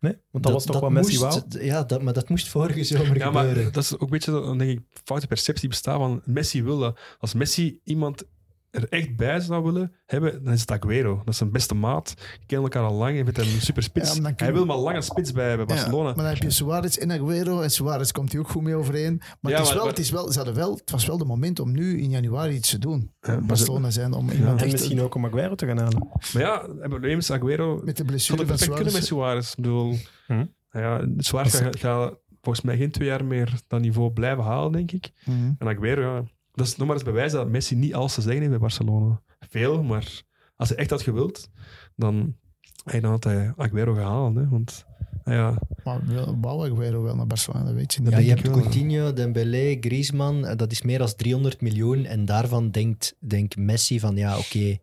Nee? 0.00 0.16
Want 0.30 0.44
dat, 0.44 0.52
was 0.52 0.64
toch 0.64 0.80
wat 0.80 0.90
Messi 0.90 1.18
wou? 1.18 1.42
Ja, 1.48 1.82
dat, 1.84 2.02
maar 2.02 2.12
dat 2.12 2.28
moest 2.28 2.48
vorige 2.48 2.84
zomer 2.84 3.16
Ja, 3.16 3.30
maar 3.30 3.46
gebeuren. 3.46 3.72
dat 3.72 3.82
is 3.82 3.94
ook 3.94 4.00
een 4.00 4.08
beetje, 4.08 4.30
dan 4.30 4.58
denk 4.58 4.70
ik, 4.78 4.84
foute 5.04 5.26
perceptie 5.26 5.68
bestaat 5.68 5.96
van 5.98 6.22
Messi 6.24 6.62
wil 6.62 6.78
dat. 6.78 6.98
Als 7.18 7.34
Messi 7.34 7.80
iemand 7.84 8.24
er 8.76 8.88
echt 8.88 9.16
bij 9.16 9.40
zou 9.40 9.64
willen 9.64 9.92
hebben, 10.06 10.44
dan 10.44 10.52
is 10.52 10.60
het 10.60 10.70
Aguero. 10.70 11.16
Dat 11.16 11.28
is 11.28 11.36
zijn 11.36 11.50
beste 11.52 11.74
maat. 11.74 12.14
Die 12.16 12.46
kennen 12.46 12.70
elkaar 12.72 12.88
al 12.90 12.94
lang. 12.96 13.14
Hij 13.14 13.24
vindt 13.24 13.36
hem 13.38 13.46
een 13.54 13.60
super 13.60 13.82
spits. 13.82 14.16
Ja, 14.16 14.22
Hij 14.36 14.46
je- 14.46 14.52
wil 14.52 14.66
maar 14.66 14.76
lang 14.76 14.96
een 14.96 15.02
spits 15.02 15.32
bij, 15.32 15.56
bij 15.56 15.64
Barcelona. 15.64 16.08
Ja, 16.08 16.14
maar 16.14 16.24
dan 16.24 16.32
heb 16.34 16.42
je 16.42 16.50
Suarez 16.50 16.96
en 16.96 17.12
Aguero. 17.12 17.60
En 17.60 17.70
Suarez 17.70 18.10
komt 18.10 18.32
hij 18.32 18.40
ook 18.40 18.48
goed 18.48 18.62
mee 18.62 18.74
overeen. 18.74 19.20
Maar, 19.40 19.52
Ja, 19.52 19.58
het, 19.58 19.66
is 19.66 19.72
maar- 19.72 19.78
wel, 19.82 19.86
het, 19.90 19.98
is 19.98 20.10
wel, 20.10 20.30
ze 20.32 20.36
hadden 20.36 20.54
wel, 20.54 20.74
het 20.74 20.90
was 20.90 21.06
wel 21.06 21.18
de 21.18 21.24
moment 21.24 21.60
om 21.60 21.72
nu 21.72 22.00
in 22.00 22.10
januari 22.10 22.54
iets 22.54 22.70
te 22.70 22.78
doen. 22.78 23.12
Barcelona 23.46 23.90
zijn 23.90 24.12
om 24.12 24.30
iemand 24.30 24.62
En 24.62 24.70
misschien 24.70 25.00
ook 25.00 25.14
om 25.14 25.26
Aguero 25.26 25.54
te 25.54 25.66
gaan 25.66 25.78
halen. 25.78 26.08
Maar 26.32 26.42
ja, 26.42 26.62
het 26.80 26.88
probleem 26.88 27.18
is 27.18 27.30
Aguero... 27.30 27.80
met 27.84 27.96
de 27.96 28.04
blessure 28.04 28.38
van 28.38 28.46
perfect 28.46 28.74
kunnen 28.74 28.92
met 28.92 29.04
Suarez. 29.04 29.26
Suarez. 29.26 29.50
Ik 29.50 29.56
bedoel, 29.56 29.96
Hm. 30.26 30.44
nou 30.70 30.84
ja, 30.84 31.08
Suarez 31.22 31.60
gaat, 31.70 32.18
volgens 32.40 32.64
mij 32.64 32.76
geen 32.76 32.90
twee 32.90 33.08
jaar 33.08 33.24
meer 33.24 33.52
dat 33.66 33.80
niveau 33.80 34.10
blijven 34.12 34.44
halen, 34.44 34.72
denk 34.72 34.92
ik. 34.92 35.10
Mhm. 35.24 35.52
En 35.58 35.68
Aguero, 35.68 36.14
ja, 36.16 36.22
dat 36.56 36.66
is 36.66 36.76
nog 36.76 36.86
maar 36.86 36.96
eens 36.96 37.04
bewijs 37.04 37.32
dat 37.32 37.48
Messi 37.48 37.74
niet 37.74 37.94
alles 37.94 38.14
te 38.14 38.20
zeggen 38.20 38.38
heeft 38.40 38.50
bij 38.50 38.60
Barcelona. 38.60 39.20
Veel, 39.48 39.82
maar 39.82 40.22
als 40.56 40.68
hij 40.68 40.78
echt 40.78 40.90
had 40.90 41.02
gewild, 41.02 41.50
dan, 41.96 42.36
hey, 42.84 43.00
dan 43.00 43.10
had 43.10 43.24
hij 43.24 43.52
Aguero 43.56 43.94
gehaald. 43.94 44.36
Hè, 44.36 44.48
want 44.48 44.84
nou 45.24 45.36
ja, 45.38 45.58
Maar 45.84 46.00
wel- 46.06 46.38
wou 46.40 46.70
Aguero 46.72 47.02
wel 47.02 47.16
naar 47.16 47.26
Barcelona, 47.26 47.64
dat 47.64 47.74
weet 47.74 47.94
je 47.94 48.00
niet. 48.00 48.10
Ja, 48.10 48.18
je 48.18 48.24
denk 48.26 48.38
hebt. 48.38 48.60
Coutinho, 48.60 49.12
Dembélé, 49.12 49.76
Griezmann, 49.80 50.44
eh, 50.44 50.56
dat 50.56 50.72
is 50.72 50.82
meer 50.82 50.98
dan 50.98 51.14
300 51.16 51.60
miljoen. 51.60 52.04
En 52.04 52.24
daarvan 52.24 52.70
denkt, 52.70 53.16
denkt 53.18 53.56
Messi 53.56 54.00
van, 54.00 54.16
ja, 54.16 54.38
oké, 54.38 54.76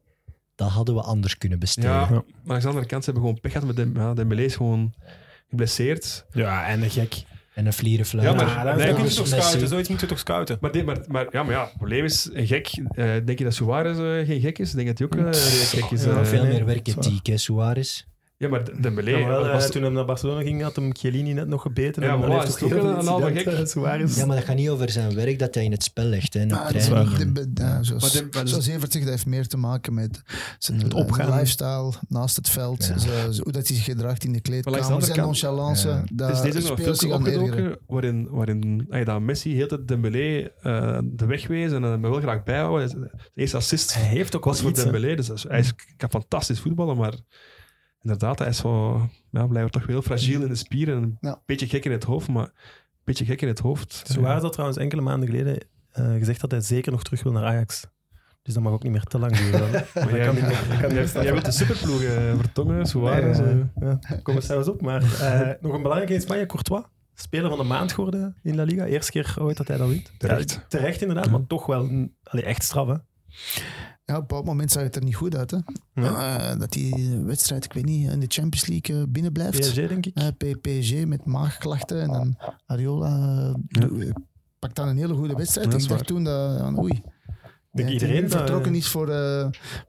dat 0.55 0.69
hadden 0.69 0.95
we 0.95 1.01
anders 1.01 1.37
kunnen 1.37 1.59
besteden. 1.59 1.89
ja, 1.89 2.09
maar 2.43 2.55
aan 2.55 2.61
de 2.61 2.67
andere 2.67 2.85
kant, 2.85 3.03
ze 3.03 3.11
hebben 3.11 3.27
gewoon 3.29 3.41
pech 3.41 3.51
gehad 3.51 3.67
met 3.67 3.75
Dem 3.75 3.95
ja, 3.95 4.13
Dembélé 4.13 4.41
is 4.43 4.55
gewoon 4.55 4.93
geblesseerd. 5.47 6.25
Ja, 6.31 6.67
en 6.67 6.89
gek. 6.89 7.23
En 7.53 7.65
een 7.65 7.73
vlierenfluit. 7.73 8.27
Ja, 8.27 8.33
maar- 8.33 8.75
nee, 8.77 8.93
moet 8.93 9.09
je 9.09 9.15
toch 9.15 9.27
scouten. 9.27 9.67
Zoiets 9.67 9.89
moet 9.89 9.99
je 9.99 10.05
toch 10.05 10.19
scouten. 10.19 10.57
Maar, 10.61 10.71
dit- 10.71 10.85
maar, 10.85 10.97
maar, 11.07 11.27
ja, 11.31 11.43
maar 11.43 11.53
ja, 11.53 11.63
het 11.63 11.77
probleem 11.77 12.03
is, 12.03 12.29
een 12.33 12.47
gek, 12.47 12.67
eh, 12.91 13.05
denk 13.25 13.37
je 13.37 13.43
dat 13.43 13.53
Suarez 13.53 13.97
eh, 13.97 14.27
geen 14.27 14.41
gek 14.41 14.59
is? 14.59 14.69
Ik 14.69 14.75
denk 14.75 14.87
dat 14.87 14.97
hij 14.97 15.07
ook 15.07 15.13
eh, 15.15 15.41
redelijk 15.41 15.69
gek 15.69 15.91
is. 15.91 16.03
Ja. 16.03 16.25
Veel 16.25 16.45
meer 16.45 16.65
werkethiek, 16.65 17.25
hè, 17.27 17.37
Suarez. 17.37 18.05
Ja, 18.43 18.49
maar 18.49 18.81
Dembélé... 18.81 19.09
Ja, 19.11 19.19
maar 19.19 19.27
wel, 19.27 19.47
was- 19.51 19.65
eh, 19.65 19.69
toen 19.71 19.81
hij 19.81 19.91
naar 19.91 20.05
Barcelona 20.05 20.41
ging, 20.41 20.61
had 20.61 20.75
hem 20.75 20.95
Chiellini 20.95 21.33
net 21.33 21.47
nog 21.47 21.61
gebeten. 21.61 22.03
Ja, 22.03 22.11
en 22.13 22.19
maar 22.19 22.27
wat, 22.29 22.37
heeft 22.37 22.47
is 22.53 22.59
toch 22.59 22.69
het 22.69 22.77
een- 22.83 22.93
veel 23.01 23.05
halve 23.05 23.33
gek? 23.35 23.67
Suarez. 23.67 24.15
Ja, 24.17 24.25
maar 24.25 24.35
dat 24.35 24.45
gaat 24.45 24.55
niet 24.55 24.69
over 24.69 24.89
zijn 24.89 25.15
werk 25.15 25.39
dat 25.39 25.55
hij 25.55 25.63
in 25.63 25.71
het 25.71 25.83
spel 25.83 26.05
legt, 26.05 26.33
hè, 26.33 26.39
en 26.39 26.51
Ah, 26.51 26.63
dat 26.71 26.73
en- 27.19 27.33
de- 27.33 27.51
ja, 27.53 27.83
zoals, 27.83 28.01
Maar 28.13 28.23
de- 28.23 28.27
maar 28.37 28.47
zoals 28.47 28.67
Evert 28.67 28.91
zegt, 28.91 29.03
dat 29.05 29.13
heeft 29.13 29.25
meer 29.25 29.47
te 29.47 29.57
maken 29.57 29.93
met 29.93 30.21
zijn 30.59 30.81
Het 30.81 30.93
lifestyle 31.17 31.91
naast 32.07 32.35
het 32.35 32.49
veld. 32.49 32.85
Ja. 32.85 32.97
Zo- 32.97 33.31
zo- 33.31 33.43
hoe 33.43 33.51
dat 33.51 33.67
hij 33.67 33.75
zich 33.75 33.85
gedraagt 33.85 34.23
in 34.23 34.31
de 34.33 34.39
Maar 34.43 34.51
langs 34.51 34.63
de 34.63 34.71
kleedkamer, 34.71 34.91
andere 34.91 35.05
zijn 35.05 35.17
kant- 35.17 35.41
nonchalance. 35.41 35.87
Ja. 35.87 36.03
Dat 36.13 36.27
Het 36.27 36.37
is 36.37 36.53
deze 36.53 36.67
nog 36.69 36.79
ergeren. 36.79 37.15
opgedoken 37.15 37.77
waarin, 37.87 38.27
waarin 38.31 38.85
ja, 38.89 39.03
dat 39.03 39.21
Messi 39.21 39.55
heel 39.55 39.67
de 39.67 39.85
Dembélé 39.85 40.51
eh, 40.61 40.99
de 41.03 41.25
weg 41.25 41.47
wees 41.47 41.71
en 41.71 41.83
hem 41.83 42.01
wel 42.01 42.13
graag 42.13 42.43
bijhouden. 42.43 42.89
Zijn 42.89 43.11
eerste 43.35 43.57
assist 43.57 43.93
Hij 43.93 44.03
heeft 44.03 44.35
ook 44.35 44.43
was 44.43 44.61
wel 44.61 44.73
voor. 44.75 44.83
Dembélé, 44.83 45.15
dus 45.15 45.43
hij 45.47 45.59
is, 45.59 45.73
kan 45.97 46.09
fantastisch 46.09 46.59
voetballen, 46.59 46.97
maar 46.97 47.13
inderdaad, 48.03 48.39
hij 48.39 48.47
is 48.47 48.57
zo, 48.57 49.01
ja, 49.31 49.47
blijft 49.47 49.71
toch 49.71 49.87
heel 49.87 50.01
fragiel 50.01 50.41
in 50.41 50.47
de 50.47 50.55
spieren 50.55 50.95
en 50.95 51.03
een 51.03 51.17
Ja. 51.21 51.41
beetje 51.45 51.67
gek 51.67 51.85
in 51.85 51.91
het 51.91 52.03
hoofd, 52.03 52.27
maar 52.27 52.43
een 52.45 52.51
beetje 53.03 53.25
gek 53.25 53.41
in 53.41 53.47
het 53.47 53.59
hoofd. 53.59 54.03
Suarez 54.07 54.41
had 54.41 54.51
trouwens 54.51 54.79
enkele 54.79 55.01
maanden 55.01 55.29
geleden 55.29 55.57
eh, 55.91 56.13
gezegd 56.13 56.41
dat 56.41 56.51
hij 56.51 56.61
zeker 56.61 56.91
nog 56.91 57.03
terug 57.03 57.23
wil 57.23 57.31
naar 57.31 57.43
Ajax. 57.45 57.87
Dus 58.41 58.53
dat 58.53 58.63
mag 58.63 58.73
ook 58.73 58.83
niet 58.83 58.91
meer 58.91 59.03
te 59.03 59.19
lang 59.19 59.37
duren. 59.37 59.69
Maar 59.71 59.83
dat 59.93 60.09
jij- 60.09 60.25
kan 60.25 60.35
dat. 60.95 61.11
Jij 61.23 61.31
wilt 61.31 61.45
de 61.45 61.51
superploeg 61.51 62.01
eh, 62.01 62.35
vertongen, 62.35 62.85
Suarez. 62.85 63.39
Nee, 63.39 63.63
eh. 63.79 63.93
ja, 64.09 64.19
kom 64.23 64.35
er 64.35 64.41
zelfs 64.41 64.67
op. 64.67 64.81
Maar 64.81 65.01
eh, 65.21 65.49
nog 65.61 65.73
een 65.73 65.81
belangrijke 65.81 66.13
in 66.13 66.21
Spanje, 66.21 66.45
Courtois. 66.45 66.83
Speler 67.15 67.49
van 67.49 67.57
de 67.57 67.63
maand 67.63 67.91
geworden 67.91 68.35
in 68.41 68.55
La 68.55 68.63
Liga. 68.63 68.85
Eerste 68.85 69.11
keer 69.11 69.35
ooit 69.39 69.57
dat 69.57 69.67
hij 69.67 69.77
dat 69.77 69.87
wint. 69.89 70.11
Terecht. 70.17 70.51
Ja, 70.51 70.63
terecht 70.67 71.01
inderdaad, 71.01 71.29
maar 71.29 71.47
toch 71.47 71.65
wel 71.65 71.85
mm, 71.85 72.15
allee, 72.23 72.45
echt 72.45 72.63
straf. 72.63 72.87
Hè? 72.87 72.95
Ja, 74.13 74.19
op 74.19 74.21
een 74.21 74.27
bepaald 74.27 74.45
moment 74.45 74.71
zag 74.71 74.83
het 74.83 74.95
er 74.95 75.03
niet 75.03 75.15
goed 75.15 75.35
uit. 75.35 75.51
Hè? 75.51 75.57
Eh, 75.93 76.59
dat 76.59 76.71
die 76.71 77.17
wedstrijd, 77.17 77.65
ik 77.65 77.73
weet 77.73 77.85
niet, 77.85 78.11
in 78.11 78.19
de 78.19 78.25
Champions 78.29 78.67
League 78.67 79.01
eh, 79.01 79.07
binnenblijft. 79.09 79.59
PSG, 79.59 79.73
denk 79.75 80.05
ik. 80.05 80.15
Eh, 80.15 80.27
PSG 80.61 81.05
met 81.05 81.25
maagklachten 81.25 82.01
en 82.01 82.07
dan 82.11 82.37
Ariola 82.65 83.17
Ja. 83.67 83.87
pakt 84.59 84.75
dan 84.75 84.87
een 84.87 84.97
hele 84.97 85.13
goede 85.13 85.35
wedstrijd. 85.35 85.65
Ja, 85.65 85.71
dat 85.71 85.81
ik 85.81 85.87
dacht 85.89 86.07
toen 86.07 86.23
dat, 86.23 86.77
oei. 86.77 86.91
denk 86.91 87.03
dat 87.71 87.89
iedereen 87.89 88.13
hij 88.15 88.21
dat- 88.21 88.31
vertrokken 88.31 88.75
is 88.75 88.87
voor, 88.87 89.07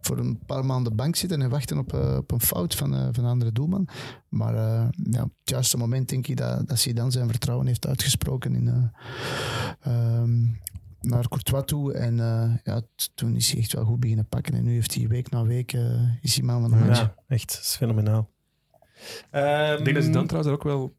voor 0.01 0.18
een 0.18 0.39
paar 0.47 0.64
maanden 0.64 0.97
bank 0.97 1.16
zitten 1.16 1.43
en 1.43 1.51
wachten 1.51 1.79
op, 1.79 1.93
op 2.18 2.31
een 2.31 2.41
fout 2.41 2.75
van, 2.75 2.91
van 3.14 3.25
een 3.25 3.31
andere 3.31 3.53
doelman. 3.53 3.89
Maar 4.29 4.55
ja, 5.11 5.22
op 5.22 5.33
het 5.41 5.51
juiste 5.51 5.77
moment 5.77 6.09
denk 6.09 6.27
ik 6.27 6.37
dat, 6.37 6.68
dat 6.68 6.79
Zidane 6.79 7.11
zijn 7.11 7.29
vertrouwen 7.29 7.66
heeft 7.66 7.87
uitgesproken 7.87 8.55
in, 8.55 8.68
eh, 8.68 8.85
ehm, 9.93 10.43
naar 11.07 11.29
Courtois 11.29 11.65
toe. 11.65 11.93
En 11.93 12.21
eh, 12.21 12.51
ja, 12.65 12.81
toen 13.15 13.37
is 13.37 13.51
hij 13.51 13.61
echt 13.61 13.73
wel 13.73 13.85
goed 13.85 14.01
beginnen 14.01 14.27
pakken. 14.29 14.55
En 14.55 14.65
nu 14.65 14.73
heeft 14.73 14.95
hij 14.95 15.07
week 15.09 15.31
na 15.31 15.45
week 15.45 15.73
eh, 15.73 16.01
is 16.21 16.35
hij 16.37 16.45
man 16.45 16.61
van 16.61 16.71
de 16.71 16.77
match. 16.85 17.01
Ja, 17.01 17.15
echt. 17.29 17.53
Dat 17.53 17.61
is 17.63 17.77
fenomenaal. 17.77 18.31
Ehm, 19.31 19.79
Ik 19.79 19.85
denk 19.85 19.97
dat 19.97 20.05
Zidane 20.05 20.27
trouwens 20.27 20.47
er 20.47 20.59
ook 20.59 20.63
wel 20.63 20.95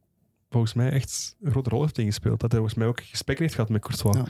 volgens 0.50 0.74
mij 0.74 0.90
echt 0.92 1.36
een 1.42 1.52
grote 1.52 1.70
rol 1.70 1.82
heeft 1.82 1.98
ingespeeld. 1.98 2.40
Dat 2.40 2.52
hij 2.52 2.60
volgens 2.60 2.80
mij 2.80 2.88
ook 2.90 3.02
gesprekken 3.02 3.46
heeft 3.46 3.56
gehad 3.58 3.72
met 3.72 3.82
Courtois. 3.82 4.16
Ja. 4.16 4.26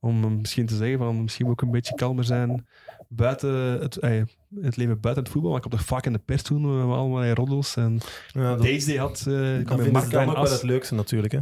Om 0.00 0.36
misschien 0.40 0.66
te 0.66 0.76
zeggen 0.76 0.98
van 0.98 1.22
misschien 1.22 1.44
moet 1.46 1.54
ik 1.54 1.60
een 1.62 1.70
beetje 1.70 1.94
kalmer 1.94 2.24
zijn 2.24 2.66
buiten 3.08 3.54
het, 3.80 3.96
eh, 3.96 4.22
het 4.60 4.76
leven 4.76 5.00
buiten 5.00 5.24
het 5.24 5.32
voetbal. 5.32 5.50
Maar 5.52 5.62
ik 5.62 5.68
kom 5.68 5.78
toch 5.78 5.86
vaak 5.88 6.06
in 6.06 6.12
de 6.12 6.18
pers 6.18 6.42
toen 6.42 6.60
met 6.86 6.96
allemaal 6.96 7.24
roddels 7.26 7.76
en 7.76 8.00
ja, 8.32 8.54
dat, 8.54 8.62
Days 8.62 8.84
Day 8.84 8.96
had. 8.96 9.18
eh 9.18 9.24
dat 9.66 9.80
vind 9.80 9.96
ik 9.96 10.10
dan 10.10 10.28
ook 10.28 10.34
wel 10.34 10.50
het 10.50 10.62
leukste 10.62 10.94
natuurlijk. 10.94 11.32
Hè? 11.32 11.40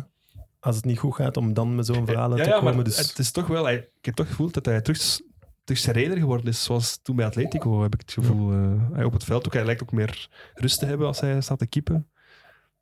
Als 0.61 0.77
het 0.77 0.85
niet 0.85 0.99
goed 0.99 1.15
gaat, 1.15 1.37
om 1.37 1.55
dan 1.55 1.75
met 1.75 1.87
zo'n 1.87 2.07
verhaal 2.07 2.37
ja, 2.37 2.43
te 2.43 2.49
ja, 2.51 2.57
komen. 2.59 2.75
maar 2.75 2.85
Dus, 2.85 2.97
het 2.99 3.19
is 3.19 3.31
toch 3.31 3.47
wel... 3.47 3.65
hij- 3.65 3.89
Ik 3.99 4.05
heb 4.05 4.15
toch 4.15 4.29
gevoeld 4.29 4.55
dat 4.55 4.65
hij 4.67 4.81
terug, 4.81 5.21
terug 5.65 5.81
serener 5.81 6.17
geworden 6.17 6.47
is, 6.47 6.65
zoals 6.65 6.99
toen 7.03 7.17
bij 7.17 7.27
Atletico, 7.27 7.83
heb 7.83 7.95
ik 7.95 8.01
het 8.01 8.13
gevoel. 8.13 8.53
eh, 8.53 8.91
hij 8.93 9.05
op 9.05 9.13
het 9.13 9.25
veld 9.25 9.47
ook, 9.47 9.53
hij 9.53 9.65
lijkt 9.65 9.83
ook 9.83 9.93
meer 9.93 10.29
rust 10.55 10.79
te 10.79 10.87
hebben 10.87 11.07
als 11.07 11.21
hij 11.21 11.41
staat 11.41 11.59
te 11.59 11.67
keepen. 11.67 12.09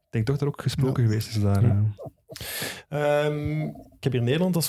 Ik 0.06 0.10
denk 0.10 0.26
toch 0.26 0.36
dat 0.38 0.40
er 0.48 0.54
ook 0.54 0.62
gesproken 0.62 1.02
geweest 1.04 1.28
is 1.28 1.40
daar. 1.40 1.62
Eh. 1.64 1.78
Ehm, 2.88 3.60
ik 3.66 4.00
heb 4.04 4.12
hier 4.12 4.22
Nederland 4.22 4.56
als 4.56 4.68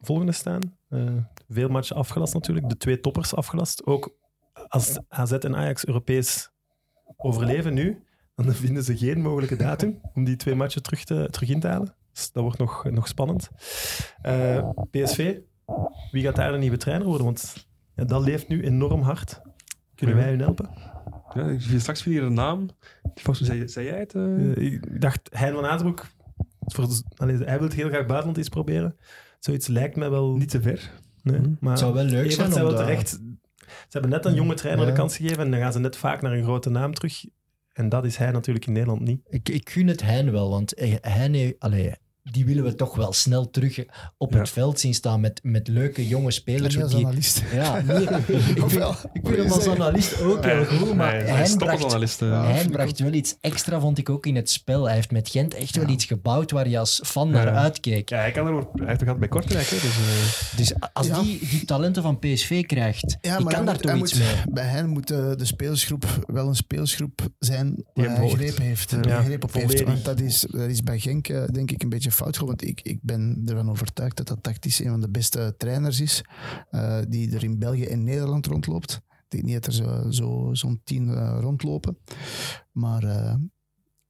volgende 0.00 0.32
staan. 0.32 0.60
Eh, 0.88 1.04
veel 1.48 1.68
matchen 1.68 1.96
afgelast 1.96 2.34
natuurlijk. 2.34 2.68
De 2.68 2.76
twee 2.76 3.00
toppers 3.00 3.34
afgelast. 3.34 3.86
Ook 3.86 4.16
als 4.68 4.98
AZ 5.08 5.32
en 5.32 5.56
Ajax 5.56 5.86
Europees 5.86 6.50
overleven 7.16 7.74
nu, 7.74 8.02
dan 8.34 8.52
vinden 8.64 8.82
ze 8.84 8.96
geen 8.96 9.20
mogelijke 9.20 9.56
datum 9.56 10.00
om 10.14 10.24
die 10.24 10.36
twee 10.36 10.54
matchen 10.54 10.82
terug, 10.82 11.04
te, 11.04 11.28
terug 11.30 11.48
in 11.48 11.60
te 11.60 11.66
halen. 11.68 11.94
Dus 12.16 12.32
dat 12.32 12.42
wordt 12.42 12.58
nog, 12.58 12.84
nog 12.90 13.08
spannend. 13.08 13.48
Eh, 14.22 14.68
PSV, 14.90 15.38
wie 16.10 16.22
gaat 16.22 16.36
daar 16.36 16.52
de 16.52 16.58
nieuwe 16.58 16.76
trainer 16.76 17.06
worden? 17.06 17.24
Want 17.26 17.66
ja, 17.94 18.04
dat 18.04 18.22
leeft 18.24 18.48
nu 18.48 18.62
enorm 18.64 19.00
hard. 19.02 19.40
Kunnen 19.94 20.16
wij 20.16 20.28
hun 20.28 20.40
helpen? 20.40 20.70
Ja, 21.34 21.48
ik 21.48 21.60
zie 21.60 21.78
straks 21.78 22.04
weer 22.04 22.22
een 22.22 22.34
naam. 22.34 22.68
Volgens 23.14 23.48
mij 23.48 23.56
zei, 23.56 23.68
zei 23.68 23.86
jij 23.86 23.98
het? 23.98 24.14
eh? 24.14 24.50
Eh, 24.50 24.56
ik 24.72 25.00
dacht, 25.00 25.28
Hein 25.32 25.54
van 25.54 25.66
Azenbroek, 25.66 26.06
hij 27.44 27.58
wil 27.58 27.68
heel 27.70 27.88
graag 27.88 28.06
buitenland 28.06 28.36
eens 28.36 28.48
proberen. 28.48 28.96
Zoiets 29.38 29.66
lijkt 29.66 29.96
me 29.96 30.08
wel... 30.08 30.36
Niet 30.36 30.50
te 30.50 30.60
ver. 30.62 30.90
Nee, 31.22 31.38
Mhm. 31.40 31.50
maar 31.60 31.70
Het 31.70 31.78
zou 31.80 31.94
wel 31.94 32.04
leuk 32.04 32.14
Evert 32.18 32.32
zijn 32.34 32.52
zei 32.52 32.64
om 32.64 32.68
wel 32.70 32.76
dat- 32.78 32.86
terecht. 32.86 33.08
Ze 33.08 33.88
hebben 33.88 34.10
net 34.10 34.24
een 34.24 34.34
jonge 34.34 34.54
trainer 34.54 34.84
Ja. 34.84 34.90
de 34.90 34.96
kans 34.96 35.16
gegeven 35.16 35.44
en 35.44 35.50
dan 35.50 35.60
gaan 35.60 35.72
ze 35.72 35.78
net 35.78 35.96
vaak 35.96 36.22
naar 36.22 36.32
een 36.32 36.42
grote 36.44 36.70
naam 36.70 36.94
terug. 36.94 37.24
En 37.72 37.88
dat 37.88 38.04
is 38.04 38.16
hij 38.16 38.30
natuurlijk 38.30 38.66
in 38.66 38.72
Nederland 38.72 39.00
niet. 39.00 39.20
Ik, 39.28 39.48
ik 39.48 39.70
gun 39.70 39.86
het 39.86 40.02
Hein 40.02 40.32
wel, 40.32 40.50
want 40.50 40.72
Hein, 41.00 41.54
allee, 41.58 41.94
die 42.30 42.44
willen 42.44 42.64
we 42.64 42.74
toch 42.74 42.94
wel 42.96 43.12
snel 43.12 43.50
terug 43.50 43.84
op 44.18 44.32
Ja. 44.32 44.38
het 44.38 44.48
veld 44.48 44.80
zien 44.80 44.94
staan 44.94 45.20
met, 45.20 45.40
met 45.42 45.68
leuke 45.68 46.08
jonge 46.08 46.30
spelers. 46.30 46.74
niet 46.74 46.82
als 46.84 46.92
die, 46.94 47.04
analist. 47.06 47.42
ja, 47.52 47.80
nee, 47.86 48.02
ik, 48.02 48.08
vind, 48.08 48.58
ik 49.12 49.20
vind 49.26 49.36
hem 49.36 49.50
als 49.50 49.66
analist 49.66 50.20
ook 50.22 50.44
heel 50.44 50.64
goed, 50.64 50.94
maar 50.94 51.12
hij, 51.12 51.22
hij 51.24 51.54
bracht, 51.56 52.22
eh. 52.22 52.60
Ik 52.64 52.70
bracht 52.70 52.98
wel 52.98 53.12
iets 53.12 53.36
extra, 53.40 53.80
vond 53.80 53.98
ik 53.98 54.08
ook 54.10 54.26
in 54.26 54.36
het 54.36 54.50
spel. 54.50 54.84
Hij 54.84 54.94
heeft 54.94 55.10
met 55.10 55.28
Gent 55.28 55.54
echt 55.54 55.76
wel 55.76 55.88
iets 55.88 56.04
gebouwd 56.04 56.50
waar 56.50 56.68
je 56.68 56.78
als 56.78 57.00
fan 57.04 57.30
naar 57.30 57.48
uitkeek. 57.54 58.08
Ja, 58.08 58.18
hij, 58.18 58.30
kan 58.30 58.46
er, 58.46 58.54
hij 58.74 58.86
heeft 58.86 59.02
gehad 59.02 59.18
bij 59.18 59.28
Kortrijk. 59.28 59.66
Hè, 59.68 59.76
dus, 59.76 59.96
eh, 59.96 60.56
Dus 60.56 60.72
als 60.92 61.06
Ja. 61.06 61.20
die, 61.22 61.48
die 61.50 61.64
talenten 61.64 62.02
van 62.02 62.18
PSV 62.18 62.62
krijgt, 62.66 63.16
Ja, 63.20 63.36
die 63.36 63.46
kan 63.46 63.54
hij 63.54 63.64
daar 63.64 63.64
moet- 63.74 63.82
toch 63.82 63.90
hij 63.90 64.00
iets 64.00 64.14
moet- 64.14 64.22
mee. 64.22 64.54
Bij 64.54 64.64
hen 64.64 64.88
moet 64.88 65.08
de, 65.08 65.34
de 65.36 65.44
spelersgroep 65.44 66.04
wel 66.26 66.48
een 66.48 66.54
spelersgroep 66.56 67.20
zijn 67.38 67.84
Die 67.94 68.08
hij 68.08 68.28
greep 68.28 68.56
heeft. 68.58 68.90
Ja. 68.90 68.96
die 69.00 69.12
greep 69.12 69.44
op 69.44 69.52
heeft. 69.52 69.82
Want 69.82 70.04
dat 70.04 70.20
is, 70.20 70.40
dat 70.50 70.68
is 70.68 70.82
bij 70.82 70.98
Genk 70.98 71.28
eh, 71.28 71.44
denk 71.52 71.70
ik 71.70 71.82
een 71.82 71.88
beetje 71.88 72.10
fout. 72.16 72.36
Want 72.36 72.62
ik, 72.66 72.80
ik 72.80 72.98
ben 73.02 73.42
ervan 73.46 73.70
overtuigd 73.70 74.16
dat 74.16 74.26
dat 74.28 74.42
tactisch 74.42 74.78
een 74.80 74.90
van 74.90 75.00
de 75.00 75.10
beste 75.10 75.54
trainers 75.56 76.00
is. 76.00 76.24
eh, 76.70 76.98
die 77.08 77.34
er 77.34 77.44
in 77.44 77.58
België 77.58 77.84
en 77.84 78.04
Nederland 78.04 78.46
rondloopt. 78.46 78.92
Ik 79.08 79.24
denk 79.32 79.44
niet 79.44 79.54
dat 79.54 79.66
er 79.66 79.72
zo- 79.72 80.10
zo- 80.10 80.48
zo'n 80.54 80.80
tien 80.84 81.08
eh, 81.14 81.38
rondlopen. 81.40 81.98
Maar 82.72 83.02
eh, 83.04 83.34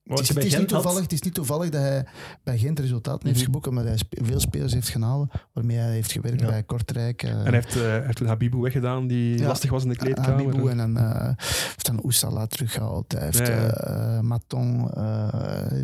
het, 0.06 0.20
is, 0.20 0.32
bij 0.32 0.42
het, 0.42 0.52
is 0.52 0.58
niet 0.58 0.68
toevallig, 0.68 1.02
het 1.02 1.12
is 1.12 1.20
niet 1.20 1.34
toevallig 1.34 1.70
dat 1.70 1.80
hij 1.80 2.06
bij 2.42 2.58
Gent 2.58 2.78
resultaten 2.78 3.20
heeft 3.26 3.36
Mhm. 3.36 3.44
geboekt, 3.44 3.66
omdat 3.66 3.84
hij 3.84 3.98
veel 4.10 4.40
spelers 4.40 4.72
heeft 4.72 4.88
genomen 4.88 5.30
waarmee 5.52 5.76
hij 5.76 5.92
heeft 5.92 6.12
gewerkt 6.12 6.40
Ja. 6.40 6.46
bij 6.46 6.62
Kortrijk. 6.62 7.22
eh, 7.22 7.30
en 7.30 7.36
hij 7.44 7.52
heeft, 7.52 7.74
hij 7.74 8.02
heeft 8.04 8.16
toen 8.16 8.26
Habibou 8.26 8.62
weggedaan, 8.62 9.06
die 9.06 9.38
Ja. 9.38 9.46
lastig 9.46 9.70
was 9.70 9.82
in 9.82 9.88
de 9.88 9.96
kleedkamer. 9.96 10.30
Habibou 10.44 10.70
en 10.70 10.76
dan 10.76 10.96
eh, 10.96 11.30
heeft 11.36 11.86
dan 11.86 12.02
Oussala 12.02 12.46
teruggehaald. 12.46 13.12
Hij 13.12 13.24
heeft 13.24 13.46
Ja, 13.46 14.22
Maton, 14.22 14.90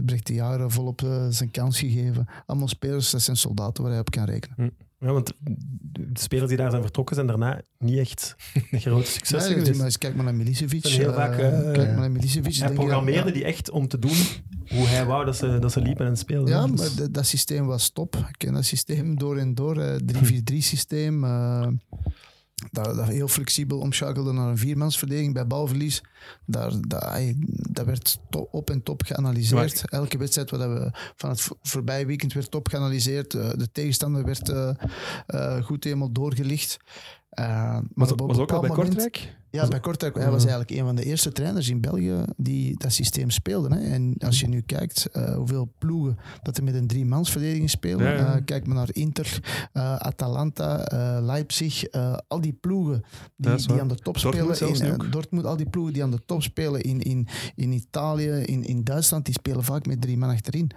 Brecht 0.05 0.27
de 0.27 0.35
Jaren 0.35 0.71
volop 0.71 1.01
zijn 1.31 1.51
kans 1.51 1.79
gegeven. 1.79 2.27
Allemaal 2.47 2.69
spelers, 2.69 3.11
dat 3.11 3.21
zijn 3.23 3.37
soldaten 3.37 3.83
waar 3.83 3.93
hij 3.93 4.01
op 4.01 4.11
kan 4.11 4.25
rekenen. 4.25 4.77
Ja, 5.03 5.13
want 5.13 5.33
de 5.93 6.21
spelers 6.21 6.49
die 6.49 6.57
daar 6.57 6.71
zijn 6.71 6.83
vertrokken 6.83 7.15
zijn 7.15 7.27
daarna 7.27 7.61
niet 7.79 7.99
echt 7.99 8.37
grote 8.71 9.11
successen 9.19 9.51
Ja, 9.53 9.59
geweest. 9.59 9.77
maar 9.77 9.87
eens 9.87 9.99
kijk 9.99 10.15
maar 10.15 10.25
naar 10.25 10.35
Milicevic. 10.35 10.85
heel 10.87 11.09
eh, 11.09 11.15
vaak, 11.15 11.33
eh, 11.39 11.49
kijk 11.73 11.77
maar 11.89 11.97
naar 12.01 12.11
Milicevic. 12.11 12.55
Hij 12.55 12.73
programmeerde 12.73 13.33
die 13.33 13.45
echt 13.45 13.71
om 13.71 13.89
te 13.89 13.99
doen 13.99 14.17
hoe 14.69 14.87
hij 14.87 15.05
wou 15.05 15.25
dat 15.25 15.37
ze, 15.37 15.59
dat 15.59 15.73
ze 15.73 15.81
liepen 15.81 16.07
en 16.07 16.17
speelden. 16.17 16.55
Ja, 16.55 16.67
Dus- 16.67 16.81
maar 16.81 16.97
dat- 16.97 17.15
dat 17.15 17.27
systeem 17.27 17.67
was 17.67 17.91
top. 17.91 18.17
Ik 18.17 18.35
ken 18.37 18.53
dat 18.53 18.65
systeem 18.65 19.19
door 19.19 19.37
en 19.39 19.55
door. 19.55 19.79
eh, 19.81 19.97
3-4-3 20.07 20.63
systeem. 20.63 21.25
Dat, 22.71 23.05
heel 23.05 23.29
flexibel 23.29 23.79
omschakelde 23.79 24.33
naar 24.33 24.49
een 24.49 24.59
viermansverdediging 24.59 25.35
bij 25.35 25.47
balverlies. 25.47 26.03
Daar, 26.47 26.73
dat, 26.81 27.03
ai, 27.03 27.37
dat 27.71 27.87
werd 27.87 28.19
op 28.51 28.71
en 28.71 28.83
top 28.83 29.03
geanalyseerd. 29.03 29.89
Elke 29.91 30.19
wedstrijd 30.19 30.51
wat 30.51 30.61
we 30.61 30.91
van 31.17 31.31
het 31.31 31.41
voor- 31.41 31.57
voorbije 31.63 32.07
weekend 32.07 32.33
werd 32.33 32.51
top 32.51 32.69
geanalyseerd. 32.69 33.35
Eh, 33.35 33.51
de 33.57 33.73
tegenstander 33.73 34.25
werd 34.25 34.49
eh, 34.49 34.71
eh, 35.27 35.63
goed 35.65 35.85
helemaal 35.85 36.13
doorgelicht. 36.13 36.79
Eh, 37.33 37.79
Was, 37.95 38.11
ook 38.13 38.21
al 38.21 38.61
bij 38.61 38.69
moment- 38.69 38.75
Kortrijk? 38.75 39.35
ja, 39.51 39.69
bij 39.69 39.81
Kortrijk. 39.81 40.15
Hij 40.15 40.31
was 40.31 40.41
eigenlijk 40.43 40.71
een 40.71 40.85
van 40.85 40.95
de 40.97 41.05
eerste 41.05 41.33
trainers 41.33 41.69
in 41.69 41.81
België 41.81 42.25
die 42.37 42.79
dat 42.79 42.93
systeem 42.93 43.31
speelde. 43.31 43.75
Hè. 43.75 43.81
En 43.93 44.15
als 44.19 44.41
je 44.41 44.49
nu 44.49 44.61
kijkt 44.61 45.07
eh, 45.07 45.35
hoeveel 45.35 45.73
ploegen 45.79 46.19
dat 46.43 46.57
er 46.57 46.65
met 46.65 46.75
een 46.75 46.87
drie-mansverdediging 46.87 47.71
spelen. 47.71 48.05
Ja, 48.05 48.13
ja. 48.13 48.35
eh, 48.35 48.45
kijk 48.45 48.67
maar 48.67 48.77
naar 48.77 48.89
Inter, 48.93 49.41
eh, 49.73 49.97
Atalanta, 49.97 50.85
eh, 50.85 51.19
Leipzig. 51.25 51.85
eh, 51.85 52.17
al 52.29 52.41
die 52.41 52.53
ploegen 52.53 53.03
die, 53.37 53.57
die 53.67 53.81
aan 53.81 53.89
de 53.89 53.95
top 53.95 54.21
Dortmund 54.21 54.57
spelen. 54.57 54.75
In, 54.95 55.01
eh. 55.05 55.11
Dortmund, 55.11 55.47
al 55.47 55.57
die 55.57 55.69
ploegen 55.69 55.93
die 55.93 56.03
aan 56.03 56.11
de 56.11 56.25
top 56.27 56.43
spelen 56.43 56.81
in, 56.81 57.01
in, 57.01 57.29
in 57.55 57.73
Italië, 57.73 58.31
in, 58.31 58.65
in 58.65 58.85
Duitsland, 58.85 59.25
die 59.25 59.35
spelen 59.35 59.65
vaak 59.65 59.87
met 59.87 60.01
drie 60.01 60.17
man 60.19 60.31
achterin. 60.31 60.71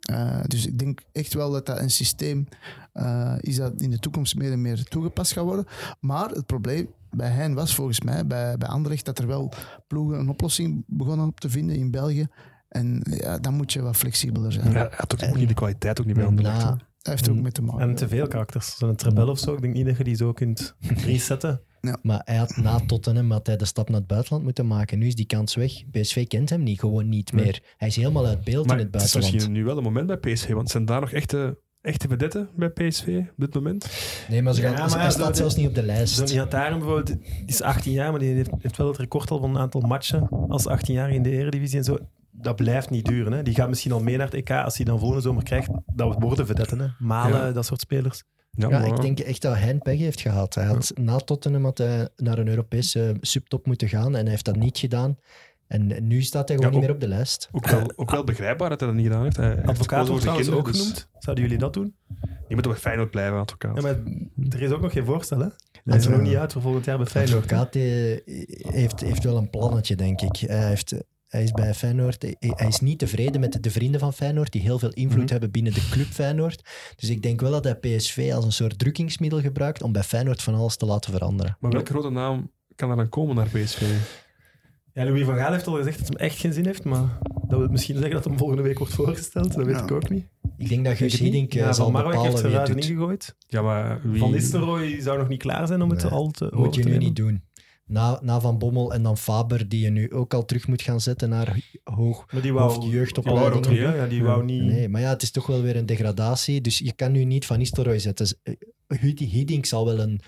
Eh, 0.00 0.40
dus 0.46 0.66
ik 0.66 0.78
denk 0.78 1.00
echt 1.12 1.34
wel 1.34 1.50
dat 1.50 1.66
dat 1.66 1.78
een 1.78 1.90
systeem 1.90 2.46
eh, 2.92 3.34
is 3.40 3.56
dat 3.56 3.80
in 3.80 3.90
de 3.90 3.98
toekomst 3.98 4.36
meer 4.36 4.52
en 4.52 4.60
meer 4.60 4.84
toegepast 4.84 5.32
gaat 5.32 5.44
worden. 5.44 5.66
Maar 6.00 6.28
het 6.30 6.46
probleem 6.46 6.88
bij 7.10 7.30
hen 7.30 7.54
was 7.54 7.74
volgens 7.74 8.00
mij, 8.00 8.26
bij, 8.26 8.56
bij 8.58 8.68
Anderlecht, 8.68 9.04
dat 9.04 9.18
er 9.18 9.26
wel 9.26 9.52
ploegen 9.86 10.18
een 10.18 10.28
oplossing 10.28 10.84
begonnen 10.86 11.26
op 11.26 11.40
te 11.40 11.50
vinden 11.50 11.76
in 11.76 11.90
België. 11.90 12.26
En 12.68 13.02
ja, 13.10 13.38
dan 13.38 13.54
moet 13.54 13.72
je 13.72 13.82
wat 13.82 13.96
flexibeler 13.96 14.52
zijn. 14.52 14.66
Ja, 14.66 14.72
hij 14.72 14.88
had 14.96 15.24
ook 15.24 15.36
niet 15.36 15.48
de 15.48 15.54
kwaliteit 15.54 16.00
ook 16.00 16.06
niet 16.06 16.14
bij 16.14 16.24
Anderlecht. 16.24 16.62
Hè. 16.62 16.68
Dat 16.68 17.12
heeft 17.12 17.26
er 17.26 17.32
ook 17.32 17.40
mee 17.40 17.52
te 17.52 17.62
maken. 17.62 17.88
En 17.88 17.94
te 17.94 18.08
veel 18.08 18.26
karakters. 18.26 18.76
Zo'n 18.76 18.96
Trebel 18.96 19.28
of 19.28 19.38
zo, 19.38 19.54
ik 19.54 19.60
denk 19.60 19.74
niet 19.74 19.86
dat 19.86 19.96
je 19.96 20.04
die 20.04 20.14
zo 20.16 20.32
kunt 20.32 20.74
resetten. 21.06 21.62
Maar 22.02 22.22
hij 22.24 22.36
had 22.36 22.56
na 22.56 22.80
Tottenham 22.86 23.30
had 23.30 23.46
hij 23.46 23.56
de 23.56 23.64
stap 23.64 23.88
naar 23.88 23.98
het 23.98 24.06
buitenland 24.06 24.44
moeten 24.44 24.66
maken. 24.66 24.98
Nu 24.98 25.06
is 25.06 25.14
die 25.14 25.26
kans 25.26 25.54
weg. 25.54 25.72
PSV 25.90 26.26
kent 26.26 26.50
hem 26.50 26.62
niet, 26.62 26.80
gewoon 26.80 27.08
niet 27.08 27.32
meer. 27.32 27.62
Hij 27.76 27.88
is 27.88 27.96
helemaal 27.96 28.26
uit 28.26 28.44
beeld 28.44 28.66
Maar 28.66 28.78
in 28.78 28.84
het 28.84 28.94
het 28.94 29.02
is 29.02 29.12
buitenland. 29.12 29.32
misschien 29.34 29.52
nu 29.52 29.64
wel 29.64 29.76
een 29.76 29.82
moment 29.82 30.06
bij 30.06 30.16
PSV, 30.32 30.52
want 30.52 30.70
zijn 30.70 30.84
daar 30.84 31.00
nog 31.00 31.12
echte, 31.12 31.58
echte 31.82 32.08
vedetten 32.08 32.48
bij 32.56 32.68
PSV 32.68 33.20
op 33.30 33.34
dit 33.36 33.54
moment? 33.54 33.90
Nee, 34.28 34.42
maar, 34.42 34.54
ze 34.54 34.60
gaan, 34.60 34.72
Ja, 34.72 34.78
maar 34.78 34.90
hij 34.90 35.02
ja, 35.02 35.10
staat 35.10 35.26
dat- 35.26 35.36
zelfs 35.36 35.56
niet 35.56 35.68
op 35.68 35.74
de 35.74 35.82
lijst. 35.82 36.14
Zo'n 36.14 36.28
Ihataren 36.28 36.78
bijvoorbeeld, 36.78 37.06
die 37.06 37.42
is 37.46 37.62
18 37.62 37.92
jaar, 37.92 38.10
maar 38.10 38.20
die 38.20 38.34
heeft, 38.34 38.50
heeft 38.58 38.76
wel 38.76 38.86
het 38.88 38.96
record 38.98 39.30
al 39.30 39.40
van 39.40 39.50
een 39.50 39.58
aantal 39.60 39.80
matchen 39.80 40.28
als 40.48 40.66
18 40.66 40.94
jaar 40.94 41.10
in 41.10 41.22
de 41.22 41.30
Eredivisie 41.30 41.78
en 41.78 41.84
zo. 41.84 41.98
Dat 42.30 42.56
blijft 42.56 42.90
niet 42.90 43.04
duren. 43.04 43.32
Hè. 43.32 43.42
Die 43.42 43.54
gaat 43.54 43.68
misschien 43.68 43.92
al 43.92 44.00
mee 44.02 44.16
naar 44.16 44.26
het 44.26 44.34
EK 44.34 44.50
als 44.50 44.76
hij 44.76 44.84
dan 44.84 44.98
volgende 44.98 45.22
zomer 45.22 45.42
krijgt. 45.42 45.68
Dat 45.94 46.16
worden 46.18 46.46
vedetten. 46.46 46.78
Hè. 46.80 46.86
Malen, 46.98 47.38
Ja. 47.46 47.52
dat 47.52 47.66
soort 47.66 47.80
spelers. 47.80 48.22
Ja, 48.50 48.84
ik 48.84 49.00
denk 49.00 49.18
echt 49.20 49.42
dat 49.42 49.54
hij 49.56 49.70
een 49.70 49.78
pech 49.82 49.98
heeft 49.98 50.20
gehad. 50.20 50.54
Hij 50.54 50.64
had, 50.64 50.92
Na 51.00 51.16
Tottenham 51.16 51.64
had 51.64 51.78
hij 51.78 52.08
naar 52.16 52.38
een 52.38 52.48
Europese 52.48 53.14
subtop 53.20 53.66
moeten 53.66 53.88
gaan 53.88 54.16
en 54.16 54.20
hij 54.22 54.30
heeft 54.30 54.44
dat 54.44 54.56
niet 54.56 54.78
gedaan. 54.78 55.16
En 55.70 56.06
nu 56.06 56.22
staat 56.22 56.48
hij 56.48 56.56
gewoon 56.56 56.72
Ja, 56.72 56.78
niet 56.78 56.86
meer 56.86 56.96
op 56.96 57.00
de 57.00 57.08
lijst. 57.08 57.48
Ook 57.52 57.66
wel, 57.66 57.92
ook 57.96 58.10
wel 58.10 58.24
begrijpbaar 58.24 58.68
dat 58.68 58.80
hij 58.80 58.88
dat 58.88 58.96
niet 58.98 59.06
gedaan 59.06 59.22
heeft. 59.22 59.36
Hij 59.36 59.64
Advocaat 59.64 60.08
wordt 60.08 60.22
trouwens 60.22 60.48
ook 60.50 60.54
kinderen, 60.64 60.72
dus 60.72 60.80
genoemd. 60.80 61.08
Zouden 61.18 61.44
jullie 61.44 61.58
dat 61.58 61.72
doen? 61.74 61.94
Je 62.48 62.54
moet 62.54 62.62
toch 62.62 62.72
bij 62.72 62.82
Feyenoord 62.82 63.10
blijven, 63.10 63.38
advocaat. 63.38 63.76
Ja, 63.76 63.82
maar 63.82 63.96
er 64.48 64.62
is 64.62 64.70
ook 64.70 64.80
nog 64.80 64.92
geen 64.92 65.04
voorstel. 65.04 65.38
Hè? 65.38 65.46
Hij 65.84 65.98
is 65.98 66.04
er 66.04 66.10
nog 66.10 66.20
niet 66.20 66.36
uit 66.36 66.52
voor 66.52 66.62
volgend 66.62 66.84
jaar 66.84 66.96
bij 66.96 67.06
Feyenoord. 67.06 67.42
Advocaat 67.44 67.74
eh, 67.76 67.82
heeft, 68.72 69.00
heeft 69.00 69.24
wel 69.24 69.36
een 69.36 69.50
plannetje, 69.50 69.96
denk 69.96 70.20
ik. 70.20 70.36
Hij, 70.36 70.66
heeft, 70.68 70.94
hij 71.28 71.42
is 71.42 71.52
bij 71.52 71.74
Feyenoord. 71.74 72.22
Hij, 72.22 72.36
hij 72.38 72.68
is 72.68 72.80
niet 72.80 72.98
tevreden 72.98 73.40
met 73.40 73.62
de 73.62 73.70
vrienden 73.70 74.00
van 74.00 74.12
Feyenoord, 74.12 74.52
die 74.52 74.62
heel 74.62 74.78
veel 74.78 74.92
invloed 74.92 75.22
Mhm. 75.22 75.30
hebben 75.32 75.50
binnen 75.50 75.74
de 75.74 75.88
club 75.90 76.06
Feyenoord. 76.06 76.62
Dus 76.96 77.08
ik 77.10 77.22
denk 77.22 77.40
wel 77.40 77.50
dat 77.50 77.64
hij 77.64 77.74
PSV 77.74 78.30
als 78.34 78.44
een 78.44 78.52
soort 78.52 78.78
drukkingsmiddel 78.78 79.40
gebruikt 79.40 79.82
om 79.82 79.92
bij 79.92 80.02
Feyenoord 80.02 80.42
van 80.42 80.54
alles 80.54 80.76
te 80.76 80.86
laten 80.86 81.12
veranderen. 81.12 81.56
Maar 81.60 81.70
welke 81.70 81.92
grote 81.92 82.10
naam 82.10 82.50
kan 82.74 82.90
er 82.90 82.96
dan 82.96 83.08
komen 83.08 83.34
naar 83.36 83.48
PSV? 83.48 83.82
Ja, 84.94 85.04
Louis 85.04 85.24
van 85.24 85.36
Gaal 85.36 85.52
heeft 85.52 85.66
al 85.66 85.74
gezegd 85.74 85.98
dat 85.98 86.08
het 86.08 86.18
hem 86.18 86.26
echt 86.28 86.38
geen 86.38 86.52
zin 86.52 86.64
heeft, 86.64 86.84
maar 86.84 87.18
dat 87.48 87.58
wil 87.58 87.68
misschien 87.68 87.94
zeggen 87.96 88.14
dat 88.14 88.24
hem 88.24 88.38
volgende 88.38 88.62
week 88.62 88.78
wordt 88.78 88.94
voorgesteld. 88.94 89.54
Dat 89.54 89.64
weet 89.66 89.76
Ja. 89.76 89.82
ik 89.82 89.90
ook 89.90 90.08
niet. 90.10 90.26
Ik 90.56 90.68
denk 90.68 90.84
dat 90.84 90.96
Guus. 90.96 91.18
Hiddink 91.18 91.54
eh, 91.54 91.60
Ja, 91.60 91.72
zal 91.72 91.90
Marwijk 91.90 92.20
heeft 92.20 92.34
bepalen 92.34 92.50
zijn 92.52 92.64
wie 92.66 92.74
het 92.74 92.82
doet. 92.82 92.90
ingegooid. 92.90 93.36
Ja, 93.46 93.62
maar 93.62 94.00
wie... 94.04 94.18
Van 94.20 94.30
Nistelrooy 94.30 95.00
zou 95.00 95.18
nog 95.18 95.28
niet 95.28 95.38
klaar 95.42 95.66
zijn 95.66 95.82
om 95.82 95.90
het 95.90 96.02
Nee. 96.02 96.12
al 96.12 96.30
te 96.30 96.48
Moet 96.52 96.74
je 96.74 96.80
te 96.80 96.86
nu 96.86 96.92
nemen. 96.92 97.06
niet 97.06 97.16
doen. 97.16 97.42
Na, 97.86 98.18
na 98.22 98.40
Van 98.40 98.58
Bommel 98.58 98.92
en 98.94 99.02
dan 99.02 99.16
Faber, 99.18 99.68
die 99.68 99.80
je 99.80 99.90
nu 99.90 100.12
ook 100.12 100.34
al 100.34 100.44
terug 100.44 100.66
moet 100.68 100.82
gaan 100.82 101.00
zetten 101.00 101.28
naar 101.28 101.56
hoog 101.84 102.32
Maar 102.32 102.42
die 102.42 102.52
wou, 102.52 102.72
hoofdjeugdopleidingen. 102.72 103.62
die 103.70 103.80
wou. 103.82 103.96
Ja, 103.96 104.06
die 104.06 104.22
wou 104.22 104.44
niet... 104.44 104.62
Nee, 104.62 104.88
maar 104.88 105.00
ja, 105.00 105.08
het 105.08 105.22
is 105.22 105.30
toch 105.30 105.46
wel 105.46 105.62
weer 105.62 105.76
een 105.76 105.86
degradatie. 105.86 106.60
Dus 106.60 106.78
je 106.78 106.92
kan 106.92 107.12
nu 107.12 107.24
niet 107.24 107.46
Van 107.46 107.58
Nistelrooy 107.58 107.98
zetten. 107.98 108.26
Eh, 108.42 108.98
Hiddink 109.18 109.66
zal 109.66 109.84
wel 109.84 109.98
een, 110.00 110.20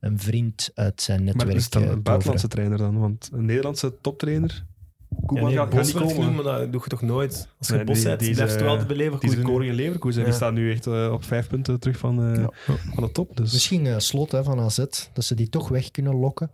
een 0.00 0.18
vriend 0.18 0.70
uit 0.74 1.02
zijn 1.02 1.24
Maar 1.24 1.34
netwerk 1.34 1.56
is 1.56 1.64
het 1.64 1.72
dan 1.72 1.82
eh, 1.82 1.88
een 1.90 2.02
buitenlandse 2.02 2.48
trainer 2.48 2.78
dan? 2.78 2.98
Want 2.98 3.30
een 3.32 3.44
Nederlandse 3.44 4.00
toptrainer, 4.00 4.64
Ja, 5.08 5.16
Koeman 5.26 5.46
nee, 5.48 5.56
gaat, 5.56 5.72
niet 5.72 5.92
komen. 5.92 6.14
genoemd, 6.14 6.34
maar 6.34 6.44
dat 6.44 6.72
doe 6.72 6.80
je 6.84 6.88
toch 6.88 7.02
nooit. 7.02 7.48
Als 7.58 7.68
je 7.68 7.74
Nee, 7.74 7.84
Bos 7.84 7.94
die- 7.94 8.04
zet, 8.04 8.18
die 8.18 8.28
is, 8.28 8.34
blijft 8.36 8.54
eh, 8.54 8.60
wel 8.60 8.68
altijd 8.70 8.86
bij 8.88 8.96
Die 8.96 9.10
de 9.44 9.66
in 9.66 9.74
Leverkusen. 9.74 10.20
Die 10.22 10.30
Ja. 10.30 10.36
staat 10.36 10.52
nu 10.52 10.72
echt 10.72 10.86
eh, 10.86 11.10
op 11.12 11.24
vijf 11.24 11.48
punten 11.48 11.80
terug 11.80 11.98
van, 11.98 12.22
eh, 12.34 12.36
Ja. 12.42 12.50
van 12.94 13.02
de 13.04 13.12
top. 13.12 13.36
Dus 13.36 13.52
Misschien 13.52 13.86
eh, 13.86 13.98
slot 13.98 14.32
hè, 14.32 14.44
van 14.44 14.60
AZ, 14.60 14.78
dat 15.12 15.24
ze 15.24 15.34
die 15.34 15.48
toch 15.48 15.68
weg 15.68 15.90
kunnen 15.90 16.14
lokken. 16.14 16.50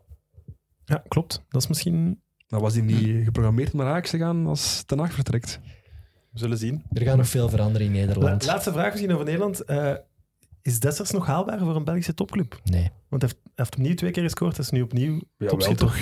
Ja, 0.85 1.03
klopt. 1.09 1.43
Dat 1.49 1.63
is 1.63 1.69
misschien... 1.69 2.21
dan 2.47 2.61
was 2.61 2.75
hij 2.75 2.83
niet 2.83 3.25
geprogrammeerd 3.25 3.73
om 3.73 3.79
naar 3.79 3.89
Ajax 3.89 4.11
te 4.11 4.19
gaan 4.19 4.47
als 4.47 4.83
Ten 4.87 4.99
Hag 4.99 5.13
vertrekt. 5.13 5.61
We 6.33 6.39
zullen 6.39 6.59
zien. 6.59 6.83
Er 6.93 7.03
gaat 7.03 7.17
nog 7.17 7.29
veel 7.29 7.49
veranderen 7.49 7.87
in 7.87 7.93
La- 7.95 7.99
Nederland. 8.07 8.47
laatste 8.47 8.73
vraag 8.73 8.91
misschien 8.91 9.13
over 9.13 9.25
Nederland. 9.25 9.61
Eh, 9.65 9.93
is 10.63 10.81
Dessers 10.81 11.11
nog 11.11 11.27
haalbaar 11.27 11.59
voor 11.59 11.77
een 11.77 11.85
Belgische 11.85 12.15
topclub? 12.15 12.61
Nee. 12.65 12.91
Want 13.15 13.23
hij 13.23 13.33
heeft, 13.35 13.45
hij 13.45 13.65
heeft 13.65 13.77
opnieuw 13.77 13.95
twee 13.95 14.11
keer 14.11 14.23
gescoord. 14.23 14.57
Hij 14.57 14.65
is 14.65 14.71
nu 14.71 14.83
opnieuw 14.83 15.21
topschutter. 15.47 15.87
toch. 15.87 15.97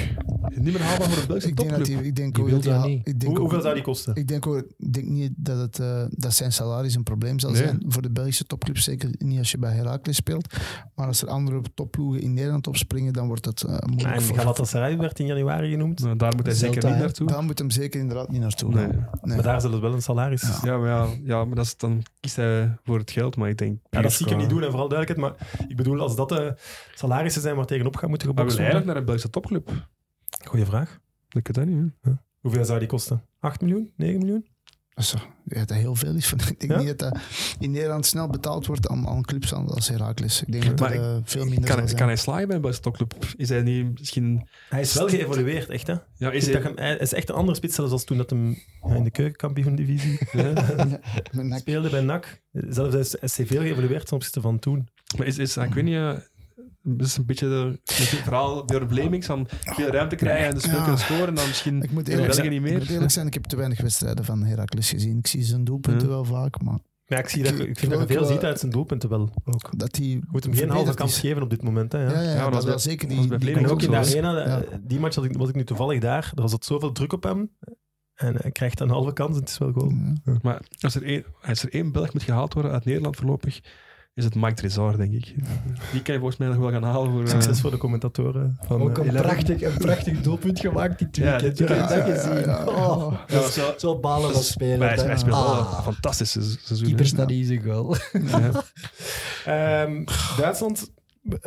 Niet 0.54 0.62
meer 0.72 0.80
haalbaar 0.82 1.08
voor 1.10 1.20
een 1.20 1.26
Belgische 1.26 1.48
Ik 1.50 1.56
denk, 1.56 1.68
dat 1.68 1.78
topclub. 1.78 1.98
die, 1.98 2.08
ik 2.08 2.16
denk 2.16 2.34
Die 2.34 2.44
ook 2.44 2.50
dat 2.50 2.62
dat 2.62 2.84
niet. 2.86 2.98
Ik 2.98 3.04
denk 3.04 3.22
Hoe- 3.22 3.30
ook- 3.32 3.38
hoeveel 3.38 3.60
zou 3.60 3.74
die 3.74 3.82
kosten? 3.82 4.14
Ik 4.14 4.28
denk 4.28 4.46
ook, 4.46 4.62
denk 4.92 5.06
niet 5.06 5.32
dat, 5.36 5.58
het, 5.58 5.78
eh, 5.78 6.04
dat 6.10 6.34
zijn 6.34 6.52
salaris 6.52 6.94
een 6.94 7.02
probleem 7.02 7.38
zal 7.38 7.50
Nee. 7.50 7.62
zijn 7.62 7.82
voor 7.86 8.02
de 8.02 8.10
Belgische 8.10 8.44
topclubs. 8.44 8.84
Zeker 8.84 9.10
niet 9.18 9.38
als 9.38 9.50
je 9.50 9.58
bij 9.58 9.72
Heracles 9.72 10.16
speelt. 10.16 10.54
Maar 10.94 11.06
als 11.06 11.22
er 11.22 11.28
andere 11.28 11.60
topploegen 11.74 12.20
in 12.22 12.34
Nederland 12.34 12.66
opspringen, 12.66 13.12
dan 13.12 13.26
wordt 13.26 13.44
het 13.44 13.62
eh, 13.62 13.76
moeilijk 13.86 14.14
En 14.14 14.22
voor. 14.22 14.36
Galatasaray 14.38 14.98
werd 14.98 15.18
in 15.18 15.26
januari 15.26 15.70
genoemd. 15.70 16.00
Nou, 16.00 16.16
daar 16.16 16.34
moet 16.36 16.46
hij 16.46 16.54
zeker 16.54 16.90
niet 16.90 16.98
naartoe. 16.98 17.26
Daar 17.26 17.42
moet 17.42 17.58
hem 17.58 17.70
zeker 17.70 18.00
inderdaad 18.00 18.30
niet 18.30 18.40
naartoe 18.40 18.74
Nee. 18.74 18.88
Maar 19.22 19.42
daar 19.42 19.60
zullen 19.60 19.76
ze 19.76 19.82
wel 19.82 19.92
een 19.92 20.02
salaris. 20.02 20.42
Ja. 20.42 20.48
Ja. 20.62 20.72
Ja, 20.72 20.78
maar, 20.78 20.88
ja, 20.88 21.06
ja, 21.24 21.44
maar 21.44 21.56
dat 21.56 21.64
is, 21.64 21.76
dan 21.76 22.02
kiest 22.20 22.36
hij 22.36 22.76
voor 22.84 22.98
het 22.98 23.10
geld. 23.10 23.36
Maar 23.36 23.48
ik 23.48 23.58
denk... 23.58 23.78
dat 23.90 24.12
zie 24.12 24.24
ik 24.26 24.30
hem 24.32 24.40
niet 24.40 24.48
doen, 24.50 24.62
en 24.62 24.70
vooral 24.70 24.88
duidelijkheid. 24.88 25.36
Maar 25.38 25.66
ik 25.68 25.76
bedoel, 25.76 26.00
als 26.00 26.16
dat 26.16 26.28
de 26.28 26.54
salarissen 27.03 27.42
zijn 27.42 27.57
waar 27.57 27.66
tegenop 27.66 27.96
gaat 27.96 28.09
moeten 28.09 28.28
Maar 28.28 28.36
gebokst 28.36 28.57
wil 28.59 28.66
hij 28.66 28.74
eigenlijk 28.74 28.84
worden. 28.84 28.86
naar 28.86 28.96
een 28.96 29.05
Belgische 29.05 29.30
topclub? 29.30 29.88
Goeie 30.48 30.64
vraag. 30.66 30.98
Dat 31.28 31.66
niet. 31.66 31.92
Hè? 32.00 32.12
Hoeveel 32.40 32.64
zou 32.64 32.78
die 32.78 32.88
kosten? 32.88 33.24
8 33.40 33.61
miljoen? 33.61 33.92
9 33.96 34.18
miljoen? 34.18 34.46
Dat 34.94 35.05
is 35.05 35.11
toch- 35.11 35.28
ja, 35.44 35.64
dat 35.64 35.76
heel 35.76 35.94
veel 35.94 36.14
is. 36.14 36.32
Ik 36.32 36.61
denk 36.61 36.72
Ja? 36.72 36.78
niet 36.78 36.86
dat 36.86 36.98
dat 36.98 37.18
in 37.59 37.70
Nederland 37.70 38.07
snel 38.07 38.26
betaald 38.28 38.66
wordt 38.66 38.88
aan, 38.88 39.09
aan 39.09 39.22
clubs 39.22 39.53
als 39.53 39.88
Heracles. 39.88 40.42
Ik 40.42 40.53
denk 40.53 40.64
dat 40.64 40.78
Maar 40.80 40.92
dat 40.94 41.00
eh, 41.00 41.16
veel 41.24 41.44
minder 41.44 41.64
Kan, 41.68 41.76
zal 41.78 41.86
zijn. 41.86 41.98
kan 41.98 42.07
hij 42.07 42.16
slagen 42.16 42.46
bij 42.46 42.55
een 42.57 42.61
Belgische 42.62 42.84
topclub? 42.84 43.14
Is 43.36 43.48
hij 43.48 43.62
niet 43.62 43.98
misschien... 43.98 44.48
Hij 44.68 44.80
is 44.80 44.94
wel 44.94 45.09
geëvolueerd, 45.09 45.68
echt 45.68 45.86
hè? 45.86 45.94
Ja, 46.16 46.30
is 46.30 46.46
hij... 46.46 46.61
hem- 46.62 46.76
hij 46.76 46.96
is 46.96 47.12
echt 47.12 47.28
een 47.28 47.34
andere 47.34 47.57
spits 47.57 47.74
zelfs 47.74 47.92
als 47.92 48.05
toen 48.05 48.16
dat 48.16 48.30
hem 48.30 48.59
ja, 48.82 48.94
in 48.94 49.05
de 49.05 49.11
keukenkampioen-divisie 49.11 50.18
Met 51.32 51.61
speelde 51.61 51.90
bij 51.90 52.00
NAC. 52.00 52.40
Zelfs 52.53 52.92
hij 52.92 53.00
is, 53.20 53.36
hij 53.36 53.46
veel 53.46 53.61
geëvolueerd 53.61 54.07
ten 54.07 54.16
opzichte 54.16 54.40
van 54.40 54.59
toen. 54.59 54.88
Maar 55.18 55.26
is, 55.26 55.38
is, 55.38 55.57
ik 55.57 55.74
weet 55.74 55.84
niet, 55.84 55.94
eh, 55.94 56.12
het 56.83 57.01
is 57.07 57.16
een 57.16 57.26
beetje 57.26 57.49
de, 57.49 57.64
met 57.68 57.97
dit 57.97 58.07
verhaal 58.09 58.66
door 58.66 58.87
Blamings 58.87 59.26
van 59.26 59.47
veel 59.49 59.89
ruimte 59.89 60.16
krijgen 60.16 60.47
en 60.49 60.55
de 60.55 60.61
spel 60.61 60.76
Ja. 60.76 60.83
kunnen 60.83 61.01
scoren 61.01 61.26
en 61.28 61.35
dan 61.35 61.47
misschien 61.47 61.83
Ik 61.83 61.91
moet 61.91 62.09
eerlijk, 62.09 62.33
zijn, 62.35 62.49
niet 62.51 62.57
ik 62.64 62.70
moet 62.70 62.78
meer. 62.78 62.91
eerlijk 62.91 63.11
zijn, 63.11 63.26
ik 63.26 63.35
heb 63.35 63.45
te 63.45 63.57
weinig 63.57 63.80
wedstrijden 63.80 64.24
van 64.24 64.43
Heracles 64.45 64.91
gezien. 64.91 65.18
Ik 65.18 65.26
zie 65.26 65.43
zijn 65.43 65.64
doelpunten 65.64 66.09
Ja. 66.09 66.12
wel 66.14 66.24
vaak, 66.24 66.62
maar 66.62 66.78
Maar 67.07 67.18
ik, 67.18 67.28
zie 67.28 67.43
dat, 67.43 67.53
ik 67.53 67.59
vind 67.78 67.91
dat 67.91 68.01
je 68.01 68.07
Ik 68.14 68.18
veel 68.18 68.24
ziet 68.26 68.45
uit 68.45 68.59
zijn 68.59 68.70
doelpunten 68.72 69.09
wel. 69.09 69.30
Ook. 69.45 69.78
dat 69.78 69.97
hij 69.97 70.07
Je 70.07 70.20
moet 70.30 70.45
hem 70.45 70.55
geen 70.55 70.70
halve 70.70 70.95
kans 70.95 71.18
geven 71.20 71.43
op 71.43 71.51
dit 71.51 71.62
moment. 71.62 71.93
Hè, 71.93 71.99
ja. 72.03 72.11
Ja, 72.11 72.20
ja, 72.20 72.30
Ja, 72.35 72.43
maar 72.43 72.51
dat 72.51 72.64
wel 72.64 72.72
was 72.72 72.85
bij- 72.85 72.93
zeker 72.93 73.09
die, 73.09 73.16
was 73.16 73.26
En 73.49 73.68
ook 73.68 73.83
in 73.83 73.91
de 73.91 73.97
arena, 73.97 74.39
Ja. 74.39 74.62
eh, 74.62 74.68
die 74.83 75.01
match 75.01 75.14
had 75.14 75.24
ik, 75.24 75.37
was 75.37 75.49
ik 75.49 75.55
nu 75.55 75.64
toevallig 75.64 76.01
daar. 76.01 76.33
Er 76.35 76.49
zat 76.49 76.64
zoveel 76.64 76.93
druk 76.93 77.12
op 77.12 77.22
hem. 77.22 77.51
En 78.14 78.35
hij 78.41 78.51
krijgt 78.51 78.80
een 78.80 78.89
halve 78.91 79.12
kans 79.12 79.35
en 79.35 79.41
het 79.41 79.49
is 79.49 79.59
wel 79.59 79.72
goal. 79.72 79.91
Ja. 80.24 80.39
Maar 80.43 80.61
als 80.80 80.95
er, 80.95 81.03
één, 81.03 81.24
als 81.43 81.62
er 81.62 81.72
één 81.74 81.93
Belg 81.93 82.12
moet 82.12 82.22
gehaald 82.22 82.55
worden 82.55 82.72
uit 82.72 82.85
Nederland 82.85 83.16
voorlopig, 83.16 83.61
is 84.14 84.24
het 84.24 84.34
Mike 84.34 84.54
Trezor, 84.54 84.96
denk 84.96 85.12
ik. 85.12 85.34
Die 85.92 86.02
kan 86.02 86.14
je 86.14 86.20
volgens 86.20 86.36
mij 86.36 86.48
nog 86.48 86.56
wel 86.56 86.70
gaan 86.70 86.82
halen 86.82 87.10
voor... 87.10 87.22
eh, 87.22 87.28
Succes 87.28 87.60
voor 87.60 87.70
de 87.70 87.76
commentatoren 87.76 88.56
van 88.62 88.80
Ook 88.82 88.98
eh, 88.98 89.04
een 89.04 89.10
Eleven. 89.10 89.22
prachtig, 89.30 89.62
een 89.62 89.76
prachtig 89.78 90.20
doelpunt 90.20 90.60
gemaakt 90.60 90.98
dit 90.98 91.16
Ja, 91.16 91.22
weekend. 91.22 91.56
dit 91.56 91.60
Ik 91.60 91.76
heb 91.76 91.88
weekend. 91.88 92.06
dat 92.06 92.06
Ja, 92.06 92.14
ja, 92.14 92.34
gezien. 92.36 92.50
ja. 92.50 92.64
Oh, 92.66 93.12
Ja, 93.26 93.34
dat 93.34 93.48
is 93.48 93.56
wel- 93.56 93.74
zo 93.76 93.98
balen 94.00 94.32
van 94.32 94.42
spelen. 94.42 94.88
Hij, 94.88 94.96
speelt 94.98 95.24
wel 95.24 95.34
Ah, 95.34 95.74
een 95.76 95.82
fantastische 95.92 96.42
se- 96.42 96.58
seizoen. 96.62 96.86
Keeper 96.86 97.04
hè. 97.04 97.10
staat 97.10 97.30
zijn 97.42 97.62
goal. 97.62 97.96
Ja. 98.12 98.62
Ehm, 99.84 100.04
Duitsland, 100.36 100.92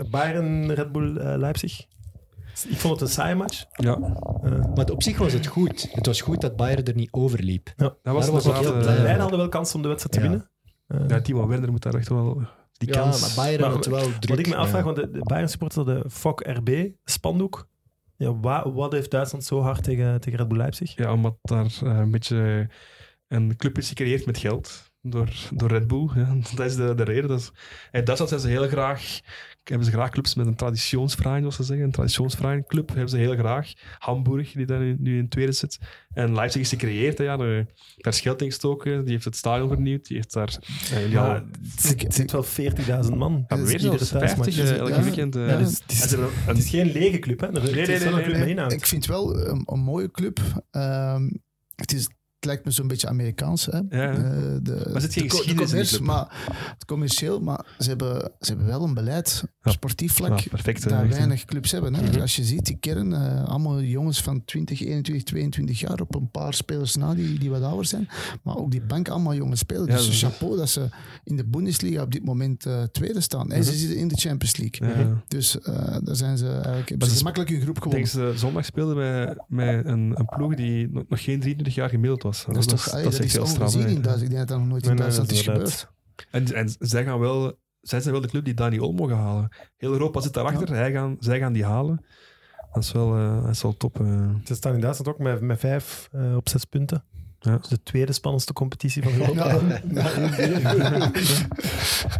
Bayern, 0.09 0.71
Red 0.71 0.91
Bull, 0.91 1.17
eh, 1.17 1.37
Leipzig. 1.37 1.79
Ik 2.67 2.77
vond 2.79 2.93
het 2.99 3.09
een 3.09 3.15
saaie 3.15 3.35
match. 3.35 3.65
Ja, 3.73 3.93
Eh, 4.43 4.51
Maar 4.75 4.85
op 4.91 5.03
zich 5.03 5.17
was 5.17 5.33
het 5.33 5.45
goed. 5.45 5.89
Het 5.91 6.05
was 6.05 6.21
goed 6.21 6.41
dat 6.41 6.55
Bayern 6.55 6.83
er 6.85 6.95
niet 6.95 7.11
overliep. 7.11 7.73
dat 7.75 7.95
was, 8.03 8.23
Daar 8.25 8.33
was 8.33 8.43
heel 8.43 8.73
eh, 8.75 8.79
blij 8.79 9.17
hadden 9.17 9.37
wel 9.39 9.49
kans 9.49 9.75
om 9.75 9.81
de 9.81 9.87
wedstrijd 9.87 10.15
te 10.15 10.21
Ja. 10.23 10.29
winnen. 10.29 10.49
Eh, 10.87 11.07
Ja, 11.07 11.21
Timo 11.21 11.47
Werner 11.47 11.71
moet 11.71 11.83
daar 11.83 11.93
echt 11.95 12.09
wel... 12.09 12.41
Die 12.77 12.93
ja, 12.93 12.99
kans... 13.01 13.21
maar 13.21 13.45
Bayern 13.45 13.61
Maar 13.61 13.71
had 13.71 13.85
wel 13.85 14.01
druk. 14.19 14.27
Wat 14.29 14.39
ik 14.39 14.47
me 14.47 14.55
afvraag, 14.55 14.79
ja. 14.79 14.85
want 14.85 14.95
de, 14.95 15.11
de 15.11 15.19
Bayern 15.23 15.49
supporters 15.49 15.85
hadden 15.85 16.11
FOK 16.11 16.41
RB, 16.47 16.87
spandoek. 17.03 17.67
Ja, 18.17 18.39
wa- 18.39 18.71
wat 18.71 18.91
heeft 18.91 19.11
Duitsland 19.11 19.43
zo 19.43 19.61
hard 19.61 19.83
tegen, 19.83 20.21
tegen 20.21 20.39
Red 20.39 20.47
Bull 20.47 20.57
Leipzig? 20.57 20.95
Ja, 20.95 21.13
omdat 21.13 21.35
daar 21.41 21.65
eh, 21.83 21.97
een 21.97 22.11
beetje 22.11 22.69
een 23.27 23.55
club 23.55 23.77
is 23.77 23.87
gecreëerd 23.87 24.25
met 24.25 24.37
geld 24.37 24.91
door, 25.01 25.29
door 25.53 25.69
Red 25.69 25.87
Bull. 25.87 26.09
Ja. 26.15 26.35
Dat 26.55 26.65
is 26.65 26.75
de, 26.75 26.95
de 26.95 27.03
reden. 27.03 27.27
Dat 27.29 27.39
is, 27.39 27.51
in 27.91 28.03
Duitsland 28.03 28.29
zijn 28.29 28.41
ze 28.41 28.47
heel 28.47 28.67
graag, 28.67 29.19
hebben 29.69 29.85
ze 29.87 29.91
graag 29.93 30.09
clubs 30.09 30.35
met 30.35 30.45
een 30.47 30.55
traditionsverein, 30.55 31.39
zoals 31.39 31.55
ze 31.55 31.63
zeggen. 31.63 31.85
Een 31.85 31.91
traditionsverein 31.91 32.65
club 32.65 32.87
hebben 32.89 33.09
ze 33.09 33.17
heel 33.17 33.35
graag. 33.35 33.71
Hamburg, 33.99 34.51
die 34.51 34.65
daar 34.65 34.79
nu- 34.79 34.95
nu 34.99 35.17
in 35.17 35.29
tweede 35.29 35.51
zit. 35.51 35.77
En 36.13 36.33
Leipzig 36.33 36.61
is 36.61 36.69
gecreëerd. 36.69 37.17
hè, 37.17 37.23
Ja, 37.23 37.37
de- 37.37 37.65
daar 37.97 38.13
in 38.41 38.47
gestoken. 38.47 39.03
Die 39.03 39.13
heeft 39.13 39.25
het 39.25 39.35
stadion 39.35 39.67
vernieuwd. 39.69 40.05
Die 40.07 40.15
heeft 40.17 40.33
daar... 40.33 40.57
eh, 40.93 41.11
Ja, 41.11 41.27
al- 41.27 41.33
het, 41.33 41.81
zit, 41.81 42.01
het 42.01 42.13
zit 42.13 42.31
wel 42.31 42.43
40.000 42.43 43.15
man. 43.17 43.45
ja, 43.47 43.55
weer 43.57 43.71
Iedere 43.71 43.81
zelfs 43.97 44.09
thuismatch. 44.09 44.53
50 44.53 44.69
eh, 44.69 44.77
elke 44.77 44.91
Ja. 44.93 45.01
weekend. 45.03 45.33
Ja, 45.33 45.57
dus 45.57 45.79
het, 45.79 45.91
is, 45.91 45.99
het 46.45 46.65
geen 46.69 46.91
lege 46.91 47.19
club, 47.19 47.39
hè? 47.39 47.45
Er, 47.47 47.51
nee, 47.63 47.79
het 47.79 47.89
is 47.89 48.03
wel 48.03 48.11
nee, 48.13 48.19
een 48.19 48.23
club 48.23 48.31
nee. 48.31 48.39
met 48.39 48.49
inhoud. 48.49 48.71
Ik 48.71 48.85
vind 48.85 49.05
wel 49.05 49.47
een, 49.47 49.61
een 49.65 49.79
mooie 49.79 50.11
club. 50.11 50.39
Ehm, 50.71 51.29
het, 51.75 51.93
is, 51.93 52.09
het 52.45 52.53
lijkt 52.53 52.65
me 52.65 52.71
zo'n 52.71 52.87
beetje 52.87 53.07
Amerikaans. 53.07 53.65
Hè? 53.65 53.77
Ja. 53.77 53.85
Eh, 53.89 54.19
de, 54.61 54.89
Maar 54.93 55.01
geen 55.01 55.27
de 55.27 55.65
de 55.93 55.99
maar 56.01 56.45
het 56.73 56.85
commercieel, 56.85 57.39
maar 57.39 57.65
ze 57.79 57.87
hebben, 57.89 58.31
ze 58.39 58.47
hebben 58.47 58.65
wel 58.65 58.83
een 58.83 58.93
beleid 58.93 59.43
Ja. 59.61 59.71
sportief 59.71 60.13
vlak. 60.13 60.39
Ja, 60.39 60.49
perfect. 60.49 60.85
echt, 60.85 60.89
hè. 60.95 61.07
weinig 61.07 61.45
clubs 61.45 61.71
hebben. 61.71 61.93
Hè? 61.93 62.01
Mhm. 62.01 62.21
Als 62.21 62.35
je 62.35 62.43
ziet, 62.43 62.65
die 62.65 62.77
kern, 62.79 63.13
eh, 63.13 63.43
allemaal 63.45 63.81
jongens 63.81 64.21
van 64.21 64.45
20, 64.45 64.81
21, 64.81 65.23
22 65.23 65.79
jaar, 65.79 65.99
op 66.01 66.15
een 66.15 66.31
paar 66.31 66.53
spelers 66.53 66.95
na 66.95 67.13
die, 67.13 67.39
die 67.39 67.49
wat 67.49 67.61
ouder 67.61 67.85
zijn. 67.85 68.07
Maar 68.43 68.57
ook 68.57 68.71
die 68.71 68.81
bank, 68.81 69.09
allemaal 69.09 69.33
jonge 69.35 69.55
spelers. 69.55 70.07
Dus 70.07 70.19
dat 70.21 70.31
chapeau 70.31 70.57
dat 70.57 70.69
ze 70.69 70.89
in 71.23 71.35
de 71.35 71.45
Bundesliga 71.45 72.01
op 72.01 72.11
dit 72.11 72.25
moment 72.25 72.65
eh, 72.65 72.83
tweede 72.83 73.21
staan. 73.21 73.51
En 73.51 73.59
Mhm. 73.59 73.67
ze 73.69 73.75
zitten 73.77 73.97
in 73.97 74.07
de 74.07 74.15
Champions 74.17 74.57
League. 74.57 75.13
Dus 75.27 75.59
eh, 75.61 75.97
daar 76.03 76.15
zijn 76.15 76.37
ze 76.37 76.47
eigenlijk 76.51 76.89
hebben 76.89 77.07
ze 77.09 77.15
gemakkelijk 77.17 77.49
hun 77.51 77.61
groep 77.61 77.75
Ik 77.77 77.83
gewonnen. 77.83 78.11
denk 78.11 78.33
ze 78.33 78.39
zondag 78.39 78.65
speelden 78.65 78.95
met, 78.97 79.43
met 79.47 79.85
een, 79.85 80.13
een 80.19 80.25
ploeg 80.35 80.55
die 80.55 80.87
nog, 80.91 81.03
nog 81.09 81.23
geen 81.23 81.39
23 81.39 81.75
jaar 81.75 81.89
gemiddeld 81.89 82.23
was. 82.23 82.34
Dat 82.47 82.55
is 82.57 82.65
toch 82.65 82.89
allee, 82.91 83.03
dat 83.03 83.13
echt 83.13 83.23
is 83.23 83.33
heel 83.33 83.45
straf. 83.45 83.75
Ik 83.75 83.87
denk 83.87 84.03
dat 84.31 84.47
dat 84.47 84.57
nog 84.59 84.67
nooit 84.67 84.83
in 84.83 84.95
Nee, 84.95 84.97
nee, 84.97 85.15
Duitsland 85.15 85.29
dat 85.29 85.37
is 85.37 85.43
gebeurd. 85.43 85.87
En, 86.31 86.53
en 86.53 86.75
zij, 86.79 87.03
gaan 87.03 87.19
wel, 87.19 87.59
zij 87.81 87.99
zijn 87.99 88.13
wel 88.13 88.21
de 88.21 88.27
club 88.27 88.45
die 88.45 88.53
Dani 88.53 88.79
Olmo 88.79 89.05
gaat 89.07 89.17
halen. 89.17 89.49
Heel 89.77 89.91
Europa 89.91 90.21
zit 90.21 90.33
daarachter. 90.33 90.69
Hij 90.75 90.91
gaan, 90.91 91.15
zij 91.19 91.39
gaan 91.39 91.53
die 91.53 91.65
halen. 91.65 92.05
Dat 92.73 92.83
is 92.83 92.91
wel, 92.91 93.15
eh, 93.15 93.41
dat 93.41 93.49
is 93.51 93.61
wel 93.61 93.77
top. 93.77 93.99
eh. 93.99 94.29
Ze 94.43 94.55
staan 94.55 94.73
in 94.73 94.79
Duitsland 94.81 95.09
ook 95.09 95.19
met, 95.19 95.41
met 95.41 95.59
vijf 95.59 96.09
eh, 96.11 96.35
op 96.35 96.49
zes 96.49 96.65
punten. 96.65 97.03
Ja. 97.45 97.51
Dat 97.51 97.63
is 97.63 97.69
de 97.69 97.83
tweede 97.83 98.11
spannendste 98.13 98.53
competitie 98.53 99.03
van 99.03 99.13
Europa. 99.19 99.59
Ja. 99.91 100.09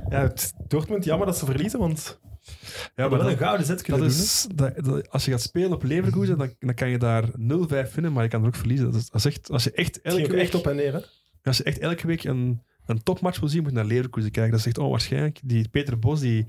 Ja, 0.09 0.21
het, 0.21 0.53
Dortmund, 0.67 1.03
jammer 1.03 1.27
dat 1.27 1.37
ze 1.37 1.45
verliezen, 1.45 1.79
want 1.79 2.19
Ja, 2.45 2.89
maar 2.95 3.09
wel 3.09 3.19
een 3.21 3.25
dat, 3.25 3.37
gouden 3.37 3.65
zet 3.65 3.75
dat 3.77 3.85
kunnen 3.85 4.07
doen. 4.07 4.17
is, 4.17 4.47
dat, 4.55 4.75
dat- 4.85 5.09
als 5.09 5.25
je 5.25 5.31
gaat 5.31 5.41
spelen 5.41 5.71
op 5.73 5.83
Leverkusen, 5.83 6.37
dan, 6.37 6.53
dan 6.59 6.73
kan 6.73 6.89
je 6.89 6.97
daar 6.97 7.23
0-5 7.29 7.93
winnen, 7.93 8.13
maar 8.13 8.23
je 8.23 8.29
kan 8.29 8.41
er 8.41 8.47
ook 8.47 8.55
verliezen. 8.55 8.85
Dat 8.91 8.95
is, 9.01 9.09
dat 9.09 9.25
is 9.25 9.25
echt, 9.25 9.51
als 9.51 9.63
je 9.63 9.71
echt 9.71 10.01
elke 10.01 10.27
week, 10.27 10.41
echt 10.41 10.55
op 10.55 10.67
en 10.67 10.75
neer. 10.75 10.93
Hè? 10.93 10.99
als 11.43 11.57
je 11.57 11.63
echt 11.63 11.79
elke 11.79 12.07
week 12.07 12.23
een, 12.23 12.61
een 12.85 13.03
topmatch 13.03 13.39
wil 13.39 13.49
zien, 13.49 13.61
moet 13.61 13.71
je 13.71 13.75
naar 13.77 13.85
Leverkusen 13.85 14.31
kijken. 14.31 14.51
Dat 14.51 14.59
is 14.59 14.65
echt 14.65 14.77
onwaarschijnlijk. 14.77 15.39
Die 15.43 15.69
Peter 15.69 15.99
Bos, 15.99 16.19
die, 16.19 16.45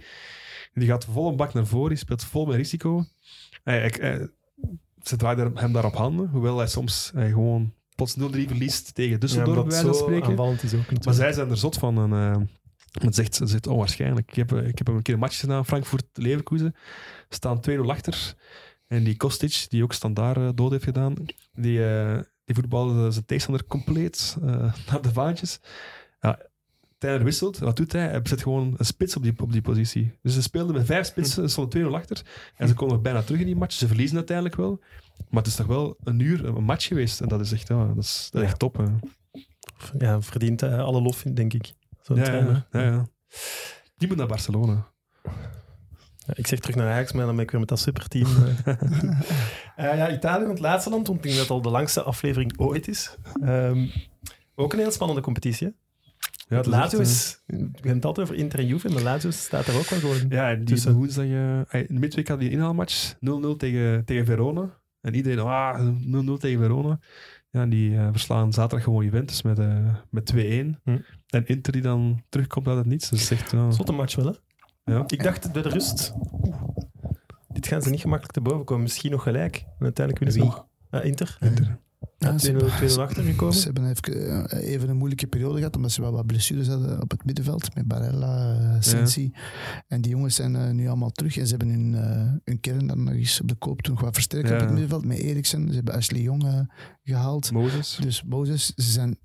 die 0.74 0.88
gaat 0.88 1.04
vol 1.04 1.28
een 1.28 1.36
bak 1.36 1.54
naar 1.54 1.66
voren, 1.66 1.88
die 1.88 1.98
speelt 1.98 2.24
vol 2.24 2.46
met 2.46 2.56
risico. 2.56 3.04
Hij, 3.64 3.78
hij- 3.78 3.94
hij- 4.00 4.28
ze 5.02 5.16
draaien 5.16 5.56
hem 5.58 5.72
daar 5.72 5.84
op 5.84 5.94
handen, 5.94 6.28
hoewel 6.28 6.58
hij 6.58 6.66
soms 6.66 7.10
hij 7.14 7.28
gewoon 7.28 7.72
plots 7.96 8.16
0-3 8.18 8.20
verliest 8.20 8.94
tegen 8.94 9.20
Düsseldorf, 9.20 9.54
bij 9.54 9.64
wijze 9.64 9.84
van 9.84 9.94
spreken. 9.94 10.28
aanvallend 10.28 10.62
is 10.62 10.74
ook. 10.74 11.04
Maar 11.04 11.14
zij 11.14 11.32
zijn 11.32 11.50
er 11.50 11.56
zot 11.56 11.76
van. 11.76 11.98
En, 11.98 12.12
eh, 12.12 12.42
het 12.90 13.16
het 13.16 13.40
is 13.40 13.54
echt 13.54 13.66
onwaarschijnlijk. 13.66 14.28
Ik 14.28 14.34
heb, 14.34 14.52
eh, 14.52 14.68
ik 14.68 14.78
heb 14.78 14.86
hem 14.86 14.96
een 14.96 15.02
keer 15.02 15.14
een 15.14 15.20
match 15.20 15.40
gedaan, 15.40 15.66
Frankfurt-Leverkusen. 15.66 16.74
Staan 17.28 17.60
2-0 17.60 17.90
achter. 17.90 18.34
En 18.86 19.04
die 19.04 19.16
Kostic, 19.16 19.66
die 19.68 19.82
ook 19.82 19.92
standaard 19.92 20.36
eh, 20.36 20.48
dood 20.54 20.70
heeft 20.70 20.84
gedaan, 20.84 21.14
die, 21.52 21.80
die 22.44 22.54
voetbalde 22.54 23.10
zijn 23.10 23.24
tegenstander 23.24 23.66
compleet 23.66 24.36
naar 24.90 25.02
de 25.02 25.12
vaantjes. 25.12 25.60
Ja, 26.20 26.38
Tyler 26.98 27.24
wisselt. 27.24 27.58
Wat 27.58 27.76
doet 27.76 27.92
hij? 27.92 28.06
Hij 28.08 28.20
zet 28.22 28.42
gewoon 28.42 28.74
een 28.76 28.84
spits 28.84 29.16
op 29.16 29.22
die, 29.22 29.32
op 29.38 29.52
die 29.52 29.62
positie. 29.62 30.18
Dus 30.22 30.34
ze 30.34 30.42
speelden 30.42 30.74
met 30.74 30.86
vijf 30.86 31.06
spitsen, 31.06 31.42
ze 31.42 31.48
stonden 31.48 31.90
2-0 31.90 31.94
achter. 31.94 32.22
En 32.56 32.68
ze 32.68 32.74
komen 32.74 33.02
bijna 33.02 33.22
terug 33.22 33.40
in 33.40 33.46
die 33.46 33.56
match. 33.56 33.74
Ze 33.74 33.86
verliezen 33.86 34.16
uiteindelijk 34.16 34.56
wel. 34.56 34.80
Maar 35.28 35.42
het 35.42 35.46
is 35.46 35.54
toch 35.56 35.66
wel 35.66 35.96
een 36.04 36.18
uur 36.20 36.44
een 36.44 36.64
match 36.64 36.86
geweest. 36.86 37.20
En 37.20 37.28
dat 37.28 37.40
is 37.40 37.52
echt, 37.52 37.68
ja, 37.68 37.86
dat 37.86 37.96
is, 38.04 38.28
dat 38.32 38.42
is 38.42 38.48
echt 38.48 38.58
top. 38.58 38.76
hè. 38.76 38.84
Ja, 39.98 40.20
verdient 40.22 40.62
eh, 40.62 40.78
alle 40.78 41.00
lof, 41.00 41.22
denk 41.22 41.52
ik. 41.52 41.72
Zo'n 42.02 42.16
Ja, 42.16 42.22
trainer. 42.22 42.66
ja, 42.70 42.80
ja. 42.82 43.06
Die 43.96 44.08
moet 44.08 44.16
naar 44.16 44.26
Barcelona. 44.26 44.86
Ja, 46.26 46.32
ik 46.34 46.46
zeg 46.46 46.58
terug 46.60 46.76
naar 46.76 46.92
Ajax, 46.92 47.12
maar 47.12 47.26
dan 47.26 47.34
ben 47.34 47.44
ik 47.44 47.50
weer 47.50 47.60
met 47.60 47.68
dat 47.68 47.78
superteam. 47.78 48.28
Eh, 48.64 48.74
ja, 49.96 50.10
Italië, 50.12 50.46
het 50.46 50.58
laatste 50.58 50.90
land, 50.90 51.06
want 51.06 51.18
ik 51.18 51.24
denk 51.24 51.34
dat 51.36 51.44
het 51.44 51.56
al 51.56 51.62
de 51.62 51.70
langste 51.70 52.02
aflevering 52.02 52.58
ooit 52.58 52.88
is. 52.88 53.16
Ehm, 53.42 53.86
ook 54.54 54.72
een 54.72 54.78
heel 54.78 54.90
spannende 54.90 55.22
competitie. 55.22 55.74
Ja, 56.48 56.62
Lazio 56.64 56.98
is, 56.98 57.42
we 57.46 57.54
hebben 57.56 57.94
het 57.94 58.04
altijd 58.04 58.26
over 58.26 58.40
Inter 58.40 58.58
en 58.58 58.66
Juve, 58.66 58.88
maar 58.88 59.02
Lazio 59.02 59.30
staat 59.30 59.66
er 59.66 59.78
ook 59.78 59.88
wel 59.88 59.98
gewoon. 59.98 60.26
Ja, 60.28 60.50
en 60.50 60.64
die 60.64 60.92
woensdag... 60.92 61.24
in 61.24 61.66
de 61.70 61.86
midweek 61.88 62.28
had 62.28 62.38
hij 62.38 62.46
een 62.46 62.52
inhaalmatch. 62.52 63.14
0-0 63.14 63.18
tegen, 63.56 64.04
tegen 64.04 64.24
Verona. 64.24 64.78
En 65.00 65.14
iedereen, 65.14 65.38
ah, 65.38 65.88
0-0 66.36 66.38
tegen 66.38 66.60
Verona. 66.60 66.98
Ja, 67.50 67.62
en 67.62 67.68
die 67.68 67.96
eh, 67.96 68.08
verslaan 68.10 68.52
zaterdag 68.52 68.84
gewoon 68.84 69.04
Juventus 69.04 69.42
met, 69.42 69.58
eh 69.58 69.94
met 70.10 70.32
2-1. 70.34 70.36
Hm. 70.36 70.98
En 71.26 71.46
Inter 71.46 71.72
die 71.72 71.82
dan 71.82 72.22
terugkomt 72.28 72.66
uit 72.66 72.76
het 72.76 72.86
niets. 72.86 73.08
Dus 73.10 73.30
echt, 73.30 73.50
ja. 73.50 73.70
Zotte 73.70 73.92
match 73.92 74.14
wel, 74.14 74.26
hè? 74.26 74.92
ja. 74.92 75.04
Ik 75.06 75.22
dacht 75.22 75.52
bij 75.52 75.62
de 75.62 75.68
rust, 75.68 76.12
oeh, 76.16 76.62
dit 77.48 77.66
gaan 77.66 77.82
ze 77.82 77.90
niet 77.90 78.00
gemakkelijk 78.00 78.34
te 78.34 78.40
boven 78.40 78.64
komen. 78.64 78.82
Misschien 78.82 79.10
nog 79.10 79.22
gelijk. 79.22 79.56
En 79.56 79.84
uiteindelijk 79.84 80.24
winnen 80.24 80.32
ze 80.32 80.56
nog. 80.56 80.66
Eh, 80.90 81.04
Inter. 81.04 81.36
Inter. 81.40 81.78
Ja, 82.18 82.38
ze 82.38 82.46
2-0 82.52 82.56
hebben- 82.56 82.88
2-0 82.88 83.00
achtergekomen. 83.02 83.54
Ze 83.54 83.64
hebben 83.64 83.88
even, 83.90 84.48
eh, 84.50 84.72
even 84.72 84.88
een 84.88 84.96
moeilijke 84.96 85.26
periode 85.26 85.56
gehad, 85.58 85.76
omdat 85.76 85.92
ze 85.92 86.00
wel 86.00 86.12
wat 86.12 86.26
blessures 86.26 86.68
hadden 86.68 87.02
op 87.02 87.10
het 87.10 87.24
middenveld. 87.24 87.74
Met 87.74 87.86
Barella, 87.86 88.58
eh, 88.60 88.76
Sensi. 88.80 89.32
En 89.88 90.00
die 90.00 90.10
jongens 90.10 90.34
zijn 90.34 90.56
eh, 90.56 90.70
nu 90.70 90.86
allemaal 90.86 91.10
terug. 91.10 91.36
En 91.36 91.46
ze 91.46 91.56
hebben 91.56 91.68
hun, 91.74 91.92
hun 92.44 92.60
kern 92.60 92.86
dan 92.86 93.04
nog 93.04 93.14
eens 93.14 93.40
op 93.40 93.48
de 93.48 93.54
koop 93.54 93.82
toen 93.82 93.98
wat 94.00 94.14
versterkt 94.14 94.48
Ja. 94.48 94.54
op 94.54 94.60
het 94.60 94.70
middenveld. 94.70 95.04
Met 95.04 95.18
Eriksen. 95.18 95.68
Ze 95.68 95.74
hebben 95.74 95.94
Ashley 95.94 96.20
Jong 96.20 96.44
eh, 96.44 96.60
gehaald. 97.02 97.50
Dus 98.02 98.22
Mozes, 98.22 98.66
ze 98.66 98.90
zijn, 98.90 99.18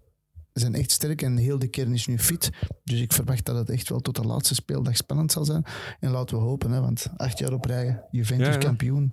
ze 0.54 0.60
zijn 0.60 0.76
echt 0.76 0.92
sterk 0.92 1.22
en 1.22 1.38
heel 1.38 1.60
de 1.60 1.68
kern 1.68 1.94
is 1.94 2.08
nu 2.08 2.20
fit. 2.20 2.50
Dus 2.84 3.00
ik 3.02 3.14
verwacht 3.14 3.46
dat 3.46 3.56
het 3.56 3.70
echt 3.70 3.90
wel 3.90 4.00
tot 4.00 4.16
de 4.16 4.24
laatste 4.24 4.56
speeldag 4.56 4.96
spannend 4.98 5.32
zal 5.32 5.46
zijn. 5.46 5.64
En 6.00 6.12
laten 6.12 6.38
we 6.38 6.44
hopen, 6.44 6.72
hè, 6.72 6.80
want 6.82 7.08
acht 7.18 7.40
jaar 7.40 7.54
op 7.54 7.66
rij, 7.66 8.02
Juventus 8.12 8.58
kampioen. 8.58 9.12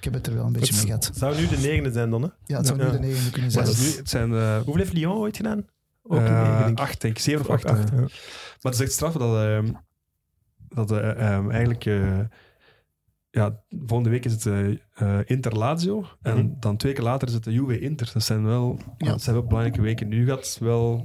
Ik 0.00 0.04
heb 0.06 0.14
het 0.14 0.26
er 0.26 0.34
wel 0.34 0.44
een 0.46 0.52
beetje 0.52 0.74
mee 0.74 0.84
gehad. 0.86 1.10
Zou 1.14 1.36
nu 1.36 1.46
de 1.48 1.56
negende 1.58 1.92
zijn 1.92 2.10
dan, 2.10 2.22
hè? 2.22 2.28
Ja, 2.46 2.56
het 2.56 2.66
zou 2.66 2.78
nu 2.84 2.90
de 2.90 2.98
negende 2.98 3.30
kunnen 3.30 3.50
zijn. 3.50 3.64
het, 3.66 3.74
is 3.74 3.92
nu, 3.92 3.98
het 3.98 4.08
zijn 4.10 4.34
eh, 4.34 4.54
Hoeveel 4.54 4.76
heeft 4.76 4.92
Lyon 4.92 5.16
ooit 5.16 5.36
gedaan? 5.36 5.66
Ook 6.02 6.18
een 6.20 6.26
eh, 6.26 6.40
negen, 6.42 6.58
denk 6.64 6.70
ik. 6.78 6.78
acht, 6.84 7.00
denk 7.00 7.14
ik. 7.16 7.22
Zeven 7.22 7.40
of 7.40 7.48
acht. 7.48 7.64
acht, 7.64 7.88
ja. 7.90 7.96
Maar 7.96 8.08
het 8.60 8.74
is 8.74 8.80
echt 8.80 8.92
straf 8.92 9.12
dat, 9.12 9.36
ehm, 9.36 9.72
dat 10.68 10.90
eh, 10.90 11.10
ehm, 11.34 11.50
eigenlijk... 11.50 11.86
eh, 11.86 12.18
ja, 13.30 13.60
volgende 13.68 14.10
week 14.10 14.24
is 14.24 14.32
het 14.44 14.46
Inter 15.28 15.56
Lazio. 15.56 16.04
En 16.22 16.36
Mhm. 16.36 16.48
dan 16.60 16.76
twee 16.76 16.92
keer 16.92 17.04
later 17.04 17.28
is 17.28 17.34
het 17.34 17.44
de 17.44 17.52
Juve 17.52 17.78
Inter. 17.80 18.10
Dat 18.12 18.22
zijn 18.22 18.44
wel, 18.44 18.78
Ja. 18.98 19.10
dat 19.10 19.22
zijn 19.22 19.36
wel 19.36 19.44
belangrijke 19.46 19.80
weken. 19.80 20.08
Nu 20.08 20.26
gaat 20.26 20.56
wel... 20.60 21.04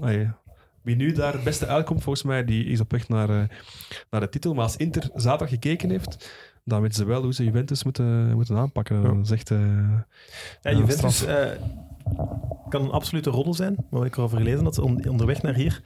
wie 0.81 0.95
nu 0.95 1.11
daar 1.11 1.33
het 1.33 1.43
beste 1.43 1.67
uitkomt, 1.67 2.03
volgens 2.03 2.23
mij, 2.25 2.45
die 2.45 2.65
is 2.65 2.79
op 2.79 2.91
weg 2.91 3.07
naar, 3.07 3.29
eh, 3.29 3.43
naar 4.09 4.21
de 4.21 4.29
titel. 4.29 4.53
Maar 4.53 4.63
als 4.63 4.77
Inter 4.77 5.09
zaterdag 5.13 5.49
gekeken 5.49 5.89
heeft, 5.89 6.29
dan 6.66 6.82
weten 6.82 6.95
ze 6.97 7.05
wel 7.05 7.24
hoe 7.24 7.34
ze 7.34 7.43
Juventus 7.43 7.84
moeten, 7.84 8.34
moeten 8.36 8.57
aanpakken. 8.57 9.01
Ja. 9.01 9.09
Eh, 9.34 9.57
Ja, 10.61 10.72
Ja, 10.72 10.78
Juventus 10.78 11.26
eh, 11.26 11.49
kan 12.70 12.82
een 12.84 12.91
absolute 12.91 13.30
roddel 13.30 13.53
zijn. 13.53 13.76
Maar 13.89 13.99
ik 13.99 14.05
heb 14.07 14.18
erover 14.18 14.38
gelezen 14.38 14.63
dat 14.63 14.76
ze 14.76 14.82
on- 14.84 15.09
onderweg 15.09 15.41
naar 15.41 15.53
hier... 15.55 15.82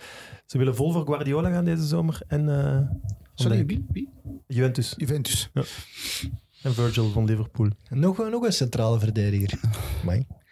Ze 0.46 0.58
willen 0.58 0.76
vol 0.76 0.92
voor 0.92 1.06
Guardiola 1.06 1.50
gaan 1.50 1.66
deze 1.66 1.84
zomer. 1.88 2.22
En, 2.28 2.66
eh, 2.66 2.80
Sorry, 3.34 3.66
wie? 3.66 3.86
wie? 3.92 4.10
Juventus 4.48 4.94
Juventus. 4.98 5.50
en 6.64 6.74
Virgil 6.74 7.10
van 7.10 7.26
Liverpool. 7.26 7.70
Nog, 7.90 8.18
nog 8.30 8.44
een 8.46 8.54
centrale 8.54 9.00
verdediger. 9.00 9.60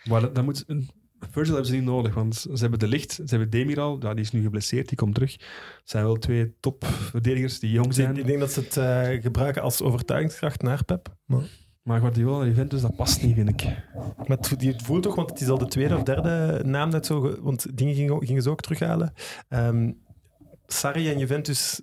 Maar 0.09 0.21
dat, 0.21 0.35
dat 0.35 0.43
moet, 0.43 0.63
een- 0.67 0.89
Virgil 1.19 1.53
hebben 1.53 1.71
ze 1.71 1.77
niet 1.77 1.85
nodig, 1.85 2.13
want 2.13 2.35
ze 2.35 2.57
hebben 2.57 2.79
de 2.79 2.87
licht, 2.87 3.11
ze 3.11 3.23
hebben 3.25 3.49
Demiral, 3.49 3.97
ja, 3.99 4.13
die 4.13 4.23
is 4.23 4.31
nu 4.31 4.41
geblesseerd, 4.41 4.87
die 4.87 4.97
komt 4.97 5.13
terug. 5.13 5.31
Het 5.31 5.41
zijn 5.83 6.03
wel 6.03 6.15
twee 6.15 6.55
topverdedigers 6.59 7.59
die 7.59 7.71
jong 7.71 7.87
ik, 7.87 7.93
zijn. 7.93 8.17
ik 8.17 8.25
denk 8.25 8.39
dat 8.39 8.51
ze 8.51 8.59
het 8.59 8.77
eh, 8.77 9.21
gebruiken 9.21 9.61
als 9.61 9.81
overtuigingskracht 9.81 10.61
naar 10.61 10.83
Pep. 10.83 11.15
Maar, 11.25 11.41
Maar 11.83 11.99
Guardiola 11.99 12.41
en 12.41 12.47
Juventus, 12.47 12.81
dat 12.81 12.95
past 12.95 13.23
niet, 13.23 13.35
vind 13.35 13.49
ik. 13.49 13.63
maar 14.27 14.37
het, 14.37 14.55
je 14.59 14.73
voelt 14.83 15.03
toch, 15.03 15.15
want 15.15 15.29
het 15.29 15.41
is 15.41 15.49
al 15.49 15.57
de 15.57 15.67
tweede 15.67 15.95
of 15.95 16.03
derde 16.03 16.61
naam 16.65 16.91
dat 16.91 17.05
zo... 17.05 17.41
Want 17.41 17.77
dingen 17.77 17.95
gingen, 17.95 18.25
gingen 18.25 18.41
ze 18.41 18.49
ook 18.49 18.61
terughalen. 18.61 19.13
Ehm 19.47 19.91
Sarri 20.67 21.09
en 21.09 21.19
Juventus 21.19 21.81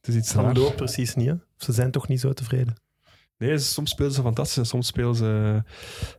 Het 0.00 0.08
is 0.08 0.14
iets 0.14 0.34
loop 0.34 0.76
precies 0.76 1.14
niet. 1.14 1.26
Hè? 1.26 1.34
Ze 1.56 1.72
zijn 1.72 1.90
toch 1.90 2.08
niet 2.08 2.20
zo 2.20 2.32
tevreden. 2.32 2.74
Nee, 3.44 3.58
soms 3.58 3.90
spelen 3.90 4.12
ze 4.12 4.22
fantastisch 4.22 4.56
en 4.56 4.66
soms 4.66 4.86
spelen 4.86 5.14
ze, 5.14 5.62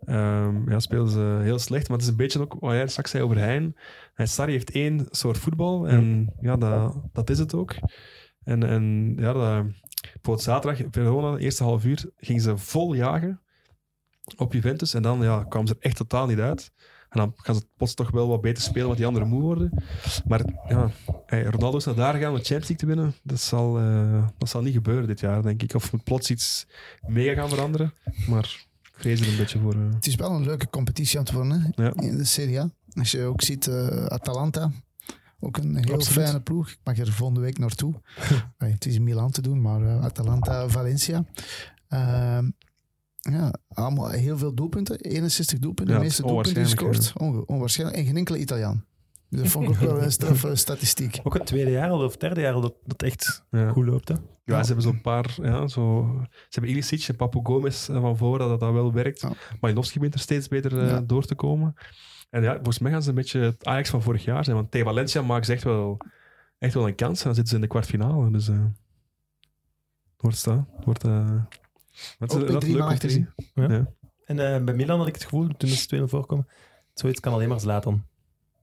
ehm, 0.06 0.70
ja, 0.70 0.80
spelen 0.80 1.10
ze 1.10 1.40
heel 1.42 1.60
slecht. 1.60 1.88
Maar 1.88 1.98
het 1.98 2.06
is 2.06 2.12
een 2.12 2.18
beetje 2.18 2.40
ook 2.40 2.56
wat 2.60 2.74
jij 2.74 2.88
straks 2.88 3.12
zei 3.12 3.24
over 3.24 3.38
Hein. 3.38 3.76
Hij 4.14 4.26
Sarri 4.26 4.52
heeft 4.52 4.72
één 4.72 5.06
soort 5.10 5.38
voetbal 5.38 5.88
en 5.88 6.34
ja, 6.42 6.56
dat, 6.56 6.96
dat 7.14 7.30
is 7.30 7.40
het 7.40 7.54
ook. 7.54 7.76
En, 8.44 8.64
en 8.64 9.16
ja, 9.18 9.34
dat, 9.34 9.66
bijvoorbeeld 10.02 10.42
zaterdag, 10.42 10.88
Verona, 10.92 11.32
de 11.36 11.40
eerste 11.44 11.64
half 11.64 11.86
uur, 11.86 12.12
gingen 12.18 12.42
ze 12.42 12.58
vol 12.58 12.94
jagen 12.94 13.42
op 14.38 14.54
Juventus. 14.54 14.94
En 14.94 15.02
dan 15.02 15.22
ja, 15.22 15.44
kwamen 15.44 15.68
ze 15.68 15.74
er 15.74 15.86
echt 15.86 15.96
totaal 15.96 16.28
niet 16.28 16.40
uit. 16.40 16.72
En 17.16 17.22
dan 17.22 17.34
gaan 17.38 17.56
ze 17.56 17.68
plots 17.78 17.94
toch 17.94 18.12
wel 18.12 18.28
wat 18.28 18.42
beter 18.42 18.64
spelen, 18.64 18.86
want 18.86 18.98
die 18.98 19.06
anderen 19.08 19.28
moe 19.28 19.42
worden. 19.42 19.72
Maar 20.26 20.42
ja, 20.68 20.90
hey, 21.26 21.44
Ronaldo 21.44 21.78
is 21.78 21.86
naar 21.86 21.96
daar 21.96 22.14
gegaan 22.14 22.32
om 22.32 22.38
de 22.38 22.44
Champions 22.44 22.68
League 22.68 22.76
te 22.76 22.86
winnen. 22.86 23.14
Dat 23.24 23.40
zal, 23.40 23.80
eh, 23.80 24.28
dat 24.38 24.50
zal 24.50 24.62
niet 24.62 24.74
gebeuren 24.74 25.08
dit 25.08 25.20
jaar, 25.20 25.42
denk 25.42 25.64
ik. 25.64 25.74
Of 25.74 25.92
moet 25.92 26.04
plots 26.04 26.30
iets 26.32 26.68
mega 27.08 27.34
gaan 27.42 27.50
veranderen. 27.50 27.94
Maar 28.28 28.66
ik 28.84 28.92
vrees 28.94 29.20
er 29.22 29.28
een 29.28 29.38
beetje 29.38 29.60
voor. 29.60 29.74
eh. 29.74 29.94
Het 29.94 30.08
is 30.08 30.16
wel 30.16 30.32
een 30.32 30.44
leuke 30.46 30.70
competitie 30.70 31.18
aan 31.20 31.24
het 31.26 31.34
worden 31.34 31.74
Ja. 31.76 31.94
in 31.96 32.18
de 32.18 32.24
Serie 32.26 32.60
A. 32.60 32.70
Als 32.94 33.12
je 33.12 33.24
ook 33.24 33.42
ziet, 33.42 33.68
eh, 33.68 34.06
Atalanta, 34.06 34.72
ook 35.40 35.58
een 35.58 35.76
heel 35.76 35.94
Absoluut. 35.94 36.24
fijne 36.28 36.42
ploeg. 36.42 36.70
Ik 36.70 36.80
mag 36.84 36.98
er 36.98 37.12
volgende 37.12 37.42
week 37.42 37.58
naartoe. 37.58 37.94
Allee, 38.58 38.74
het 38.74 38.86
is 38.86 38.96
in 38.96 39.04
Milan 39.04 39.32
te 39.32 39.42
doen, 39.42 39.62
maar 39.62 40.00
Atalanta, 40.00 40.68
Valencia. 40.70 41.26
Ja, 43.32 43.54
allemaal 43.68 44.10
heel 44.10 44.38
veel 44.38 44.54
doelpunten. 44.54 45.00
61 45.00 45.60
doelpunten, 45.60 45.94
Ja, 45.94 46.00
de 46.00 46.06
meeste 46.06 46.22
doelpunten 46.22 46.56
onwaarschijnlijk, 46.56 46.96
gescoord. 46.96 47.48
Onwaarschijnlijk. 47.48 48.00
En 48.00 48.06
geen 48.06 48.18
enkele 48.18 48.38
Italiaan. 48.40 48.86
Dus 49.30 49.40
dat 49.42 49.50
vond 49.52 49.66
ik 49.66 49.72
ook 49.72 49.80
wel 49.80 50.02
een 50.02 50.12
straffe 50.20 50.56
statistiek. 50.56 51.20
Ook 51.24 51.34
het 51.34 51.46
tweede 51.46 51.72
jaar 51.72 51.90
al, 51.90 52.04
of 52.04 52.18
derde 52.18 52.42
jaar 52.42 52.54
al, 52.54 52.62
dat 52.62 52.76
dat 52.84 53.02
echt 53.04 53.46
Ja. 53.52 53.70
goed 53.70 53.86
loopt. 53.86 54.08
Hè? 54.08 54.16
Ja, 54.46 54.60
ze 54.62 54.66
hebben 54.66 54.84
zo'n 54.84 55.02
paar... 55.02 55.38
Ja, 55.42 55.68
zo, 55.68 56.08
ze 56.32 56.48
hebben 56.50 56.72
Ilicic 56.72 57.08
en 57.08 57.16
Papu 57.16 57.40
Gomez 57.44 57.90
eh, 57.90 58.02
van 58.02 58.18
voren, 58.18 58.48
dat 58.50 58.60
dat 58.60 58.74
wel 58.74 58.94
werkt. 58.94 59.22
Ja. 59.22 59.32
Malinowski 59.60 59.96
begint 59.98 60.14
er 60.14 60.20
steeds 60.20 60.48
beter 60.48 60.80
eh, 60.82 60.90
Ja. 60.90 61.02
door 61.02 61.26
te 61.26 61.36
komen. 61.36 61.74
En 62.30 62.44
ja, 62.44 62.54
volgens 62.54 62.80
mij 62.80 62.92
gaan 62.92 63.04
ze 63.04 63.10
een 63.10 63.16
beetje 63.16 63.40
het 63.40 63.66
Ajax 63.66 63.90
van 63.90 64.02
vorig 64.02 64.24
jaar 64.24 64.44
zijn. 64.44 64.56
Want 64.56 64.72
tegen 64.72 64.88
Valencia 64.88 65.22
maken 65.22 65.46
ze 65.46 65.54
echt 65.54 65.64
wel, 65.64 65.98
echt 66.58 66.74
wel 66.74 66.88
een 66.88 66.96
kans. 66.96 67.20
En 67.20 67.26
dan 67.26 67.34
zitten 67.36 67.48
ze 67.48 67.56
in 67.56 67.62
de 67.62 67.68
kwartfinale. 67.68 68.32
Dus 68.32 68.48
eh, 68.48 68.56
het 70.12 70.22
wordt 70.22 70.38
staan. 70.38 70.68
Het 70.76 70.86
wordt... 70.86 71.04
eh, 71.04 71.36
het 72.20 72.30
is 72.32 72.38
inderdaad 72.38 72.62
drie 72.62 72.74
leuk 72.74 72.82
man 72.82 72.92
om 72.92 72.98
te 72.98 73.10
zien. 73.10 73.30
Ja. 73.54 73.72
Ja. 73.72 73.94
En 74.26 74.54
eh, 74.54 74.64
bij 74.64 74.74
Milan 74.74 74.98
had 74.98 75.08
ik 75.08 75.14
het 75.14 75.24
gevoel, 75.24 75.48
toen 75.58 75.70
ze 75.70 76.00
2-0 76.00 76.04
voorkomen, 76.04 76.48
zoiets 76.94 77.20
kan 77.20 77.34
alleen 77.34 77.50
maar 77.50 77.60
Zlatan. 77.60 78.06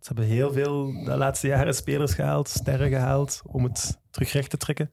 Ze 0.00 0.06
hebben 0.06 0.24
heel 0.24 0.52
veel 0.52 1.04
de 1.04 1.16
laatste 1.16 1.46
jaren 1.46 1.74
spelers 1.74 2.14
gehaald, 2.14 2.48
sterren 2.48 2.88
gehaald, 2.88 3.42
om 3.44 3.64
het 3.64 3.98
terug 4.10 4.32
recht 4.32 4.50
te 4.50 4.56
trekken. 4.56 4.90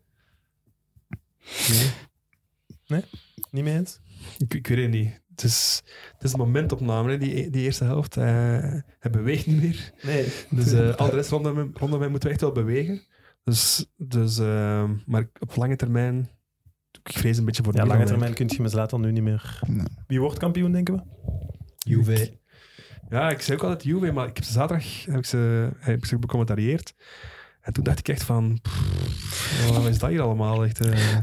Nee. 2.87 3.03
Niet 3.51 3.63
mee 3.63 3.75
eens? 3.75 3.99
Ik, 4.37 4.53
ik 4.53 4.67
weet 4.67 4.77
het 4.77 4.91
niet. 4.91 5.21
Het 5.29 5.43
is, 5.43 5.81
het 6.13 6.23
is 6.23 6.33
een 6.33 6.39
momentopname, 6.39 7.11
hè, 7.11 7.17
die, 7.17 7.49
die 7.49 7.63
eerste 7.63 7.83
helft. 7.83 8.15
Hij, 8.15 8.83
hij 8.99 9.11
beweegt 9.11 9.45
niet 9.45 9.61
meer. 9.61 9.93
Nee. 10.01 10.27
Dus 10.49 10.71
eh 10.73 10.95
al 10.95 11.09
de 11.09 11.15
rest 11.15 11.29
rondom 11.29 11.57
hem, 11.57 11.71
rondom 11.73 12.01
hem 12.01 12.09
moeten 12.09 12.27
we 12.27 12.33
echt 12.33 12.43
wel 12.43 12.51
bewegen. 12.51 13.01
Dus, 13.43 13.85
dus, 13.95 14.37
maar 15.05 15.29
op 15.39 15.55
lange 15.55 15.75
termijn, 15.75 16.29
ik 17.09 17.17
vrees 17.17 17.37
een 17.37 17.45
beetje 17.45 17.63
voor 17.63 17.73
Ja, 17.73 17.81
Milan, 17.81 17.97
lange 17.97 18.09
termijn 18.09 18.33
kun 18.33 18.47
je 18.47 18.61
met 18.61 18.71
Zlatan 18.71 19.01
nu 19.01 19.11
niet 19.11 19.23
meer... 19.23 19.59
Nee. 19.67 19.87
Wie 20.07 20.19
wordt 20.19 20.37
kampioen, 20.37 20.71
denken 20.71 20.93
we? 20.93 21.01
Juve. 21.77 22.37
Ja, 23.09 23.29
ik 23.29 23.41
zei 23.41 23.57
ook 23.57 23.63
altijd 23.63 23.83
Juve, 23.83 24.11
maar 24.11 24.27
ik 24.27 24.35
heb 24.35 24.45
ze 24.45 24.51
zaterdag 24.51 25.05
heb 25.05 25.17
ik 25.17 25.25
ze, 25.25 25.69
heb 25.79 25.97
ik 25.97 26.05
ze 26.05 26.19
becommentarieerd. 26.19 26.93
En 27.61 27.73
toen 27.73 27.83
dacht 27.83 27.99
ik 27.99 28.07
echt 28.07 28.23
van, 28.23 28.59
pff, 28.61 29.67
wat 29.73 29.85
is 29.85 29.99
dat 29.99 30.09
hier 30.09 30.21
allemaal? 30.21 30.63
Echt, 30.65 30.79
eh. 30.85 31.17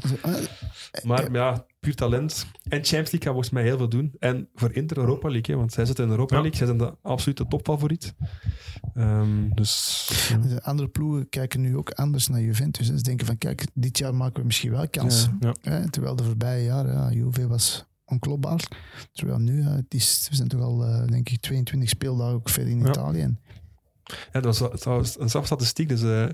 Maar 1.04 1.32
ja, 1.32 1.66
puur 1.80 1.94
talent. 1.94 2.46
En 2.62 2.70
Champions 2.84 2.90
League 2.90 3.20
gaat 3.20 3.28
volgens 3.32 3.50
mij 3.50 3.62
heel 3.62 3.76
veel 3.76 3.88
doen. 3.88 4.14
En 4.18 4.48
voor 4.54 4.72
Inter 4.72 4.98
Europa 4.98 5.28
League, 5.30 5.54
hè, 5.54 5.60
want 5.60 5.72
zij 5.72 5.84
zitten 5.84 6.04
in 6.04 6.10
Europa 6.10 6.34
Ja. 6.36 6.40
League. 6.42 6.58
Zij 6.58 6.66
zijn 6.66 6.78
de 6.78 6.96
absolute 7.02 7.46
topfavoriet. 7.48 8.14
Ehm, 8.94 9.48
dus 9.54 10.06
ja. 10.28 10.36
De 10.36 10.62
andere 10.62 10.88
ploegen 10.88 11.28
kijken 11.28 11.60
nu 11.60 11.76
ook 11.76 11.90
anders 11.90 12.28
naar 12.28 12.40
Juventus. 12.40 12.86
Ze 12.86 13.02
denken 13.02 13.26
van, 13.26 13.38
kijk, 13.38 13.66
dit 13.74 13.98
jaar 13.98 14.14
maken 14.14 14.40
we 14.40 14.46
misschien 14.46 14.70
wel 14.70 14.88
kans. 14.88 15.28
Ja. 15.40 15.54
Ja. 15.62 15.70
Hè, 15.70 15.90
terwijl 15.90 16.16
de 16.16 16.24
voorbije 16.24 16.64
jaren, 16.64 16.92
ja, 16.92 17.10
Juve 17.12 17.46
was 17.46 17.84
onklopbaar. 18.04 18.68
Terwijl 19.12 19.38
nu, 19.38 19.62
ja, 19.62 19.70
het 19.70 19.94
is, 19.94 20.26
we 20.30 20.36
zijn 20.36 20.48
toch 20.48 20.60
al, 20.60 20.84
eh, 20.84 21.06
denk 21.06 21.28
ik, 21.28 21.40
22 21.40 21.88
speeldagen 21.88 22.34
ook 22.34 22.48
ver 22.48 22.68
in 22.68 22.80
Ja. 22.80 22.88
Italië. 22.88 23.36
Ja, 24.32 24.40
dat 24.40 24.44
was, 24.44 24.58
het 24.58 24.84
was 24.84 25.18
een 25.20 25.28
straffe 25.28 25.46
statistiek. 25.48 25.88
Dus 25.88 26.02
eh, 26.02 26.26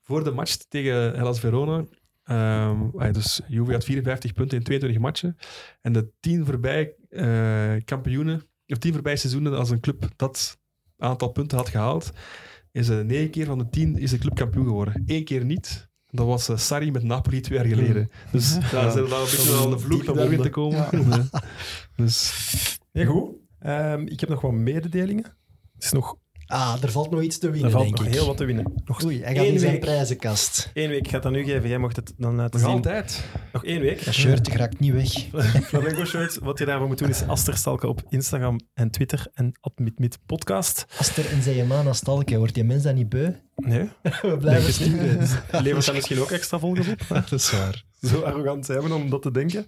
voor 0.00 0.24
de 0.24 0.30
match 0.30 0.56
tegen 0.56 0.94
Hellas 1.16 1.40
Verona, 1.40 1.84
ehm, 2.24 2.80
ah, 2.96 3.12
dus 3.12 3.40
Juve 3.48 3.72
had 3.72 3.84
54 3.84 4.32
punten 4.32 4.58
in 4.58 4.64
22 4.64 5.00
matchen. 5.02 5.36
En 5.80 5.92
de 5.92 6.12
10 6.20 6.44
voorbij 6.46 6.94
eh, 7.08 7.74
kampioenen, 7.84 8.42
of 8.66 8.78
10 8.78 8.92
voorbij 8.92 9.16
seizoenen 9.16 9.56
als 9.58 9.70
een 9.70 9.80
club 9.80 10.08
dat 10.16 10.58
aantal 10.98 11.28
punten 11.28 11.58
had 11.58 11.68
gehaald, 11.68 12.10
is 12.72 12.88
eh 12.88 13.00
9 13.00 13.30
keer 13.30 13.46
van 13.46 13.58
de 13.58 13.68
10 13.68 13.96
is 13.98 14.10
de 14.10 14.18
club 14.18 14.34
kampioen 14.34 14.64
geworden. 14.64 15.02
Eén 15.06 15.24
keer 15.24 15.44
niet. 15.44 15.90
Dat 16.06 16.26
was 16.26 16.66
Sarri 16.66 16.90
met 16.90 17.02
Napoli 17.02 17.40
twee 17.40 17.58
jaar 17.58 17.66
geleden. 17.68 18.10
Dus 18.32 18.54
daar 18.54 18.70
Ja. 18.84 18.86
is 18.88 18.94
er 18.94 19.08
dan 19.08 19.20
een 19.20 19.24
beetje 19.24 19.52
wel 19.52 19.64
een 19.64 19.70
de 19.70 19.78
vloek 19.78 20.04
daar 20.04 20.14
weer 20.14 20.26
wonde. 20.28 20.42
te 20.42 20.48
komen. 20.50 20.76
Ja. 20.76 20.88
Ja. 21.32 21.40
Dus 21.96 22.32
Ja, 22.92 23.04
goed. 23.04 23.30
Ehm, 23.58 24.00
ik 24.06 24.20
heb 24.20 24.28
nog 24.28 24.40
wat 24.40 24.52
mededelingen. 24.52 25.24
Het 25.74 25.84
is 25.84 25.92
nog, 25.92 26.16
Ah, 26.52 26.82
er 26.82 26.90
valt 26.90 27.10
nog 27.10 27.22
iets 27.22 27.38
te 27.38 27.46
er 27.46 27.52
winnen, 27.52 27.70
valt 27.70 27.84
denk 27.84 27.96
nog 27.98 28.06
ik. 28.06 28.12
heel 28.14 28.26
wat 28.26 28.36
te 28.36 28.44
winnen. 28.44 28.72
Nog 28.84 29.04
Oei, 29.04 29.22
hij 29.22 29.34
gaat 29.34 29.44
in 29.44 29.58
zijn 29.58 29.70
week. 29.72 29.80
prijzenkast. 29.80 30.70
één 30.74 30.88
week. 30.88 30.98
Ik 30.98 31.08
ga 31.08 31.16
het 31.16 31.26
aan 31.26 31.34
u 31.34 31.44
geven. 31.44 31.68
Jij 31.68 31.78
mocht 31.78 31.96
het 31.96 32.12
dan 32.16 32.34
laten 32.34 32.60
nog 32.60 32.68
zien. 32.68 32.76
altijd. 32.76 33.24
Nog 33.52 33.64
één 33.64 33.80
week. 33.80 34.04
Dat 34.04 34.14
shirt 34.14 34.48
raakt 34.48 34.78
niet 34.78 34.92
weg. 34.92 35.12
Flamengo 35.68 36.04
shirt. 36.04 36.38
Wat 36.38 36.58
je 36.58 36.64
daarvoor 36.64 36.86
moet 36.86 36.98
doen 36.98 37.08
is 37.08 37.22
Asterstalken 37.26 37.88
op 37.88 38.02
Instagram 38.08 38.60
en 38.74 38.90
Twitter 38.90 39.26
en 39.34 39.52
@mitmit 39.76 40.18
podcast. 40.26 40.86
Aster 40.98 41.30
en 41.30 41.42
zijn 41.42 41.66
man 41.66 41.86
als 41.86 41.96
stalken, 41.96 42.38
wordt 42.38 42.54
die 42.54 42.64
mens 42.64 42.82
dan 42.82 42.94
niet 42.94 43.08
beu? 43.08 43.30
Nee, 43.56 43.88
We 44.22 44.36
blijven 44.40 44.72
sturen. 44.72 45.18
levert 45.62 45.84
daar 45.86 45.94
misschien 45.94 46.20
ook 46.20 46.30
extra 46.30 46.58
volgers 46.58 46.88
op. 46.94 47.00
Dat 47.08 47.32
is 47.32 47.50
waar. 47.50 47.84
Zo 48.00 48.20
arrogant 48.20 48.66
zijn 48.66 48.82
we 48.82 48.94
om 48.94 49.10
dat 49.10 49.22
te 49.22 49.30
denken. 49.30 49.66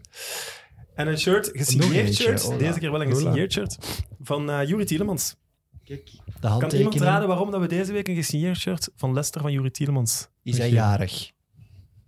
En 0.95 1.07
een 1.09 1.19
shirt, 1.19 1.51
gesigneerd 1.53 2.07
eentje, 2.07 2.23
shirt, 2.23 2.43
hola. 2.43 2.57
deze 2.59 2.79
keer 2.79 2.91
wel 2.91 3.01
een 3.01 3.07
Hola. 3.07 3.19
gesigneerd 3.21 3.53
shirt, 3.53 3.79
van 4.23 4.51
eh 4.51 4.69
Juri 4.69 4.85
Tielemans. 4.85 5.37
Kijk, 5.85 6.11
de 6.41 6.57
Kan 6.59 6.71
iemand 6.71 7.01
raden 7.01 7.29
waarom 7.29 7.51
dat 7.51 7.61
we 7.61 7.67
deze 7.67 7.93
week 7.93 8.09
een 8.09 8.15
gesigneerd 8.15 8.59
shirt 8.59 8.91
van 8.97 9.13
Leicester 9.13 9.41
van 9.41 9.53
Juri 9.53 9.71
Tielemans 9.71 10.29
Is 10.43 10.59
hij 10.59 10.71
jarig? 10.71 11.31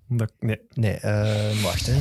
Omdat, 0.09 0.32
nee, 0.39 0.61
Nee, 0.74 0.93
eh, 0.93 1.62
wacht 1.62 1.86
hè. 1.86 2.01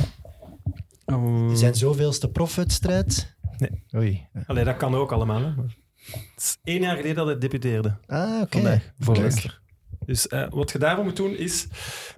Oh, 1.04 1.54
Zijn 1.54 1.74
zoveelste 1.74 2.30
profwedstrijd? 2.30 3.36
Nee. 3.56 3.84
Oei. 3.96 4.28
Allee, 4.46 4.64
dat 4.64 4.76
kan 4.76 4.94
ook 4.94 5.12
allemaal. 5.12 5.40
Hè. 5.42 5.54
maar 5.54 5.76
Het 6.10 6.32
is 6.36 6.56
één 6.62 6.80
jaar 6.80 6.96
geleden 6.96 7.16
dat 7.16 7.26
hij 7.26 7.38
debuteerde. 7.38 7.98
Ah, 8.06 8.40
oké. 8.40 8.58
Vandaag, 8.58 8.92
voor 8.98 9.14
Kijk. 9.14 9.26
Leicester. 9.26 9.60
Dus 10.06 10.28
eh, 10.28 10.46
wat 10.50 10.70
je 10.72 10.78
daarvoor 10.78 11.04
moet 11.04 11.16
doen 11.16 11.36
is 11.36 11.66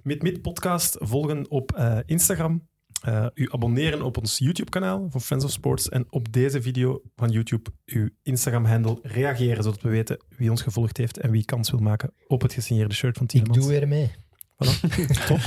met 0.03 0.21
Mid 0.21 0.41
Podcast 0.41 0.97
volgen 0.99 1.49
op 1.49 1.71
eh, 1.71 1.97
Instagram. 2.05 2.67
Eh, 3.01 3.25
u 3.33 3.47
abonneren 3.51 4.01
op 4.01 4.17
ons 4.17 4.37
YouTube-kanaal 4.37 5.07
van 5.09 5.21
Fans 5.21 5.43
of 5.43 5.51
Sports. 5.51 5.89
En 5.89 6.05
op 6.09 6.33
deze 6.33 6.61
video 6.61 7.01
van 7.15 7.29
YouTube 7.29 7.69
uw 7.85 8.09
Instagram-handle 8.23 8.99
reageren, 9.01 9.63
zodat 9.63 9.81
we 9.81 9.89
weten 9.89 10.17
wie 10.37 10.49
ons 10.49 10.61
gevolgd 10.61 10.97
heeft 10.97 11.17
en 11.17 11.31
wie 11.31 11.45
kans 11.45 11.71
wil 11.71 11.79
maken 11.79 12.13
op 12.27 12.41
het 12.41 12.53
gesigneerde 12.53 12.95
shirt 12.95 13.17
van 13.17 13.25
Ik 13.25 13.31
Tielemans. 13.31 13.59
doe 13.59 13.69
weer 13.69 13.87
mee. 13.87 14.11
Top. 15.27 15.39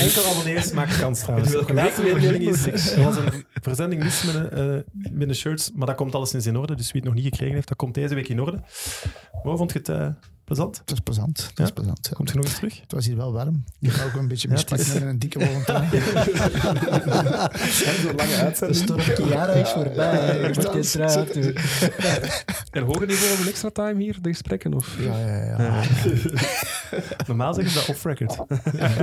Enkel 0.00 0.24
abonnees 0.30 0.72
maken 0.72 0.98
kans 0.98 1.20
trouwens. 1.20 1.50
De 1.50 1.72
laatste 1.74 2.02
mededeling 2.02 2.42
is, 2.48 2.92
er 2.92 3.04
was 3.04 3.16
een 3.16 3.44
verzending 3.62 4.02
mis 4.02 4.24
met, 4.24 4.34
een, 4.34 4.50
eh, 4.50 5.10
met 5.10 5.28
de 5.28 5.34
shirts, 5.34 5.70
maar 5.74 5.86
dat 5.86 5.96
komt 5.96 6.14
alleszins 6.14 6.46
in 6.46 6.56
orde. 6.56 6.74
Dus 6.74 6.92
wie 6.92 7.00
het 7.00 7.10
nog 7.10 7.14
niet 7.14 7.24
gekregen 7.30 7.54
heeft, 7.54 7.68
dat 7.68 7.76
komt 7.76 7.94
deze 7.94 8.14
week 8.14 8.28
in 8.28 8.40
orde. 8.40 8.60
Hoe 9.42 9.56
vond 9.56 9.72
je 9.72 9.78
het 9.78 9.88
eh, 9.88 10.08
plezant? 10.56 10.78
Het 10.78 10.90
was 10.90 11.00
plezant. 11.00 11.36
Het 11.38 11.50
Ja? 11.54 11.62
was 11.62 11.72
plezant. 11.72 11.98
ja. 12.02 12.10
Komt 12.16 12.28
je 12.30 12.34
nog 12.36 12.44
eens 12.44 12.54
terug? 12.54 12.80
Het 12.80 12.92
was 12.92 13.06
hier 13.06 13.16
wel 13.16 13.32
warm. 13.32 13.64
Ik 13.80 13.92
heb 13.92 14.06
ook 14.06 14.14
een 14.20 14.28
beetje 14.28 14.48
is- 14.48 14.64
met 14.68 15.00
een 15.02 15.18
dikke 15.18 15.38
wollen 15.38 15.64
trui. 15.64 15.84
En 15.90 16.02
zo'n 18.02 18.14
lange 18.16 18.52
De 18.58 18.74
storm 18.74 19.00
Chiara 19.00 19.52
is 19.52 19.68
voorbij. 19.68 20.40
Je 20.40 20.48
moet 20.54 20.66
aan 21.00 21.26
doen. 21.32 21.54
En 22.70 22.82
hoger 22.82 23.06
niveau 23.06 23.36
van 23.36 23.46
extra 23.46 23.70
time 23.70 24.02
hier, 24.02 24.16
de 24.20 24.28
gesprekken? 24.28 24.74
Of? 24.74 24.96
Ja, 24.98 25.18
ja, 25.18 25.44
ja. 25.62 25.82
Normaal 27.26 27.54
zeggen 27.54 27.72
ze 27.72 27.78
dat 27.78 27.88
off-record. 27.88 28.36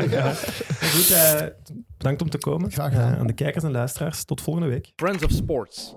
Ja. 0.10 0.34
Goed, 0.82 1.11
eh, 1.11 1.41
bedankt 1.98 2.22
om 2.22 2.30
te 2.30 2.38
komen. 2.38 2.72
Graag 2.72 2.91
gedaan. 2.91 3.14
Eh, 3.14 3.19
aan 3.19 3.28
de 3.28 3.34
kijkers 3.34 3.64
en 3.64 3.72
luisteraars. 3.72 4.24
Tot 4.24 4.41
volgende 4.41 4.69
week. 4.69 4.91
Friends 4.95 5.24
of 5.24 5.32
Sports. 5.32 5.94